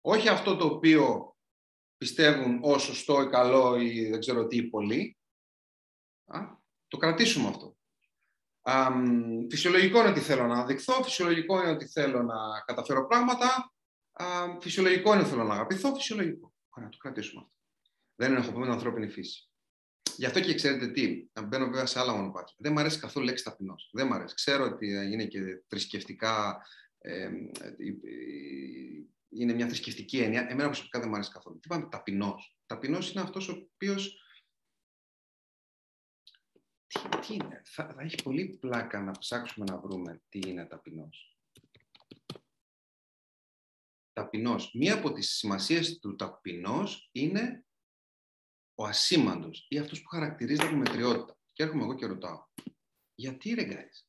Όχι 0.00 0.28
αυτό 0.28 0.56
το 0.56 0.64
οποίο 0.64 1.36
πιστεύουν 1.96 2.60
ω 2.62 2.78
σωστό 2.78 3.22
ή 3.22 3.28
καλό 3.28 3.80
ή 3.80 4.08
δεν 4.10 4.20
ξέρω 4.20 4.46
τι 4.46 4.62
πολλοί. 4.62 5.18
Α, 6.26 6.40
το 6.88 6.96
κρατήσουμε 6.96 7.48
αυτό. 7.48 7.77
Α, 8.70 8.92
φυσιολογικό 9.50 9.98
είναι 10.00 10.08
ότι 10.08 10.20
θέλω 10.20 10.46
να 10.46 10.64
δειχθώ, 10.64 11.02
φυσιολογικό 11.02 11.62
είναι 11.62 11.70
ότι 11.70 11.86
θέλω 11.86 12.22
να 12.22 12.36
καταφέρω 12.66 13.06
πράγματα, 13.06 13.72
α, 14.12 14.24
φυσιολογικό 14.60 15.12
είναι 15.12 15.20
ότι 15.20 15.30
θέλω 15.30 15.44
να 15.44 15.54
αγαπηθώ, 15.54 15.94
φυσιολογικό. 15.94 16.54
Ωραία, 16.68 16.88
το 16.88 16.96
κρατήσουμε 16.96 17.40
αυτό. 17.40 17.54
Δεν 18.14 18.30
είναι 18.30 18.40
εχοπόμενο 18.40 18.72
ανθρώπινη 18.72 19.08
φύση. 19.08 19.48
Γι' 20.16 20.26
αυτό 20.26 20.40
και 20.40 20.54
ξέρετε 20.54 20.86
τι, 20.86 21.28
να 21.32 21.42
μπαίνω 21.42 21.64
βέβαια 21.64 21.86
σε 21.86 21.98
άλλα 21.98 22.14
μονοπάτια. 22.14 22.54
Δεν 22.58 22.72
μου 22.72 22.78
αρέσει 22.80 22.98
καθόλου 22.98 23.26
λέξη 23.26 23.44
ταπεινός. 23.44 23.90
Δεν 23.92 24.06
μου 24.06 24.14
αρέσει. 24.14 24.34
Ξέρω 24.34 24.64
ότι 24.64 24.86
είναι 24.86 25.24
και 25.24 25.40
θρησκευτικά. 25.68 26.62
Ε, 26.98 27.28
είναι 29.28 29.52
μια 29.52 29.66
θρησκευτική 29.66 30.18
έννοια. 30.18 30.40
Εμένα 30.50 30.68
προσωπικά 30.68 30.98
δεν 30.98 31.08
μου 31.08 31.14
αρέσει 31.14 31.30
καθόλου. 31.30 31.58
Τι 31.60 31.68
πάμε 31.68 31.88
ταπεινός. 31.90 32.56
Ταπεινός 32.66 33.12
είναι 33.12 33.20
αυτός 33.20 33.48
ο 33.48 33.68
οποίος 33.74 34.22
τι, 36.88 37.18
τι 37.18 37.34
είναι. 37.34 37.62
Θα, 37.64 37.92
θα 37.94 38.02
έχει 38.02 38.22
πολύ 38.22 38.58
πλάκα 38.60 39.00
να 39.00 39.12
ψάξουμε 39.12 39.66
να 39.70 39.78
βρούμε 39.78 40.22
τι 40.28 40.38
είναι 40.46 40.66
ταπεινός. 40.66 41.38
Ταπεινός. 44.12 44.70
Μία 44.74 44.94
από 44.94 45.12
τις 45.12 45.30
σημασίες 45.30 45.98
του 45.98 46.16
ταπεινός 46.16 47.08
είναι 47.12 47.64
ο 48.74 48.84
ασήμαντος 48.84 49.66
ή 49.68 49.78
αυτός 49.78 50.02
που 50.02 50.08
χαρακτηρίζεται 50.08 50.66
από 50.66 50.76
μετριότητα. 50.76 51.36
Και 51.52 51.62
έρχομαι 51.62 51.82
εγώ 51.82 51.94
και 51.94 52.06
ρωτάω, 52.06 52.44
γιατί 53.14 53.54
ρε 53.54 53.68
guys, 53.70 54.06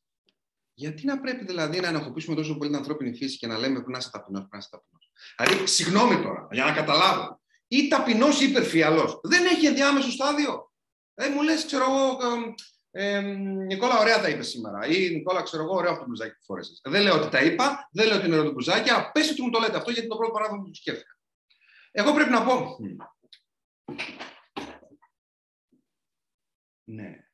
γιατί 0.74 1.06
να 1.06 1.20
πρέπει 1.20 1.46
δηλαδή 1.46 1.80
να 1.80 1.88
ενοχοποιήσουμε 1.88 2.36
τόσο 2.36 2.58
πολύ 2.58 2.70
την 2.70 2.80
ανθρώπινη 2.80 3.16
φύση 3.16 3.38
και 3.38 3.48
να 3.48 3.58
λέμε 3.58 3.74
πρέπει 3.74 3.92
να 3.92 3.98
είσαι 3.98 4.10
ταπεινός, 4.10 4.40
πρέπει 4.40 4.56
να 4.56 4.58
είσαι 4.58 4.70
ταπεινός; 4.70 5.12
Δηλαδή, 5.38 5.68
συγγνώμη 5.68 6.22
τώρα, 6.22 6.48
για 6.52 6.66
να 6.66 6.74
καταλάβω, 6.74 7.42
ή 7.68 7.88
ταπεινός 7.88 8.42
ή 8.42 8.50
υπερφιαλός. 8.50 9.20
Δεν 9.24 9.46
έχει 9.46 9.66
ενδιάμεσο 9.66 10.12
στάδιο. 10.12 10.69
Ε, 11.22 11.30
μου 11.30 11.42
λες, 11.42 11.66
ξέρω 11.66 11.84
εγώ, 11.84 12.18
ε, 12.92 13.22
Νικόλα, 13.22 14.00
ωραία 14.00 14.22
τα 14.22 14.30
είπες 14.30 14.50
σήμερα. 14.50 14.88
Ή 14.88 15.10
Νικόλα, 15.10 15.42
ξέρω 15.42 15.64
εγώ, 15.64 15.76
ωραίο 15.76 15.92
αυτό 15.92 16.04
το 16.04 16.10
μπουζάκι 16.10 16.36
που 16.36 16.44
φόρεσε. 16.44 16.74
Δεν 16.84 17.02
λέω 17.02 17.16
ότι 17.16 17.30
τα 17.30 17.42
είπα, 17.44 17.90
δεν 17.92 18.08
λέω 18.08 18.18
ότι 18.18 18.26
είναι 18.26 18.36
ωραίο 18.36 18.48
το 18.48 18.54
μπουζάκι, 18.54 18.90
αλλά 18.90 19.12
πες 19.12 19.32
ότι 19.32 19.42
μου 19.42 19.50
το 19.50 19.60
λέτε 19.60 19.78
αυτό, 19.78 19.92
γιατί 19.92 20.08
το 20.08 20.16
πρώτο 20.16 20.32
παράδειγμα 20.32 20.64
που 20.64 20.74
σκέφτηκα. 20.74 21.18
Εγώ 21.92 22.14
πρέπει 22.14 22.30
να 22.30 22.46
πω. 22.46 22.78
Ναι, 26.84 27.28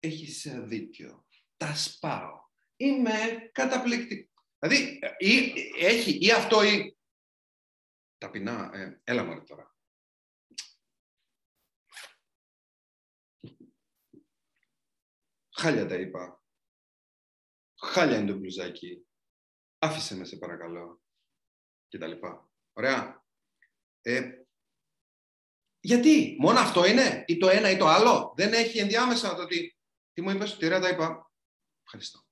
έχεις 0.00 0.48
δίκιο. 0.62 1.26
Τα 1.56 1.74
σπάω. 1.74 2.42
Είμαι 2.76 3.12
καταπληκτικό. 3.52 4.42
Δηλαδή, 4.58 4.98
ή, 5.18 5.52
έχει 5.80 6.18
ή 6.20 6.30
αυτό 6.30 6.62
ή... 6.62 6.96
Ταπεινά, 8.18 8.70
ε, 8.74 9.00
έλα 9.04 9.24
μου 9.24 9.44
τώρα. 9.44 9.73
Χάλια 15.56 15.86
τα 15.86 15.94
είπα. 15.94 16.42
Χάλια 17.80 18.18
είναι 18.18 18.32
το 18.32 18.38
μπλουζάκι. 18.38 19.06
Άφησε 19.78 20.16
με, 20.16 20.24
σε 20.24 20.36
παρακαλώ. 20.36 21.02
Και 21.88 21.98
τα 21.98 22.06
λοιπά. 22.06 22.50
Ωραία. 22.72 23.24
Ε, 24.00 24.44
γιατί, 25.80 26.36
μόνο 26.40 26.58
αυτό 26.58 26.86
είναι, 26.86 27.24
ή 27.26 27.36
το 27.36 27.48
ένα 27.48 27.70
ή 27.70 27.76
το 27.76 27.86
άλλο; 27.86 28.32
Δεν 28.36 28.52
έχει 28.52 28.78
ενδιάμεσα 28.78 29.34
το 29.34 29.42
ότι. 29.42 29.78
Τι 30.12 30.22
μου 30.22 30.30
είπες, 30.30 30.56
τι 30.56 30.66
ωραία 30.66 30.80
τα 30.80 30.88
είπα. 30.88 31.32
Ευχαριστώ. 31.84 32.26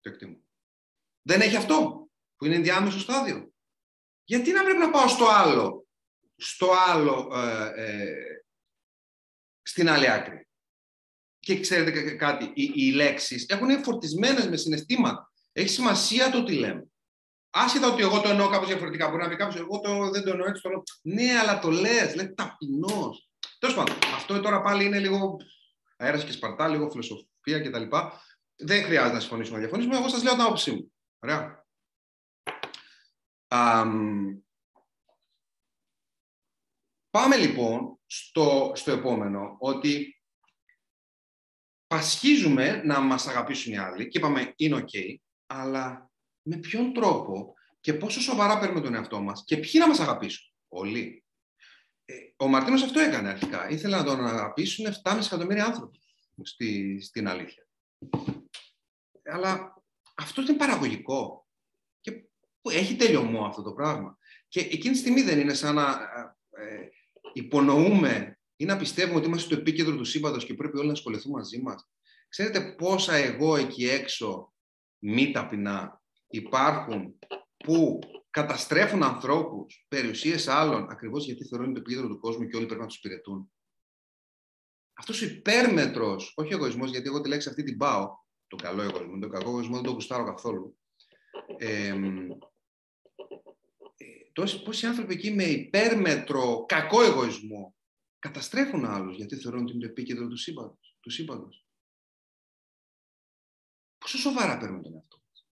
Το 0.00 0.10
εκτιμώ. 0.10 0.44
Δεν 1.22 1.40
έχει 1.40 1.56
αυτό 1.56 2.08
που 2.36 2.44
είναι 2.44 2.54
ενδιάμεσο 2.54 2.98
στάδιο. 2.98 3.52
Γιατί 4.24 4.52
να 4.52 4.62
πρέπει 4.62 4.78
να 4.78 4.90
πάω 4.90 5.08
στο 5.08 5.28
άλλο, 5.28 5.88
στο 6.36 6.72
άλλο, 6.72 7.30
ε, 7.34 7.72
ε, 7.74 8.44
στην 9.62 9.88
άλλη 9.88 10.10
άκρη. 10.10 10.49
Και 11.40 11.60
ξέρετε 11.60 12.10
κάτι, 12.10 12.44
οι, 12.54 12.72
οι 12.74 12.90
λέξεις 12.92 13.46
έχουν 13.48 13.82
φορτισμένες 13.82 14.48
μες 14.48 14.60
συναισθήματα. 14.60 15.32
Έχει 15.52 15.68
σημασία 15.68 16.30
το 16.30 16.44
τι 16.44 16.54
λέμε. 16.54 16.84
Άσχετα 17.50 17.92
ότι 17.92 18.02
εγώ 18.02 18.20
το 18.20 18.28
εννοώ 18.28 18.48
κάπως 18.48 18.68
διαφορετικά. 18.68 19.08
Μπορεί 19.08 19.22
να 19.22 19.28
πει 19.28 19.36
κάποιος, 19.36 19.60
εγώ 19.60 19.80
το, 19.80 20.10
δεν 20.10 20.24
το 20.24 20.30
εννοώ 20.30 20.46
έτσι. 20.48 20.62
Το... 20.62 20.82
Ναι, 21.02 21.38
αλλά 21.38 21.58
το 21.58 21.70
λες, 21.70 22.14
λέει 22.14 22.34
ταπεινός. 22.34 23.30
Τέλος 23.58 23.74
πάντων, 23.74 23.96
αυτό 24.14 24.40
τώρα 24.40 24.60
πάλι 24.60 24.84
είναι 24.84 24.98
λίγο 24.98 25.36
αέρας 25.96 26.24
και 26.24 26.32
σπαρτά, 26.32 26.68
λίγο 26.68 26.90
φιλοσοφία 26.90 27.60
κτλ. 27.60 27.96
Δεν 28.56 28.84
χρειάζεται 28.84 29.14
να 29.14 29.20
συμφωνήσουμε 29.20 29.56
να 29.56 29.62
διαφωνήσουμε. 29.62 29.96
Εγώ 29.96 30.08
σας 30.08 30.22
λέω 30.22 30.32
την 30.32 30.42
άποψή 30.42 30.70
μου. 30.70 30.92
Ωραία. 31.18 31.64
πάμε 37.10 37.36
λοιπόν 37.36 37.98
στο, 38.06 38.72
στο 38.74 38.92
επόμενο, 38.92 39.56
ότι 39.58 40.19
πασχίζουμε 41.90 42.82
να 42.84 43.00
μας 43.00 43.26
αγαπήσουν 43.26 43.72
οι 43.72 43.78
άλλοι 43.78 44.08
και 44.08 44.18
είπαμε 44.18 44.52
είναι 44.56 44.84
ok, 44.84 45.16
αλλά 45.46 46.10
με 46.42 46.56
ποιον 46.56 46.92
τρόπο 46.92 47.54
και 47.80 47.94
πόσο 47.94 48.20
σοβαρά 48.20 48.58
παίρνουμε 48.58 48.80
τον 48.80 48.94
εαυτό 48.94 49.20
μας 49.20 49.44
και 49.46 49.56
ποιοι 49.56 49.72
να 49.74 49.88
μας 49.88 50.00
αγαπήσουν; 50.00 50.54
Όλοι. 50.68 51.24
Ε, 52.04 52.14
ο 52.36 52.48
Μαρτίνος 52.48 52.82
αυτό 52.82 53.00
έκανε 53.00 53.28
αρχικά. 53.28 53.68
Ήθελε 53.68 53.96
να 53.96 54.04
τον 54.04 54.26
αγαπήσουν 54.26 54.86
7,5 55.02 55.20
εκατομμύρια 55.24 55.64
άνθρωποι 55.64 56.00
στη, 56.42 57.00
στην 57.00 57.28
αλήθεια. 57.28 57.66
Αλλά 59.24 59.82
αυτό 60.14 60.42
είναι 60.42 60.54
παραγωγικό. 60.54 61.48
Και 62.00 62.24
έχει 62.62 62.96
τελειωμό 62.96 63.46
αυτό 63.46 63.62
το 63.62 63.72
πράγμα. 63.72 64.18
Και 64.48 64.60
εκείνη 64.60 64.94
τη 64.94 65.00
στιγμή 65.00 65.22
δεν 65.22 65.38
είναι 65.38 65.54
σαν 65.54 65.74
να 65.74 65.90
ε, 66.50 66.74
ε 66.74 66.88
υπονοούμε 67.32 68.39
ή 68.60 68.64
να 68.64 68.76
πιστεύουμε 68.76 69.18
ότι 69.18 69.26
είμαστε 69.26 69.46
στο 69.46 69.60
επίκεντρο 69.60 69.96
του 69.96 70.04
σύμπαντος 70.04 70.44
και 70.44 70.54
πρέπει 70.54 70.78
όλοι 70.78 70.86
να 70.86 70.92
ασχοληθούν 70.92 71.32
μαζί 71.32 71.60
μας. 71.60 71.88
Ξέρετε 72.28 72.60
πόσα 72.60 73.14
εγώ 73.14 73.56
εκεί 73.56 73.88
έξω 73.88 74.54
μη 74.98 75.30
ταπεινά 75.30 76.02
υπάρχουν 76.28 77.18
που 77.56 77.98
καταστρέφουν 78.30 79.02
ανθρώπους, 79.02 79.86
περιουσίες 79.88 80.48
άλλων, 80.48 80.90
ακριβώς 80.90 81.24
γιατί 81.24 81.44
θεωρούν 81.44 81.74
το 81.74 81.80
επίκεντρο 81.80 82.08
του 82.08 82.18
κόσμου 82.18 82.46
και 82.46 82.56
όλοι 82.56 82.66
πρέπει 82.66 82.80
να 82.80 82.86
τους 82.86 82.96
υπηρετούν. 82.96 83.52
Αυτός 84.94 85.22
ο 85.22 85.24
υπέρμετρος, 85.24 86.32
όχι 86.36 86.52
εγωισμός, 86.52 86.90
γιατί 86.90 87.08
εγώ 87.08 87.20
τη 87.20 87.28
λέξη 87.28 87.48
αυτή 87.48 87.62
την 87.62 87.76
πάω, 87.76 88.08
το 88.46 88.56
καλό 88.56 88.82
εγωισμό, 88.82 89.18
το 89.18 89.28
κακό 89.28 89.48
εγωισμό 89.48 89.74
δεν 89.74 89.84
το 89.84 89.90
γουστάρω 89.90 90.24
καθόλου. 90.24 90.78
Ε, 91.58 91.94
τόσοι, 94.32 94.62
πόσοι 94.62 94.86
άνθρωποι 94.86 95.12
εκεί 95.12 95.30
με 95.30 95.44
υπέρμετρο 95.44 96.64
κακό 96.68 97.02
εγωισμό 97.02 97.74
καταστρέφουν 98.20 98.84
άλλους 98.84 99.16
γιατί 99.16 99.36
θεωρούν 99.36 99.62
ότι 99.62 99.72
είναι 99.72 99.80
το 99.80 99.90
επίκεντρο 99.90 100.28
του 100.28 100.36
σύμπαντος. 100.36 100.96
Του 101.00 101.10
σύμπαντος. 101.10 101.66
Πόσο 103.98 104.18
σοβαρά 104.18 104.58
παίρνουν 104.58 104.82
τον 104.82 104.94
εαυτό 104.94 105.22
μας. 105.26 105.48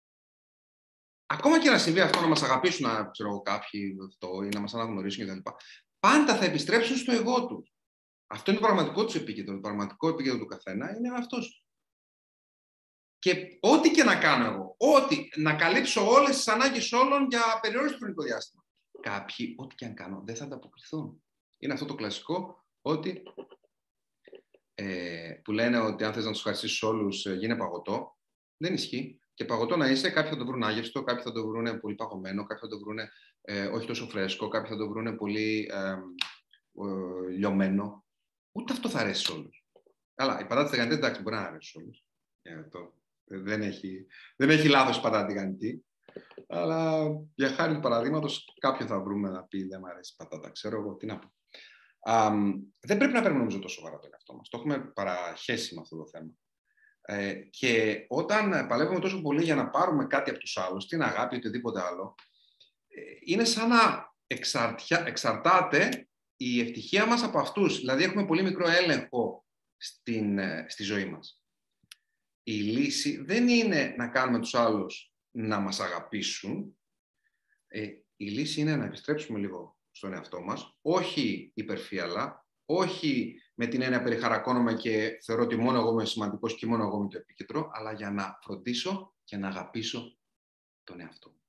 Ακόμα 1.27 1.61
και 1.61 1.71
να 1.71 1.79
συμβεί 1.79 2.01
αυτό 2.01 2.21
να 2.21 2.27
μας 2.27 2.43
αγαπήσουν 2.43 2.87
να, 2.87 3.11
ξέρω, 3.11 3.41
κάποιοι 3.41 3.97
αυτό, 4.07 4.43
ή 4.43 4.49
να 4.49 4.61
μας 4.61 4.75
αναγνωρίσουν 4.75 5.27
κτλ. 5.27 5.51
Πάντα 5.99 6.37
θα 6.37 6.45
επιστρέψουν 6.45 6.97
στο 6.97 7.13
εγώ 7.13 7.47
τους. 7.47 7.75
Αυτό 8.27 8.51
είναι 8.51 8.61
το 8.61 8.67
πραγματικό 8.67 9.05
τους 9.05 9.15
επίκεντρο. 9.15 9.55
Το 9.55 9.61
πραγματικό 9.61 10.09
επίκεντρο 10.09 10.39
του 10.39 10.47
καθένα 10.47 10.97
είναι 10.97 11.09
αυτό. 11.15 11.39
Και 13.19 13.59
ό,τι 13.61 13.91
και 13.91 14.05
να 14.05 14.19
κάνω 14.19 14.45
εγώ, 14.45 14.77
ό,τι, 14.79 15.29
να 15.41 15.57
καλύψω 15.57 16.11
όλες 16.11 16.37
τις 16.37 16.49
ανάγκες 16.49 16.93
όλων 16.93 17.27
για 17.31 17.61
περιόριστο 17.63 17.99
χρονικό 17.99 18.23
διάστημα. 18.23 18.65
Κάποιοι, 19.01 19.55
ό,τι 19.59 19.75
και 19.75 19.85
αν 19.85 19.95
κάνω, 19.95 20.23
δεν 20.25 20.37
θα 20.37 20.45
ανταποκριθούν. 20.45 21.26
Είναι 21.59 21.73
αυτό 21.73 21.85
το 21.85 21.95
κλασικό 21.95 22.65
ότι 22.83 23.23
ε, 24.75 25.41
που 25.45 25.53
λένε 25.53 25.79
ότι 25.79 26.05
αν 26.05 26.13
θες 26.13 26.25
να 26.25 26.31
τους 26.31 26.39
ευχαριστήσεις 26.39 26.83
όλους, 26.83 27.27
ε, 27.27 27.35
γίνε 27.35 27.57
παγωτό. 27.57 28.17
Δεν 28.57 28.75
ισχύει. 28.75 29.21
Και 29.35 29.45
παγωτό 29.45 29.77
να 29.77 29.91
είσαι, 29.91 30.11
κάποιοι 30.11 30.31
θα 30.31 30.37
το 30.37 30.47
βρουν 30.47 30.63
άγευστο, 30.63 31.03
κάποιοι 31.03 31.23
θα 31.23 31.33
το 31.33 31.47
βρουν 31.47 31.81
πολύ 31.81 31.95
παγωμένο, 31.95 32.45
κάποιοι 32.45 32.69
θα 32.69 32.77
το 32.77 32.79
βρουν 32.79 32.99
ε, 33.41 33.67
όχι 33.67 33.87
τόσο 33.87 34.09
φρέσκο, 34.09 34.49
κάποιοι 34.49 34.71
θα 34.71 34.77
το 34.77 34.89
βρουν 34.89 35.17
πολύ 35.17 35.71
ε, 35.73 35.77
ε, 35.79 37.31
λιωμένο. 37.37 38.05
Ούτε 38.53 38.73
αυτό 38.73 38.89
θα 38.89 38.99
αρέσει 38.99 39.25
σε 39.25 39.33
όλους. 39.33 39.67
Αλλά 40.15 40.41
η 40.41 40.47
πατάτα 40.47 40.71
τηγανιτή, 40.71 40.95
εντάξει, 40.97 41.23
μπορεί 41.23 41.37
να 41.37 41.43
αρέσει 41.43 41.71
σε 41.71 41.79
όλους. 41.79 42.05
Ε, 42.43 42.69
δεν 43.25 43.63
έχει, 43.63 44.07
δεν 44.37 44.51
έχει 44.51 44.69
λάθος 44.69 44.97
η 44.97 45.01
πατάτα 45.01 45.27
τηγανιτή. 45.27 45.86
Αλλά 46.49 47.09
για 47.35 47.49
χάρη 47.49 47.75
του 47.75 47.81
παραδείγματος, 47.81 48.55
κάποιον 48.61 48.89
θα 48.89 49.01
βρούμε 49.01 49.31
να 49.31 49.45
πει 49.45 49.63
Δεν 49.63 49.81
μου 49.83 49.89
αρέσει 49.89 50.13
η 50.19 50.25
πατάτα, 50.25 50.51
ξέρω 50.51 50.81
εγώ 50.81 50.95
τι 50.95 51.07
να 51.07 51.19
πω. 51.19 51.33
Α, 52.01 52.31
δεν 52.81 52.97
πρέπει 52.97 53.13
να 53.13 53.21
παίρνουμε 53.21 53.39
νομίζω 53.39 53.59
τόσο 53.59 53.75
σοβαρά 53.75 53.99
τον 53.99 54.11
εαυτό 54.13 54.35
μας. 54.35 54.49
Το 54.49 54.59
έχουμε 54.59 54.79
παραχέσει 54.95 55.75
με 55.75 55.81
αυτό 55.81 55.97
το 55.97 56.07
θέμα. 56.07 56.31
Ε, 57.01 57.35
και 57.35 58.05
όταν 58.09 58.67
παλεύουμε 58.67 59.01
τόσο 59.01 59.23
πολύ 59.23 59.43
για 59.43 59.55
να 59.55 59.71
πάρουμε 59.71 60.07
κάτι 60.07 60.31
από 60.31 60.39
τους 60.39 60.57
άλλους, 60.57 60.87
την 60.87 61.03
αγάπη, 61.03 61.37
οτιδήποτε 61.37 61.81
άλλο, 61.83 62.15
ε, 62.89 63.01
είναι 63.25 63.45
σαν 63.45 63.69
να 63.69 64.15
εξαρτάται 65.05 66.09
η 66.37 66.61
ευτυχία 66.61 67.07
μας 67.07 67.23
από 67.23 67.39
αυτούς. 67.39 67.79
Δηλαδή 67.79 68.03
έχουμε 68.03 68.27
πολύ 68.27 68.43
μικρό 68.43 68.69
έλεγχο 68.69 69.45
στην, 69.77 70.39
ε, 70.39 70.67
στη 70.69 70.83
ζωή 70.83 71.05
μας. 71.05 71.43
Η 72.43 72.53
λύση 72.53 73.23
δεν 73.23 73.49
είναι 73.49 73.95
να 73.97 74.09
κάνουμε 74.09 74.39
τους 74.39 74.55
άλλους 74.55 75.16
να 75.37 75.59
μας 75.59 75.81
αγαπήσουν. 75.81 76.79
Ε, 77.67 77.83
η 78.17 78.29
λύση 78.29 78.61
είναι 78.61 78.77
να 78.77 78.85
επιστρέψουμε 78.85 79.39
λίγο 79.39 79.79
στον 79.91 80.13
εαυτό 80.13 80.41
μας, 80.41 80.79
όχι 80.81 81.53
υπερφύαλα, 81.55 82.47
όχι 82.65 83.41
με 83.55 83.67
την 83.67 83.83
έννοια 83.83 84.03
περιχαρακώνομαι 84.03 84.75
και 84.75 85.19
θεωρώ 85.25 85.43
ότι 85.43 85.57
μόνο 85.57 85.79
εγώ 85.79 85.91
είμαι 85.91 86.05
σημαντικός 86.05 86.55
και 86.55 86.67
μόνο 86.67 86.83
εγώ 86.83 86.97
είμαι 86.97 87.09
το 87.09 87.19
επίκεντρο, 87.19 87.71
αλλά 87.73 87.93
για 87.93 88.11
να 88.11 88.39
φροντίσω 88.43 89.15
και 89.25 89.37
να 89.37 89.49
αγαπήσω 89.49 90.19
τον 90.85 91.01
εαυτό 91.01 91.29
μου. 91.29 91.43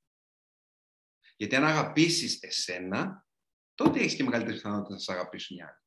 Γιατί 1.38 1.56
αν 1.56 1.64
αγαπήσεις 1.64 2.44
εσένα, 2.44 3.28
τότε 3.76 4.00
έχεις 4.00 4.16
και 4.16 4.24
μεγαλύτερη 4.24 4.56
πιθανότητα 4.56 4.94
να 4.94 5.00
σε 5.00 5.12
αγαπήσουν 5.12 5.58
οι 5.58 5.62
άλλοι. 5.62 5.87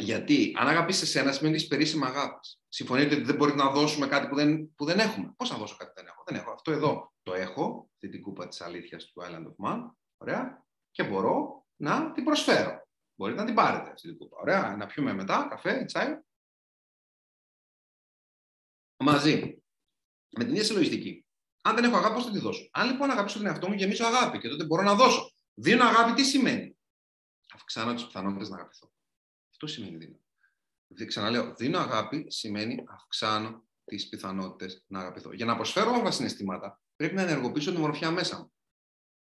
Γιατί 0.00 0.54
αν 0.58 0.68
αγαπήσεις 0.68 1.02
εσένα, 1.02 1.32
σημαίνει 1.32 1.54
ότι 1.54 1.62
έχεις 1.62 1.68
περίσσημα 1.68 2.06
αγάπης. 2.06 2.60
Συμφωνείτε 2.68 3.14
ότι 3.14 3.24
δεν 3.24 3.36
μπορεί 3.36 3.54
να 3.54 3.70
δώσουμε 3.70 4.06
κάτι 4.06 4.28
που 4.28 4.34
δεν, 4.34 4.74
που 4.74 4.84
δεν 4.84 4.98
έχουμε. 4.98 5.34
Πώς 5.36 5.50
να 5.50 5.56
δώσω 5.56 5.76
κάτι 5.76 5.90
που 5.90 5.96
δεν 5.96 6.06
έχω; 6.06 6.22
Δεν 6.26 6.36
έχω. 6.36 6.52
Αυτό 6.52 6.70
εδώ 6.72 7.12
το 7.22 7.34
έχω, 7.34 7.90
αυτή 7.92 8.08
την 8.08 8.22
κούπα 8.22 8.48
της 8.48 8.60
αλήθειας 8.60 9.04
του 9.04 9.22
Island 9.22 9.46
of 9.46 9.66
Man. 9.66 9.90
Ωραία. 10.16 10.66
Και 10.90 11.04
μπορώ 11.04 11.66
να 11.76 12.12
την 12.12 12.24
προσφέρω. 12.24 12.88
Μπορείτε 13.14 13.40
να 13.40 13.46
την 13.46 13.54
πάρετε 13.54 13.90
αυτή 13.90 14.08
την 14.08 14.18
κούπα. 14.18 14.36
Ωραία. 14.40 14.76
Να 14.76 14.86
πιούμε 14.86 15.12
μετά 15.12 15.46
καφέ, 15.50 15.84
τσάι. 15.84 16.18
Μαζί. 18.96 19.62
Με 20.36 20.44
την 20.44 20.52
ίδια 20.52 20.64
συλλογιστική. 20.64 21.24
Αν 21.62 21.74
δεν 21.74 21.84
έχω 21.84 21.96
αγάπη, 21.96 22.14
πώς 22.14 22.24
θα 22.24 22.30
τη 22.30 22.38
δώσω; 22.38 22.68
Αν 22.72 22.86
λοιπόν 22.86 23.10
αγαπήσω 23.10 23.38
τον 23.38 23.46
εαυτό 23.46 23.68
μου, 23.68 23.74
γεμίσω 23.74 24.06
αγάπη 24.06 24.38
και 24.38 24.48
τότε 24.48 24.64
μπορώ 24.64 24.82
να 24.82 24.94
δώσω. 24.94 25.32
Δίνω 25.54 25.84
αγάπη 25.84 26.12
τι 26.12 26.24
σημαίνει; 26.24 26.78
Αυξάνω 27.54 27.94
τις 27.94 28.06
πιθανότητες 28.06 28.48
να 28.48 28.56
αγαπηθώ. 28.56 28.92
Αυτό 29.62 29.74
σημαίνει 29.74 29.96
δίνω. 29.96 30.18
Ξαναλέω, 31.06 31.54
δίνω 31.54 31.78
αγάπη 31.78 32.26
σημαίνει 32.28 32.84
αυξάνω 32.88 33.64
τις 33.84 34.08
πιθανότητες 34.08 34.84
να 34.86 35.00
αγαπηθώ. 35.00 35.32
Για 35.32 35.44
να 35.44 35.56
προσφέρω 35.56 35.90
όμορφα 35.90 36.10
συναισθήματα, 36.10 36.80
πρέπει 36.96 37.14
να 37.14 37.22
ενεργοποιήσω 37.22 37.70
την 37.70 37.78
ομορφιά 37.78 38.10
μέσα 38.10 38.38
μου. 38.38 38.52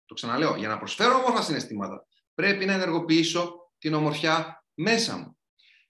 Το 0.04 0.14
ξαναλέω, 0.14 0.56
για 0.56 0.68
να 0.68 0.78
προσφέρω 0.78 1.14
όμορφα 1.14 1.42
συναισθήματα, 1.42 2.06
πρέπει 2.34 2.64
να 2.64 2.72
ενεργοποιήσω 2.72 3.72
την 3.78 3.94
ομορφιά 3.94 4.64
μέσα 4.74 5.16
μου. 5.16 5.38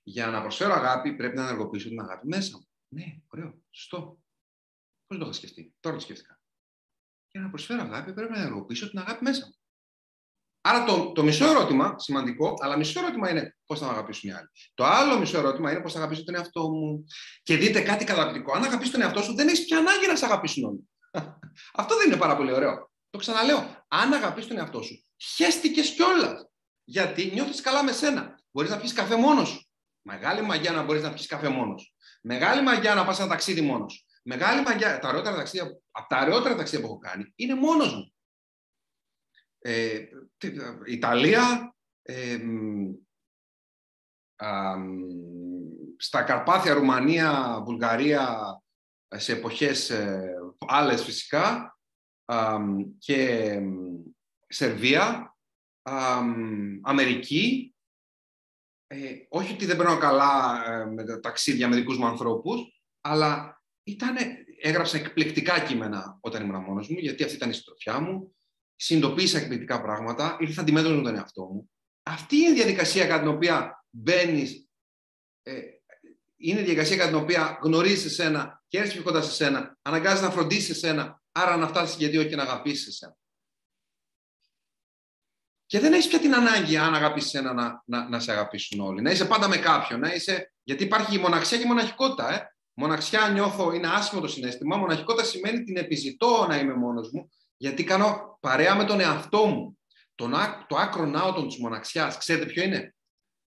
Για 0.03 0.27
να 0.27 0.41
προσφέρω 0.41 0.73
αγάπη, 0.73 1.17
πρέπει 1.17 1.37
να 1.37 1.43
ενεργοποιήσω 1.43 1.89
την 1.89 2.01
αγάπη 2.01 2.27
μέσα 2.27 2.57
μου. 2.57 2.69
Ναι, 2.89 3.17
ωραίο, 3.27 3.63
σωστό. 3.71 4.19
Πώς 5.07 5.19
το 5.19 5.25
είχα 5.25 5.33
σκεφτεί, 5.33 5.75
τώρα 5.81 5.97
το 5.97 6.03
σκέφτηκα. 6.03 6.41
Για 7.31 7.41
να 7.41 7.49
προσφέρω 7.49 7.83
αγάπη, 7.83 8.13
πρέπει 8.13 8.33
να 8.33 8.39
ενεργοποιήσω 8.39 8.91
την 8.91 8.99
αγάπη 8.99 9.25
μέσα 9.25 9.47
μου. 9.47 9.56
Άρα 10.69 10.85
το, 10.85 11.13
το 11.13 11.23
μισό 11.23 11.47
ερώτημα, 11.47 11.95
σημαντικό, 11.99 12.55
αλλά 12.59 12.77
μισό 12.77 13.01
ερώτημα 13.01 13.31
είναι 13.31 13.57
πώς 13.67 13.79
θα 13.79 13.87
με 13.87 13.93
αγαπήσουν 13.93 14.31
οι 14.31 14.33
άλλοι. 14.33 14.49
Το 14.75 14.85
άλλο 14.85 15.19
μισό 15.19 15.39
ερώτημα 15.39 15.71
είναι 15.71 15.81
πώς 15.81 15.93
θα 15.93 15.99
αγαπήσω 15.99 16.25
τον 16.25 16.35
εαυτό 16.35 16.69
μου. 16.71 17.07
Και 17.43 17.57
δείτε 17.57 17.81
κάτι 17.81 18.05
καταπληκτικό. 18.05 18.53
Αν 18.53 18.65
αγαπήσεις 18.65 18.93
τον 18.93 19.03
εαυτό 19.03 19.23
σου, 19.23 19.35
δεν 19.35 19.49
έχεις 19.49 19.65
πια 19.65 19.79
ανάγκη 19.79 20.07
να 20.07 20.17
σε 20.17 20.25
αγαπήσουν 20.25 20.65
όλοι. 20.65 20.89
Αυτό 21.81 21.97
δεν 21.97 22.07
είναι 22.07 22.17
πάρα 22.17 22.37
πολύ 22.37 22.53
ωραίο. 22.53 22.91
Το 23.11 23.19
ξαναλέω. 23.19 23.85
Αν 23.89 24.13
αγαπήσεις 24.13 24.49
τον 24.49 24.59
εαυτό 24.59 24.83
σου, 24.83 25.05
χέστηκε 25.17 25.81
κιόλας. 25.81 26.49
Γιατί 26.85 27.31
νιώθεις 27.35 27.61
καλά 27.61 27.85
με 27.85 27.93
σένα. 27.93 28.41
Μπορείς 28.51 28.71
να 28.71 28.77
πιεις 28.77 28.93
καφέ 28.93 29.17
μόνος 29.17 29.49
σου. 29.49 29.69
Μεγάλη 30.03 30.43
μαγιά 30.43 30.73
να 30.73 30.83
μπορείς 30.83 31.03
να 31.03 31.13
πιεις 31.13 31.27
καφέ 31.27 31.49
μόνος. 31.49 31.95
Μεγάλη 32.23 32.63
μαγιά 32.63 32.95
να 32.95 33.05
πας 33.05 33.19
ένα 33.19 33.29
ταξίδι 33.29 33.61
μόνος. 33.61 34.07
Μεγάλη 34.23 34.63
μαγιά. 34.63 34.99
Τα 34.99 35.09
ωραιότερα 35.09 35.37
ταξίδια, 35.37 35.67
από 35.91 36.09
τα 36.09 36.21
ωραιότερα 36.21 36.57
ταξίδια 36.57 36.87
που 36.87 36.93
έχω 36.93 36.99
κάνει 36.99 37.33
είναι 37.37 37.55
μόνος 37.55 37.95
μου 37.95 38.16
ε, 39.67 40.09
Ιταλία, 40.87 41.77
ε, 42.03 42.39
στα 45.97 46.23
Καρπάθια, 46.23 46.75
Ρουμανία, 46.75 47.61
Βουλγαρία, 47.65 48.63
σε 49.09 49.33
εποχές 49.33 49.91
ε, 49.91 50.35
άλλες 50.67 51.05
φυσικά, 51.05 51.79
και 52.99 53.61
Σερβία, 54.49 55.37
Αμερική. 56.83 57.71
Ε, 58.89 59.15
όχι 59.29 59.53
ότι 59.53 59.67
δεν 59.67 59.77
παίρνω 59.77 59.99
καλά 59.99 60.65
ε, 60.73 60.85
με 60.85 61.05
τα 61.05 61.21
ταξίδια 61.21 61.69
με 61.69 61.77
δικούς 61.77 61.99
μου 61.99 62.07
ανθρώπους, 62.07 62.83
αλλά 63.01 63.63
ήτανε, 63.83 64.45
έγραψα 64.61 64.99
εκπληκτικά 64.99 65.61
κείμενα 65.61 66.19
όταν 66.21 66.43
ήμουν 66.43 66.63
μόνος 66.63 66.89
μου, 66.89 66.99
γιατί 66.99 67.23
αυτή 67.23 67.37
ήταν 67.37 67.51
η 67.51 67.53
συντροφιά 67.53 68.01
μου 68.01 68.36
συνειδητοποίησα 68.77 69.39
εκπληκτικά 69.39 69.83
πράγματα, 69.83 70.37
ήρθα 70.41 70.61
αντιμέτωπος 70.61 70.97
με 70.97 71.03
τον 71.03 71.17
εαυτό 71.17 71.45
μου. 71.45 71.71
Αυτή 72.03 72.37
είναι 72.37 72.51
η 72.51 72.55
διαδικασία 72.55 73.07
κατά 73.07 73.19
την 73.19 73.29
οποία 73.29 73.85
μπαίνεις. 73.91 74.69
Ε, 75.43 75.61
είναι 76.37 76.61
η 76.61 76.63
διαδικασία 76.63 76.97
κατά 76.97 77.09
την 77.09 77.19
οποία 77.19 77.59
γνωρίζεις 77.63 78.05
εσένα 78.05 78.63
και 78.69 78.79
έρχεσαι 78.79 78.95
πιο 78.95 79.05
κοντά 79.05 79.23
σε 79.23 79.31
εσένα, 79.31 79.79
αναγκάζει 79.83 80.23
να 80.23 80.31
φροντίσεις 80.31 80.71
εσένα, 80.71 81.23
άρα 81.33 81.57
να 81.57 81.69
φτάσεις 81.69 81.97
γιατί 81.97 82.17
όχι 82.17 82.29
και 82.29 82.37
να 82.37 82.43
αγαπήσεις 82.43 82.87
εσένα. 82.87 83.17
Και 85.67 85.81
δεν 85.81 85.93
έχεις 85.93 86.09
πια 86.09 86.19
την 86.19 86.35
ανάγκη, 86.35 86.77
αν 86.77 86.95
αγαπήσεις 86.95 87.35
ένα, 87.35 87.53
να, 87.53 87.83
να, 87.87 88.09
να 88.09 88.21
σε 88.21 88.33
αγαπήσουν 88.33 88.81
όλοι. 88.81 89.03
Να 89.03 89.11
είσαι 89.11 89.25
πάντα 89.25 89.49
με 89.49 89.57
κάποιον. 89.57 90.01
Να 90.01 90.15
είσαι... 90.15 90.53
Γιατί 90.63 90.85
υπάρχει 90.85 91.15
η 91.15 91.19
μοναξιά 91.19 91.59
και 91.59 91.65
η 91.65 91.67
μοναχικότητα. 91.67 92.35
Ε. 92.35 92.57
Μοναξιά 92.75 93.29
νιώθω, 93.29 93.73
είναι 93.73 93.89
άσχημο 93.89 94.21
το 94.21 94.29
συνέστημα. 94.29 94.77
Μοναχικότητα 94.77 95.25
σημαίνει 95.25 95.65
την 95.65 95.77
επιζητώ 95.77 96.47
να 96.49 96.59
είμαι 96.59 96.75
μόνος 96.75 97.11
μου 97.11 97.31
γιατί 97.57 97.85
κάνω 97.85 98.39
παρέα 98.41 98.77
με 98.77 98.85
τον 98.85 99.01
εαυτό 99.01 99.47
μου. 99.47 99.79
Τον, 100.15 100.33
το 100.69 100.77
άκρο 100.77 101.11
άωτον 101.15 101.49
της 101.49 101.59
μοναξιάς, 101.59 102.19
ξέρετε 102.19 102.47
ποιο 102.47 102.63
είναι; 102.63 102.95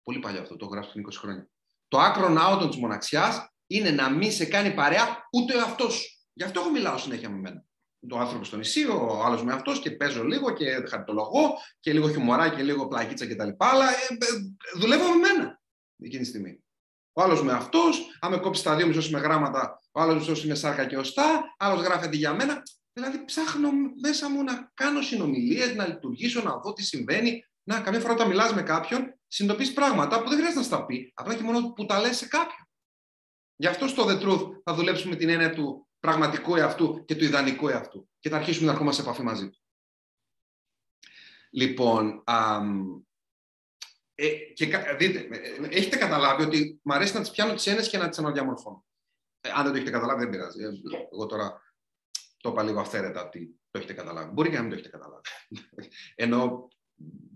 Πολύ 0.02 0.18
παλιό 0.18 0.40
αυτό, 0.40 0.56
το 0.56 0.64
έχω 0.64 0.74
γράψει 0.74 0.92
πριν 0.92 1.06
20 1.06 1.12
χρόνια. 1.18 1.48
Το 1.88 1.98
άκρο 1.98 2.34
άωτον 2.38 2.70
της 2.70 2.78
μοναξιάς 2.78 3.52
είναι 3.66 3.90
να 3.90 4.10
μην 4.10 4.32
σε 4.32 4.44
κάνει 4.44 4.74
παρέα 4.74 5.28
ούτε 5.32 5.56
ο 5.56 5.58
εαυτός 5.58 5.94
σου. 5.94 6.20
Γι' 6.32 6.44
αυτό 6.44 6.60
έχω 6.60 6.70
μιλάω 6.70 6.98
συνέχεια 6.98 7.30
με 7.30 7.36
μένα. 7.36 7.64
Το 8.08 8.18
άνθρωπο 8.18 8.44
στο 8.44 8.56
νησί, 8.56 8.86
ο 8.86 9.22
άλλος 9.24 9.44
με 9.44 9.52
αυτός 9.52 9.80
και 9.80 9.90
παίζω 9.90 10.24
λίγο 10.24 10.52
και 10.52 10.84
χαρτολογώ 10.88 11.58
και 11.80 11.92
λίγο 11.92 12.08
χιουμορά 12.10 12.48
και 12.48 12.62
λίγο 12.62 12.88
πλακίτσα 12.88 13.26
κτλ. 13.26 13.48
Αλλά 13.56 13.88
ε, 13.88 14.12
ε, 14.12 14.78
δουλεύω 14.78 15.08
με 15.08 15.16
μένα 15.16 15.60
εκείνη 16.02 16.22
τη 16.22 16.28
στιγμή. 16.28 16.64
Ο 17.12 17.22
άλλος 17.22 17.42
με 17.42 17.52
αυτός, 17.52 18.18
αν 18.20 18.30
με 18.30 18.38
κόψει 18.38 18.62
τα 18.62 18.76
δύο 18.76 18.86
μισό 18.86 19.10
με 19.10 19.18
γράμματα, 19.18 19.80
ο 19.92 20.00
άλλος 20.00 20.28
μισό 20.28 20.46
με 20.46 20.54
σάρκα 20.54 20.86
και 20.86 20.96
οστά, 20.96 21.54
άλλος 21.58 21.82
γράφει 21.82 22.04
αντί 22.04 22.16
για 22.16 22.34
μένα. 22.34 22.62
Δηλαδή 22.92 23.24
ψάχνω 23.24 23.70
μέσα 24.02 24.30
μου 24.30 24.42
να 24.42 24.70
κάνω 24.74 25.02
συνομιλίες, 25.02 25.74
να 25.74 25.86
λειτουργήσω, 25.86 26.42
να 26.42 26.56
δω 26.56 26.72
τι 26.72 26.82
συμβαίνει. 26.82 27.44
Να, 27.62 27.80
καμιά 27.80 28.00
φορά 28.00 28.12
όταν 28.12 28.28
μιλάς 28.28 28.54
με 28.54 28.62
κάποιον, 28.62 29.20
συνειδητοποιείς 29.26 29.72
πράγματα 29.72 30.22
που 30.22 30.28
δεν 30.28 30.38
χρειάζεται 30.38 30.58
να 30.58 30.64
στα 30.64 30.86
πει, 30.86 31.12
απλά 31.14 31.34
και 31.34 31.42
μόνο 31.42 31.72
που 31.72 31.86
τα 31.86 32.00
λες 32.00 32.16
σε 32.16 32.28
κάποιον. 32.28 32.68
Γι' 33.56 33.66
αυτό 33.66 33.86
στο 33.86 34.06
The 34.08 34.20
Truth 34.22 34.50
θα 34.64 34.74
δουλέψουμε 34.74 35.16
την 35.16 35.28
έννοια 35.28 35.52
του 35.52 35.88
πραγματικού 36.00 36.56
εαυτού 36.56 37.04
και 37.04 37.14
του 37.14 37.24
ιδανικού 37.24 37.68
εαυτού 37.68 38.08
και 38.18 38.28
θα 38.28 38.36
αρχίσουμε 38.36 38.66
να 38.66 38.72
έρχομαστε 38.72 39.02
σε 39.02 39.08
επαφή 39.08 39.22
μαζί 39.24 39.50
του. 39.50 39.58
Λοιπόν, 41.50 42.22
Ε, 44.14 44.28
και 44.28 44.66
δείτε, 44.98 45.18
ε, 45.18 45.68
έχετε 45.70 45.96
καταλάβει 45.96 46.42
ότι 46.42 46.80
μου 46.82 46.94
αρέσει 46.94 47.14
να 47.14 47.20
τις 47.20 47.30
πιάνω 47.30 47.54
τις 47.54 47.66
έννοιες 47.66 47.88
και 47.88 47.98
να 47.98 48.08
τις 48.08 48.18
αναδιαμορφώνω. 48.18 48.84
Ε, 49.40 49.50
αν 49.54 49.62
δεν 49.62 49.72
το 49.72 49.76
έχετε 49.76 49.90
καταλάβει, 49.90 50.20
δεν 50.20 50.30
πειράζει. 50.30 50.62
Ε, 50.62 50.68
εγώ 51.12 51.26
τώρα 51.26 51.69
το 52.40 52.50
είπα 52.50 52.62
λίγο 52.62 52.80
αυθαίρετα 52.80 53.26
ότι 53.26 53.60
το 53.70 53.78
έχετε 53.78 53.92
καταλάβει. 53.92 54.32
Μπορεί 54.32 54.50
και 54.50 54.56
να 54.56 54.60
μην 54.62 54.70
το 54.70 54.76
έχετε 54.76 54.90
καταλάβει. 54.90 55.22
Ενώ 56.24 56.68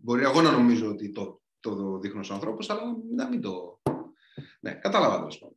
μπορεί 0.02 0.22
εγώ 0.22 0.43
να 0.43 0.51
νομίζω 0.51 0.89
ότι 0.89 1.12
το, 1.12 1.43
το 1.60 1.98
δείχνω 1.98 2.22
στους 2.22 2.36
ανθρώπους, 2.36 2.70
αλλά 2.70 2.82
να 3.14 3.28
μην 3.28 3.40
το. 3.40 3.82
Ναι, 4.60 4.72
κατάλαβα 4.72 5.16
τέλος 5.16 5.39
πάντων. 5.39 5.56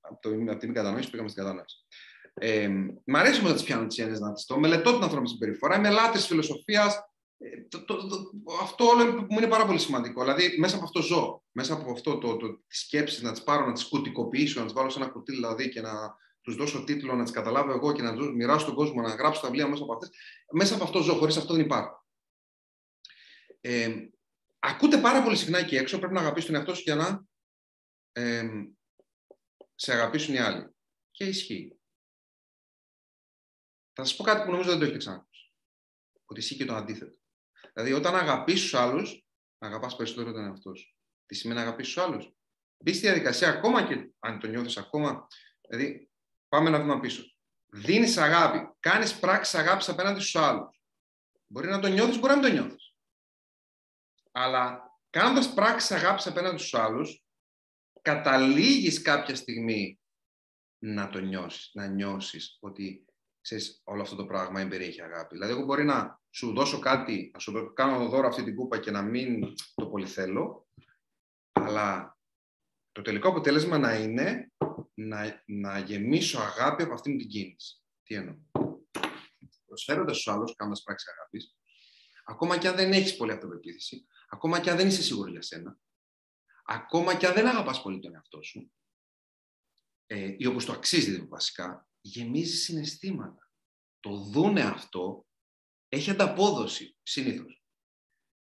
Από, 0.00 0.18
το, 0.20 0.30
από 0.50 0.56
την 0.56 0.74
κατανόηση 0.74 1.10
πήγαμε 1.10 1.28
στην 1.28 1.42
κατανόηση. 1.42 1.86
Ε, 2.34 2.68
μ' 3.04 3.16
αρέσει 3.16 3.38
όμως 3.38 3.50
να 3.50 3.56
τις 3.56 3.66
πιάνω 3.66 3.86
τις 3.86 3.98
έννοιες, 3.98 4.20
να 4.20 4.32
τις 4.32 4.44
το 4.44 4.58
μελετώ 4.58 4.92
την 4.92 5.02
ανθρώπινη 5.02 5.28
συμπεριφορά. 5.28 5.76
Είμαι 5.76 5.90
λάτε 5.90 6.18
φιλοσοφίας. 6.18 6.98
Ε, 7.38 7.62
το, 7.68 7.84
το, 7.84 8.06
το, 8.06 8.30
αυτό 8.62 8.84
όλο 8.84 9.04
μου 9.04 9.38
είναι 9.38 9.46
πάρα 9.46 9.66
πολύ 9.66 9.78
σημαντικό. 9.78 10.20
Δηλαδή, 10.20 10.56
μέσα 10.58 10.76
από 10.76 10.84
αυτό 10.84 11.02
ζω. 11.02 11.42
Μέσα 11.52 11.74
από 11.74 11.90
αυτό 11.90 12.18
το, 12.18 12.36
το, 12.36 12.48
τι 12.48 12.76
σκέψει, 12.76 13.24
να 13.24 13.32
τις 13.32 13.42
πάρω, 13.42 13.66
να 13.66 13.72
τις 13.72 13.88
κουτικοποιήσω, 13.88 14.60
να 14.60 14.66
τις 14.66 14.74
βάλω 14.74 14.90
σε 14.90 14.98
ένα 14.98 15.10
κουτί 15.10 15.32
δηλαδή 15.32 15.68
και 15.68 15.80
να 15.80 15.90
τους 16.44 16.56
δώσω 16.56 16.84
τίτλο, 16.84 17.14
να 17.14 17.22
τις 17.22 17.32
καταλάβω 17.32 17.72
εγώ 17.72 17.92
και 17.92 18.02
να 18.02 18.14
τους 18.14 18.34
μοιράσω 18.34 18.58
στον 18.58 18.74
κόσμο, 18.74 19.00
να 19.00 19.14
γράψω 19.14 19.40
τα 19.40 19.46
βιβλία 19.46 19.68
μέσα 19.68 19.82
από 19.82 19.92
αυτές. 19.92 20.10
Μέσα 20.52 20.74
από 20.74 20.84
αυτό 20.84 21.02
ζω. 21.02 21.14
Χωρίς 21.14 21.36
αυτό 21.36 21.54
δεν 21.54 21.64
υπάρχω. 21.64 22.06
Ε, 23.60 24.08
ακούτε 24.58 25.00
πάρα 25.00 25.22
πολύ 25.22 25.36
συχνά 25.36 25.58
εκεί 25.58 25.76
έξω. 25.76 25.98
Πρέπει 25.98 26.14
να 26.14 26.20
αγαπήσει 26.20 26.46
τον 26.46 26.54
εαυτό 26.54 26.74
σου 26.74 26.82
για 26.82 26.94
να 26.94 27.24
ε, 28.12 28.48
σε 29.74 29.92
αγαπήσουν 29.92 30.34
οι 30.34 30.38
άλλοι. 30.38 30.74
Και 31.10 31.24
ισχύει. 31.24 31.78
Θα 33.92 34.04
σας 34.04 34.16
πω 34.16 34.24
κάτι 34.24 34.44
που 34.44 34.50
νομίζω 34.50 34.68
δεν 34.68 34.78
το 34.78 34.84
έχετε 34.84 34.98
ξανακούσει. 34.98 35.52
Ότι 36.24 36.40
ισχύει 36.40 36.56
και 36.56 36.64
το 36.64 36.74
αντίθετο. 36.74 37.18
Δηλαδή, 37.72 37.92
όταν 37.92 38.16
αγαπήσεις 38.16 38.62
τους 38.62 38.74
άλλους, 38.74 39.26
αγαπάς 39.58 39.96
περισσότερο 39.96 40.32
τον 40.32 40.44
εαυτό 40.44 40.74
σου. 40.74 40.96
Τι 41.26 41.34
σημαίνει 41.34 41.60
αγαπήσεις 41.60 41.94
τους 41.94 42.02
άλλους; 42.02 42.32
Μπει 42.76 42.92
στη 42.92 43.00
διαδικασία 43.00 43.48
ακόμα 43.48 43.86
και 43.86 44.10
αν 44.18 44.38
το 44.38 44.46
νιώθεις 44.46 44.76
ακόμα. 44.76 45.26
Δηλαδή, 45.68 46.10
πάμε 46.54 46.68
ένα 46.68 46.80
βήμα 46.80 47.00
πίσω. 47.00 47.22
Δίνεις 47.66 48.16
αγάπη, 48.16 48.74
κάνεις 48.80 49.18
πράξεις 49.18 49.54
αγάπης 49.54 49.88
απέναντι 49.88 50.20
στους 50.20 50.36
άλλους. 50.36 50.82
Μπορεί 51.46 51.68
να 51.68 51.80
το 51.80 51.88
νιώθεις, 51.88 52.18
μπορεί 52.18 52.34
να 52.34 52.38
μην 52.38 52.50
το 52.50 52.52
νιώθεις. 52.52 52.94
Αλλά 54.32 54.90
κάνοντας 55.10 55.54
πράξεις 55.54 55.90
αγάπης 55.90 56.26
απέναντι 56.26 56.58
στους 56.58 56.74
άλλους, 56.74 57.24
καταλήγεις 58.02 59.02
κάποια 59.02 59.34
στιγμή 59.34 60.00
να 60.78 61.08
το 61.08 61.18
νιώσεις, 61.18 61.70
να 61.74 61.86
νιώσεις 61.86 62.56
ότι 62.60 63.04
ξέρεις, 63.40 63.80
όλο 63.84 64.02
αυτό 64.02 64.16
το 64.16 64.26
πράγμα 64.26 64.60
εμπεριέχει 64.60 65.02
αγάπη. 65.02 65.34
Δηλαδή, 65.34 65.52
εγώ 65.52 65.64
μπορεί 65.64 65.84
να 65.84 66.20
σου 66.30 66.52
δώσω 66.52 66.78
κάτι, 66.78 67.30
να 67.32 67.38
σου 67.38 67.72
κάνω 67.74 68.08
δώρο 68.08 68.28
αυτή 68.28 68.44
την 68.44 68.54
κούπα 68.54 68.78
και 68.78 68.90
να 68.90 69.02
μην 69.02 69.54
το 69.74 69.86
πολύ 69.86 70.06
θέλω, 70.06 70.68
αλλά 71.52 72.18
το 72.92 73.02
τελικό 73.02 73.28
αποτέλεσμα 73.28 73.78
να 73.78 73.94
είναι 73.94 74.52
να, 74.94 75.42
να 75.46 75.78
γεμίσω 75.78 76.40
αγάπη 76.40 76.82
από 76.82 76.94
αυτήν 76.94 77.18
την 77.18 77.28
κίνηση. 77.28 77.82
Τι 78.02 78.14
εννοώ. 78.14 78.36
Προσφέροντας 79.66 80.16
στους 80.16 80.32
άλλους, 80.32 80.54
κάνοντας 80.54 80.82
πράξη 80.82 81.06
αγάπης, 81.16 81.56
ακόμα 82.24 82.58
και 82.58 82.68
αν 82.68 82.76
δεν 82.76 82.92
έχεις 82.92 83.16
πολύ 83.16 83.32
αυτοπεποίθηση, 83.32 84.06
ακόμα 84.28 84.60
και 84.60 84.70
αν 84.70 84.76
δεν 84.76 84.86
είσαι 84.86 85.02
σίγουρο 85.02 85.30
για 85.30 85.42
σένα, 85.42 85.78
ακόμα 86.64 87.16
και 87.16 87.26
αν 87.26 87.34
δεν 87.34 87.46
αγαπάς 87.46 87.82
πολύ 87.82 88.00
τον 88.00 88.14
εαυτό 88.14 88.42
σου, 88.42 88.72
ε, 90.06 90.34
ή 90.38 90.46
όπως 90.46 90.64
το 90.64 90.72
αξίζει 90.72 91.26
βασικά, 91.26 91.88
γεμίζεις 92.00 92.64
συναισθήματα. 92.64 93.50
Το 94.00 94.16
δούνε 94.16 94.62
αυτό 94.62 95.26
έχει 95.88 96.10
ανταπόδοση 96.10 96.96
συνήθως. 97.02 97.64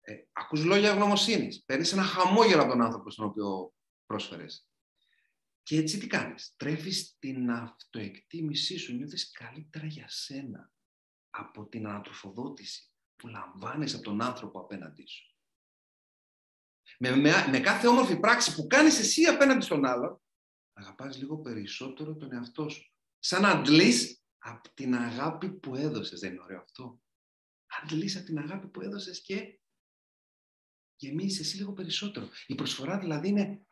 Ε, 0.00 0.14
ακούς 0.32 0.64
λόγια 0.64 0.92
γνωμοσύνης, 0.92 1.64
παίρνεις 1.64 1.92
ένα 1.92 2.02
χαμόγελο 2.02 2.62
από 2.62 2.70
τον 2.70 2.82
άνθρωπο 2.82 3.10
στον 3.10 3.26
οποίο 3.26 3.74
πρόσφερες. 4.06 4.67
Και 5.68 5.76
έτσι 5.76 5.98
τι 5.98 6.06
κάνεις, 6.06 6.54
τρέφεις 6.56 7.16
την 7.18 7.50
αυτοεκτίμησή 7.50 8.76
σου, 8.76 8.94
νιώθεις 8.94 9.30
καλύτερα 9.30 9.86
για 9.86 10.08
σένα 10.08 10.72
από 11.30 11.66
την 11.68 11.86
ανατροφοδότηση 11.86 12.92
που 13.16 13.26
λαμβάνεις 13.26 13.94
από 13.94 14.02
τον 14.02 14.22
άνθρωπο 14.22 14.60
απέναντί 14.60 15.06
σου. 15.06 15.36
Με, 16.98 17.16
με, 17.50 17.60
κάθε 17.60 17.86
όμορφη 17.86 18.18
πράξη 18.18 18.54
που 18.54 18.66
κάνεις 18.66 18.98
εσύ 18.98 19.24
απέναντι 19.24 19.64
στον 19.64 19.84
άλλο, 19.84 20.22
αγαπάς 20.72 21.18
λίγο 21.18 21.38
περισσότερο 21.38 22.16
τον 22.16 22.32
εαυτό 22.32 22.68
σου. 22.68 22.92
Σαν 23.18 23.42
να 23.42 23.48
αντλείς 23.48 24.22
από 24.38 24.74
την 24.74 24.94
αγάπη 24.94 25.50
που 25.50 25.74
έδωσες. 25.74 26.20
Δεν 26.20 26.32
είναι 26.32 26.42
ωραίο 26.42 26.60
αυτό; 26.60 27.00
Αντλείς 27.82 28.16
από 28.16 28.24
την 28.24 28.38
αγάπη 28.38 28.68
που 28.68 28.80
έδωσες 28.80 29.20
και 29.20 29.60
γεμίζεις 30.96 31.40
εσύ 31.40 31.56
λίγο 31.56 31.72
περισσότερο. 31.72 32.28
Η 32.46 32.54
προσφορά 32.54 32.98
δηλαδή 32.98 33.28
είναι 33.28 33.67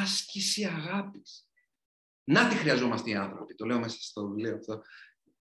άσκηση 0.00 0.64
αγάπης. 0.64 1.48
Να 2.24 2.48
τη 2.48 2.54
χρειαζόμαστε 2.54 3.10
οι 3.10 3.14
άνθρωποι. 3.14 3.54
Το 3.54 3.66
λέω 3.66 3.78
μέσα 3.78 3.96
στο 4.00 4.28
βιβλίο 4.28 4.54
αυτό, 4.54 4.82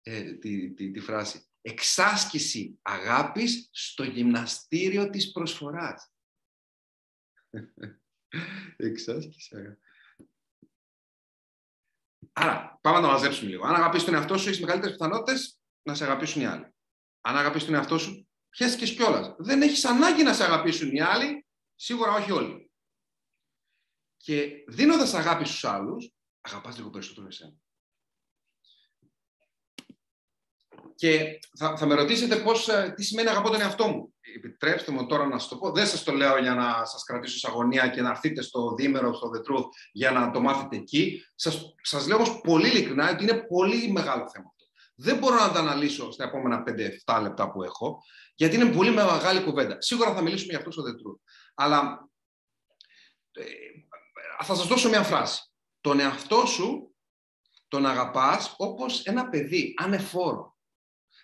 ε, 0.03 0.33
τη, 0.33 0.75
τη, 0.75 0.91
τη 0.91 1.01
φράση. 1.01 1.47
Εξάσκηση 1.61 2.79
αγάπης 2.83 3.69
στο 3.73 4.05
γυμναστήριο 4.05 5.11
της 5.11 5.33
προσφοράς. 5.33 6.13
Εξάσκηση 8.77 9.57
αγάπης. 9.57 9.81
Άρα, 12.33 12.79
πάμε 12.81 12.97
να 12.97 13.03
το 13.03 13.13
μαζέψουμε 13.13 13.51
λίγο. 13.51 13.67
Αν 13.67 13.75
αγαπήσει 13.75 14.05
τον 14.05 14.15
εαυτό 14.15 14.39
σου, 14.39 14.49
έχεις 14.49 14.61
μεγαλύτερες 14.61 14.97
πιθανότητες 14.97 15.61
να 15.83 15.95
σε 15.95 16.05
αγαπήσουν 16.05 16.43
οι 16.43 16.47
άλλοι. 16.47 16.75
Αν 17.21 17.37
αγαπήσει 17.37 17.65
τον 17.65 17.75
εαυτό 17.75 17.99
σου, 17.99 18.29
πιέστηκες 18.49 18.95
κιόλας. 18.95 19.35
Δεν 19.39 19.63
έχεις 19.63 19.85
ανάγκη 19.85 20.23
να 20.23 20.33
σε 20.33 20.45
αγαπήσουν 20.45 20.95
οι 20.95 21.01
άλλοι, 21.01 21.47
σίγουρα 21.75 22.13
όχι 22.13 22.31
όλοι. 22.31 22.66
Και 24.17 24.65
δίνοντας 24.69 25.15
αγάπη 25.15 25.45
στους 25.45 25.65
άλλους, 25.65 26.13
αγαπάς 26.41 26.77
λίγο 26.77 26.91
περισσότερο 26.91 27.27
εσένα. 27.27 27.55
Και 30.95 31.39
θα, 31.59 31.77
θα 31.77 31.87
με 31.87 31.95
ρωτήσετε 31.95 32.37
πώς, 32.37 32.69
ε, 32.69 32.93
τι 32.97 33.05
σημαίνει 33.05 33.29
αγαπώ 33.29 33.51
τον 33.51 33.61
εαυτό 33.61 33.87
μου. 33.87 34.15
Επιτρέψτε 34.37 34.93
μου 34.93 35.07
τώρα 35.07 35.27
να 35.27 35.39
σας 35.39 35.49
το 35.49 35.57
πω. 35.57 35.71
Δεν 35.71 35.87
σας 35.87 36.03
το 36.03 36.13
λέω 36.13 36.39
για 36.39 36.55
να 36.55 36.85
σας 36.85 37.05
κρατήσω 37.05 37.39
σε 37.39 37.47
αγωνία 37.51 37.89
και 37.89 38.03
να 38.03 38.11
έρθετε 38.11 38.43
στο 38.43 38.75
δίμερο, 38.75 39.15
στο 39.15 39.31
The 39.35 39.39
Truth, 39.39 39.69
για 39.93 40.11
να 40.11 40.31
το 40.31 40.41
μάθετε 40.41 40.77
εκεί. 40.77 41.25
Σας, 41.35 41.75
σας 41.83 42.07
λέω 42.07 42.17
όμως 42.17 42.41
πολύ 42.41 42.69
ειλικρινά 42.69 43.11
ότι 43.11 43.23
είναι 43.23 43.47
πολύ 43.49 43.93
μεγάλο 43.93 44.29
θέμα 44.29 44.47
αυτό. 44.49 44.65
Δεν 44.95 45.19
μπορώ 45.19 45.37
να 45.37 45.53
το 45.53 45.59
αναλύσω 45.59 46.11
στα 46.11 46.25
επόμενα 46.25 46.63
5-7 47.07 47.21
λεπτά 47.23 47.51
που 47.51 47.63
έχω, 47.63 48.03
γιατί 48.35 48.55
είναι 48.55 48.73
πολύ 48.73 48.91
μεγάλη 48.91 49.43
κουβέντα. 49.43 49.81
Σίγουρα 49.81 50.15
θα 50.15 50.23
μιλήσουμε 50.23 50.49
για 50.49 50.59
αυτό 50.59 50.71
στο 50.71 50.83
The 50.83 50.93
Truth. 50.93 51.21
Αλλά 51.55 52.09
ε, 53.33 53.43
θα 54.43 54.55
σας 54.55 54.67
δώσω 54.67 54.89
μια 54.89 55.03
φράση. 55.03 55.43
Τον 55.81 56.01
εαυτό 56.01 56.47
σου 56.47 56.97
τον 57.69 57.87
αγαπάς 57.87 58.55
όπως 58.57 59.05
ένα 59.05 59.29
παιδί, 59.29 59.75
ανεφόρο. 59.77 60.57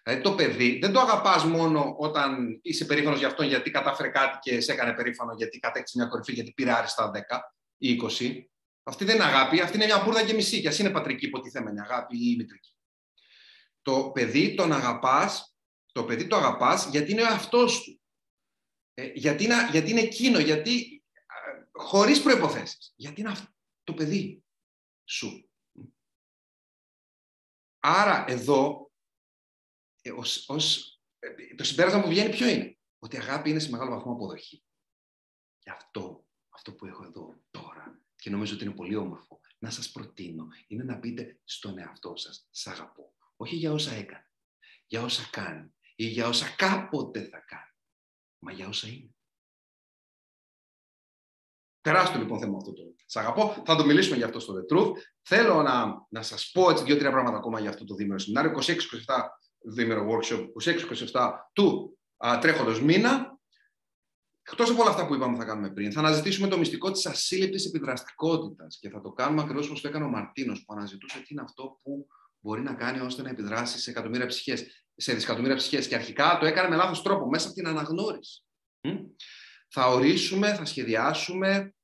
Δηλαδή 0.02 0.22
το 0.22 0.34
παιδί 0.34 0.78
δεν 0.78 0.92
το 0.92 1.00
αγαπάς 1.00 1.44
μόνο 1.44 1.94
όταν 1.98 2.58
είσαι 2.62 2.84
περήφανος 2.84 3.18
για 3.18 3.28
αυτόν 3.28 3.46
γιατί 3.46 3.70
κατάφερε 3.70 4.08
κάτι 4.08 4.38
και 4.40 4.60
σε 4.60 4.72
έκανε 4.72 4.92
περήφανο 4.92 5.34
γιατί 5.34 5.58
κατέκτησε 5.58 5.98
μια 5.98 6.06
κορυφή, 6.06 6.32
γιατί 6.32 6.52
πήρε 6.52 6.72
άριστα 6.72 7.10
10 7.14 7.38
ή 7.76 8.00
20. 8.02 8.44
Αυτή 8.82 9.04
δεν 9.04 9.14
είναι 9.14 9.24
αγάπη, 9.24 9.60
αυτή 9.60 9.76
είναι 9.76 9.84
μια 9.84 10.02
μπουρδα 10.04 10.24
και 10.24 10.34
μισή. 10.34 10.60
Και 10.60 10.68
ας 10.68 10.78
είναι 10.78 10.90
πατρική 10.90 11.26
υποτιθέμενη 11.26 11.80
αγάπη 11.80 12.30
ή 12.30 12.36
μητρική. 12.36 12.76
Το 13.82 14.10
παιδί 14.10 14.54
τον 14.54 14.72
αγαπάς, 14.72 15.56
το 15.92 16.04
παιδί 16.04 16.26
το 16.26 16.36
αγαπάς 16.36 16.86
γιατί 16.86 17.12
είναι 17.12 17.22
ο 17.22 17.26
εαυτός 17.26 17.82
του. 17.82 18.00
Ε, 18.94 19.10
γιατί, 19.14 19.44
είναι, 19.44 19.54
γιατί 19.70 19.90
είναι 19.90 20.00
εκείνο, 20.00 20.38
γιατί 20.38 21.01
ε, 21.01 21.01
χωρίς 21.72 22.22
προϋποθέσεις. 22.22 22.92
Γιατί 22.96 23.20
είναι 23.20 23.30
αυτό 23.30 23.52
το 23.84 23.94
παιδί 23.94 24.44
σου. 25.04 25.50
Άρα 27.78 28.24
εδώ 28.28 28.90
ε, 30.02 30.12
ως, 30.12 30.48
ως, 30.48 31.00
ε, 31.18 31.54
το 31.54 31.64
συμπέρασμα 31.64 32.02
που 32.02 32.08
βγαίνει 32.08 32.30
ποιο 32.30 32.48
είναι; 32.48 32.78
Ότι 32.98 33.16
η 33.16 33.18
αγάπη 33.18 33.50
είναι 33.50 33.58
σε 33.58 33.70
μεγάλο 33.70 33.90
βαθμό 33.90 34.12
αποδοχή. 34.12 34.64
Και 35.58 35.70
αυτό, 35.70 36.26
αυτό 36.48 36.74
που 36.74 36.86
έχω 36.86 37.04
εδώ 37.04 37.42
τώρα 37.50 38.02
και 38.16 38.30
νομίζω 38.30 38.54
ότι 38.54 38.64
είναι 38.64 38.74
πολύ 38.74 38.96
όμορφο 38.96 39.40
να 39.58 39.70
σας 39.70 39.90
προτείνω 39.90 40.46
είναι 40.66 40.84
να 40.84 40.98
πείτε 40.98 41.40
στον 41.44 41.78
εαυτό 41.78 42.16
σας 42.16 42.48
«Σ' 42.50 42.66
αγαπώ». 42.66 43.14
Όχι 43.36 43.56
για 43.56 43.72
όσα 43.72 43.92
έκανε, 43.92 44.30
για 44.86 45.02
όσα 45.02 45.28
κάνει 45.30 45.74
ή 45.94 46.06
για 46.06 46.28
όσα 46.28 46.54
κάποτε 46.54 47.28
θα 47.28 47.38
κάνει, 47.38 47.76
μα 48.38 48.52
για 48.52 48.68
όσα 48.68 48.88
είναι. 48.88 49.14
Τεράστιο 51.82 52.20
λοιπόν 52.20 52.38
θέμα 52.38 52.56
αυτό 52.56 52.72
το. 52.72 52.82
Σ' 53.06 53.16
αγαπώ. 53.16 53.62
Θα 53.64 53.76
το 53.76 53.84
μιλήσουμε 53.84 54.16
για 54.16 54.26
αυτό 54.26 54.40
στο 54.40 54.54
The 54.54 54.74
Truth. 54.74 54.92
Θέλω 55.22 55.62
να, 55.62 55.84
να 56.08 56.22
σας 56.22 56.50
πω 56.52 56.70
έτσι 56.70 56.84
δύο-τρία 56.84 57.10
πράγματα 57.10 57.36
ακόμα 57.36 57.60
για 57.60 57.70
αυτό 57.70 57.84
το 57.84 57.94
δίμερο 57.94 58.18
σεμινάριο. 58.18 58.52
26-27 58.52 58.72
διήμερο 59.64 60.08
workshop 60.10 60.46
26-27 61.12 61.30
του 61.52 61.98
α, 62.16 62.38
τρέχοντος 62.38 62.82
μήνα. 62.82 63.38
Εκτός 64.42 64.70
από 64.70 64.80
όλα 64.80 64.90
αυτά 64.90 65.06
που 65.06 65.14
είπαμε 65.14 65.36
θα 65.36 65.44
κάνουμε 65.44 65.70
πριν, 65.70 65.92
θα 65.92 66.00
αναζητήσουμε 66.00 66.48
το 66.48 66.58
μυστικό 66.58 66.90
της 66.90 67.06
ασύλληπτης 67.06 67.66
επιδραστικότητας 67.66 68.78
και 68.80 68.88
θα 68.88 69.00
το 69.00 69.10
κάνουμε 69.10 69.42
ακριβώς 69.42 69.66
όπως 69.66 69.80
το 69.80 69.88
έκανε 69.88 70.04
ο 70.04 70.08
Μαρτίνος, 70.08 70.64
που 70.64 70.72
αναζητούσε 70.72 71.18
τι 71.18 71.26
είναι 71.28 71.42
αυτό 71.42 71.78
που 71.82 72.06
μπορεί 72.38 72.62
να 72.62 72.74
κάνει 72.74 73.00
ώστε 73.00 73.22
να 73.22 73.28
επιδράσει 73.28 73.78
σε 73.78 73.90
εκατομμύρια 73.90 74.26
ψυχές, 74.26 74.86
σε 74.96 75.14
δισεκατομμύρια 75.14 75.56
ψυχές. 75.56 75.88
Και 75.88 75.94
αρχικά 75.94 76.38
το 76.40 76.46
έκανε 76.46 76.68
με 76.68 76.76
λάθος 76.76 77.02
τρόπο, 77.02 77.28
μέσα 77.28 77.46
από 77.46 77.56
την 77.56 77.66
αναγνώριση. 77.66 78.44
Θα 79.74 79.86
ορίσουμε, 79.86 80.54
θα 80.54 80.64
σχεδιάσουμε 80.64 81.74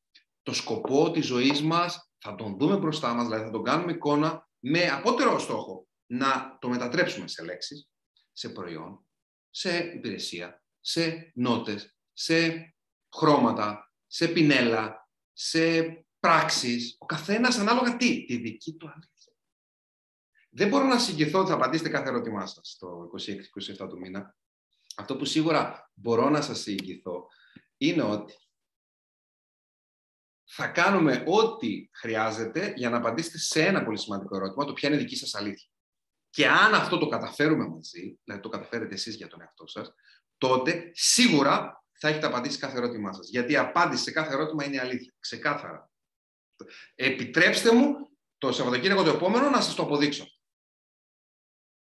το 0.42 0.52
σκοπό 0.52 1.10
της 1.10 1.26
ζωής 1.26 1.62
μας, 1.62 2.10
θα 2.18 2.34
τον 2.34 2.56
δούμε 2.58 2.76
μπροστά 2.76 3.14
μας, 3.14 3.24
δηλαδή 3.24 3.44
θα 3.44 3.50
τον 3.50 3.62
κάνουμε 3.62 3.92
εικόνα 3.92 4.48
με 4.58 4.88
απότερο 4.88 5.38
στόχο 5.38 5.88
να 6.06 6.58
το 6.60 6.68
μετατρέψουμε 6.68 7.28
σε 7.28 7.44
λέξεις, 7.44 7.88
σε 8.32 8.48
προϊόν, 8.48 9.06
σε 9.50 9.78
υπηρεσία, 9.78 10.62
σε 10.80 11.32
νότες, 11.34 11.96
σε 12.12 12.74
χρώματα, 13.16 13.92
σε 14.06 14.28
πινέλα, 14.28 15.08
σε 15.32 15.82
πράξεις, 16.20 16.96
ο 16.98 17.06
καθένας 17.06 17.58
ανάλογα 17.58 17.96
τι, 17.96 18.24
τη 18.24 18.36
δική 18.36 18.74
του 18.76 18.86
αλήθεια. 18.88 19.32
Δεν 20.50 20.68
μπορώ 20.68 20.84
να 20.84 20.98
συγκριθώ 20.98 21.38
ότι 21.38 21.48
θα 21.48 21.54
απαντήσετε 21.54 21.88
κάθε 21.88 22.08
ερώτημά 22.08 22.46
σας 22.46 22.76
το 22.78 23.10
26-27 23.82 23.88
του 23.88 23.98
μήνα. 23.98 24.36
Αυτό 24.96 25.16
που 25.16 25.24
σίγουρα 25.24 25.90
μπορώ 25.94 26.28
να 26.28 26.42
σας 26.42 26.60
συγκριθώ 26.60 27.26
είναι 27.78 28.02
ότι 28.02 28.34
θα 30.44 30.68
κάνουμε 30.68 31.24
ό,τι 31.26 31.88
χρειάζεται 31.92 32.72
για 32.76 32.90
να 32.90 32.96
απαντήσετε 32.96 33.38
σε 33.38 33.64
ένα 33.64 33.84
πολύ 33.84 33.98
σημαντικό 33.98 34.36
ερώτημα, 34.36 34.64
το 34.64 34.72
ποια 34.72 34.88
είναι 34.88 34.98
δική 34.98 35.16
σας 35.16 35.34
αλήθεια. 35.34 35.68
Και 36.30 36.48
αν 36.48 36.74
αυτό 36.74 36.98
το 36.98 37.08
καταφέρουμε 37.08 37.68
μαζί, 37.68 38.18
δηλαδή 38.24 38.42
το 38.42 38.48
καταφέρετε 38.48 38.94
εσείς 38.94 39.14
για 39.14 39.28
τον 39.28 39.40
εαυτό 39.40 39.66
σας, 39.66 39.94
τότε 40.38 40.90
σίγουρα 40.92 41.84
θα 41.92 42.08
έχετε 42.08 42.26
απαντήσει 42.26 42.58
κάθε 42.58 42.76
ερώτημά 42.76 43.12
σας. 43.12 43.28
Γιατί 43.28 43.52
η 43.52 43.56
απάντηση 43.56 44.02
σε 44.02 44.10
κάθε 44.10 44.32
ερώτημα 44.32 44.64
είναι 44.64 44.80
αλήθεια. 44.80 45.14
Ξεκάθαρα. 45.18 45.90
Επιτρέψτε 46.94 47.74
μου 47.74 47.94
το 48.38 48.52
Σαββατοκύριακο 48.52 49.02
το 49.02 49.10
επόμενο 49.10 49.50
να 49.50 49.60
σας 49.60 49.74
το 49.74 49.82
αποδείξω. 49.82 50.26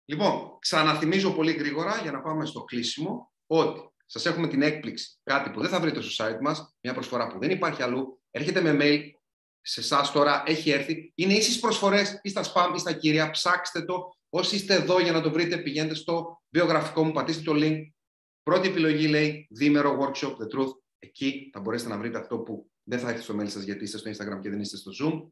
Λοιπόν, 0.05 0.59
ξαναθυμίζω 0.59 1.31
πολύ 1.33 1.51
γρήγορα 1.51 2.01
για 2.01 2.11
να 2.11 2.21
πάμε 2.21 2.45
στο 2.45 2.63
κλείσιμο 2.63 3.33
ότι 3.45 3.94
σας 4.05 4.25
έχουμε 4.25 4.47
την 4.47 4.61
έκπληξη, 4.61 5.17
κάτι 5.23 5.49
που 5.49 5.61
δεν 5.61 5.69
θα 5.69 5.79
βρείτε 5.79 6.01
στο 6.01 6.25
site 6.25 6.39
μας, 6.41 6.75
μια 6.81 6.93
προσφορά 6.93 7.27
που 7.27 7.39
δεν 7.39 7.51
υπάρχει 7.51 7.81
αλλού, 7.81 8.21
έρχεται 8.31 8.61
με 8.61 8.77
mail 8.79 9.01
σε 9.61 9.79
εσάς 9.79 10.11
τώρα, 10.11 10.43
έχει 10.45 10.69
έρθει, 10.69 11.11
είναι 11.15 11.33
ίσες 11.33 11.59
προσφορές 11.59 12.19
ή 12.21 12.29
στα 12.29 12.43
spam 12.43 12.73
ή 12.75 12.79
στα 12.79 12.93
κύρια, 12.93 13.29
ψάξτε 13.29 13.85
το. 13.85 14.15
Όσοι 14.29 14.55
είστε 14.55 14.73
εδώ 14.73 14.99
για 14.99 15.11
να 15.11 15.21
το 15.21 15.31
βρείτε, 15.31 15.57
πηγαίνετε 15.57 15.95
στο 15.95 16.41
βιογραφικό 16.49 17.03
μου, 17.03 17.11
πατήστε 17.11 17.43
το 17.43 17.53
link. 17.55 17.79
Πρώτη 18.43 18.67
επιλογή 18.67 19.07
λέει 19.07 19.47
Δήμερο 19.49 19.97
Workshop 20.01 20.31
The 20.31 20.57
Truth. 20.57 20.71
Εκεί 20.99 21.49
θα 21.53 21.59
μπορέσετε 21.59 21.89
να 21.89 21.97
βρείτε 21.97 22.17
αυτό 22.17 22.39
που 22.39 22.71
δεν 22.83 22.99
θα 22.99 23.09
έρθει 23.09 23.21
στο 23.23 23.35
mail 23.39 23.49
σας 23.49 23.63
γιατί 23.63 23.83
είστε 23.83 23.97
στο 23.97 24.09
Instagram 24.09 24.39
και 24.41 24.49
δεν 24.49 24.59
είστε 24.59 24.77
στο 24.77 24.91
Zoom. 25.01 25.29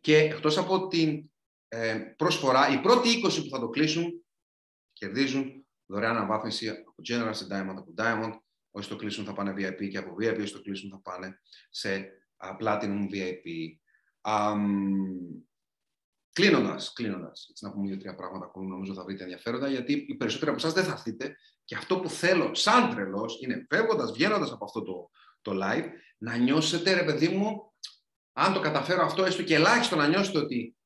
Και 0.00 0.16
εκτός 0.16 0.58
από 0.58 0.88
την 0.88 1.30
ε, 1.68 1.98
προσφορά, 2.16 2.68
οι 2.68 2.80
πρώτοι 2.80 3.08
20 3.24 3.42
που 3.42 3.48
θα 3.50 3.60
το 3.60 3.68
κλείσουν 3.68 4.24
κερδίζουν 4.92 5.66
δωρεάν 5.90 6.16
αναβάθμιση 6.16 6.68
από 6.68 6.94
General 7.08 7.30
σε 7.30 7.46
Diamond, 7.50 7.76
από 7.76 7.94
Diamond. 7.96 8.32
Όσοι 8.70 8.88
το 8.88 8.96
κλείσουν 8.96 9.24
θα 9.24 9.32
πάνε 9.32 9.52
VIP 9.56 9.88
και 9.88 9.98
από 9.98 10.14
VIP 10.20 10.38
όσοι 10.40 10.52
το 10.52 10.62
κλείσουν 10.62 10.90
θα 10.90 11.00
πάνε 11.00 11.40
σε 11.70 12.08
uh, 12.44 12.56
Platinum 12.58 13.06
VIP. 13.12 13.46
Um, 14.20 14.56
Κλείνοντας, 16.32 16.92
κλείνοντας, 16.92 17.46
έτσι 17.50 17.64
να 17.64 17.72
πούμε 17.72 17.86
δύο-τρία 17.86 18.14
πράγματα 18.14 18.50
που 18.50 18.64
νομίζω 18.64 18.94
θα 18.94 19.04
βρείτε 19.04 19.22
ενδιαφέροντα, 19.22 19.68
γιατί 19.68 20.04
οι 20.08 20.14
περισσότεροι 20.14 20.50
από 20.50 20.60
εσάς 20.60 20.72
δεν 20.72 20.84
θα 20.84 20.92
έρθετε. 20.92 21.36
Και 21.64 21.74
αυτό 21.74 22.00
που 22.00 22.08
θέλω, 22.08 22.54
σαν 22.54 22.90
τρελός, 22.90 23.38
είναι 23.42 23.66
φεύγοντας, 23.68 24.12
βγαίνοντας 24.12 24.52
από 24.52 24.64
αυτό 24.64 24.82
το, 24.82 25.10
το 25.40 25.52
live, 25.62 25.86
να 26.18 26.36
νιώσετε, 26.36 26.92
ρε 26.92 27.04
παιδί 27.04 27.28
μου, 27.28 27.72
αν 28.32 28.52
το 28.52 28.60
καταφέρω 28.60 29.04
αυτό, 29.04 29.24
έστω 29.24 29.42
και 29.42 29.54
ελάχιστο 29.54 29.96
να 29.96 30.08
νιώσετε 30.08 30.38
ότι 30.38 30.76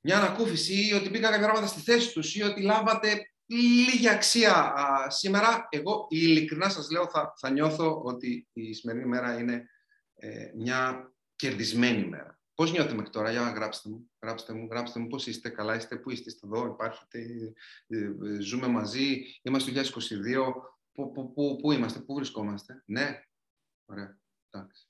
μια 0.00 0.16
ανακούφιση 0.16 0.88
ή 0.88 0.92
ότι 0.92 1.08
μπήκαν 1.08 1.30
κάποια 1.30 1.46
πράγματα 1.46 1.66
στη 1.66 1.80
θέση 1.80 2.12
τους 2.12 2.34
ή 2.34 2.42
ότι 2.42 2.62
λάβατε 2.62 3.33
λίγη 3.46 4.08
αξία 4.08 4.54
α, 4.54 5.10
σήμερα. 5.10 5.66
Εγώ 5.70 6.06
ειλικρινά 6.10 6.68
σας 6.68 6.90
λέω 6.90 7.08
θα, 7.08 7.34
θα 7.36 7.50
νιώθω 7.50 8.02
ότι 8.04 8.48
η 8.52 8.72
σημερινή 8.72 9.06
μέρα 9.06 9.38
είναι 9.38 9.68
ε, 10.14 10.50
μια 10.54 11.12
κερδισμένη 11.36 12.06
μέρα. 12.06 12.38
Πώς 12.54 12.72
νιώθετε 12.72 12.94
μέχρι 12.94 13.10
τώρα, 13.10 13.30
για 13.30 13.50
γράψτε 13.50 13.88
μου, 13.88 14.10
γράψτε 14.22 14.52
μου, 14.52 14.68
γράψτε 14.70 15.00
μου 15.00 15.06
πώς 15.06 15.26
είστε, 15.26 15.48
καλά 15.48 15.74
είστε, 15.74 15.96
πού 15.96 16.10
είστε, 16.10 16.30
είστε 16.30 16.46
εδώ, 16.46 16.66
υπάρχετε, 16.66 17.18
ε, 17.86 17.96
ε, 17.96 18.40
ζούμε 18.40 18.66
μαζί, 18.66 19.24
είμαστε 19.42 19.72
το 19.72 19.80
2022, 19.80 20.52
πού, 20.92 21.12
πού, 21.12 21.32
πού, 21.32 21.58
πού 21.62 21.72
είμαστε, 21.72 22.00
πού 22.00 22.14
βρισκόμαστε; 22.14 22.82
Ναι, 22.86 23.22
ωραία, 23.84 24.18
εντάξει. 24.50 24.88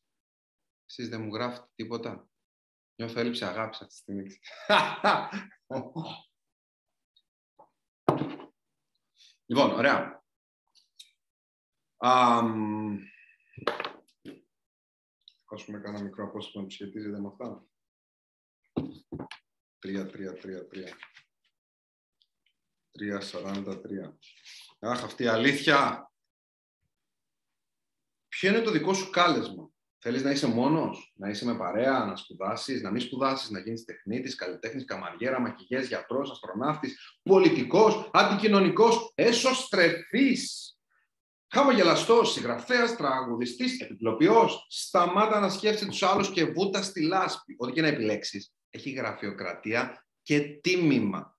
Εσείς 0.86 1.09
δεν 1.09 1.20
μου 1.20 1.35
γράφετε 1.35 1.68
τίποτα. 1.74 2.28
Νιώθω 2.97 3.20
έλλειψη 3.20 3.44
αγάπης 3.44 3.81
αυτή 3.81 3.94
τη 3.94 4.01
στιγμή. 4.01 4.39
λοιπόν, 9.47 9.71
ωραία. 9.71 10.23
Um, 11.97 12.99
Ας 15.55 15.65
κάνα 15.65 16.03
μικρό 16.03 16.25
απόστημα 16.25 16.65
που 16.65 16.71
σχετίζεται 16.71 17.21
με 17.21 17.29
αυτά. 17.29 17.66
3, 19.79 20.07
3, 20.07 20.35
3, 20.35 20.66
3. 20.69 20.89
3.43. 22.99 24.16
Αχ, 24.79 25.03
αυτή 25.05 25.23
η 25.23 25.27
αλήθεια. 25.27 26.11
Ποιο 28.29 28.49
είναι 28.49 28.61
το 28.61 28.71
δικό 28.71 28.95
σου 28.95 29.11
κάλεσμα; 29.11 29.73
Θέλεις 30.06 30.22
να 30.22 30.31
είσαι 30.31 30.47
μόνος, 30.47 31.14
να 31.16 31.28
είσαι 31.28 31.44
με 31.44 31.56
παρέα, 31.56 32.05
να 32.05 32.16
σπουδάσεις, 32.16 32.82
να 32.82 32.90
μην 32.90 33.01
σπουδάσεις, 33.01 33.51
να 33.51 33.59
γίνεις 33.59 33.85
τεχνίτης, 33.85 34.35
καλλιτέχνης, 34.35 34.85
καμαριέρα, 34.85 35.40
μακηγές, 35.40 35.86
γιατρός, 35.86 36.31
αστροναύτης, 36.31 37.18
πολιτικός, 37.22 38.10
αντικοινωνικός, 38.12 39.12
εσωστρεφής. 39.14 40.76
Χαμογελαστός, 41.48 42.32
συγγραφέας, 42.32 42.97
τραγουδιστής, 42.97 43.81
επιπλοποιός. 43.81 44.66
Σταμάτα 44.68 45.40
να 45.40 45.48
σκέφτεσαι 45.48 45.86
τους 45.86 46.02
άλλους 46.02 46.31
και 46.31 46.44
βούτα 46.44 46.82
στη 46.82 47.02
λάσπη. 47.02 47.55
Ό,τι 47.59 47.72
και 47.72 47.81
να 47.81 47.89
επιλέξεις, 47.89 48.55
έχει 48.70 48.90
γραφειοκρατία 48.90 50.06
και 50.22 50.40
τίμημα. 50.40 51.39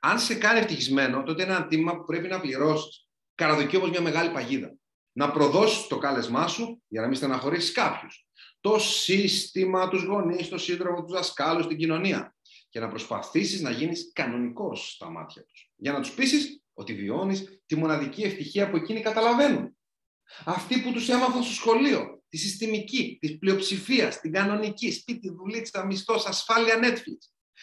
Αν 0.00 0.18
σε 0.18 0.34
κάνει 0.34 0.58
ευτυχισμένο, 0.58 1.22
τότε 1.22 1.42
είναι 1.42 1.52
ένα 1.52 1.66
τίμημα 1.66 1.96
που 1.96 2.04
πρέπει 2.04 2.28
να 2.28 2.40
πληρώσεις. 2.40 3.08
Καραδοκεί 3.34 3.76
όμως 3.76 3.90
μια 3.90 4.00
μεγάλη 4.00 4.30
παγίδα. 4.30 4.74
Να 5.16 5.30
προδώσεις 5.30 5.86
το 5.86 5.98
κάλεσμά 5.98 6.48
σου 6.48 6.82
για 6.88 7.00
να 7.00 7.06
μην 7.06 7.16
στεναχωρήσεις 7.16 7.72
κάποιους. 7.72 8.26
Το 8.60 8.78
σύστημα, 8.78 9.88
τους 9.88 10.02
γονείς, 10.02 10.48
το 10.48 10.58
σύντροφο, 10.58 11.02
τους 11.02 11.12
δασκάλους, 11.12 11.66
την 11.66 11.76
κοινωνία. 11.76 12.36
Και 12.68 12.80
να 12.80 12.88
προσπαθήσεις 12.88 13.60
να 13.60 13.70
γίνεις 13.70 14.10
κανονικός 14.14 14.92
στα 14.92 15.10
μάτια 15.10 15.44
τους. 15.44 15.72
Για 15.76 15.92
να 15.92 16.00
τους 16.00 16.14
πείσεις 16.14 16.62
ότι 16.72 16.94
βιώνεις 16.94 17.62
τη 17.66 17.76
μοναδική 17.76 18.22
ευτυχία 18.22 18.70
που 18.70 18.76
εκείνοι 18.76 19.00
καταλαβαίνουν. 19.00 19.76
Αυτοί 20.44 20.82
που 20.82 20.92
τους 20.92 21.08
έμαθαν 21.08 21.42
στο 21.42 21.52
σχολείο, 21.52 22.22
τη 22.28 22.36
συστημική, 22.36 23.18
της 23.20 23.38
πλειοψηφίας, 23.38 24.20
την 24.20 24.32
κανονική, 24.32 24.92
σπίτι, 24.92 25.30
δουλίτσα, 25.30 25.84
μισθός, 25.84 26.26
ασφάλεια 26.26 26.78
Netflix. 26.82 27.18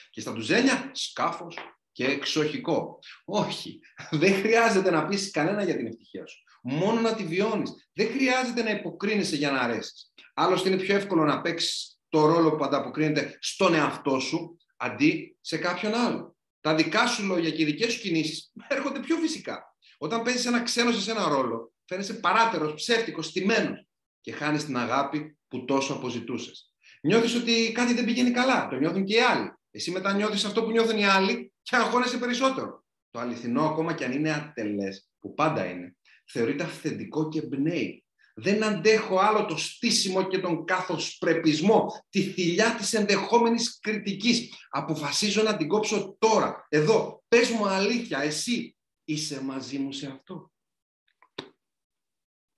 Και 0.10 0.22
στα 0.22 0.34
τουζένια, 0.34 0.92
σκάφος 0.94 1.58
και 1.92 2.06
εξοχικό. 2.06 3.00
Όχι, 3.26 3.80
δεν 4.22 4.34
χρειάζεται 4.34 4.92
να 4.92 5.08
πείσει 5.08 5.32
κανένα 5.32 5.64
για 5.64 5.76
την 5.76 5.88
ευτυχία 5.88 6.26
σου. 6.28 6.44
Μόνο 6.66 7.02
να 7.02 7.16
τη 7.16 7.24
βιώνεις. 7.24 7.90
Δεν 7.94 8.08
χρειάζεται 8.08 8.64
να 8.64 8.70
υποκρίνεσαι 8.70 9.36
για 9.36 9.52
να 9.52 9.60
αρέσεις. 9.60 10.14
Άλλωστε 10.34 10.70
είναι 10.70 10.78
πιο 10.78 10.96
εύκολο 10.96 11.24
να 11.24 11.42
παίξεις 11.42 11.98
το 12.10 12.26
ρόλο 12.26 12.56
που 12.56 12.64
ανταποκρίνεται 12.64 13.38
στον 13.42 13.74
εαυτό 13.74 14.20
σου, 14.20 14.58
αντί 14.78 15.38
σε 15.42 15.58
κάποιον 15.58 15.94
άλλο 15.94 16.34
τα 16.64 16.76
δικά 16.76 17.08
σου 17.08 17.26
λόγια 17.26 17.50
και 17.50 17.62
οι 17.62 17.66
δικές 17.66 17.94
σου 17.94 18.00
κινήσεις 18.00 18.52
έρχονται 18.68 19.00
πιο 19.00 19.16
φυσικά. 19.18 19.76
Όταν 19.98 20.22
παίζεις 20.22 20.46
ένα 20.46 20.64
ξένο 20.64 20.92
σε 20.92 21.12
ένα 21.12 21.28
ρόλο, 21.28 21.74
φαίνεσαι 21.86 22.14
παράτερος, 22.14 22.74
ψεύτικος, 22.74 23.26
στημένος 23.26 23.88
και 24.22 24.32
χάνεις 24.32 24.66
την 24.66 24.78
αγάπη 24.78 25.38
που 25.48 25.66
τόσο 25.66 25.94
αποζητούσες. 25.94 26.74
Νιώθεις 27.02 27.36
ότι 27.36 27.72
κάτι 27.72 27.94
δεν 27.94 28.06
πηγαίνει 28.06 28.32
καλά. 28.32 28.68
Το 28.68 28.76
νιώθουν 28.76 29.04
και 29.06 29.16
οι 29.16 29.20
άλλοι. 29.20 29.54
Εσύ 29.72 29.92
μετά 29.92 30.14
νιώθεις 30.14 30.46
αυτό 30.46 30.64
που 30.64 30.72
νιώθουν 30.72 30.98
οι 30.98 31.06
άλλοι 31.06 31.54
και 31.62 31.76
αγχώνεσαι 31.76 32.18
περισσότερο. 32.18 32.84
Το 33.12 33.20
αληθινό, 33.20 33.66
ακόμα 33.66 33.94
και 33.94 34.06
αν 34.06 34.12
είναι 34.12 34.34
ατελές, 34.34 35.10
που 35.20 35.34
πάντα 35.34 35.66
είναι, 35.66 35.96
θεωρείται 36.34 36.64
αυθεντικό 36.64 37.30
και 37.30 37.40
εμπνέει. 37.40 38.04
Δεν 38.36 38.64
αντέχω 38.64 39.18
άλλο 39.18 39.46
το 39.46 39.58
στήσιμο 39.58 40.28
και 40.28 40.40
τον 40.40 40.66
καθοσπρεπισμό, 40.66 42.06
τη 42.10 42.22
θηλιά 42.22 42.76
της 42.76 42.94
ενδεχόμενης 42.94 43.80
κριτικής. 43.80 44.50
Αποφασίζω 44.70 45.44
να 45.44 45.58
την 45.58 45.68
κόψω 45.68 46.16
τώρα, 46.20 46.66
εδώ. 46.70 47.24
Πες 47.28 47.50
μου 47.50 47.68
αλήθεια, 47.68 48.20
εσύ 48.20 48.78
είσαι 49.04 49.44
μαζί 49.44 49.78
μου 49.78 49.92
σε 49.92 50.08
αυτό. 50.08 50.52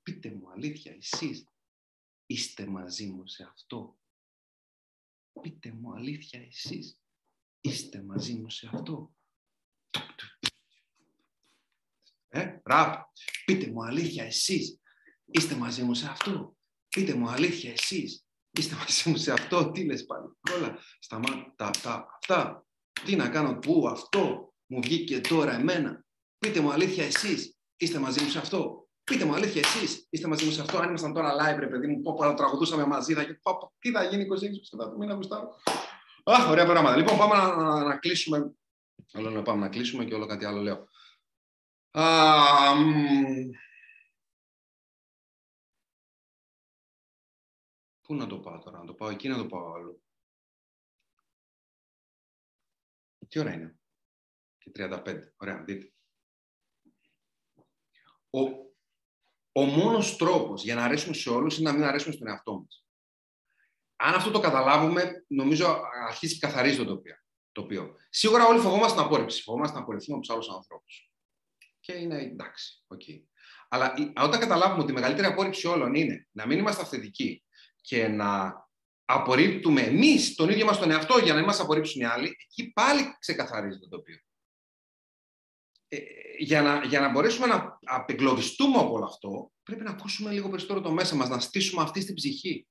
Πείτε 0.03 0.29
μου 0.29 0.51
αλήθεια, 0.51 0.95
εσείς 0.97 1.47
είστε 2.25 2.65
μαζί 2.65 3.05
μου 3.05 3.27
σε 3.27 3.43
αυτό. 3.43 3.97
Πείτε 5.41 5.71
μου 5.71 5.93
αλήθεια, 5.93 6.39
εσείς 6.41 6.99
είστε 7.61 8.03
μαζί 8.03 8.33
μου 8.33 8.49
σε 8.49 8.69
αυτό. 8.73 9.13
Ε, 12.27 12.59
ραπ, 12.63 13.07
πείτε 13.45 13.71
μου 13.71 13.83
αλήθεια, 13.83 14.23
εσείς 14.23 14.79
Είστε 15.25 15.55
μαζί 15.55 15.83
μου 15.83 15.93
σε 15.93 16.07
αυτό. 16.09 16.55
Πείτε 16.89 17.13
μου 17.13 17.29
αλήθεια 17.29 17.71
εσείς. 17.71 18.25
Είστε 18.51 18.75
μαζί 18.75 19.09
μου 19.09 19.17
σε 19.17 19.31
αυτό. 19.31 19.71
Τι 19.71 19.85
λες 19.85 20.05
πάλι. 20.05 20.25
Όλα 20.55 20.79
σταμάτα 20.99 21.67
αυτά. 21.67 22.07
Αυτά. 22.19 22.65
Τι 23.05 23.15
να 23.15 23.29
κάνω. 23.29 23.59
Πού 23.59 23.87
αυτό 23.87 24.53
μου 24.65 24.81
βγήκε 24.81 25.21
τώρα 25.21 25.53
εμένα. 25.53 26.05
Πείτε 26.37 26.59
μου 26.59 26.71
αλήθεια 26.71 27.05
εσείς. 27.05 27.57
Είστε 27.77 27.99
μαζί 27.99 28.23
μου 28.23 28.29
σε 28.29 28.37
αυτό. 28.37 28.87
Πείτε 29.03 29.25
μου, 29.25 29.33
αλήθεια, 29.33 29.61
εσείς 29.65 30.07
είστε 30.09 30.27
μαζί 30.27 30.45
μου 30.45 30.51
σε 30.51 30.61
αυτό. 30.61 30.77
Αν 30.77 30.87
ήμασταν 30.87 31.13
τώρα 31.13 31.33
live, 31.33 31.59
ρε 31.59 31.67
παιδί 31.67 31.87
μου, 31.87 32.01
πω, 32.01 32.13
πω, 32.13 32.33
τραγουδούσαμε 32.33 32.85
μαζί. 32.85 33.13
Θα... 33.13 33.25
Πω, 33.41 33.73
τι 33.79 33.91
θα 33.91 34.03
γίνει 34.03 34.23
26 34.23 34.89
του 34.89 34.97
μήνα, 34.97 35.13
Γουστάρο. 35.13 35.55
Αχ, 36.23 36.49
ωραία 36.49 36.65
πράγματα. 36.65 36.97
Λοιπόν, 36.97 37.17
πάμε 37.17 37.35
να, 37.35 37.55
να, 37.55 37.83
να 37.83 37.97
κλείσουμε. 37.97 38.55
Όλο 39.13 39.29
να 39.29 39.41
πάμε 39.41 39.59
να 39.59 39.69
κλείσουμε 39.69 40.05
και 40.05 40.13
όλο 40.13 40.25
κάτι 40.25 40.45
άλλο 40.45 40.61
λέω. 40.61 40.87
Α, 41.97 42.75
Πού 48.01 48.15
να 48.15 48.27
το 48.27 48.39
πάω 48.39 48.59
τώρα, 48.59 48.77
να 48.79 48.85
το 48.85 48.93
πάω 48.93 49.09
εκεί, 49.09 49.27
να 49.27 49.37
το 49.37 49.45
πάω 49.45 49.73
άλλο. 49.73 50.01
Τι 53.27 53.39
ώρα 53.39 53.53
είναι; 53.53 53.79
Και 54.57 54.71
35. 54.75 55.33
Ωραία, 55.37 55.63
δείτε. 55.63 55.93
Ο, 58.29 58.39
ο 59.51 59.65
μόνος 59.65 60.15
τρόπος 60.15 60.63
για 60.63 60.75
να 60.75 60.83
αρέσουμε 60.83 61.13
σε 61.13 61.29
όλους 61.29 61.57
είναι 61.57 61.69
να 61.69 61.75
μην 61.75 61.85
αρέσουμε 61.85 62.13
στον 62.13 62.27
εαυτό 62.27 62.59
μας. 62.59 62.85
Αν 63.95 64.13
αυτό 64.13 64.31
το 64.31 64.39
καταλάβουμε, 64.39 65.25
νομίζω 65.27 65.81
αρχίζει 66.07 66.33
και 66.33 66.45
καθαρίζει 66.47 66.77
το 66.77 66.85
τοπίο. 66.85 67.15
τοπίο. 67.51 67.95
Σίγουρα 68.09 68.45
όλοι 68.45 68.59
φοβόμαστε 68.59 68.97
την 68.97 69.05
απόρριψη. 69.05 69.41
Φοβόμαστε 69.41 69.77
να 69.77 69.81
απορριφθούμε 69.81 70.17
από 70.17 70.27
του 70.27 70.33
άλλους 70.33 70.49
ανθρώπους. 70.49 71.14
Και 71.85 71.93
είναι 71.93 72.21
εντάξει, 72.21 72.85
okay. 72.95 73.23
Αλλά 73.69 73.93
όταν 74.17 74.39
καταλάβουμε 74.39 74.81
ότι 74.81 74.91
η 74.91 74.95
μεγαλύτερη 74.95 75.27
απόρριψη 75.27 75.67
όλων 75.67 75.95
είναι 75.95 76.27
να 76.31 76.45
μην 76.45 76.57
είμαστε 76.59 76.81
αυθεντικοί 76.81 77.43
και 77.81 78.07
να 78.07 78.53
απορρίπτουμε 79.05 79.81
εμείς 79.81 80.35
τον 80.35 80.49
ίδιο 80.49 80.65
μας 80.65 80.77
τον 80.77 80.91
εαυτό 80.91 81.17
για 81.17 81.31
να 81.31 81.37
μην 81.37 81.47
μας 81.47 81.59
απορρίψουν 81.59 82.01
οι 82.01 82.05
άλλοι, 82.05 82.27
εκεί 82.27 82.71
πάλι 82.71 83.15
ξεκαθαρίζει 83.19 83.79
το 83.79 83.89
τοπίο. 83.89 84.17
Ε, 85.87 85.97
για, 86.37 86.61
να, 86.61 86.83
για 86.85 86.99
να 86.99 87.11
μπορέσουμε 87.11 87.47
να 87.47 87.79
απεγκλωβιστούμε 87.83 88.77
από 88.77 88.93
όλο 88.93 89.05
αυτό, 89.05 89.51
πρέπει 89.63 89.83
να 89.83 89.91
ακούσουμε 89.91 90.31
λίγο 90.31 90.49
περισσότερο 90.49 90.81
το 90.81 90.91
μέσα 90.91 91.15
μας, 91.15 91.29
να 91.29 91.39
στήσουμε 91.39 91.81
αυτή 91.81 92.01
στην 92.01 92.15
ψυχή. 92.15 92.67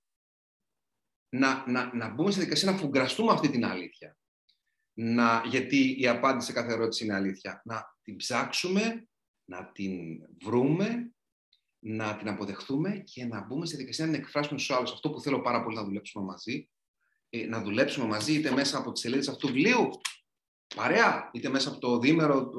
Να, 1.29 1.65
να, 1.71 1.95
να 1.95 2.09
μπούμε 2.09 2.31
στη 2.31 2.41
δικασία 2.41 2.71
να 2.71 2.77
φουγκραστούμε 2.77 3.33
αυτή 3.33 3.49
την 3.49 3.65
αλήθεια. 3.65 4.17
Να, 4.97 5.43
γιατί 5.47 6.01
η 6.01 6.09
απάντηση 6.09 6.47
σε 6.47 6.53
κάθε 6.53 6.73
ερώτηση 6.73 7.05
είναι 7.05 7.15
αλήθεια. 7.15 7.63
Να 7.65 7.94
την 8.05 8.17
ψάξουμε, 8.17 9.09
να 9.45 9.71
την 9.73 9.93
βρούμε, 10.43 11.13
να 11.79 12.17
την 12.17 12.29
αποδεχθούμε 12.29 12.99
και 12.99 13.25
να 13.25 13.47
μπούμε 13.47 13.67
στη 13.67 13.77
δικασία 13.77 14.07
να 14.07 14.17
εκφράσουμε 14.17 14.59
στους 14.59 14.77
άλλους 14.77 14.93
αυτό 14.93 15.11
που 15.11 15.21
θέλω 15.21 15.41
πάρα 15.41 15.63
πολύ 15.63 15.77
να 15.77 15.85
δουλέψουμε 15.85 16.25
μαζί. 16.25 16.69
Ε, 17.29 17.47
να 17.47 17.63
δουλέψουμε 17.63 18.07
μαζί 18.07 18.35
είτε 18.35 18.51
μέσα 18.51 18.79
από 18.79 18.93
τις 18.93 19.03
σελίδες 19.03 19.29
αυτού 19.29 19.47
του 19.47 19.53
βιβλίου, 19.53 19.91
παρέα, 20.75 21.31
είτε 21.33 21.49
μέσα 21.49 21.69
από 21.69 21.79
το 21.79 21.99
δίμερο, 21.99 22.51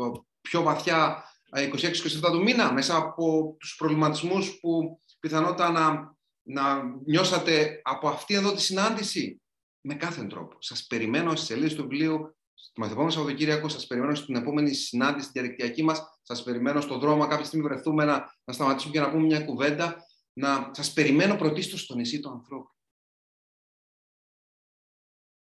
πιο 0.42 0.62
βαθιά 0.62 1.24
26-27 1.52 2.32
του 2.32 2.42
μήνα, 2.44 2.74
μέσα 2.74 2.96
από 2.96 3.56
τους 3.60 3.76
προβληματισμούς 3.76 4.60
που 4.60 5.00
πιθανότατα 5.20 5.72
να, 5.72 6.16
να 6.42 6.84
νιώσατε 7.06 7.82
από 7.84 8.08
αυτή 8.08 8.34
εδώ 8.34 8.54
τη 8.54 8.62
συνάντηση, 8.62 9.42
με 9.82 9.96
κάθε 9.96 10.24
τρόπο. 10.24 10.58
Σας 10.60 10.86
περιμένω 10.88 11.36
στις 11.36 11.48
σελίδες 11.48 11.76
του 11.76 11.82
βιβλίου, 11.82 12.36
στο 12.72 12.82
μαθητικό 12.82 13.10
Σαββατοκύριακο, 13.10 13.70
σας 13.70 13.88
περιμένω 13.88 14.16
στην 14.16 14.36
επόμενη 14.36 14.74
συνάντηση, 14.74 15.30
στη 15.30 15.40
διαδικτυακή 15.40 15.84
μας, 15.84 16.20
σας 16.22 16.44
περιμένω 16.44 16.82
στον 16.82 17.00
δρόμο, 17.00 17.28
κάποια 17.28 17.46
στιγμή 17.46 17.66
βρεθούμε 17.66 18.06
να, 18.06 18.36
να 18.44 18.54
σταματήσουμε 18.54 18.94
και 18.94 19.00
να 19.00 19.12
πούμε 19.12 19.24
μια 19.24 19.46
κουβέντα, 19.46 20.06
να 20.34 20.72
σας 20.74 20.94
περιμένω 20.94 21.36
πρωτίστως 21.36 21.82
στο 21.82 21.96
νησί 21.96 22.20
του 22.20 22.30
ανθρώπου. 22.30 22.70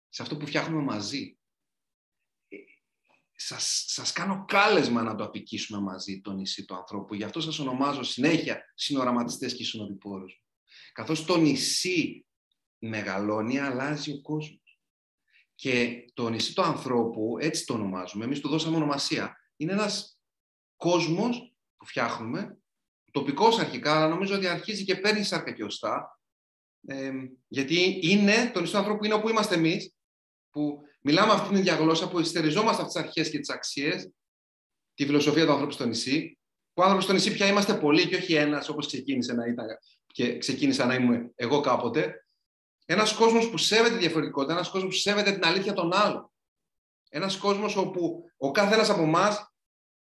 Σε 0.08 0.22
αυτό 0.22 0.36
που 0.36 0.46
φτιάχνουμε 0.46 0.82
μαζί 0.82 1.38
σας, 3.32 3.84
σας 3.86 4.12
κάνω 4.12 4.44
κάλεσμα 4.44 5.02
να 5.02 5.14
το 5.14 5.24
απικήσουμε 5.24 5.80
μαζί 5.80 6.20
το 6.20 6.32
νησί 6.32 6.64
του 6.64 6.74
ανθρώπου. 6.74 7.14
Γι' 7.14 7.24
αυτό 7.24 7.40
σας 7.40 7.58
ονομάζω 7.58 8.02
συνέχεια 8.02 8.72
συνοραματιστές 8.74 9.54
και 9.54 9.64
συνοδοιπόρους. 9.64 10.42
Καθώς 10.92 11.24
το 11.24 11.36
νησί 11.36 12.26
μεγαλώνει, 12.78 13.58
αλλάζει 13.58 14.12
ο 14.12 14.20
κόσμος. 14.20 14.67
Και 15.60 16.04
το 16.14 16.28
νησί 16.28 16.54
του 16.54 16.62
ανθρώπου, 16.62 17.36
έτσι 17.40 17.66
το 17.66 17.74
ονομάζουμε, 17.74 18.24
εμείς 18.24 18.40
του 18.40 18.48
δώσαμε 18.48 18.76
ονομασία, 18.76 19.36
είναι 19.56 19.72
ένας 19.72 20.18
κόσμος 20.76 21.54
που 21.76 21.86
φτιάχνουμε, 21.86 22.58
τοπικός 23.10 23.58
αρχικά, 23.58 23.94
αλλά 23.94 24.08
νομίζω 24.08 24.34
ότι 24.34 24.46
αρχίζει 24.46 24.84
και 24.84 24.96
παίρνει 24.96 25.22
σάρκα 25.22 25.52
και 25.52 25.64
οστά, 25.64 26.20
ε, 26.86 27.12
γιατί 27.48 27.98
είναι, 28.02 28.50
το 28.52 28.60
νησί 28.60 28.72
του 28.72 28.78
ανθρώπου 28.78 29.04
είναι 29.04 29.14
όπου 29.14 29.28
είμαστε 29.28 29.54
εμείς, 29.54 29.94
που 30.50 30.80
μιλάμε 31.02 31.32
αυτή 31.32 31.48
την 31.48 31.56
ίδια 31.56 31.74
γλώσσα, 31.74 32.08
που 32.08 32.20
ειστεριζόμαστε 32.20 32.82
αυτές 32.82 32.94
τις 32.94 33.02
αρχές 33.02 33.30
και 33.30 33.38
τις 33.38 33.50
αξίες, 33.50 34.10
τη 34.94 35.06
φιλοσοφία 35.06 35.44
του 35.44 35.52
ανθρώπου 35.52 35.72
στο 35.72 35.86
νησί. 35.86 36.38
Που 36.72 36.82
άνθρωποι 36.82 37.04
στο 37.04 37.12
νησί 37.12 37.32
πια 37.32 37.46
είμαστε 37.46 37.74
πολλοί 37.74 38.08
και 38.08 38.16
όχι 38.16 38.34
ένας, 38.34 38.68
όπως 38.68 38.86
ξεκίνησε 38.86 39.32
να 39.32 39.46
ήταν 39.46 39.66
και 40.06 40.38
ξεκίνησα 40.38 40.86
να 40.86 40.94
είμαι 40.94 41.30
εγώ 41.34 41.60
κάποτε. 41.60 42.27
Ένας 42.90 43.12
κόσμος 43.12 43.50
που 43.50 43.58
σέβεται 43.58 43.94
τη 43.94 44.00
διαφορετικότητα, 44.00 44.52
ένας 44.52 44.70
κόσμος 44.70 44.94
που 44.94 45.00
σέβεται 45.00 45.32
την 45.32 45.44
αλήθεια 45.44 45.72
των 45.72 45.92
άλλων. 45.92 46.32
Ένας 47.08 47.36
κόσμος 47.36 47.76
όπου 47.76 48.24
ο 48.36 48.50
κάθε 48.50 48.74
ένα 48.74 48.92
από 48.92 49.02
εμάς 49.02 49.52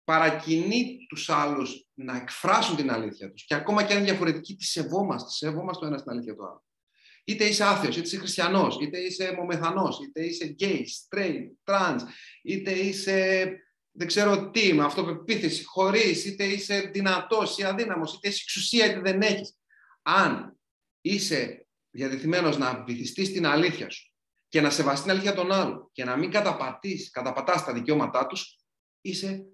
παρακινεί 0.04 1.06
τους 1.10 1.30
άλλους 1.30 1.88
να 1.94 2.16
εκφράσουν 2.16 2.76
την 2.76 2.92
αλήθεια 2.92 3.32
τους. 3.32 3.46
Και 3.46 3.56
ακόμα 3.56 3.84
και 3.84 3.94
αν 3.94 4.00
είναι 4.00 4.10
διαφορετικοί, 4.10 4.56
τη 4.56 4.64
σεβόμαστε. 4.66 5.30
Σεβόμαστε 5.30 5.82
το 5.82 5.88
ένας 5.88 6.00
στην 6.00 6.12
αλήθεια 6.12 6.36
του 6.36 6.46
άλλου. 6.46 6.64
Είτε 7.24 7.44
είσαι 7.44 7.64
άθεος, 7.64 7.98
είτε 7.98 8.08
είσαι 8.08 8.18
χριστιανός, 8.18 8.78
είτε 8.82 9.00
είσαι 9.00 9.34
μομεθανός, 9.38 10.00
είτε 10.04 10.26
είσαι 10.26 10.56
gay, 10.60 10.82
straight, 10.82 11.48
trans, 11.64 12.00
είτε 12.44 12.72
είσαι 12.72 13.48
δεν 13.92 14.08
ξέρω 14.08 14.50
τι, 14.50 14.74
με 14.74 14.84
αυτοπεποίθηση, 14.84 15.64
χωρίς, 15.64 16.26
είτε 16.26 16.44
είσαι 16.44 16.80
δυνατός 16.80 17.58
ή 17.58 17.64
αδύναμος, 17.64 18.14
είτε 18.14 18.28
είσαι 18.28 18.42
εξουσία 18.44 18.86
είτε 18.86 19.00
δεν 19.00 19.22
έχεις. 19.22 19.58
Αν 20.02 20.60
είσαι 21.02 21.63
διαδεθειμένος 21.94 22.58
να 22.58 22.84
βυθιστείς 22.84 23.32
την 23.32 23.46
αλήθεια 23.46 23.90
σου 23.90 24.14
και 24.48 24.62
να 24.62 24.70
σεβαστείς 24.70 25.02
την 25.02 25.12
αλήθεια 25.12 25.34
των 25.34 25.52
άλλων 25.52 25.90
και 25.92 26.04
να 26.04 26.18
μην 26.18 26.32
καταπατείς, 26.32 27.10
καταπατάς 27.10 27.64
τα 27.64 27.74
δικαιώματά 27.74 28.28
τους, 28.28 28.60
είσαι 29.02 29.46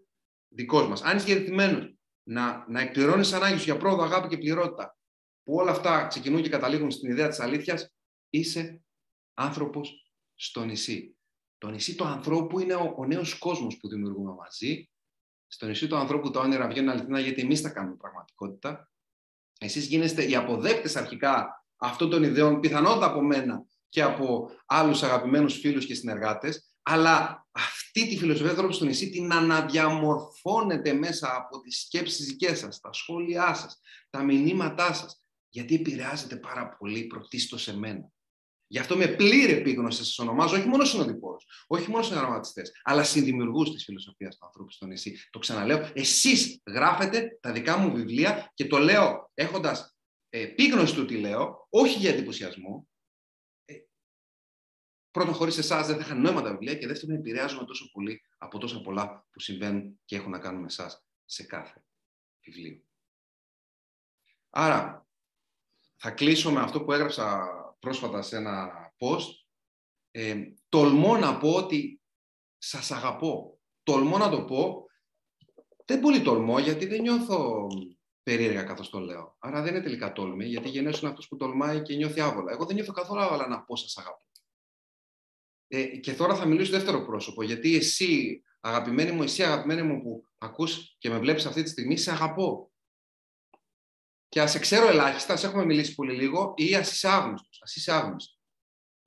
δικός 0.47 0.87
μας. 0.87 1.01
Αν 1.01 1.17
είσαι 1.17 1.25
διαδεθειμένος 1.25 1.93
να, 2.23 2.65
να 2.69 2.81
εκπληρώνεις 2.81 3.33
ανάγκη 3.33 3.57
σου 3.57 3.63
για 3.63 3.77
πρόοδο, 3.77 4.03
αγάπη 4.03 4.27
και 4.27 4.37
πληρότητα 4.37 4.97
που 5.43 5.53
όλα 5.53 5.71
αυτά 5.71 6.07
ξεκινούν 6.07 6.41
και 6.41 6.49
καταλήγουν 6.49 6.91
στην 6.91 7.09
ιδέα 7.09 7.27
της 7.27 7.39
αλήθειας, 7.39 7.93
είσαι 8.29 8.81
άνθρωπος 9.33 10.11
στο 10.35 10.65
νησί. 10.65 11.17
Το 11.57 11.69
νησί 11.69 11.95
του 11.95 12.05
ανθρώπου 12.05 12.59
είναι 12.59 12.73
ο, 12.73 12.93
ο 12.97 13.05
νέος 13.05 13.37
κόσμος 13.37 13.77
που 13.77 13.87
δημιουργούμε 13.87 14.33
μαζί. 14.33 14.89
Στο 15.47 15.65
νησί 15.65 15.87
του 15.87 15.95
ανθρώπου 15.95 16.31
τα 16.31 16.39
όνειρα 16.39 16.67
βγαίνουν 16.67 16.89
αληθινά 16.89 17.19
γιατί 17.19 17.41
εμείς 17.41 17.61
τα 17.61 17.69
κάνουμε 17.69 17.95
πραγματικότητα. 17.95 18.91
Εσείς 19.59 19.85
γίνεστε 19.85 20.29
οι 20.29 20.35
αποδέκτες 20.35 20.95
αρχικά 20.95 21.59
αυτών 21.79 22.09
των 22.09 22.23
ιδεών, 22.23 22.59
πιθανότατα 22.59 23.05
από 23.05 23.21
μένα 23.21 23.63
και 23.89 24.01
από 24.01 24.49
άλλους 24.65 25.03
αγαπημένους 25.03 25.59
φίλους 25.59 25.85
και 25.85 25.93
συνεργάτες, 25.93 26.73
αλλά 26.81 27.47
αυτή 27.51 28.07
τη 28.07 28.17
φιλοσοφία 28.17 28.55
του 28.55 28.73
στο 28.73 28.85
νησί 28.85 29.09
την 29.09 29.33
αναδιαμορφώνετε 29.33 30.93
μέσα 30.93 31.35
από 31.35 31.59
τις 31.59 31.81
σκέψεις 31.81 32.25
δικές 32.25 32.59
σας, 32.59 32.79
τα 32.79 32.93
σχόλιά 32.93 33.53
σας, 33.53 33.81
τα 34.09 34.23
μηνύματά 34.23 34.93
σας, 34.93 35.23
γιατί 35.49 35.75
επηρεάζεται 35.75 36.35
πάρα 36.35 36.75
πολύ 36.79 37.03
πρωτίστως 37.03 37.61
σε 37.61 37.77
μένα. 37.77 38.11
Γι' 38.71 38.79
αυτό 38.79 38.97
με 38.97 39.07
πλήρη 39.07 39.53
επίγνωση 39.53 39.97
σας 39.97 40.19
ονομάζω 40.19 40.55
όχι 40.55 40.67
μόνο 40.67 40.83
συνοδοιπόρου, 40.83 41.37
όχι 41.67 41.89
μόνο 41.89 42.03
συνεργατιστέ, 42.03 42.61
αλλά 42.83 43.03
συνδημιουργούς 43.03 43.71
της 43.71 43.83
φιλοσοφίας 43.83 44.37
του 44.37 44.45
ανθρώπου 44.45 44.71
στο 44.71 44.85
νησί. 44.85 45.27
Το 45.29 45.39
ξαναλέω, 45.39 45.89
εσείς 45.93 46.61
γράφετε 46.67 47.37
τα 47.41 47.51
δικά 47.51 47.77
μου 47.77 47.95
βιβλία 47.95 48.51
και 48.53 48.65
το 48.65 48.77
λέω 48.77 49.31
έχοντας 49.33 49.98
επίγνωση 50.29 50.95
του 50.95 51.05
τι 51.05 51.17
λέω, 51.17 51.67
όχι 51.69 51.99
για 51.99 52.09
εντυπωσιασμό. 52.09 52.87
Ε, 53.65 53.75
πρώτον, 55.11 55.33
χωρίς 55.33 55.57
εσάς 55.57 55.87
δεν 55.87 55.95
θα 55.95 56.01
είχαν 56.01 56.21
νόημα 56.21 56.41
τα 56.41 56.51
βιβλία 56.51 56.75
και 56.75 56.87
δεύτερον, 56.87 57.15
επηρεάζομαι 57.15 57.65
τόσο 57.65 57.91
πολύ 57.91 58.21
από 58.37 58.57
τόσα 58.57 58.81
πολλά 58.81 59.27
που 59.31 59.39
συμβαίνουν 59.39 59.99
και 60.05 60.15
έχουν 60.15 60.31
να 60.31 60.39
κάνουν 60.39 60.59
με 60.59 60.65
εσάς 60.65 61.05
σε 61.25 61.43
κάθε 61.43 61.83
βιβλίο. 62.41 62.83
Άρα, 64.49 65.07
θα 65.95 66.11
κλείσω 66.11 66.51
με 66.51 66.59
αυτό 66.59 66.83
που 66.83 66.91
έγραψα 66.91 67.49
πρόσφατα 67.79 68.21
σε 68.21 68.35
ένα 68.35 68.71
post. 68.97 69.27
Ε, 70.11 70.43
τολμώ 70.69 71.17
να 71.17 71.37
πω 71.37 71.53
ότι 71.53 72.01
σας 72.57 72.91
αγαπώ. 72.91 73.59
Τολμώ 73.83 74.17
να 74.17 74.29
το 74.29 74.45
πω. 74.45 74.85
Δεν 75.85 75.99
πολύ 75.99 76.21
τολμώ, 76.21 76.59
γιατί 76.59 76.85
δεν 76.85 77.01
νιώθω 77.01 77.67
περίεργα 78.29 78.63
καθώς 78.63 78.89
το 78.89 78.99
λέω. 78.99 79.35
Άρα 79.39 79.61
δεν 79.61 79.73
είναι 79.73 79.83
τελικά 79.83 80.11
τόλμη, 80.11 80.45
γιατί 80.45 80.69
γενναίο 80.69 80.93
είναι 81.01 81.09
αυτό 81.09 81.21
που 81.29 81.35
τολμάει 81.35 81.81
και 81.81 81.95
νιώθει 81.95 82.21
άβολα. 82.21 82.51
Εγώ 82.51 82.65
δεν 82.65 82.75
νιώθω 82.75 82.91
καθόλου 82.91 83.21
άβολα 83.21 83.47
να 83.47 83.63
πω 83.63 83.75
σας 83.75 83.97
αγαπώ. 83.97 84.25
Ε, 85.67 85.85
και 85.85 86.13
τώρα 86.13 86.35
θα 86.35 86.45
μιλήσω 86.45 86.71
δεύτερο 86.71 87.05
πρόσωπο, 87.05 87.43
γιατί 87.43 87.75
εσύ, 87.75 88.43
αγαπημένη 88.59 89.11
μου, 89.11 89.23
εσύ 89.23 89.43
αγαπημένη 89.43 89.81
μου 89.81 90.01
που 90.01 90.23
ακούς 90.37 90.95
και 90.97 91.09
με 91.09 91.19
βλέπεις 91.19 91.45
αυτή 91.45 91.63
τη 91.63 91.69
στιγμή, 91.69 91.97
σε 91.97 92.11
αγαπώ 92.11 92.71
και 94.29 94.41
ας 94.41 94.51
σε 94.51 94.59
ξέρω 94.59 94.87
ελάχιστα, 94.87 95.33
ας 95.33 95.43
έχουμε 95.43 95.65
μιλήσει 95.65 95.95
πολύ 95.95 96.13
λίγο, 96.13 96.53
ή 96.55 96.75
ας 96.75 96.91
είσαι 96.91 97.07
άγνωστος. 97.07 97.61
Α 97.61 97.65
είσαι 97.75 97.91
άγνωστος. 97.91 98.39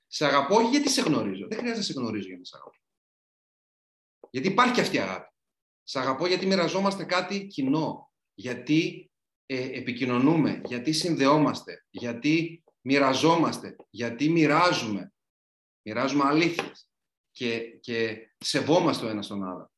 Σε 0.07 0.25
αγαπώ 0.25 0.55
όχι 0.55 0.69
γιατί 0.69 0.89
σε 0.89 1.01
γνωρίζω. 1.01 1.47
Δεν 1.47 1.57
χρειάζεται 1.57 1.79
να 1.79 1.83
σε 1.83 1.93
γνωρίζω 1.93 2.27
για 2.27 2.37
να 2.37 2.43
σε 2.43 2.55
αγαπώ. 2.55 2.77
Γιατί 4.29 4.47
υπάρχει 4.47 4.73
και 4.73 4.81
αυτή 4.81 4.95
η 4.95 4.99
αγάπη. 4.99 5.31
Σε 5.83 5.99
αγαπώ 5.99 6.27
γιατί 6.27 6.45
μοιραζόμαστε 6.45 7.03
κάτι 7.03 7.47
κοινό. 7.47 8.11
Γιατί 8.33 9.12
ε, 9.45 9.77
επικοινωνούμε, 9.77 10.61
γιατί 10.65 10.91
συνδεόμαστε, 10.91 11.85
γιατί 11.89 12.63
μοιραζόμαστε, 12.81 13.75
γιατί 13.89 14.29
μοιράζουμε. 14.29 15.13
Μοιράζουμε 15.81 16.23
αλήθειες 16.25 16.89
και, 17.31 17.59
και 17.59 18.29
σεβόμαστε 18.37 19.05
ο 19.05 19.09
ένας 19.09 19.27
τον 19.27 19.43
άλλο. 19.43 19.71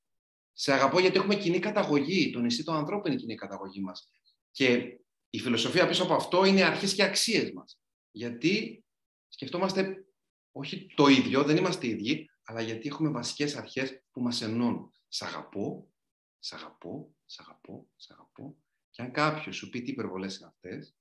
Σε 0.54 0.74
αγαπώ 0.74 1.00
γιατί 1.00 1.18
έχουμε 1.18 1.36
κοινή 1.36 1.60
καταγωγή. 1.60 2.32
Το 2.32 2.40
νησί 2.40 2.64
των 2.64 2.76
ανθρώπων 2.76 3.06
είναι 3.06 3.16
η 3.16 3.24
κοινή 3.24 3.36
καταγωγή 3.36 3.82
μας. 3.82 4.10
Και 4.52 5.00
η 5.30 5.40
φιλοσοφία 5.40 5.88
πίσω 5.88 6.04
από 6.04 6.14
αυτό 6.14 6.46
είναι 6.46 6.60
οι 6.60 6.64
αρχές 6.64 6.94
και 6.94 7.04
αξίες 7.04 7.52
μας. 7.52 7.80
Γιατί 8.12 8.84
σκεφτόμαστε 9.28 10.06
όχι 10.52 10.94
το 10.96 11.08
ίδιο, 11.08 11.44
δεν 11.44 11.58
είμαστε 11.58 11.88
ίδιοι, 11.88 12.30
αλλά 12.44 12.62
γιατί 12.62 12.88
έχουμε 12.88 13.10
βασικές 13.10 13.56
αρχές 13.56 14.04
που 14.12 14.22
μας 14.22 14.42
ενώνουν. 14.42 14.92
Σ' 15.08 15.22
αγαπώ, 15.22 15.92
σ' 16.40 16.54
αγαπώ, 16.54 17.16
σ' 17.26 17.40
αγαπώ, 17.40 17.88
σ' 17.96 18.12
αγαπώ. 18.12 18.58
Και 18.96 19.02
αν 19.02 19.12
κάποιος 19.12 19.56
σου 19.56 19.70
πει 19.70 19.82
τι 19.82 19.92
υπερβολές 19.92 20.38
είναι 20.38 20.48
αυτές, 20.48 20.98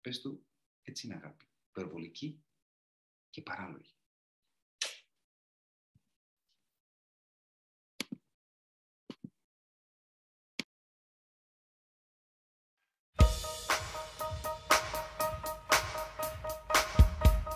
πες 0.00 0.20
του, 0.20 0.46
έτσι 0.82 1.06
είναι 1.06 1.16
αγάπη. 1.16 1.48
Υπερβολική 1.68 2.44
και 3.30 3.42
παράλογη. 3.42 3.97